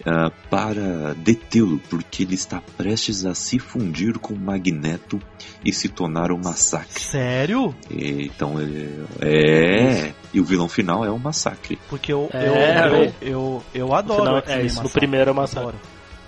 uh, 0.02 0.32
para 0.50 1.14
detê-lo, 1.16 1.80
porque 1.90 2.24
ele 2.24 2.36
está 2.36 2.62
prestes 2.76 3.26
a 3.26 3.34
se 3.34 3.60
fundir 3.60 4.18
com 4.18 4.36
Magneto 4.36 5.20
e 5.64 5.72
se 5.72 5.88
tornar 5.88 6.32
um 6.32 6.38
massacre. 6.38 7.00
Sério? 7.00 7.76
E, 7.90 8.26
então 8.26 8.60
ele 8.60 9.06
é. 9.22 10.14
E 10.34 10.40
o 10.40 10.44
vilão 10.44 10.68
final 10.68 11.06
é 11.06 11.10
o 11.10 11.16
um 11.16 11.20
massacre. 11.20 11.80
Porque 11.90 12.12
eu, 12.12 12.30
é, 12.34 12.48
eu, 12.48 12.96
eu, 12.96 13.14
eu, 13.22 13.64
eu, 13.74 13.94
adoro. 13.94 14.42
Final, 14.42 14.44
é, 14.48 14.66
isso 14.66 14.82
no 14.82 14.90
primeiro 14.90 15.30
é 15.30 15.34
o 15.34 15.36
massacre. 15.36 15.70
Adoro. 15.70 15.80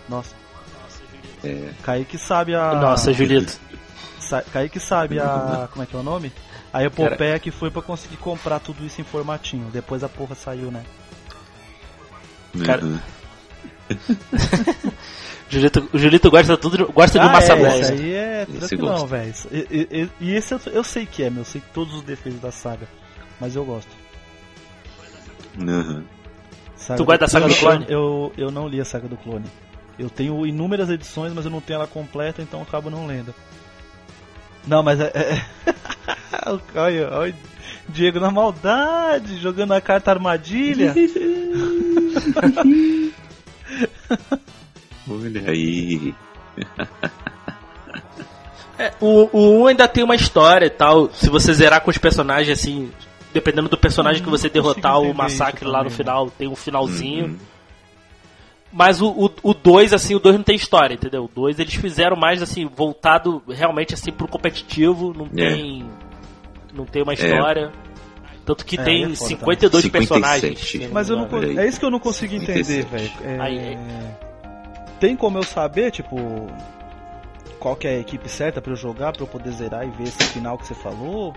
Nossa. 0.07 0.35
É. 1.43 1.69
Kaique 1.83 2.17
sabe 2.17 2.53
a. 2.53 2.75
Nossa, 2.75 3.13
Julito. 3.13 3.59
Kaique 4.51 4.79
sabe 4.79 5.19
a. 5.19 5.67
Como 5.73 5.83
é 5.83 5.85
que 5.85 5.95
é 5.95 5.99
o 5.99 6.03
nome? 6.03 6.31
A 6.71 6.83
epopeia 6.83 7.31
Cara... 7.31 7.39
que 7.39 7.51
foi 7.51 7.71
para 7.71 7.81
conseguir 7.81 8.17
comprar 8.17 8.59
tudo 8.59 8.85
isso 8.85 9.01
em 9.01 9.03
formatinho. 9.03 9.69
Depois 9.71 10.03
a 10.03 10.09
porra 10.09 10.35
saiu, 10.35 10.71
né? 10.71 10.83
Cara. 12.65 12.81
Julito, 15.49 15.89
o 15.91 15.97
Julito 15.97 16.29
gosta 16.29 16.55
tudo, 16.55 16.91
gosta 16.93 17.19
ah, 17.19 17.25
de 17.25 17.33
massa 17.33 17.53
é, 17.53 17.79
Esse 17.79 17.93
aí 17.93 18.13
é 18.13 18.45
tranquilão, 18.45 19.07
velho. 19.07 19.33
E, 19.51 19.87
e, 19.91 20.09
e, 20.21 20.35
esse 20.35 20.53
eu, 20.53 20.61
eu, 20.67 20.83
sei 20.83 21.07
que 21.07 21.23
é, 21.23 21.29
meu. 21.29 21.41
Eu 21.41 21.45
sei 21.45 21.61
todos 21.73 21.95
os 21.95 22.03
defeitos 22.03 22.39
da 22.39 22.51
saga. 22.51 22.87
Mas 23.39 23.55
eu 23.55 23.65
gosto. 23.65 23.89
Uhum. 25.57 26.03
tu 26.95 27.03
gosta 27.03 27.19
da 27.19 27.27
saga 27.27 27.47
do 27.47 27.55
clone? 27.55 27.85
Eu, 27.89 28.31
eu 28.37 28.51
não 28.51 28.67
li 28.67 28.79
a 28.79 28.85
saga 28.85 29.07
do 29.07 29.17
clone. 29.17 29.45
Eu 29.97 30.09
tenho 30.09 30.45
inúmeras 30.45 30.89
edições, 30.89 31.33
mas 31.33 31.45
eu 31.45 31.51
não 31.51 31.59
tenho 31.59 31.77
ela 31.77 31.87
completa, 31.87 32.41
então 32.41 32.59
eu 32.59 32.63
acabo 32.63 32.91
não 32.91 33.07
lendo. 33.07 33.33
Não, 34.67 34.83
mas 34.83 34.99
é. 34.99 35.11
é... 35.15 35.45
olha, 36.75 37.09
olha, 37.11 37.35
Diego 37.87 38.19
na 38.19 38.29
maldade, 38.31 39.39
jogando 39.39 39.73
a 39.73 39.81
carta 39.81 40.11
armadilha. 40.11 40.93
olha 45.09 45.49
aí. 45.49 46.13
É, 48.77 48.93
o, 49.01 49.29
o 49.37 49.63
1 49.63 49.67
ainda 49.67 49.87
tem 49.87 50.03
uma 50.03 50.15
história 50.15 50.65
e 50.65 50.69
tal. 50.69 51.09
Se 51.11 51.29
você 51.29 51.53
zerar 51.53 51.81
com 51.81 51.89
os 51.89 51.97
personagens, 51.97 52.57
assim, 52.57 52.91
dependendo 53.33 53.67
do 53.67 53.77
personagem 53.77 54.23
que 54.23 54.29
você 54.29 54.49
consigo 54.49 54.73
derrotar, 54.73 54.99
o 55.01 55.13
massacre 55.13 55.65
lá 55.65 55.79
no 55.79 55.89
também, 55.89 55.97
final 55.97 56.29
tem 56.31 56.47
um 56.47 56.55
finalzinho. 56.55 57.25
Uhum. 57.25 57.37
Mas 58.71 59.01
o, 59.01 59.07
o, 59.09 59.29
o 59.41 59.53
2, 59.53 59.93
assim, 59.93 60.13
o 60.15 60.19
2 60.19 60.35
não 60.37 60.43
tem 60.43 60.55
história, 60.55 60.93
entendeu? 60.93 61.25
O 61.25 61.27
2 61.33 61.57
eles 61.59 61.73
fizeram 61.73 62.15
mais, 62.15 62.41
assim, 62.41 62.65
voltado 62.67 63.41
realmente, 63.47 63.93
assim, 63.95 64.11
pro 64.11 64.27
competitivo, 64.27 65.13
não 65.17 65.25
É. 65.25 65.53
tem... 65.55 65.85
Não 66.71 66.85
tem 66.85 67.01
uma 67.01 67.13
história. 67.13 67.71
Tanto 68.45 68.63
que 68.63 68.79
É, 68.79 68.83
tem 68.83 69.03
é 69.03 69.07
foda 69.07 69.15
52 69.15 69.83
também. 69.85 69.91
personagens. 69.91 70.59
57. 70.59 70.77
se 70.77 70.87
não 70.87 70.93
Mas 70.93 71.09
eu 71.09 71.17
não, 71.17 71.59
é 71.59 71.67
isso 71.67 71.79
que 71.79 71.85
eu 71.85 71.89
não 71.91 71.99
consigo 71.99 72.35
entender, 72.35 72.63
57. 72.63 73.17
velho. 73.17 73.35
É, 73.35 73.41
Aí, 73.41 73.77
Tem 74.99 75.15
como 75.15 75.37
eu 75.39 75.43
saber, 75.43 75.91
tipo, 75.91 76.15
qual 77.59 77.75
que 77.75 77.87
é 77.87 77.91
a 77.91 77.99
equipe 77.99 78.29
certa 78.29 78.61
pra 78.61 78.71
eu 78.71 78.75
jogar, 78.75 79.13
pra 79.13 79.23
eu 79.23 79.27
poder 79.27 79.51
zerar 79.51 79.87
e 79.87 79.89
ver 79.91 80.03
esse 80.03 80.23
final 80.25 80.57
que 80.57 80.67
você 80.67 80.75
falou? 80.75 81.33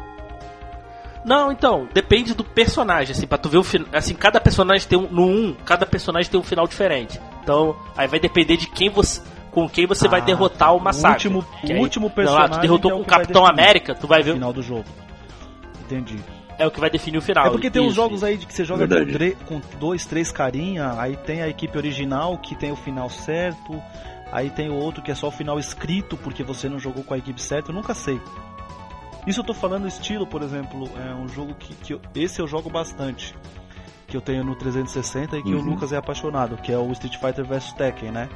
Não, 1.25 1.53
então, 1.53 1.89
depende 1.95 2.35
do 2.35 2.43
personagem, 2.43 3.13
assim, 3.15 3.27
pra 3.27 3.39
tu 3.39 3.49
ver 3.49 3.59
o 3.59 3.63
final. 3.65 3.87
Assim, 3.93 4.15
cada 4.15 4.41
personagem 4.41 4.89
tem 4.89 4.99
um. 4.99 5.09
No 5.09 5.25
1, 5.27 5.55
cada 5.65 5.87
personagem 5.87 6.31
tem 6.31 6.41
um 6.41 6.43
final 6.43 6.67
diferente. 6.67 7.21
Então, 7.43 7.77
aí 7.97 8.09
vai 8.09 8.19
depender 8.19 8.57
de 8.57 8.67
quem 8.67 8.91
você. 8.91 9.21
Com 9.53 9.69
quem 9.69 9.87
você 9.87 10.09
vai 10.09 10.21
Ah, 10.21 10.25
derrotar 10.25 10.73
o 10.73 10.79
o 10.79 10.81
massacre. 10.81 11.29
último- 11.29 11.45
Que 11.61 11.73
o 11.73 11.77
aí- 11.77 11.83
último 11.83 12.07
Não, 12.07 12.11
ah, 12.13 12.15
personagem 12.15 12.55
tu 12.55 12.61
derrotou 12.61 12.91
é 12.91 12.95
o 12.95 12.97
com 12.97 13.03
o 13.03 13.05
que 13.05 13.11
vai 13.11 13.19
Capitão 13.21 13.43
definir 13.43 13.61
América, 13.63 13.95
tu 13.95 14.07
vai 14.07 14.23
ver. 14.23 14.33
final 14.33 14.53
do 14.53 14.63
jogo. 14.63 14.85
Entendi. 15.85 16.19
É 16.59 16.67
o 16.67 16.71
que 16.71 16.81
vai 16.81 16.89
definir 16.91 17.19
o 17.19 17.23
final. 17.23 17.47
É 17.47 17.51
porque 17.51 17.71
tem 17.71 17.83
uns 17.83 17.87
Isso, 17.89 17.97
jogos 17.97 18.17
isso. 18.19 18.25
aí 18.27 18.37
de 18.37 18.47
que 18.47 18.55
você 18.55 18.65
joga 18.65 18.87
com, 18.89 19.61
com 19.61 19.79
dois, 19.79 20.07
três 20.07 20.33
carinha, 20.33 20.95
aí 20.99 21.17
tem 21.17 21.43
a 21.43 21.49
equipe 21.49 21.77
original 21.77 22.39
que 22.39 22.55
tem 22.55 22.73
o 22.73 22.77
final 22.77 23.11
certo, 23.11 23.83
aí 24.31 24.49
tem 24.51 24.71
o 24.71 24.75
outro 24.75 25.03
que 25.03 25.11
é 25.11 25.15
só 25.15 25.29
o 25.29 25.31
final 25.31 25.59
escrito 25.59 26.17
porque 26.17 26.43
você 26.43 26.69
não 26.69 26.79
jogou 26.79 27.03
com 27.05 27.15
a 27.15 27.19
equipe 27.19 27.41
certa, 27.43 27.71
eu 27.71 27.75
nunca 27.75 27.95
sei. 27.95 28.21
Isso 29.27 29.41
eu 29.41 29.45
tô 29.45 29.55
falando 29.55 29.87
estilo, 29.87 30.27
por 30.27 30.43
exemplo, 30.43 30.89
é 30.99 31.15
um 31.15 31.29
jogo 31.29 31.55
que, 31.55 31.75
que 31.75 31.93
eu- 31.95 32.01
esse 32.15 32.41
eu 32.41 32.47
jogo 32.49 32.69
bastante, 32.69 33.35
que 34.09 34.17
eu 34.17 34.21
tenho 34.21 34.43
no 34.45 34.55
360 34.57 35.39
e 35.39 35.43
que 35.43 35.55
o 35.55 35.59
Uhum. 35.59 35.65
Lucas 35.71 35.93
é 35.93 35.97
apaixonado, 35.97 36.57
que 36.57 36.73
é 36.73 36.79
o 36.79 36.91
Street 36.93 37.17
Fighter 37.19 37.45
vs 37.45 37.73
Tekken, 37.75 38.11
né? 38.11 38.29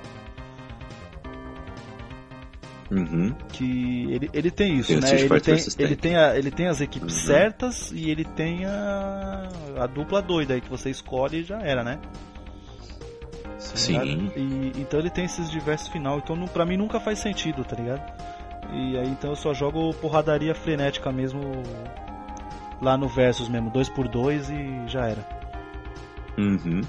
Uhum. 2.89 3.35
que 3.49 4.07
ele, 4.13 4.31
ele 4.33 4.49
tem 4.49 4.77
isso, 4.79 4.89
Tem 4.89 4.99
o 4.99 5.01
né? 5.01 5.11
Ele 5.11 5.41
tem, 5.41 5.57
ele, 5.77 5.97
tem 5.97 6.17
a, 6.17 6.39
ele 6.39 6.51
tem 6.53 6.69
as 6.69 6.81
equipes 6.81 7.15
Uhum. 7.15 7.21
certas 7.27 7.91
e 7.91 8.09
ele 8.11 8.25
tem 8.25 8.65
a, 8.65 9.49
a 9.81 9.87
dupla 9.89 10.23
doida 10.23 10.55
aí 10.55 10.61
que 10.61 10.71
você 10.71 10.89
escolhe 10.89 11.39
e 11.41 11.43
já 11.43 11.59
era, 11.59 11.83
né? 11.83 11.99
Sim. 13.59 13.95
Tá? 13.99 14.05
E, 14.05 14.73
então 14.77 15.01
ele 15.01 15.11
tem 15.11 15.25
esses 15.25 15.51
diversos 15.51 15.89
final, 15.89 16.19
então 16.19 16.37
não, 16.37 16.47
pra 16.47 16.65
mim 16.65 16.77
nunca 16.77 17.01
faz 17.01 17.19
sentido, 17.19 17.65
tá 17.65 17.75
ligado? 17.75 18.03
E 18.73 18.99
aí 18.99 19.09
então 19.09 19.31
eu 19.31 19.37
só 19.37 19.55
jogo 19.55 19.95
porradaria 19.95 20.55
frenética 20.55 21.13
mesmo 21.13 21.41
lá 22.81 22.97
no 22.97 23.09
Versus 23.09 23.49
mesmo, 23.49 23.71
2x2 23.71 24.51
e 24.51 24.89
já 24.89 25.09
era. 25.09 25.27
Uhum. 26.39 26.83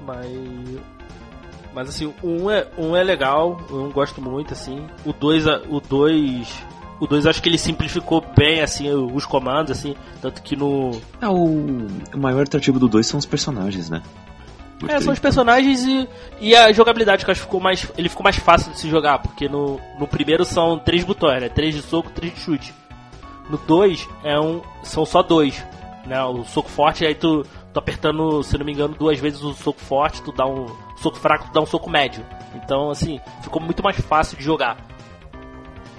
Mas. 0.00 0.26
Mas 1.74 1.88
assim, 1.90 2.06
o 2.22 2.44
1 2.44 2.50
é, 2.50 2.66
um 2.78 2.96
é 2.96 3.02
legal, 3.02 3.60
eu 3.68 3.76
não 3.76 3.90
gosto 3.90 4.20
muito, 4.22 4.54
assim. 4.54 4.86
O 5.04 5.12
2. 5.12 5.46
O 5.68 5.80
2. 5.80 6.64
O 6.98 7.06
2 7.06 7.26
acho 7.26 7.42
que 7.42 7.48
ele 7.50 7.58
simplificou 7.58 8.24
bem 8.34 8.62
assim 8.62 8.90
os 8.90 9.26
comandos, 9.26 9.70
assim, 9.70 9.94
tanto 10.22 10.42
que 10.42 10.56
no. 10.56 10.98
É, 11.20 11.28
o, 11.28 11.86
o 12.14 12.18
maior 12.18 12.42
atrativo 12.44 12.78
do 12.78 12.88
2 12.88 13.06
são 13.06 13.18
os 13.18 13.26
personagens, 13.26 13.90
né? 13.90 14.02
É, 14.88 15.00
são 15.00 15.12
os 15.12 15.18
personagens 15.18 15.84
e, 15.84 16.08
e 16.38 16.54
a 16.54 16.70
jogabilidade 16.70 17.24
que 17.24 17.30
eu 17.30 17.32
acho 17.32 17.40
que 17.40 17.46
ficou 17.46 17.60
mais. 17.60 17.90
Ele 17.96 18.08
ficou 18.08 18.22
mais 18.22 18.36
fácil 18.36 18.72
de 18.72 18.78
se 18.78 18.90
jogar, 18.90 19.18
porque 19.20 19.48
no, 19.48 19.80
no 19.98 20.06
primeiro 20.06 20.44
são 20.44 20.78
três 20.78 21.02
botões, 21.02 21.40
né? 21.40 21.48
Três 21.48 21.74
de 21.74 21.80
soco, 21.80 22.10
três 22.10 22.34
de 22.34 22.40
chute. 22.40 22.74
No 23.48 23.56
2 23.56 24.06
é 24.24 24.38
um. 24.38 24.60
são 24.82 25.06
só 25.06 25.22
dois. 25.22 25.64
Né? 26.04 26.22
O 26.22 26.44
soco 26.44 26.68
forte, 26.68 27.06
aí 27.06 27.14
tu, 27.14 27.44
tu 27.72 27.78
apertando, 27.78 28.42
se 28.42 28.58
não 28.58 28.66
me 28.66 28.72
engano, 28.72 28.94
duas 28.94 29.18
vezes 29.18 29.42
o 29.42 29.54
soco 29.54 29.80
forte, 29.80 30.22
tu 30.22 30.30
dá 30.30 30.46
um. 30.46 30.66
soco 30.96 31.16
fraco, 31.16 31.46
tu 31.46 31.52
dá 31.52 31.60
um 31.60 31.66
soco 31.66 31.88
médio. 31.88 32.24
Então, 32.54 32.90
assim, 32.90 33.20
ficou 33.42 33.62
muito 33.62 33.82
mais 33.82 33.98
fácil 34.00 34.36
de 34.36 34.44
jogar. 34.44 34.76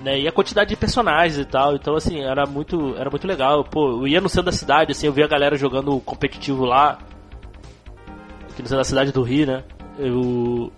Né? 0.04 0.20
E 0.20 0.28
a 0.28 0.32
quantidade 0.32 0.70
de 0.70 0.76
personagens 0.76 1.40
e 1.40 1.46
tal, 1.46 1.76
então 1.76 1.96
assim, 1.96 2.22
era 2.22 2.46
muito, 2.46 2.96
era 2.96 3.10
muito 3.10 3.28
legal. 3.28 3.64
Pô, 3.64 4.02
eu 4.02 4.08
ia 4.08 4.22
no 4.22 4.30
centro 4.30 4.46
da 4.46 4.52
cidade, 4.52 4.92
assim, 4.92 5.08
eu 5.08 5.14
via 5.14 5.26
a 5.26 5.30
galera 5.30 5.58
jogando 5.58 6.00
competitivo 6.02 6.66
lá, 6.66 7.00
aqui 8.58 8.64
no 8.64 8.68
centro 8.68 8.78
da 8.80 8.84
cidade 8.84 9.12
do 9.12 9.22
Rio, 9.22 9.46
né? 9.46 9.64
Eu, 10.00 10.72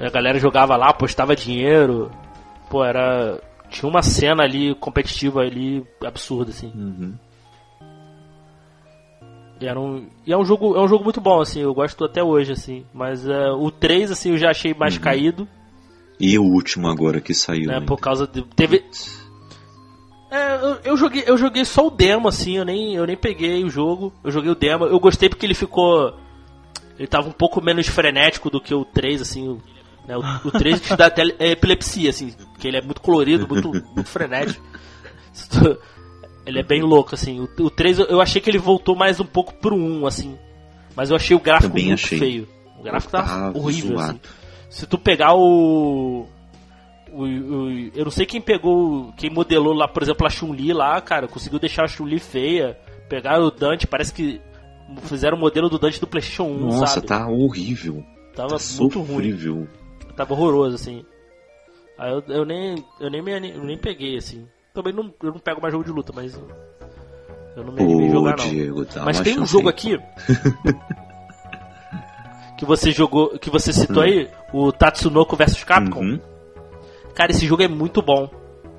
a 0.00 0.10
galera 0.10 0.38
jogava 0.40 0.76
lá, 0.76 0.88
apostava 0.90 1.36
dinheiro, 1.36 2.10
pô, 2.68 2.84
era, 2.84 3.40
tinha 3.70 3.88
uma 3.88 4.02
cena 4.02 4.42
ali 4.42 4.74
competitiva 4.74 5.40
ali 5.42 5.84
absurda, 6.04 6.50
assim. 6.50 6.72
Uhum. 6.74 7.14
E, 9.60 9.66
era 9.66 9.78
um, 9.78 10.06
e 10.26 10.32
é 10.32 10.36
um 10.36 10.44
jogo, 10.44 10.74
é 10.76 10.80
um 10.80 10.88
jogo 10.88 11.04
muito 11.04 11.20
bom, 11.20 11.40
assim, 11.40 11.60
eu 11.60 11.72
gosto 11.72 12.04
até 12.04 12.22
hoje, 12.22 12.52
assim. 12.52 12.84
Mas 12.92 13.26
é, 13.28 13.50
o 13.52 13.70
3, 13.70 14.10
assim, 14.10 14.30
eu 14.30 14.36
já 14.36 14.50
achei 14.50 14.74
mais 14.74 14.96
Uhum. 14.96 15.00
caído, 15.02 15.48
E 16.18 16.36
o 16.38 16.42
último 16.42 16.88
agora 16.88 17.20
que 17.20 17.32
saiu. 17.34 17.66
né? 17.68 17.74
ainda. 17.74 17.86
Por 17.86 17.98
causa 17.98 18.26
de. 18.26 18.42
Teve. 18.42 18.84
É, 20.30 20.54
eu, 20.56 20.76
eu 20.92 20.96
joguei, 20.96 21.22
eu 21.26 21.36
joguei 21.36 21.64
só 21.64 21.86
o 21.86 21.90
demo, 21.90 22.26
assim, 22.26 22.56
eu 22.56 22.64
nem, 22.64 22.94
eu 22.94 23.06
nem 23.06 23.16
peguei 23.16 23.62
o 23.62 23.68
jogo. 23.70 24.12
Eu 24.24 24.30
joguei 24.32 24.50
o 24.50 24.54
demo. 24.56 24.84
Eu 24.86 24.98
gostei 24.98 25.28
porque 25.28 25.46
ele 25.46 25.54
ficou. 25.54 26.14
Ele 27.02 27.08
tava 27.08 27.28
um 27.28 27.32
pouco 27.32 27.60
menos 27.60 27.86
frenético 27.88 28.48
do 28.48 28.60
que 28.60 28.72
o 28.72 28.84
3, 28.84 29.22
assim. 29.22 29.48
O, 29.48 29.60
né, 30.06 30.16
o, 30.16 30.20
o 30.48 30.50
3 30.52 30.80
te 30.80 30.94
dá 30.96 31.06
até 31.06 31.22
epilepsia, 31.40 32.10
assim, 32.10 32.30
porque 32.52 32.68
ele 32.68 32.76
é 32.76 32.80
muito 32.82 33.00
colorido, 33.00 33.46
muito, 33.48 33.70
muito 33.72 34.08
frenético. 34.08 34.64
Ele 36.44 36.58
é 36.58 36.62
bem 36.64 36.82
louco, 36.82 37.14
assim. 37.14 37.38
O, 37.40 37.48
o 37.64 37.70
3 37.70 38.00
eu, 38.00 38.20
achei 38.20 38.40
que 38.40 38.50
ele 38.50 38.58
voltou 38.58 38.96
mais 38.96 39.20
um 39.20 39.24
pouco 39.24 39.54
pro 39.54 39.76
1, 39.76 40.06
assim. 40.06 40.36
Mas 40.96 41.08
eu 41.10 41.16
achei 41.16 41.36
o 41.36 41.40
gráfico 41.40 41.68
Também 41.70 41.86
muito 41.86 42.04
achei. 42.04 42.18
feio. 42.18 42.48
O 42.78 42.82
gráfico 42.82 43.12
tá 43.12 43.22
Tá 43.22 43.52
horrível, 43.54 43.96
zoado. 43.96 44.10
assim. 44.10 44.20
Se 44.68 44.86
tu 44.86 44.98
pegar 44.98 45.34
o, 45.34 46.26
o, 47.12 47.22
o- 47.22 47.70
Eu 47.94 48.04
não 48.04 48.10
sei 48.10 48.26
quem 48.26 48.40
pegou. 48.40 49.12
Quem 49.16 49.30
modelou 49.30 49.72
lá, 49.72 49.86
por 49.86 50.02
exemplo, 50.02 50.26
a 50.26 50.30
Chun-Li 50.30 50.72
lá, 50.72 51.00
cara, 51.00 51.28
conseguiu 51.28 51.60
deixar 51.60 51.84
a 51.84 51.88
Chun-Li 51.88 52.18
feia. 52.18 52.76
Pegaram 53.08 53.44
o 53.46 53.50
Dante, 53.50 53.86
parece 53.86 54.12
que 54.12 54.40
fizeram 55.02 55.36
o 55.36 55.40
modelo 55.40 55.68
do 55.68 55.78
Dante 55.78 56.00
do 56.00 56.06
PlayStation 56.06 56.44
1, 56.44 56.58
Nossa, 56.58 56.94
sabe? 56.94 57.06
tá 57.06 57.28
horrível. 57.28 58.04
Tava 58.34 58.58
tá 58.58 58.64
muito 58.78 58.98
ruim. 58.98 59.08
sofrível. 59.08 59.68
Tava 60.16 60.34
horroroso, 60.34 60.74
assim. 60.74 61.04
Aí 61.98 62.12
eu, 62.12 62.22
eu 62.28 62.44
nem. 62.44 62.84
Eu 63.00 63.10
nem, 63.10 63.22
me, 63.22 63.50
eu 63.50 63.64
nem 63.64 63.78
peguei, 63.78 64.16
assim. 64.16 64.46
Também 64.74 64.92
não, 64.92 65.12
eu 65.22 65.32
não 65.32 65.38
pego 65.38 65.60
mais 65.60 65.72
jogo 65.72 65.84
de 65.84 65.90
luta, 65.90 66.12
mas. 66.14 66.38
Eu 67.54 67.64
não 67.64 67.72
me 67.72 67.82
animei 67.82 68.08
Pô, 68.08 68.12
jogar, 68.12 68.36
não. 68.36 68.48
Diego, 68.48 68.86
Mas 69.04 69.20
tem 69.20 69.38
um 69.38 69.44
jogo 69.44 69.68
aqui 69.68 69.98
que 72.56 72.64
você 72.64 72.90
jogou, 72.90 73.38
que 73.38 73.50
você 73.50 73.72
citou 73.72 74.02
aí, 74.02 74.28
o 74.52 74.72
Tatsunoko 74.72 75.36
vs 75.36 75.64
Capcom. 75.64 76.00
Uhum. 76.00 76.20
Cara, 77.14 77.30
esse 77.30 77.46
jogo 77.46 77.62
é 77.62 77.68
muito 77.68 78.00
bom. 78.00 78.30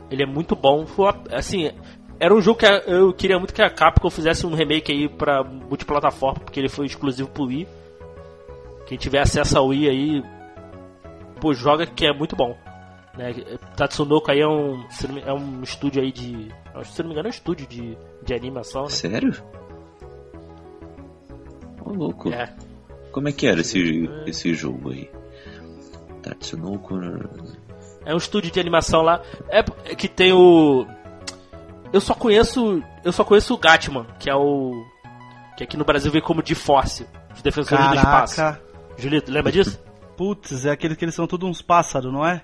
Ele 0.10 0.24
é 0.24 0.26
muito 0.26 0.56
bom. 0.56 0.86
Foi 0.86 1.14
assim, 1.32 1.72
era 2.20 2.34
um 2.34 2.42
jogo 2.42 2.60
que 2.60 2.66
eu 2.66 3.14
queria 3.14 3.38
muito 3.38 3.54
que 3.54 3.62
a 3.62 3.70
Capcom 3.70 4.10
fizesse 4.10 4.46
um 4.46 4.54
remake 4.54 4.92
aí 4.92 5.10
pra 5.10 5.44
multiplataforma, 5.44 6.40
porque 6.40 6.60
ele 6.60 6.70
foi 6.70 6.86
exclusivo 6.86 7.30
pro 7.30 7.46
Wii. 7.46 7.68
Quem 8.86 8.98
tiver 8.98 9.20
acesso 9.20 9.58
ao 9.58 9.68
Wii 9.68 9.90
aí, 9.90 10.24
pô, 11.40 11.54
joga 11.54 11.86
que 11.86 12.06
é 12.06 12.14
muito 12.14 12.36
bom. 12.36 12.58
Né? 13.18 13.34
Tatsunoko 13.76 14.32
aí 14.32 14.40
é 14.40 14.48
um, 14.48 14.84
é 15.26 15.34
um 15.34 15.62
estúdio 15.62 16.02
aí 16.02 16.12
de, 16.12 16.52
se 16.84 17.00
não 17.02 17.10
me 17.10 17.14
engano 17.14 17.28
é 17.28 17.30
um 17.30 17.34
estúdio 17.34 17.68
de, 17.68 17.98
de 18.24 18.34
animação, 18.34 18.84
né? 18.84 18.90
Sério? 18.90 19.44
Ô, 21.86 21.92
louco. 21.92 22.30
É. 22.30 22.54
Como 23.12 23.30
é 23.30 23.32
que 23.32 23.46
era 23.46 23.62
esse, 23.62 24.10
esse 24.26 24.54
jogo 24.54 24.92
aí? 24.92 25.10
Tatsunoko... 26.24 26.96
É 28.06 28.14
um 28.14 28.18
estúdio 28.18 28.52
de 28.52 28.60
animação 28.60 29.02
lá. 29.02 29.22
É 29.50 29.60
é 29.86 29.96
que 29.96 30.08
tem 30.08 30.34
o. 30.34 30.86
Eu 31.94 32.02
só 32.02 32.14
conheço. 32.14 32.84
Eu 33.04 33.14
só 33.14 33.24
conheço 33.24 33.54
o 33.54 33.58
Gatman, 33.58 34.06
que 34.20 34.30
é 34.30 34.36
o. 34.36 34.84
Que 35.56 35.64
aqui 35.64 35.78
no 35.78 35.86
Brasil 35.86 36.12
veio 36.12 36.24
como 36.24 36.42
de 36.42 36.56
Force, 36.56 37.08
os 37.34 37.42
defensores 37.42 37.88
do 37.88 37.96
espaço. 37.96 38.36
Caraca, 38.36 38.62
Julito, 38.98 39.32
lembra 39.32 39.52
disso? 39.52 39.80
putz, 40.16 40.66
é 40.66 40.72
aquele 40.72 40.96
que 40.96 41.04
eles 41.06 41.16
são 41.16 41.28
todos 41.28 41.50
uns 41.50 41.62
pássaros, 41.62 42.12
não 42.12 42.26
é? 42.26 42.44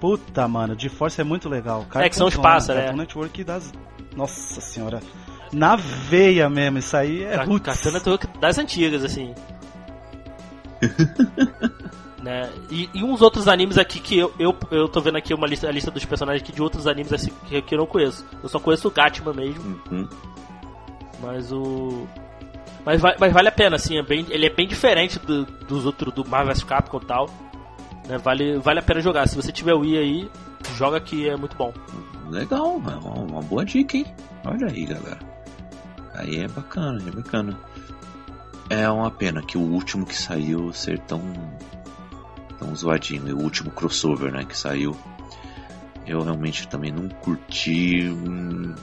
Puta, 0.00 0.46
mano, 0.48 0.76
de 0.76 0.88
Force 0.88 1.20
é 1.20 1.24
muito 1.24 1.48
legal. 1.48 1.86
É, 1.94 2.08
que 2.08 2.16
são 2.16 2.26
os 2.26 2.34
Cartoon, 2.34 2.50
pássaros, 2.50 2.82
Cartoon 2.82 2.96
é. 2.96 3.00
Network 3.00 3.44
das... 3.44 3.72
Nossa 4.14 4.60
senhora. 4.60 5.00
Na 5.52 5.76
veia 5.76 6.50
mesmo, 6.50 6.78
isso 6.78 6.96
aí 6.96 7.22
é... 7.22 7.36
Cartoon 7.36 7.92
Network 7.92 8.26
das 8.38 8.58
antigas, 8.58 9.04
assim. 9.04 9.34
né? 12.26 12.50
E, 12.68 12.90
e 12.92 13.04
uns 13.04 13.22
outros 13.22 13.46
animes 13.46 13.78
aqui 13.78 14.00
que 14.00 14.18
eu, 14.18 14.34
eu, 14.36 14.54
eu 14.72 14.88
tô 14.88 15.00
vendo 15.00 15.16
aqui 15.16 15.32
uma 15.32 15.46
lista, 15.46 15.68
a 15.68 15.72
lista 15.72 15.92
dos 15.92 16.04
personagens 16.04 16.42
aqui 16.42 16.50
de 16.52 16.60
outros 16.60 16.88
animes 16.88 17.12
assim, 17.12 17.30
que, 17.46 17.62
que 17.62 17.74
eu 17.74 17.78
não 17.78 17.86
conheço. 17.86 18.24
Eu 18.42 18.48
só 18.48 18.58
conheço 18.58 18.88
o 18.88 18.90
Gatman 18.90 19.32
mesmo. 19.32 19.80
Uhum. 19.90 20.08
Mas 21.22 21.52
o. 21.52 22.04
Mas, 22.84 23.00
mas 23.00 23.32
vale 23.32 23.48
a 23.48 23.52
pena, 23.52 23.76
assim, 23.76 23.96
é 23.96 24.02
bem, 24.02 24.26
ele 24.28 24.46
é 24.46 24.50
bem 24.50 24.66
diferente 24.66 25.18
do- 25.20 25.44
dos 25.44 25.86
outros, 25.86 26.12
do 26.12 26.24
Marvel 26.28 26.52
vs 26.52 26.64
Capcom 26.64 26.98
e 27.00 27.06
tal. 27.06 27.30
Né? 28.08 28.18
Vale, 28.18 28.58
vale 28.58 28.80
a 28.80 28.82
pena 28.82 29.00
jogar. 29.00 29.28
Se 29.28 29.36
você 29.36 29.52
tiver 29.52 29.74
o 29.74 29.80
Wii 29.80 29.98
aí, 29.98 30.30
joga 30.76 31.00
que 31.00 31.28
é 31.28 31.36
muito 31.36 31.56
bom. 31.56 31.72
Legal, 32.28 32.76
uma, 32.76 32.96
uma 32.98 33.42
boa 33.42 33.64
dica, 33.64 33.96
hein? 33.96 34.06
Olha 34.44 34.66
aí, 34.66 34.84
galera. 34.84 35.18
Aí 36.14 36.40
é 36.40 36.48
bacana, 36.48 37.00
é 37.06 37.10
bacana. 37.10 37.56
É 38.68 38.88
uma 38.90 39.10
pena 39.12 39.42
que 39.42 39.56
o 39.56 39.60
último 39.60 40.04
que 40.04 40.16
saiu 40.16 40.72
ser 40.72 40.98
tão 41.00 41.20
tão 42.58 42.74
zoadinho, 42.74 43.36
o 43.36 43.42
último 43.42 43.70
crossover, 43.70 44.32
né, 44.32 44.44
que 44.44 44.56
saiu. 44.56 44.96
Eu 46.06 46.22
realmente 46.22 46.68
também 46.68 46.92
não 46.92 47.08
curti. 47.08 48.08
Hum, 48.08 48.74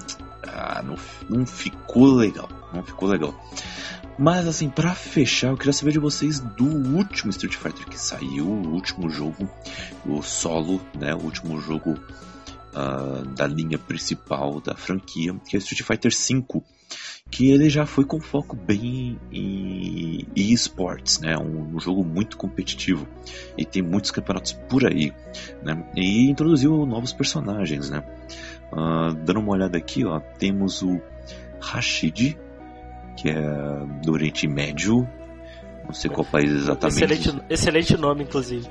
ah, 0.48 0.82
não, 0.84 0.96
não 1.30 1.46
ficou 1.46 2.14
legal. 2.14 2.50
Não 2.74 2.84
ficou 2.84 3.08
legal. 3.08 3.34
Mas 4.18 4.48
assim, 4.48 4.70
para 4.70 4.94
fechar, 4.94 5.50
eu 5.50 5.58
queria 5.58 5.74
saber 5.74 5.92
de 5.92 6.00
vocês 6.00 6.40
do 6.40 6.66
último 6.66 7.32
Street 7.32 7.56
Fighter 7.56 7.88
que 7.88 8.00
saiu, 8.00 8.46
o 8.46 8.70
último 8.70 9.10
jogo, 9.10 9.50
o 10.06 10.22
solo, 10.22 10.80
né, 11.00 11.16
o 11.16 11.22
último 11.24 11.60
jogo 11.60 11.98
uh, 12.74 13.26
da 13.30 13.48
linha 13.48 13.80
principal 13.80 14.62
da 14.62 14.76
franquia, 14.76 15.34
que 15.48 15.56
é 15.56 15.60
Street 15.60 15.82
Fighter 15.82 16.12
V, 16.12 16.64
que 17.34 17.50
ele 17.50 17.68
já 17.68 17.84
foi 17.84 18.06
com 18.06 18.20
foco 18.20 18.56
bem 18.56 19.20
em 19.32 20.28
esportes, 20.36 21.20
né, 21.20 21.36
um, 21.36 21.76
um, 21.76 21.80
jogo 21.80 22.04
muito 22.04 22.38
competitivo 22.38 23.08
e 23.58 23.66
tem 23.66 23.82
muitos 23.82 24.12
campeonatos 24.12 24.54
por 24.54 24.86
aí, 24.86 25.12
né, 25.64 25.84
e 25.96 26.30
introduziu 26.30 26.86
novos 26.86 27.12
personagens, 27.12 27.90
né. 27.90 28.04
Uh, 28.72 29.16
dando 29.26 29.40
uma 29.40 29.52
olhada 29.52 29.76
aqui, 29.76 30.06
ó, 30.06 30.20
temos 30.20 30.84
o 30.84 31.02
Rashid, 31.60 32.38
que 33.18 33.30
é 33.30 33.42
do 34.04 34.12
Oriente 34.12 34.48
Médio. 34.48 35.10
Não 35.86 35.94
sei 35.94 36.12
qual 36.12 36.26
país 36.26 36.52
exatamente. 36.52 37.04
Excelente, 37.04 37.44
excelente 37.50 37.98
nome, 37.98 38.24
inclusive. 38.26 38.68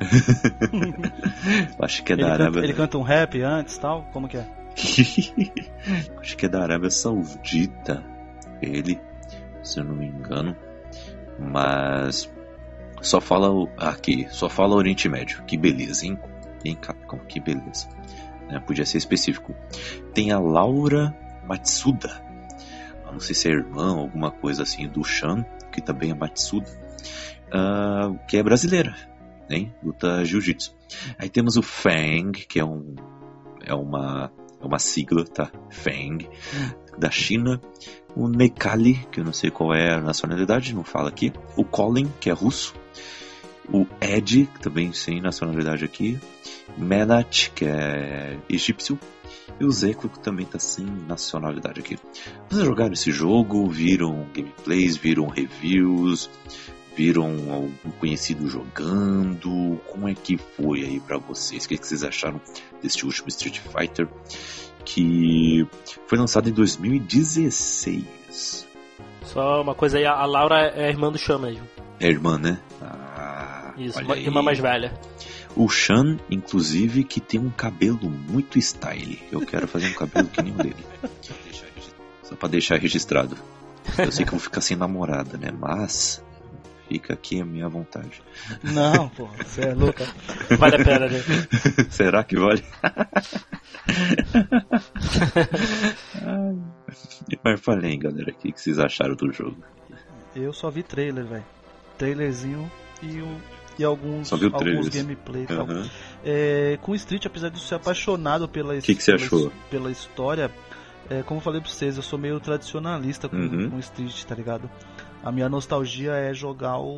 Acho 1.78 2.02
que 2.02 2.12
é 2.12 2.14
ele 2.14 2.22
da 2.22 2.30
canta, 2.30 2.42
Arábia. 2.42 2.60
Ele 2.60 2.72
canta 2.72 2.98
um 2.98 3.02
rap 3.02 3.40
antes 3.42 3.76
tal? 3.76 4.08
Como 4.12 4.28
que 4.28 4.38
é? 4.38 4.57
Acho 6.20 6.36
que 6.36 6.46
é 6.46 6.48
da 6.48 6.62
Arábia 6.62 6.90
Saudita. 6.90 8.04
Ele, 8.62 9.00
se 9.62 9.80
eu 9.80 9.84
não 9.84 9.94
me 9.94 10.06
engano. 10.06 10.56
Mas 11.38 12.30
só 13.00 13.20
fala 13.20 13.48
aqui, 13.76 14.26
só 14.30 14.48
fala 14.48 14.74
Oriente 14.74 15.08
Médio. 15.08 15.42
Que 15.44 15.56
beleza, 15.56 16.06
hein? 16.06 16.18
Hein, 16.64 16.76
Capcom? 16.80 17.18
Que 17.18 17.40
beleza. 17.40 17.88
É, 18.48 18.58
podia 18.58 18.84
ser 18.84 18.98
específico. 18.98 19.54
Tem 20.14 20.32
a 20.32 20.38
Laura 20.38 21.16
Matsuda 21.46 22.28
não 23.18 23.20
sei 23.20 23.34
se 23.34 23.48
é 23.48 23.52
irmã, 23.52 23.96
alguma 23.98 24.30
coisa 24.30 24.62
assim, 24.62 24.86
do 24.88 25.02
Shan, 25.02 25.44
que 25.72 25.80
também 25.80 26.10
é 26.10 26.14
Matsuda, 26.14 26.70
uh, 27.48 28.18
que 28.28 28.36
é 28.36 28.42
brasileira, 28.42 28.94
hein? 29.50 29.74
luta 29.82 30.24
jiu-jitsu. 30.24 30.76
Aí 31.18 31.28
temos 31.28 31.56
o 31.56 31.62
Fang, 31.62 32.32
que 32.32 32.60
é, 32.60 32.64
um, 32.64 32.94
é, 33.64 33.74
uma, 33.74 34.32
é 34.60 34.66
uma 34.66 34.78
sigla, 34.78 35.24
tá? 35.24 35.50
Fang, 35.70 36.28
da 36.96 37.10
China. 37.10 37.60
O 38.14 38.28
Nekali, 38.28 39.06
que 39.12 39.20
eu 39.20 39.24
não 39.24 39.32
sei 39.32 39.50
qual 39.50 39.74
é 39.74 39.94
a 39.94 40.00
nacionalidade, 40.00 40.74
não 40.74 40.84
fala 40.84 41.08
aqui. 41.08 41.32
O 41.56 41.64
Colin, 41.64 42.10
que 42.20 42.30
é 42.30 42.32
russo. 42.32 42.74
O 43.72 43.86
Ed, 44.00 44.46
que 44.46 44.60
também 44.60 44.92
sem 44.92 45.20
nacionalidade 45.20 45.84
aqui. 45.84 46.18
Menat, 46.76 47.50
que 47.54 47.64
é 47.64 48.38
egípcio. 48.48 48.98
E 49.60 49.64
o 49.64 49.70
Zeco 49.70 50.08
também 50.08 50.46
tá 50.46 50.58
sem 50.58 50.86
nacionalidade 50.86 51.80
aqui. 51.80 51.98
Vocês 52.48 52.64
jogaram 52.64 52.92
esse 52.92 53.10
jogo, 53.10 53.68
viram 53.68 54.26
gameplays, 54.32 54.96
viram 54.96 55.26
reviews, 55.26 56.30
viram 56.98 57.52
algum 57.52 57.90
conhecido 58.00 58.48
jogando? 58.48 59.80
Como 59.86 60.08
é 60.08 60.14
que 60.14 60.36
foi 60.36 60.82
aí 60.82 60.98
para 60.98 61.16
vocês? 61.16 61.64
O 61.64 61.68
que, 61.68 61.74
é 61.74 61.78
que 61.78 61.86
vocês 61.86 62.02
acharam 62.02 62.40
deste 62.82 63.06
último 63.06 63.28
Street 63.28 63.60
Fighter 63.60 64.08
que 64.84 65.64
foi 66.08 66.18
lançado 66.18 66.48
em 66.48 66.52
2016? 66.52 68.66
Só 69.22 69.62
uma 69.62 69.76
coisa 69.76 69.98
aí, 69.98 70.06
a 70.06 70.24
Laura 70.24 70.72
é 70.74 70.86
a 70.86 70.88
irmã 70.88 71.12
do 71.12 71.18
Chan 71.18 71.38
mesmo. 71.38 71.62
É 72.00 72.08
irmã, 72.08 72.36
né? 72.36 72.58
Ah, 72.82 73.74
Isso, 73.78 74.00
uma 74.00 74.16
irmã 74.16 74.42
mais 74.42 74.58
velha. 74.58 74.92
O 75.54 75.68
Shan, 75.68 76.18
inclusive, 76.28 77.04
que 77.04 77.20
tem 77.20 77.38
um 77.38 77.50
cabelo 77.50 78.10
muito 78.10 78.58
style. 78.58 79.22
Eu 79.30 79.42
quero 79.42 79.68
fazer 79.68 79.86
um 79.86 79.94
cabelo 79.94 80.26
que 80.26 80.42
nem 80.42 80.52
o 80.52 80.56
dele. 80.56 80.84
Só 82.24 82.34
pra 82.34 82.48
deixar 82.48 82.80
registrado. 82.80 83.36
Eu 83.96 84.10
sei 84.10 84.24
que 84.24 84.30
eu 84.30 84.38
vou 84.38 84.40
ficar 84.40 84.62
sem 84.62 84.76
namorada, 84.76 85.38
né? 85.38 85.52
Mas 85.56 86.20
fica 86.88 87.12
aqui 87.12 87.40
a 87.40 87.44
minha 87.44 87.68
vontade. 87.68 88.22
Não, 88.62 89.08
pô, 89.10 89.26
você 89.26 89.62
é 89.62 89.74
louca. 89.74 90.06
Vale 90.58 90.76
a 90.76 90.84
pena, 90.84 91.06
né? 91.06 91.20
Será 91.90 92.24
que 92.24 92.36
vale? 92.36 92.64
Mas 97.44 97.60
falei, 97.60 97.98
galera, 97.98 98.30
o 98.30 98.34
que 98.34 98.52
vocês 98.52 98.78
acharam 98.78 99.14
do 99.14 99.30
jogo? 99.32 99.62
Eu 100.34 100.52
só 100.52 100.70
vi 100.70 100.82
trailer, 100.82 101.26
velho. 101.26 101.44
Trailerzinho 101.96 102.70
e 103.02 103.20
um 103.20 103.38
e 103.78 103.84
alguns, 103.84 104.32
alguns 104.32 104.88
gameplays. 104.88 105.48
Uhum. 105.50 105.88
É, 106.24 106.78
com 106.82 106.94
Street, 106.96 107.24
apesar 107.26 107.48
de 107.48 107.60
ser 107.60 107.76
apaixonado 107.76 108.48
pela, 108.48 108.76
que 108.80 108.94
que 108.94 109.02
você 109.02 109.12
pela, 109.12 109.24
achou? 109.24 109.52
pela 109.70 109.90
história, 109.90 110.50
é, 111.08 111.22
como 111.22 111.38
eu 111.38 111.44
falei 111.44 111.60
pra 111.60 111.70
vocês, 111.70 111.96
eu 111.96 112.02
sou 112.02 112.18
meio 112.18 112.40
tradicionalista 112.40 113.28
com, 113.28 113.36
uhum. 113.36 113.70
com 113.70 113.78
Street, 113.78 114.24
tá 114.24 114.34
ligado? 114.34 114.68
A 115.22 115.32
minha 115.32 115.48
nostalgia 115.48 116.12
é 116.12 116.32
jogar 116.32 116.78
o, 116.78 116.96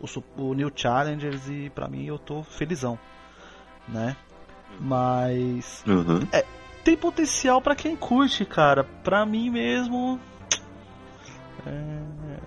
o, 0.00 0.06
o 0.36 0.54
New 0.54 0.70
Challengers 0.74 1.48
e 1.48 1.70
pra 1.70 1.88
mim 1.88 2.06
eu 2.06 2.18
tô 2.18 2.42
felizão, 2.42 2.98
né? 3.88 4.16
Mas 4.80 5.84
uhum. 5.86 6.26
é, 6.32 6.44
tem 6.82 6.96
potencial 6.96 7.60
para 7.60 7.74
quem 7.74 7.96
curte, 7.96 8.44
cara. 8.44 8.84
Pra 8.84 9.24
mim 9.24 9.50
mesmo. 9.50 10.20
É, 11.66 12.40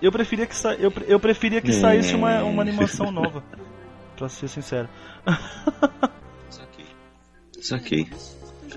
eu 0.00 0.12
preferia 0.12 0.46
que, 0.46 0.56
sa... 0.56 0.74
eu, 0.74 0.92
eu 1.06 1.20
preferia 1.20 1.60
que 1.60 1.72
saísse 1.72 2.14
uma, 2.14 2.42
uma 2.42 2.62
animação 2.62 3.10
nova. 3.12 3.42
pra 4.16 4.28
ser 4.28 4.48
sincero. 4.48 4.88
Saquei. 6.48 6.86
Saquei. 7.60 8.10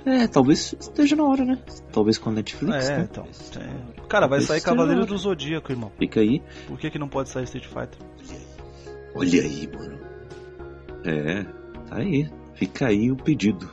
É, 0.06 0.28
talvez 0.28 0.74
esteja 0.80 1.16
na 1.16 1.24
hora, 1.24 1.44
né? 1.44 1.60
Talvez 1.92 2.18
com 2.18 2.30
a 2.30 2.34
Netflix. 2.34 2.90
É, 2.90 2.98
né? 2.98 3.08
então. 3.10 3.26
É. 3.60 4.08
Cara, 4.08 4.28
vai 4.28 4.42
sair 4.42 4.62
Cavaleiro 4.62 5.06
do 5.06 5.18
Zodíaco, 5.18 5.72
irmão. 5.72 5.92
Fica 5.98 6.22
aí. 6.22 6.42
Por 6.68 6.78
que, 6.78 6.90
que 6.90 7.00
não 7.00 7.10
pode 7.10 7.30
sair 7.30 7.44
Street 7.44 7.66
Fighter? 7.66 8.00
Olha 9.16 9.42
aí, 9.42 9.70
mano. 9.74 10.00
É, 11.04 11.44
tá 11.90 11.98
aí. 11.98 12.30
Fica 12.56 12.88
aí 12.88 13.12
o 13.12 13.16
pedido. 13.16 13.70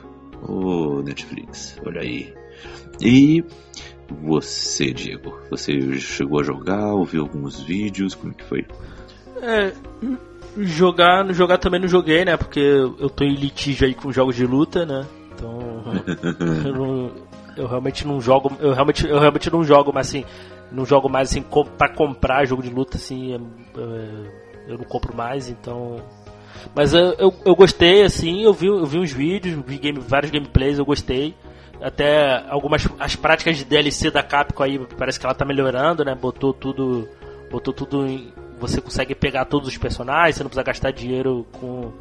Ô, 0.47 1.01
Netflix, 1.01 1.79
olha 1.85 2.01
aí. 2.01 2.33
E 3.01 3.43
você, 4.21 4.91
Diego? 4.91 5.39
Você 5.49 5.99
chegou 5.99 6.39
a 6.39 6.43
jogar, 6.43 6.93
ouviu 6.93 7.21
alguns 7.21 7.61
vídeos? 7.61 8.13
Como 8.13 8.31
é 8.31 8.35
que 8.35 8.43
foi? 8.43 8.65
É, 9.41 9.73
jogar, 10.57 11.31
jogar 11.33 11.57
também 11.57 11.79
não 11.79 11.87
joguei, 11.87 12.23
né? 12.25 12.37
Porque 12.37 12.59
eu 12.59 13.09
tô 13.09 13.23
em 13.23 13.35
litígio 13.35 13.87
aí 13.87 13.93
com 13.93 14.11
jogos 14.11 14.35
de 14.35 14.45
luta, 14.45 14.85
né? 14.85 15.05
Então 15.35 15.59
eu, 16.65 16.73
não, 16.73 17.11
eu, 17.57 17.67
realmente 17.67 18.07
não 18.07 18.21
jogo, 18.21 18.51
eu 18.59 18.73
realmente, 18.73 19.07
eu 19.07 19.19
realmente 19.19 19.51
não 19.51 19.63
jogo, 19.63 19.91
mas 19.93 20.07
assim, 20.07 20.25
não 20.71 20.85
jogo 20.85 21.09
mais 21.09 21.29
assim 21.29 21.43
para 21.77 21.93
comprar 21.93 22.45
jogo 22.45 22.63
de 22.63 22.69
luta 22.69 22.97
assim, 22.97 23.33
é, 23.33 23.35
é, 23.35 24.71
eu 24.71 24.77
não 24.77 24.85
compro 24.85 25.15
mais, 25.15 25.49
então 25.49 26.01
mas 26.73 26.93
eu, 26.93 27.13
eu, 27.13 27.33
eu, 27.45 27.55
gostei, 27.55 28.01
assim, 28.01 28.41
eu 28.41 28.53
vi, 28.53 28.67
eu 28.67 28.85
vi 28.85 28.97
uns 28.97 29.11
vídeos, 29.11 29.61
vi 29.65 29.77
game, 29.77 29.99
vários 29.99 30.31
gameplays, 30.31 30.79
eu 30.79 30.85
gostei 30.85 31.35
até 31.81 32.43
algumas 32.49 32.87
as 32.99 33.15
práticas 33.15 33.57
de 33.57 33.65
DLC 33.65 34.09
da 34.09 34.23
Capcom 34.23 34.63
aí 34.63 34.79
parece 34.97 35.19
que 35.19 35.25
ela 35.25 35.35
tá 35.35 35.45
melhorando, 35.45 36.03
né? 36.03 36.15
Botou 36.15 36.53
tudo, 36.53 37.07
botou 37.51 37.73
tudo 37.73 38.05
em, 38.07 38.33
você 38.59 38.81
consegue 38.81 39.13
pegar 39.13 39.45
todos 39.45 39.67
os 39.67 39.77
personagens, 39.77 40.35
você 40.35 40.43
não 40.43 40.49
precisa 40.49 40.63
gastar 40.63 40.91
dinheiro 40.91 41.45
com 41.59 41.91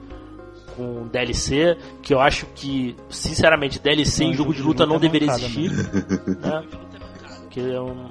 com 0.77 1.07
DLC, 1.09 1.77
que 2.03 2.13
eu 2.13 2.21
acho 2.21 2.47
que 2.55 2.97
sinceramente 3.09 3.79
DLC 3.79 4.25
não, 4.25 4.31
em 4.31 4.35
jogo 4.35 4.55
de 4.55 4.63
luta 4.63 4.87
não 4.87 4.97
é 4.97 4.99
deveria 4.99 5.29
mancada, 5.29 5.47
existir, 5.47 5.71
né? 6.41 6.65
Que 7.51 7.61
é 7.73 7.81
um 7.81 8.11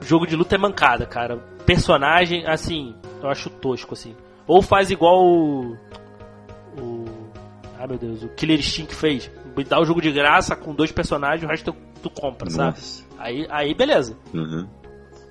jogo 0.00 0.26
de 0.26 0.34
luta 0.34 0.54
é 0.54 0.58
mancada, 0.58 1.06
cara. 1.06 1.36
Personagem 1.66 2.46
assim, 2.46 2.94
eu 3.22 3.28
acho 3.28 3.50
tosco 3.50 3.94
assim. 3.94 4.14
Ou 4.46 4.62
faz 4.62 4.90
igual 4.90 5.24
o, 5.24 5.76
o 6.80 7.04
ah 7.78 7.86
meu 7.86 7.98
Deus, 7.98 8.22
o 8.22 8.28
Killer 8.28 8.58
Instinct 8.58 8.94
fez 8.94 9.30
me 9.58 9.64
dá 9.64 9.80
o 9.80 9.84
jogo 9.84 10.00
de 10.00 10.12
graça 10.12 10.54
com 10.54 10.72
dois 10.72 10.92
personagens, 10.92 11.42
o 11.42 11.48
resto 11.48 11.72
tu, 11.72 11.78
tu 12.04 12.10
compra, 12.10 12.48
Nossa. 12.48 12.80
sabe? 12.80 13.08
Aí, 13.18 13.46
aí 13.50 13.74
beleza. 13.74 14.16
Uhum. 14.32 14.68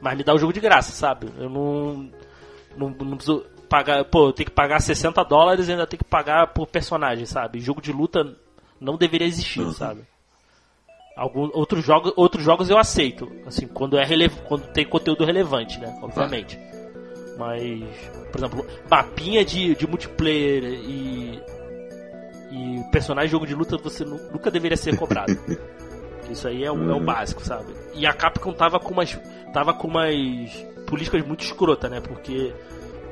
Mas 0.01 0.17
me 0.17 0.23
dá 0.23 0.33
o 0.33 0.37
jogo 0.37 0.51
de 0.51 0.59
graça, 0.59 0.91
sabe? 0.91 1.29
Eu 1.37 1.49
não. 1.49 2.09
Não, 2.75 2.89
não 2.89 3.15
preciso 3.15 3.43
pagar. 3.67 4.03
Pô, 4.05 4.31
tenho 4.33 4.49
que 4.49 4.55
pagar 4.55 4.79
60 4.79 5.23
dólares 5.23 5.67
e 5.67 5.71
ainda 5.71 5.87
tenho 5.87 5.99
que 5.99 6.09
pagar 6.09 6.47
por 6.47 6.67
personagem, 6.67 7.25
sabe? 7.25 7.59
Jogo 7.59 7.81
de 7.81 7.91
luta 7.91 8.35
não 8.79 8.97
deveria 8.97 9.27
existir, 9.27 9.61
uhum. 9.61 9.71
sabe? 9.71 10.01
Algum, 11.15 11.49
outros, 11.53 11.83
jogos, 11.83 12.13
outros 12.15 12.43
jogos 12.43 12.69
eu 12.69 12.77
aceito, 12.77 13.31
assim, 13.45 13.67
quando, 13.67 13.97
é 13.97 14.05
rele, 14.05 14.29
quando 14.47 14.67
tem 14.71 14.85
conteúdo 14.85 15.25
relevante, 15.25 15.79
né? 15.79 15.97
Obviamente. 16.01 16.59
Mas, 17.37 17.83
por 18.31 18.39
exemplo, 18.39 18.65
mapinha 18.89 19.43
de, 19.43 19.75
de 19.75 19.87
multiplayer 19.87 20.63
e 20.63 21.41
E 22.51 22.83
personagem 22.91 23.27
de 23.27 23.31
jogo 23.31 23.47
de 23.47 23.55
luta 23.55 23.77
você 23.77 24.05
nunca 24.05 24.49
deveria 24.51 24.77
ser 24.77 24.95
cobrado. 24.95 25.37
Isso 26.29 26.47
aí 26.47 26.63
é 26.63 26.71
o, 26.71 26.75
uhum. 26.75 26.89
é 26.89 26.93
o 26.93 26.97
uhum. 26.97 27.05
básico, 27.05 27.43
sabe? 27.43 27.73
E 27.93 28.05
a 28.05 28.13
Capcom 28.13 28.53
tava 28.53 28.79
com 28.79 28.91
umas. 28.91 29.17
tava 29.53 29.73
com 29.73 29.87
umas 29.87 30.51
políticas 30.85 31.25
muito 31.25 31.43
escrotas, 31.43 31.89
né? 31.89 31.99
Porque 31.99 32.53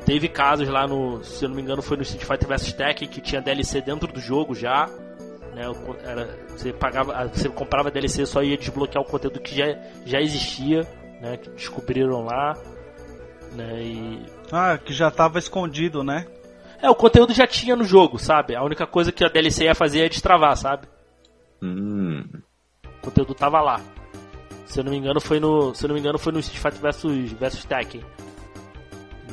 teve 0.05 0.29
casos 0.29 0.67
lá 0.69 0.87
no. 0.87 1.23
Se 1.23 1.43
eu 1.43 1.49
não 1.49 1.55
me 1.55 1.61
engano, 1.61 1.81
foi 1.81 1.97
no 1.97 2.03
Street 2.03 2.23
Fighter 2.23 2.47
vs 2.47 2.73
Tekken 2.73 3.07
que 3.07 3.21
tinha 3.21 3.41
DLC 3.41 3.81
dentro 3.81 4.11
do 4.11 4.19
jogo 4.19 4.53
já. 4.53 4.89
Né, 5.53 5.63
era, 6.03 6.37
você 6.49 6.73
pagava, 6.73 7.27
você 7.27 7.47
comprava 7.47 7.89
DLC 7.89 8.25
só 8.25 8.43
ia 8.43 8.57
desbloquear 8.57 9.01
o 9.01 9.07
conteúdo 9.07 9.39
que 9.39 9.55
já, 9.55 9.77
já 10.05 10.19
existia, 10.19 10.81
né, 11.21 11.37
que 11.37 11.49
descobriram 11.51 12.25
lá, 12.25 12.53
né, 13.53 13.81
e... 13.81 14.25
Ah, 14.51 14.77
que 14.77 14.91
já 14.91 15.07
estava 15.07 15.39
escondido, 15.39 16.03
né? 16.03 16.27
É, 16.81 16.89
o 16.89 16.95
conteúdo 16.95 17.33
já 17.33 17.47
tinha 17.47 17.73
no 17.73 17.85
jogo, 17.85 18.19
sabe? 18.19 18.53
A 18.53 18.63
única 18.63 18.85
coisa 18.85 19.13
que 19.13 19.23
a 19.23 19.29
DLC 19.29 19.63
ia 19.63 19.73
fazer 19.73 20.01
é 20.01 20.09
destravar, 20.09 20.57
sabe? 20.57 20.87
Hum. 21.63 22.25
O 22.83 23.01
conteúdo 23.01 23.33
tava 23.33 23.61
lá. 23.61 23.79
Se 24.65 24.81
eu 24.81 24.83
não 24.83 24.91
me 24.91 24.97
engano 24.97 25.21
foi 25.21 25.39
no, 25.39 25.73
se 25.73 25.85
eu 25.85 25.87
não 25.87 25.93
me 25.93 26.01
engano 26.01 26.19
foi 26.19 26.33
no 26.33 26.39
Street 26.39 26.61
Fighter 26.61 26.81
vs 26.81 27.31
versus 27.31 27.63
Tekken. 27.63 28.03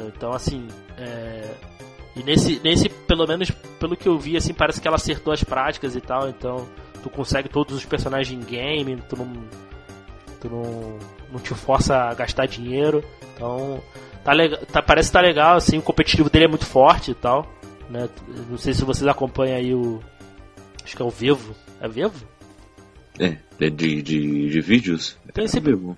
Então 0.09 0.33
assim, 0.33 0.67
é... 0.99 1.51
e 2.17 2.23
nesse 2.23 2.61
nesse 2.63 2.89
pelo 2.89 3.27
menos 3.27 3.51
pelo 3.51 3.97
que 3.97 4.09
eu 4.09 4.19
vi 4.19 4.37
assim, 4.37 4.55
parece 4.55 4.81
que 4.81 4.87
ela 4.89 4.97
acertou 4.97 5.33
as 5.33 5.45
práticas 5.45 5.97
e 5.97 6.01
tal, 6.01 6.29
então 6.29 6.69
tu 7.03 7.11
consegue 7.11 7.49
todos 7.49 7.77
os 7.77 7.85
personagens 7.85 8.39
em 8.39 8.45
game, 8.45 8.97
tu 9.09 9.17
não 9.17 9.33
tu 10.41 10.49
não, 10.49 10.99
não 11.33 11.41
te 11.41 11.55
força 11.55 11.97
a 11.97 12.15
gastar 12.15 12.47
dinheiro. 12.47 13.05
Então, 13.35 13.83
tá 14.25 14.33
legal, 14.33 14.59
tá, 14.67 14.83
parece 14.83 15.09
que 15.09 15.13
tá 15.13 15.21
legal 15.21 15.57
assim, 15.57 15.79
o 15.79 15.83
competitivo 15.83 16.29
dele 16.29 16.47
é 16.47 16.49
muito 16.49 16.67
forte 16.67 17.13
e 17.13 17.15
tal, 17.15 17.49
né? 17.89 18.09
Não 18.51 18.59
sei 18.59 18.75
se 18.75 18.85
vocês 18.85 19.07
acompanham 19.09 19.57
aí 19.57 19.75
o 19.75 20.01
acho 20.85 20.97
que 20.97 21.03
é 21.03 21.05
o 21.05 21.11
Vivo. 21.11 21.55
É 21.81 21.89
Vivo? 21.89 22.27
É, 23.19 23.37
é 23.61 23.71
de, 23.71 24.03
de, 24.03 24.49
de 24.49 24.61
vídeos? 24.61 25.17
Tem 25.33 25.45
esse... 25.45 25.61
Vivo. 25.61 25.97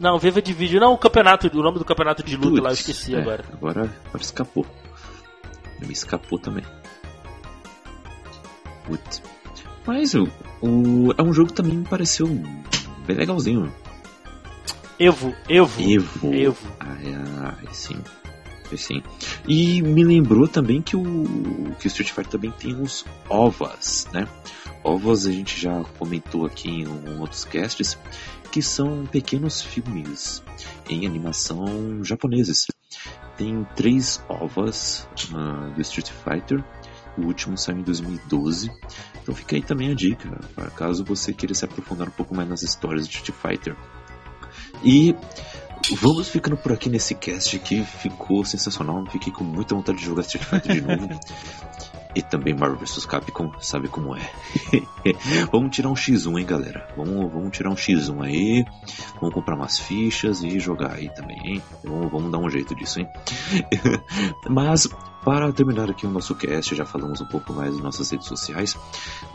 Não, 0.00 0.18
Viva 0.18 0.40
de 0.40 0.54
vídeo. 0.54 0.80
Não, 0.80 0.94
o 0.94 0.98
campeonato, 0.98 1.46
o 1.46 1.62
nome 1.62 1.78
do 1.78 1.84
campeonato 1.84 2.22
de 2.22 2.34
luta 2.34 2.62
lá, 2.62 2.70
eu 2.70 2.74
esqueci 2.74 3.14
é, 3.14 3.20
agora. 3.20 3.44
agora. 3.52 3.80
Agora 4.06 4.22
escapou. 4.22 4.66
Me 5.78 5.92
escapou 5.92 6.38
também. 6.38 6.64
Putz. 8.86 9.22
Mas 9.86 10.14
o, 10.14 10.26
o, 10.62 11.12
é 11.18 11.22
um 11.22 11.34
jogo 11.34 11.48
que 11.48 11.54
também 11.54 11.74
me 11.74 11.84
pareceu 11.84 12.26
bem 13.06 13.16
legalzinho. 13.16 13.70
Evo, 14.98 15.34
Evo. 15.46 15.82
Evo. 15.82 16.34
Evo. 16.34 16.76
Ai, 16.80 17.14
ai, 17.38 17.68
sim. 17.72 18.02
Sim. 18.76 19.02
E 19.48 19.82
me 19.82 20.04
lembrou 20.04 20.46
também 20.46 20.80
que 20.80 20.96
o, 20.96 21.74
que 21.78 21.86
o 21.86 21.88
Street 21.88 22.10
Fighter 22.10 22.30
também 22.30 22.52
tem 22.52 22.80
os 22.80 23.04
OVAs, 23.28 24.06
né? 24.12 24.28
OVAs 24.84 25.26
a 25.26 25.32
gente 25.32 25.60
já 25.60 25.82
comentou 25.98 26.46
aqui 26.46 26.70
em 26.70 27.18
outros 27.18 27.44
casts, 27.44 27.98
que 28.50 28.62
são 28.62 29.06
pequenos 29.06 29.62
filmes 29.62 30.42
em 30.88 31.06
animação 31.06 32.02
japoneses. 32.04 32.66
Tem 33.36 33.66
três 33.74 34.22
OVAs 34.28 35.08
uh, 35.32 35.72
do 35.74 35.80
Street 35.80 36.10
Fighter, 36.10 36.62
o 37.16 37.22
último 37.22 37.56
saiu 37.56 37.78
em 37.78 37.82
2012. 37.82 38.70
Então 39.22 39.34
fica 39.34 39.56
aí 39.56 39.62
também 39.62 39.90
a 39.90 39.94
dica, 39.94 40.28
caso 40.76 41.04
você 41.04 41.32
queira 41.32 41.54
se 41.54 41.64
aprofundar 41.64 42.08
um 42.08 42.12
pouco 42.12 42.34
mais 42.34 42.48
nas 42.48 42.62
histórias 42.62 43.08
de 43.08 43.16
Street 43.16 43.36
Fighter. 43.38 43.76
E 44.82 45.14
vamos 46.00 46.28
ficando 46.28 46.56
por 46.56 46.72
aqui 46.72 46.88
nesse 46.88 47.14
cast 47.14 47.58
que 47.60 47.84
ficou 47.84 48.44
sensacional. 48.44 49.04
Fiquei 49.10 49.32
com 49.32 49.44
muita 49.44 49.74
vontade 49.74 49.98
de 49.98 50.04
jogar 50.04 50.22
Street 50.22 50.44
Fighter 50.44 50.74
de 50.74 50.80
novo. 50.80 51.08
e 52.14 52.22
também 52.22 52.54
Marvel 52.54 52.78
vs 52.78 53.06
Capcom, 53.06 53.52
sabe 53.60 53.88
como 53.88 54.16
é. 54.16 54.30
vamos 55.52 55.74
tirar 55.74 55.88
um 55.88 55.94
X1, 55.94 56.38
hein, 56.38 56.46
galera? 56.46 56.88
Vamos, 56.96 57.32
vamos 57.32 57.50
tirar 57.50 57.70
um 57.70 57.74
X1 57.74 58.24
aí. 58.24 58.64
Vamos 59.20 59.34
comprar 59.34 59.54
umas 59.54 59.78
fichas 59.78 60.42
e 60.42 60.58
jogar 60.58 60.92
aí 60.92 61.08
também, 61.14 61.38
hein? 61.44 61.62
Vamos, 61.84 62.10
vamos 62.10 62.32
dar 62.32 62.38
um 62.38 62.50
jeito 62.50 62.74
disso, 62.74 63.00
hein? 63.00 63.08
Mas 64.48 64.88
para 65.24 65.52
terminar 65.52 65.90
aqui 65.90 66.06
o 66.06 66.10
nosso 66.10 66.34
cast, 66.34 66.74
já 66.74 66.84
falamos 66.84 67.20
um 67.20 67.26
pouco 67.26 67.52
mais 67.52 67.74
das 67.74 67.82
nossas 67.82 68.10
redes 68.10 68.26
sociais. 68.26 68.76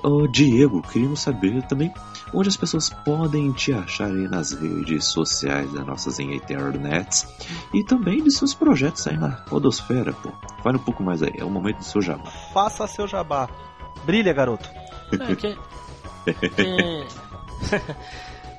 Uh, 0.04 0.28
Diego, 0.28 0.82
queríamos 0.82 1.20
saber 1.20 1.62
também 1.68 1.94
onde 2.34 2.50
as 2.50 2.58
pessoas 2.58 2.90
podem 2.90 3.52
te 3.52 3.72
achar 3.72 4.08
aí 4.08 4.28
nas 4.28 4.52
redes 4.52 5.06
sociais 5.06 5.72
das 5.72 5.86
nossas 5.86 6.20
internets 6.20 7.28
e 7.74 7.84
também 7.84 8.24
de 8.24 8.32
seus 8.32 8.54
projetos 8.54 9.06
aí 9.08 9.18
na 9.18 9.32
podosfera, 9.32 10.14
pô. 10.14 10.32
Fale 10.64 10.78
um 10.78 10.82
pouco 10.84 11.04
mais 11.04 11.22
aí, 11.22 11.34
é 11.38 11.44
o 11.44 11.50
momento 11.50 11.78
do 11.78 11.86
seu 11.86 12.02
jabá. 12.02 12.30
Faça 12.54 12.88
seu 12.88 13.08
jabá. 13.08 13.48
Brilha, 14.06 14.34
garoto. 14.34 14.70
É, 15.12 15.36
que... 15.36 15.58
que... 16.50 17.06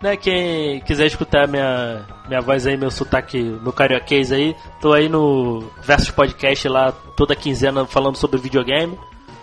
né, 0.02 0.16
quem 0.16 0.80
quiser 0.80 1.06
escutar 1.06 1.48
minha, 1.48 2.04
minha 2.28 2.40
voz 2.40 2.66
aí, 2.66 2.76
meu 2.76 2.90
sotaque, 2.90 3.38
meu 3.38 3.72
carioquês 3.72 4.32
aí, 4.32 4.54
tô 4.80 4.92
aí 4.92 5.08
no 5.08 5.60
Versus 5.82 6.10
Podcast 6.10 6.68
lá 6.68 6.92
toda 7.16 7.34
quinzena 7.34 7.86
falando 7.86 8.16
sobre 8.16 8.38
videogame. 8.38 8.98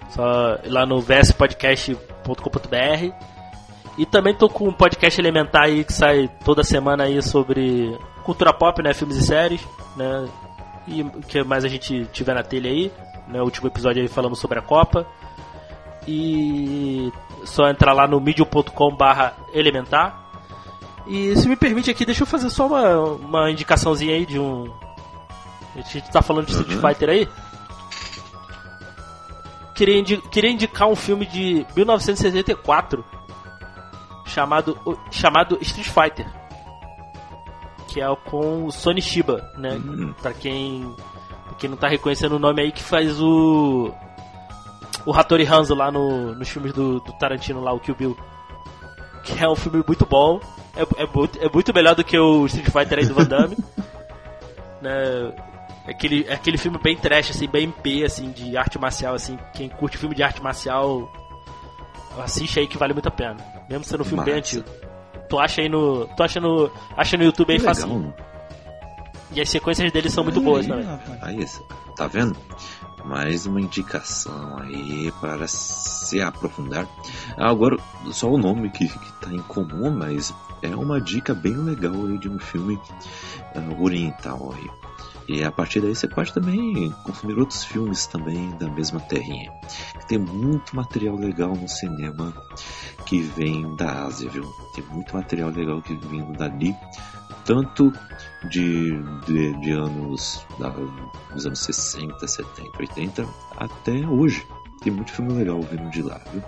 Só 0.10 0.60
lá 0.66 0.86
no 0.86 1.02
verspodcast.com.br. 1.02 3.14
E 3.98 4.06
também 4.06 4.36
tô 4.36 4.48
com 4.48 4.68
um 4.68 4.74
podcast 4.74 5.20
elementar 5.20 5.64
aí 5.64 5.84
que 5.84 5.94
sai 5.94 6.30
toda 6.46 6.64
semana 6.64 7.06
aí 7.06 7.22
sobre 7.22 7.98
cultura 8.24 8.54
pop, 8.54 8.82
né, 8.82 8.94
filmes 8.94 9.18
e 9.18 9.24
séries, 9.24 9.68
né? 9.96 10.28
E 10.88 11.02
o 11.02 11.22
que 11.22 11.44
mais 11.44 11.66
a 11.66 11.68
gente 11.68 12.06
tiver 12.12 12.36
na 12.36 12.44
telha 12.44 12.70
aí, 12.70 12.92
né? 13.28 13.42
O 13.42 13.46
último 13.46 13.68
episódio 13.68 14.02
aí 14.02 14.08
falamos 14.08 14.40
sobre 14.40 14.60
a 14.60 14.62
Copa. 14.62 15.06
E 16.08 17.12
só 17.46 17.70
entrar 17.70 17.94
lá 17.94 18.08
no 18.08 18.20
medium.com/elementar 18.20 20.23
e 21.08 21.36
se 21.36 21.48
me 21.48 21.56
permite 21.56 21.92
aqui, 21.92 22.06
deixa 22.06 22.24
eu 22.24 22.28
fazer 22.28 22.50
só 22.50 22.68
uma, 22.68 22.98
uma 23.00 23.52
indicaçãozinha 23.52 24.16
aí 24.16 24.26
de 24.26 24.40
um. 24.40 24.72
A 25.76 25.82
gente 25.82 26.12
tá 26.12 26.22
falando 26.22 26.46
de 26.46 26.52
Street 26.52 26.74
uhum. 26.74 26.88
Fighter 26.88 27.10
aí. 27.10 27.28
Queria, 29.76 29.98
indi 29.98 30.18
queria 30.30 30.52
indicar 30.52 30.88
um 30.88 30.96
filme 30.96 31.26
de 31.26 31.66
1974 31.76 33.04
chamado, 34.26 34.78
chamado 35.12 35.58
Street 35.62 35.88
Fighter. 35.88 36.28
Que 37.88 38.02
é 38.02 38.16
com 38.16 38.66
o 38.66 38.72
Sony 38.72 39.02
Shiba, 39.02 39.52
né? 39.58 39.74
Uhum. 39.74 40.14
Pra 40.14 40.34
quem, 40.34 40.96
pra 41.46 41.56
quem 41.56 41.70
não 41.70 41.78
tá 41.78 41.88
reconhecendo 41.88 42.34
o 42.34 42.40
nome 42.40 42.62
aí, 42.62 42.72
que 42.72 42.84
faz 42.84 43.20
o. 43.20 43.94
O 45.06 45.12
Hattori 45.12 45.46
Hanzo 45.46 45.76
lá 45.76 45.92
no, 45.92 46.34
nos 46.34 46.48
filmes 46.48 46.72
do, 46.72 47.00
do 47.02 47.12
Tarantino 47.14 47.62
lá, 47.62 47.74
o 47.74 47.80
Kill 47.80 47.96
Bill. 47.96 48.18
Que 49.24 49.44
é 49.44 49.48
um 49.48 49.56
filme 49.56 49.84
muito 49.88 50.06
bom 50.06 50.40
é, 50.76 51.04
é, 51.04 51.08
muito, 51.08 51.40
é 51.40 51.50
muito 51.50 51.74
melhor 51.74 51.96
do 51.96 52.04
que 52.04 52.18
o 52.18 52.46
Street 52.48 52.70
Fighter 52.70 53.00
aí 53.00 53.06
do 53.06 53.14
Van 53.14 53.26
Damme. 53.26 53.58
né? 54.82 55.34
É 55.86 55.92
aquele, 55.92 56.26
é 56.28 56.34
aquele 56.34 56.58
filme 56.58 56.78
bem 56.82 56.96
trash, 56.96 57.32
assim, 57.32 57.48
bem 57.48 57.70
P, 57.70 58.04
assim, 58.04 58.32
de 58.32 58.58
arte 58.58 58.80
marcial, 58.80 59.14
assim. 59.14 59.38
Quem 59.54 59.70
curte 59.70 59.98
filme 59.98 60.16
de 60.16 60.24
arte 60.24 60.42
marcial, 60.42 61.12
assiste 62.20 62.60
aí 62.60 62.68
que 62.68 62.78
vale 62.78 62.94
muito 62.94 63.08
a 63.08 63.12
pena. 63.12 63.38
Mesmo 63.70 63.84
sendo 63.84 64.02
um 64.02 64.06
filme 64.06 64.18
Massa. 64.18 64.32
bem 64.32 64.40
antigo. 64.40 64.66
Tu 65.30 65.40
acha 65.40 65.62
aí 65.62 65.70
no. 65.70 66.08
Tu 66.08 66.24
acha 66.24 66.40
no. 66.40 66.72
Acha 66.96 67.18
no 67.18 67.24
YouTube 67.24 67.52
aí 67.52 67.60
fácil. 67.60 68.14
E 69.32 69.42
as 69.42 69.50
sequências 69.50 69.92
dele 69.92 70.10
são 70.10 70.24
muito 70.24 70.40
boas 70.40 70.66
também. 70.66 70.88
Aí, 71.22 71.46
tá 71.98 72.08
vendo? 72.08 72.38
Mais 73.06 73.46
uma 73.46 73.62
indicação 73.62 74.58
aí 74.60 75.12
para 75.20 75.48
se 75.48 76.22
aprofundar. 76.22 76.88
Agora, 77.38 77.78
só 78.12 78.30
o 78.30 78.38
nome 78.38 78.70
que 78.70 78.86
está 78.86 79.32
em 79.32 79.42
comum, 79.42 79.92
mas 79.92 80.34
é 80.62 80.76
uma 80.76 81.00
dica 81.02 81.34
bem 81.34 81.56
legal 81.56 81.94
aí 81.94 82.18
de 82.18 82.30
um 82.30 82.40
filme 82.40 82.80
uh, 83.56 83.84
oriental 83.84 84.54
aí. 84.54 84.70
E 85.28 85.44
a 85.44 85.52
partir 85.52 85.80
daí 85.80 85.96
você 85.96 86.08
pode 86.08 86.34
também 86.34 86.94
consumir 87.04 87.40
outros 87.40 87.64
filmes 87.64 88.06
também 88.08 88.50
da 88.58 88.70
mesma 88.70 89.00
terrinha. 89.00 89.52
Tem 90.08 90.18
muito 90.18 90.76
material 90.76 91.16
legal 91.16 91.56
no 91.56 91.68
cinema 91.68 92.34
que 93.06 93.22
vem 93.22 93.76
da 93.76 94.06
Ásia, 94.06 94.30
viu? 94.30 94.44
Tem 94.76 94.84
muito 94.86 95.16
material 95.16 95.50
legal 95.50 95.82
que 95.82 95.96
vem 95.96 96.30
dali 96.34 96.76
tanto 97.46 97.92
de, 98.50 98.92
de, 99.26 99.54
de 99.60 99.72
anos 99.72 100.46
da, 100.60 100.70
dos 101.34 101.46
anos 101.46 101.60
60, 101.60 102.28
70, 102.28 102.78
80 102.80 103.26
até 103.58 104.08
hoje. 104.08 104.46
Tem 104.82 104.92
muito 104.92 105.12
filme 105.14 105.34
legal 105.34 105.62
vindo 105.62 105.90
de 105.92 106.02
lá, 106.02 106.20
viu? 106.32 106.44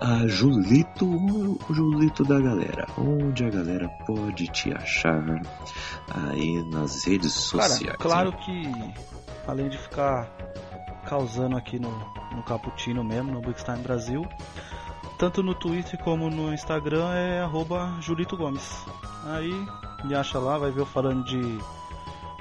A 0.00 0.26
Julito, 0.26 1.04
o 1.04 1.74
Julito 1.74 2.24
da 2.24 2.40
galera. 2.40 2.86
Onde 2.96 3.44
a 3.44 3.50
galera 3.50 3.86
pode 4.06 4.46
te 4.48 4.72
achar 4.72 5.22
aí 6.30 6.62
nas 6.70 7.04
redes 7.04 7.32
sociais? 7.32 7.82
Cara, 7.82 7.98
claro 7.98 8.32
que 8.32 8.62
além 9.46 9.68
de 9.68 9.76
ficar 9.76 10.26
causando 11.06 11.56
aqui 11.56 11.78
no, 11.78 11.90
no 12.34 12.42
Caputino 12.44 13.04
mesmo, 13.04 13.32
no 13.32 13.40
Big 13.42 13.62
Time 13.62 13.78
Brasil, 13.78 14.26
tanto 15.18 15.42
no 15.42 15.54
Twitter 15.54 16.02
como 16.02 16.30
no 16.30 16.54
Instagram 16.54 17.12
é 17.12 17.40
arroba 17.40 17.98
Julito 18.00 18.38
Gomes. 18.38 18.86
Aí 19.26 19.52
me 20.04 20.14
acha 20.14 20.38
lá, 20.38 20.58
vai 20.58 20.70
ver 20.70 20.80
eu 20.80 20.86
falando 20.86 21.24
de, 21.24 21.58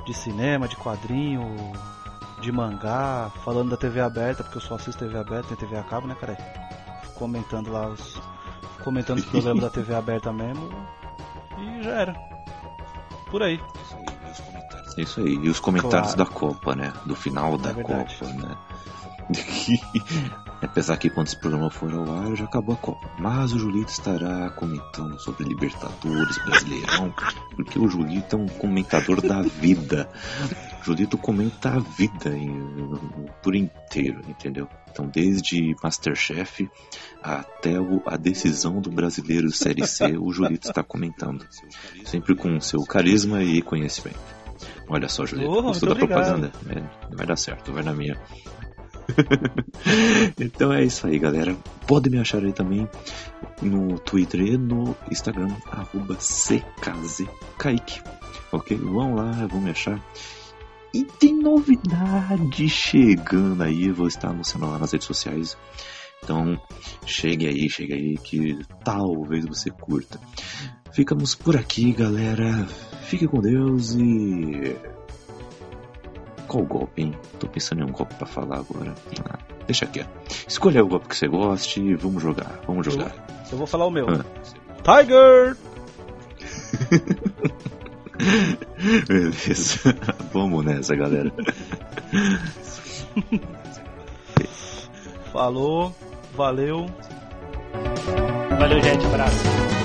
de 0.05 0.13
cinema, 0.13 0.67
de 0.67 0.75
quadrinho, 0.75 1.55
de 2.41 2.51
mangá, 2.51 3.31
falando 3.43 3.69
da 3.71 3.77
TV 3.77 3.99
aberta, 4.01 4.43
porque 4.43 4.57
eu 4.57 4.61
só 4.61 4.75
assisto 4.75 4.99
TV 5.05 5.17
aberta, 5.17 5.49
tem 5.49 5.57
TV 5.57 5.77
a 5.77 5.83
cabo, 5.83 6.07
né, 6.07 6.15
cara? 6.15 6.37
Comentando 7.15 7.71
lá 7.71 7.87
os. 7.87 8.19
Comentando 8.83 9.19
os 9.19 9.25
programas 9.31 9.61
da 9.63 9.69
TV 9.69 9.93
aberta 9.93 10.31
mesmo. 10.31 10.69
E 11.57 11.83
já 11.83 11.91
era. 11.91 12.13
Por 13.29 13.43
aí. 13.43 13.59
Isso 14.97 15.19
aí. 15.19 15.35
E 15.35 15.49
os 15.49 15.59
comentários 15.59 16.13
Claro. 16.13 16.29
da 16.31 16.37
Copa, 16.37 16.75
né? 16.75 16.93
Do 17.05 17.15
final 17.15 17.57
da 17.57 17.71
verdade. 17.73 18.15
Copa, 18.17 18.31
né? 18.33 18.57
Apesar 20.61 20.97
que 20.97 21.09
quando 21.09 21.27
esse 21.27 21.37
programa 21.37 21.69
for 21.69 21.93
ao 21.93 22.11
ar 22.11 22.35
já 22.35 22.43
acabou 22.43 22.75
a 22.75 22.77
Copa. 22.77 23.09
Mas 23.17 23.53
o 23.53 23.59
Julito 23.59 23.91
estará 23.91 24.49
comentando 24.51 25.17
sobre 25.19 25.45
Libertadores, 25.47 26.37
Brasileirão, 26.39 27.13
porque 27.55 27.79
o 27.79 27.87
Julito 27.87 28.35
é 28.35 28.39
um 28.39 28.45
comentador 28.47 29.21
da 29.21 29.41
vida. 29.41 30.09
O 30.81 30.85
Julito 30.85 31.17
comenta 31.17 31.69
a 31.69 31.79
vida 31.79 32.29
em- 32.35 32.59
por 33.41 33.55
inteiro, 33.55 34.21
entendeu? 34.27 34.67
Então, 34.91 35.07
desde 35.07 35.75
Masterchef 35.81 36.69
até 37.23 37.79
o- 37.79 38.01
a 38.05 38.17
decisão 38.17 38.81
do 38.81 38.89
brasileiro 38.91 39.51
Série 39.51 39.85
C, 39.87 40.17
o 40.17 40.31
Julito 40.31 40.67
está 40.67 40.83
comentando. 40.83 41.45
Sempre 42.05 42.35
com 42.35 42.59
seu 42.59 42.83
carisma 42.83 43.41
e 43.43 43.61
conhecimento. 43.61 44.19
Olha 44.89 45.07
só, 45.07 45.25
Julito, 45.25 45.49
Oh, 45.51 45.61
gostou 45.61 45.87
da 45.89 45.95
obrigado. 45.95 46.41
propaganda? 46.41 46.51
É, 46.69 47.15
vai 47.15 47.25
dar 47.25 47.37
certo, 47.37 47.71
vai 47.71 47.83
na 47.83 47.93
minha. 47.93 48.19
então 50.39 50.71
é 50.73 50.83
isso 50.83 51.07
aí, 51.07 51.17
galera. 51.19 51.55
Pode 51.87 52.09
me 52.09 52.19
achar 52.19 52.43
aí 52.43 52.53
também 52.53 52.87
no 53.61 53.99
Twitter 53.99 54.41
e 54.41 54.57
no 54.57 54.95
Instagram, 55.11 55.53
arroba 55.71 56.15
CKZKaique. 56.15 58.01
Ok? 58.51 58.77
Vão 58.77 59.15
lá, 59.15 59.31
vão 59.47 59.61
me 59.61 59.71
achar. 59.71 60.01
E 60.93 61.03
tem 61.03 61.35
novidade 61.35 62.67
chegando 62.67 63.61
aí, 63.61 63.91
vou 63.91 64.07
estar 64.07 64.29
anunciando 64.29 64.67
lá 64.67 64.79
nas 64.79 64.91
redes 64.91 65.07
sociais. 65.07 65.57
Então, 66.23 66.59
chegue 67.05 67.47
aí, 67.47 67.69
chegue 67.69 67.93
aí 67.93 68.17
que 68.17 68.59
talvez 68.83 69.45
você 69.45 69.69
curta. 69.69 70.19
Ficamos 70.91 71.35
por 71.35 71.55
aqui, 71.55 71.93
galera. 71.93 72.65
Fique 73.03 73.27
com 73.27 73.39
Deus 73.39 73.93
e. 73.93 74.75
Qual 76.49 76.65
golpe, 76.65 77.03
hein? 77.03 77.15
Tô 77.39 77.47
pensando 77.47 77.81
em 77.81 77.85
um 77.85 77.91
golpe 77.91 78.15
pra 78.15 78.25
falar 78.25 78.57
agora. 78.57 78.95
Ah, 79.29 79.37
deixa 79.67 79.85
quieto. 79.85 80.09
Escolha 80.47 80.83
o 80.83 80.87
golpe 80.87 81.07
que 81.07 81.15
você 81.15 81.27
goste 81.27 81.79
e 81.79 81.93
vamos 81.93 82.23
jogar. 82.23 82.59
Vamos 82.65 82.83
jogar. 82.87 83.13
Eu 83.51 83.57
vou 83.57 83.67
falar 83.67 83.85
o 83.85 83.91
meu. 83.91 84.07
Ah. 84.09 84.25
Tiger! 84.83 85.55
Beleza. 89.07 89.95
vamos 90.33 90.65
nessa, 90.65 90.95
galera. 90.95 91.31
Falou, 95.31 95.95
valeu. 96.35 96.87
Valeu, 98.57 98.81
gente. 98.81 99.05
Abraço. 99.05 99.78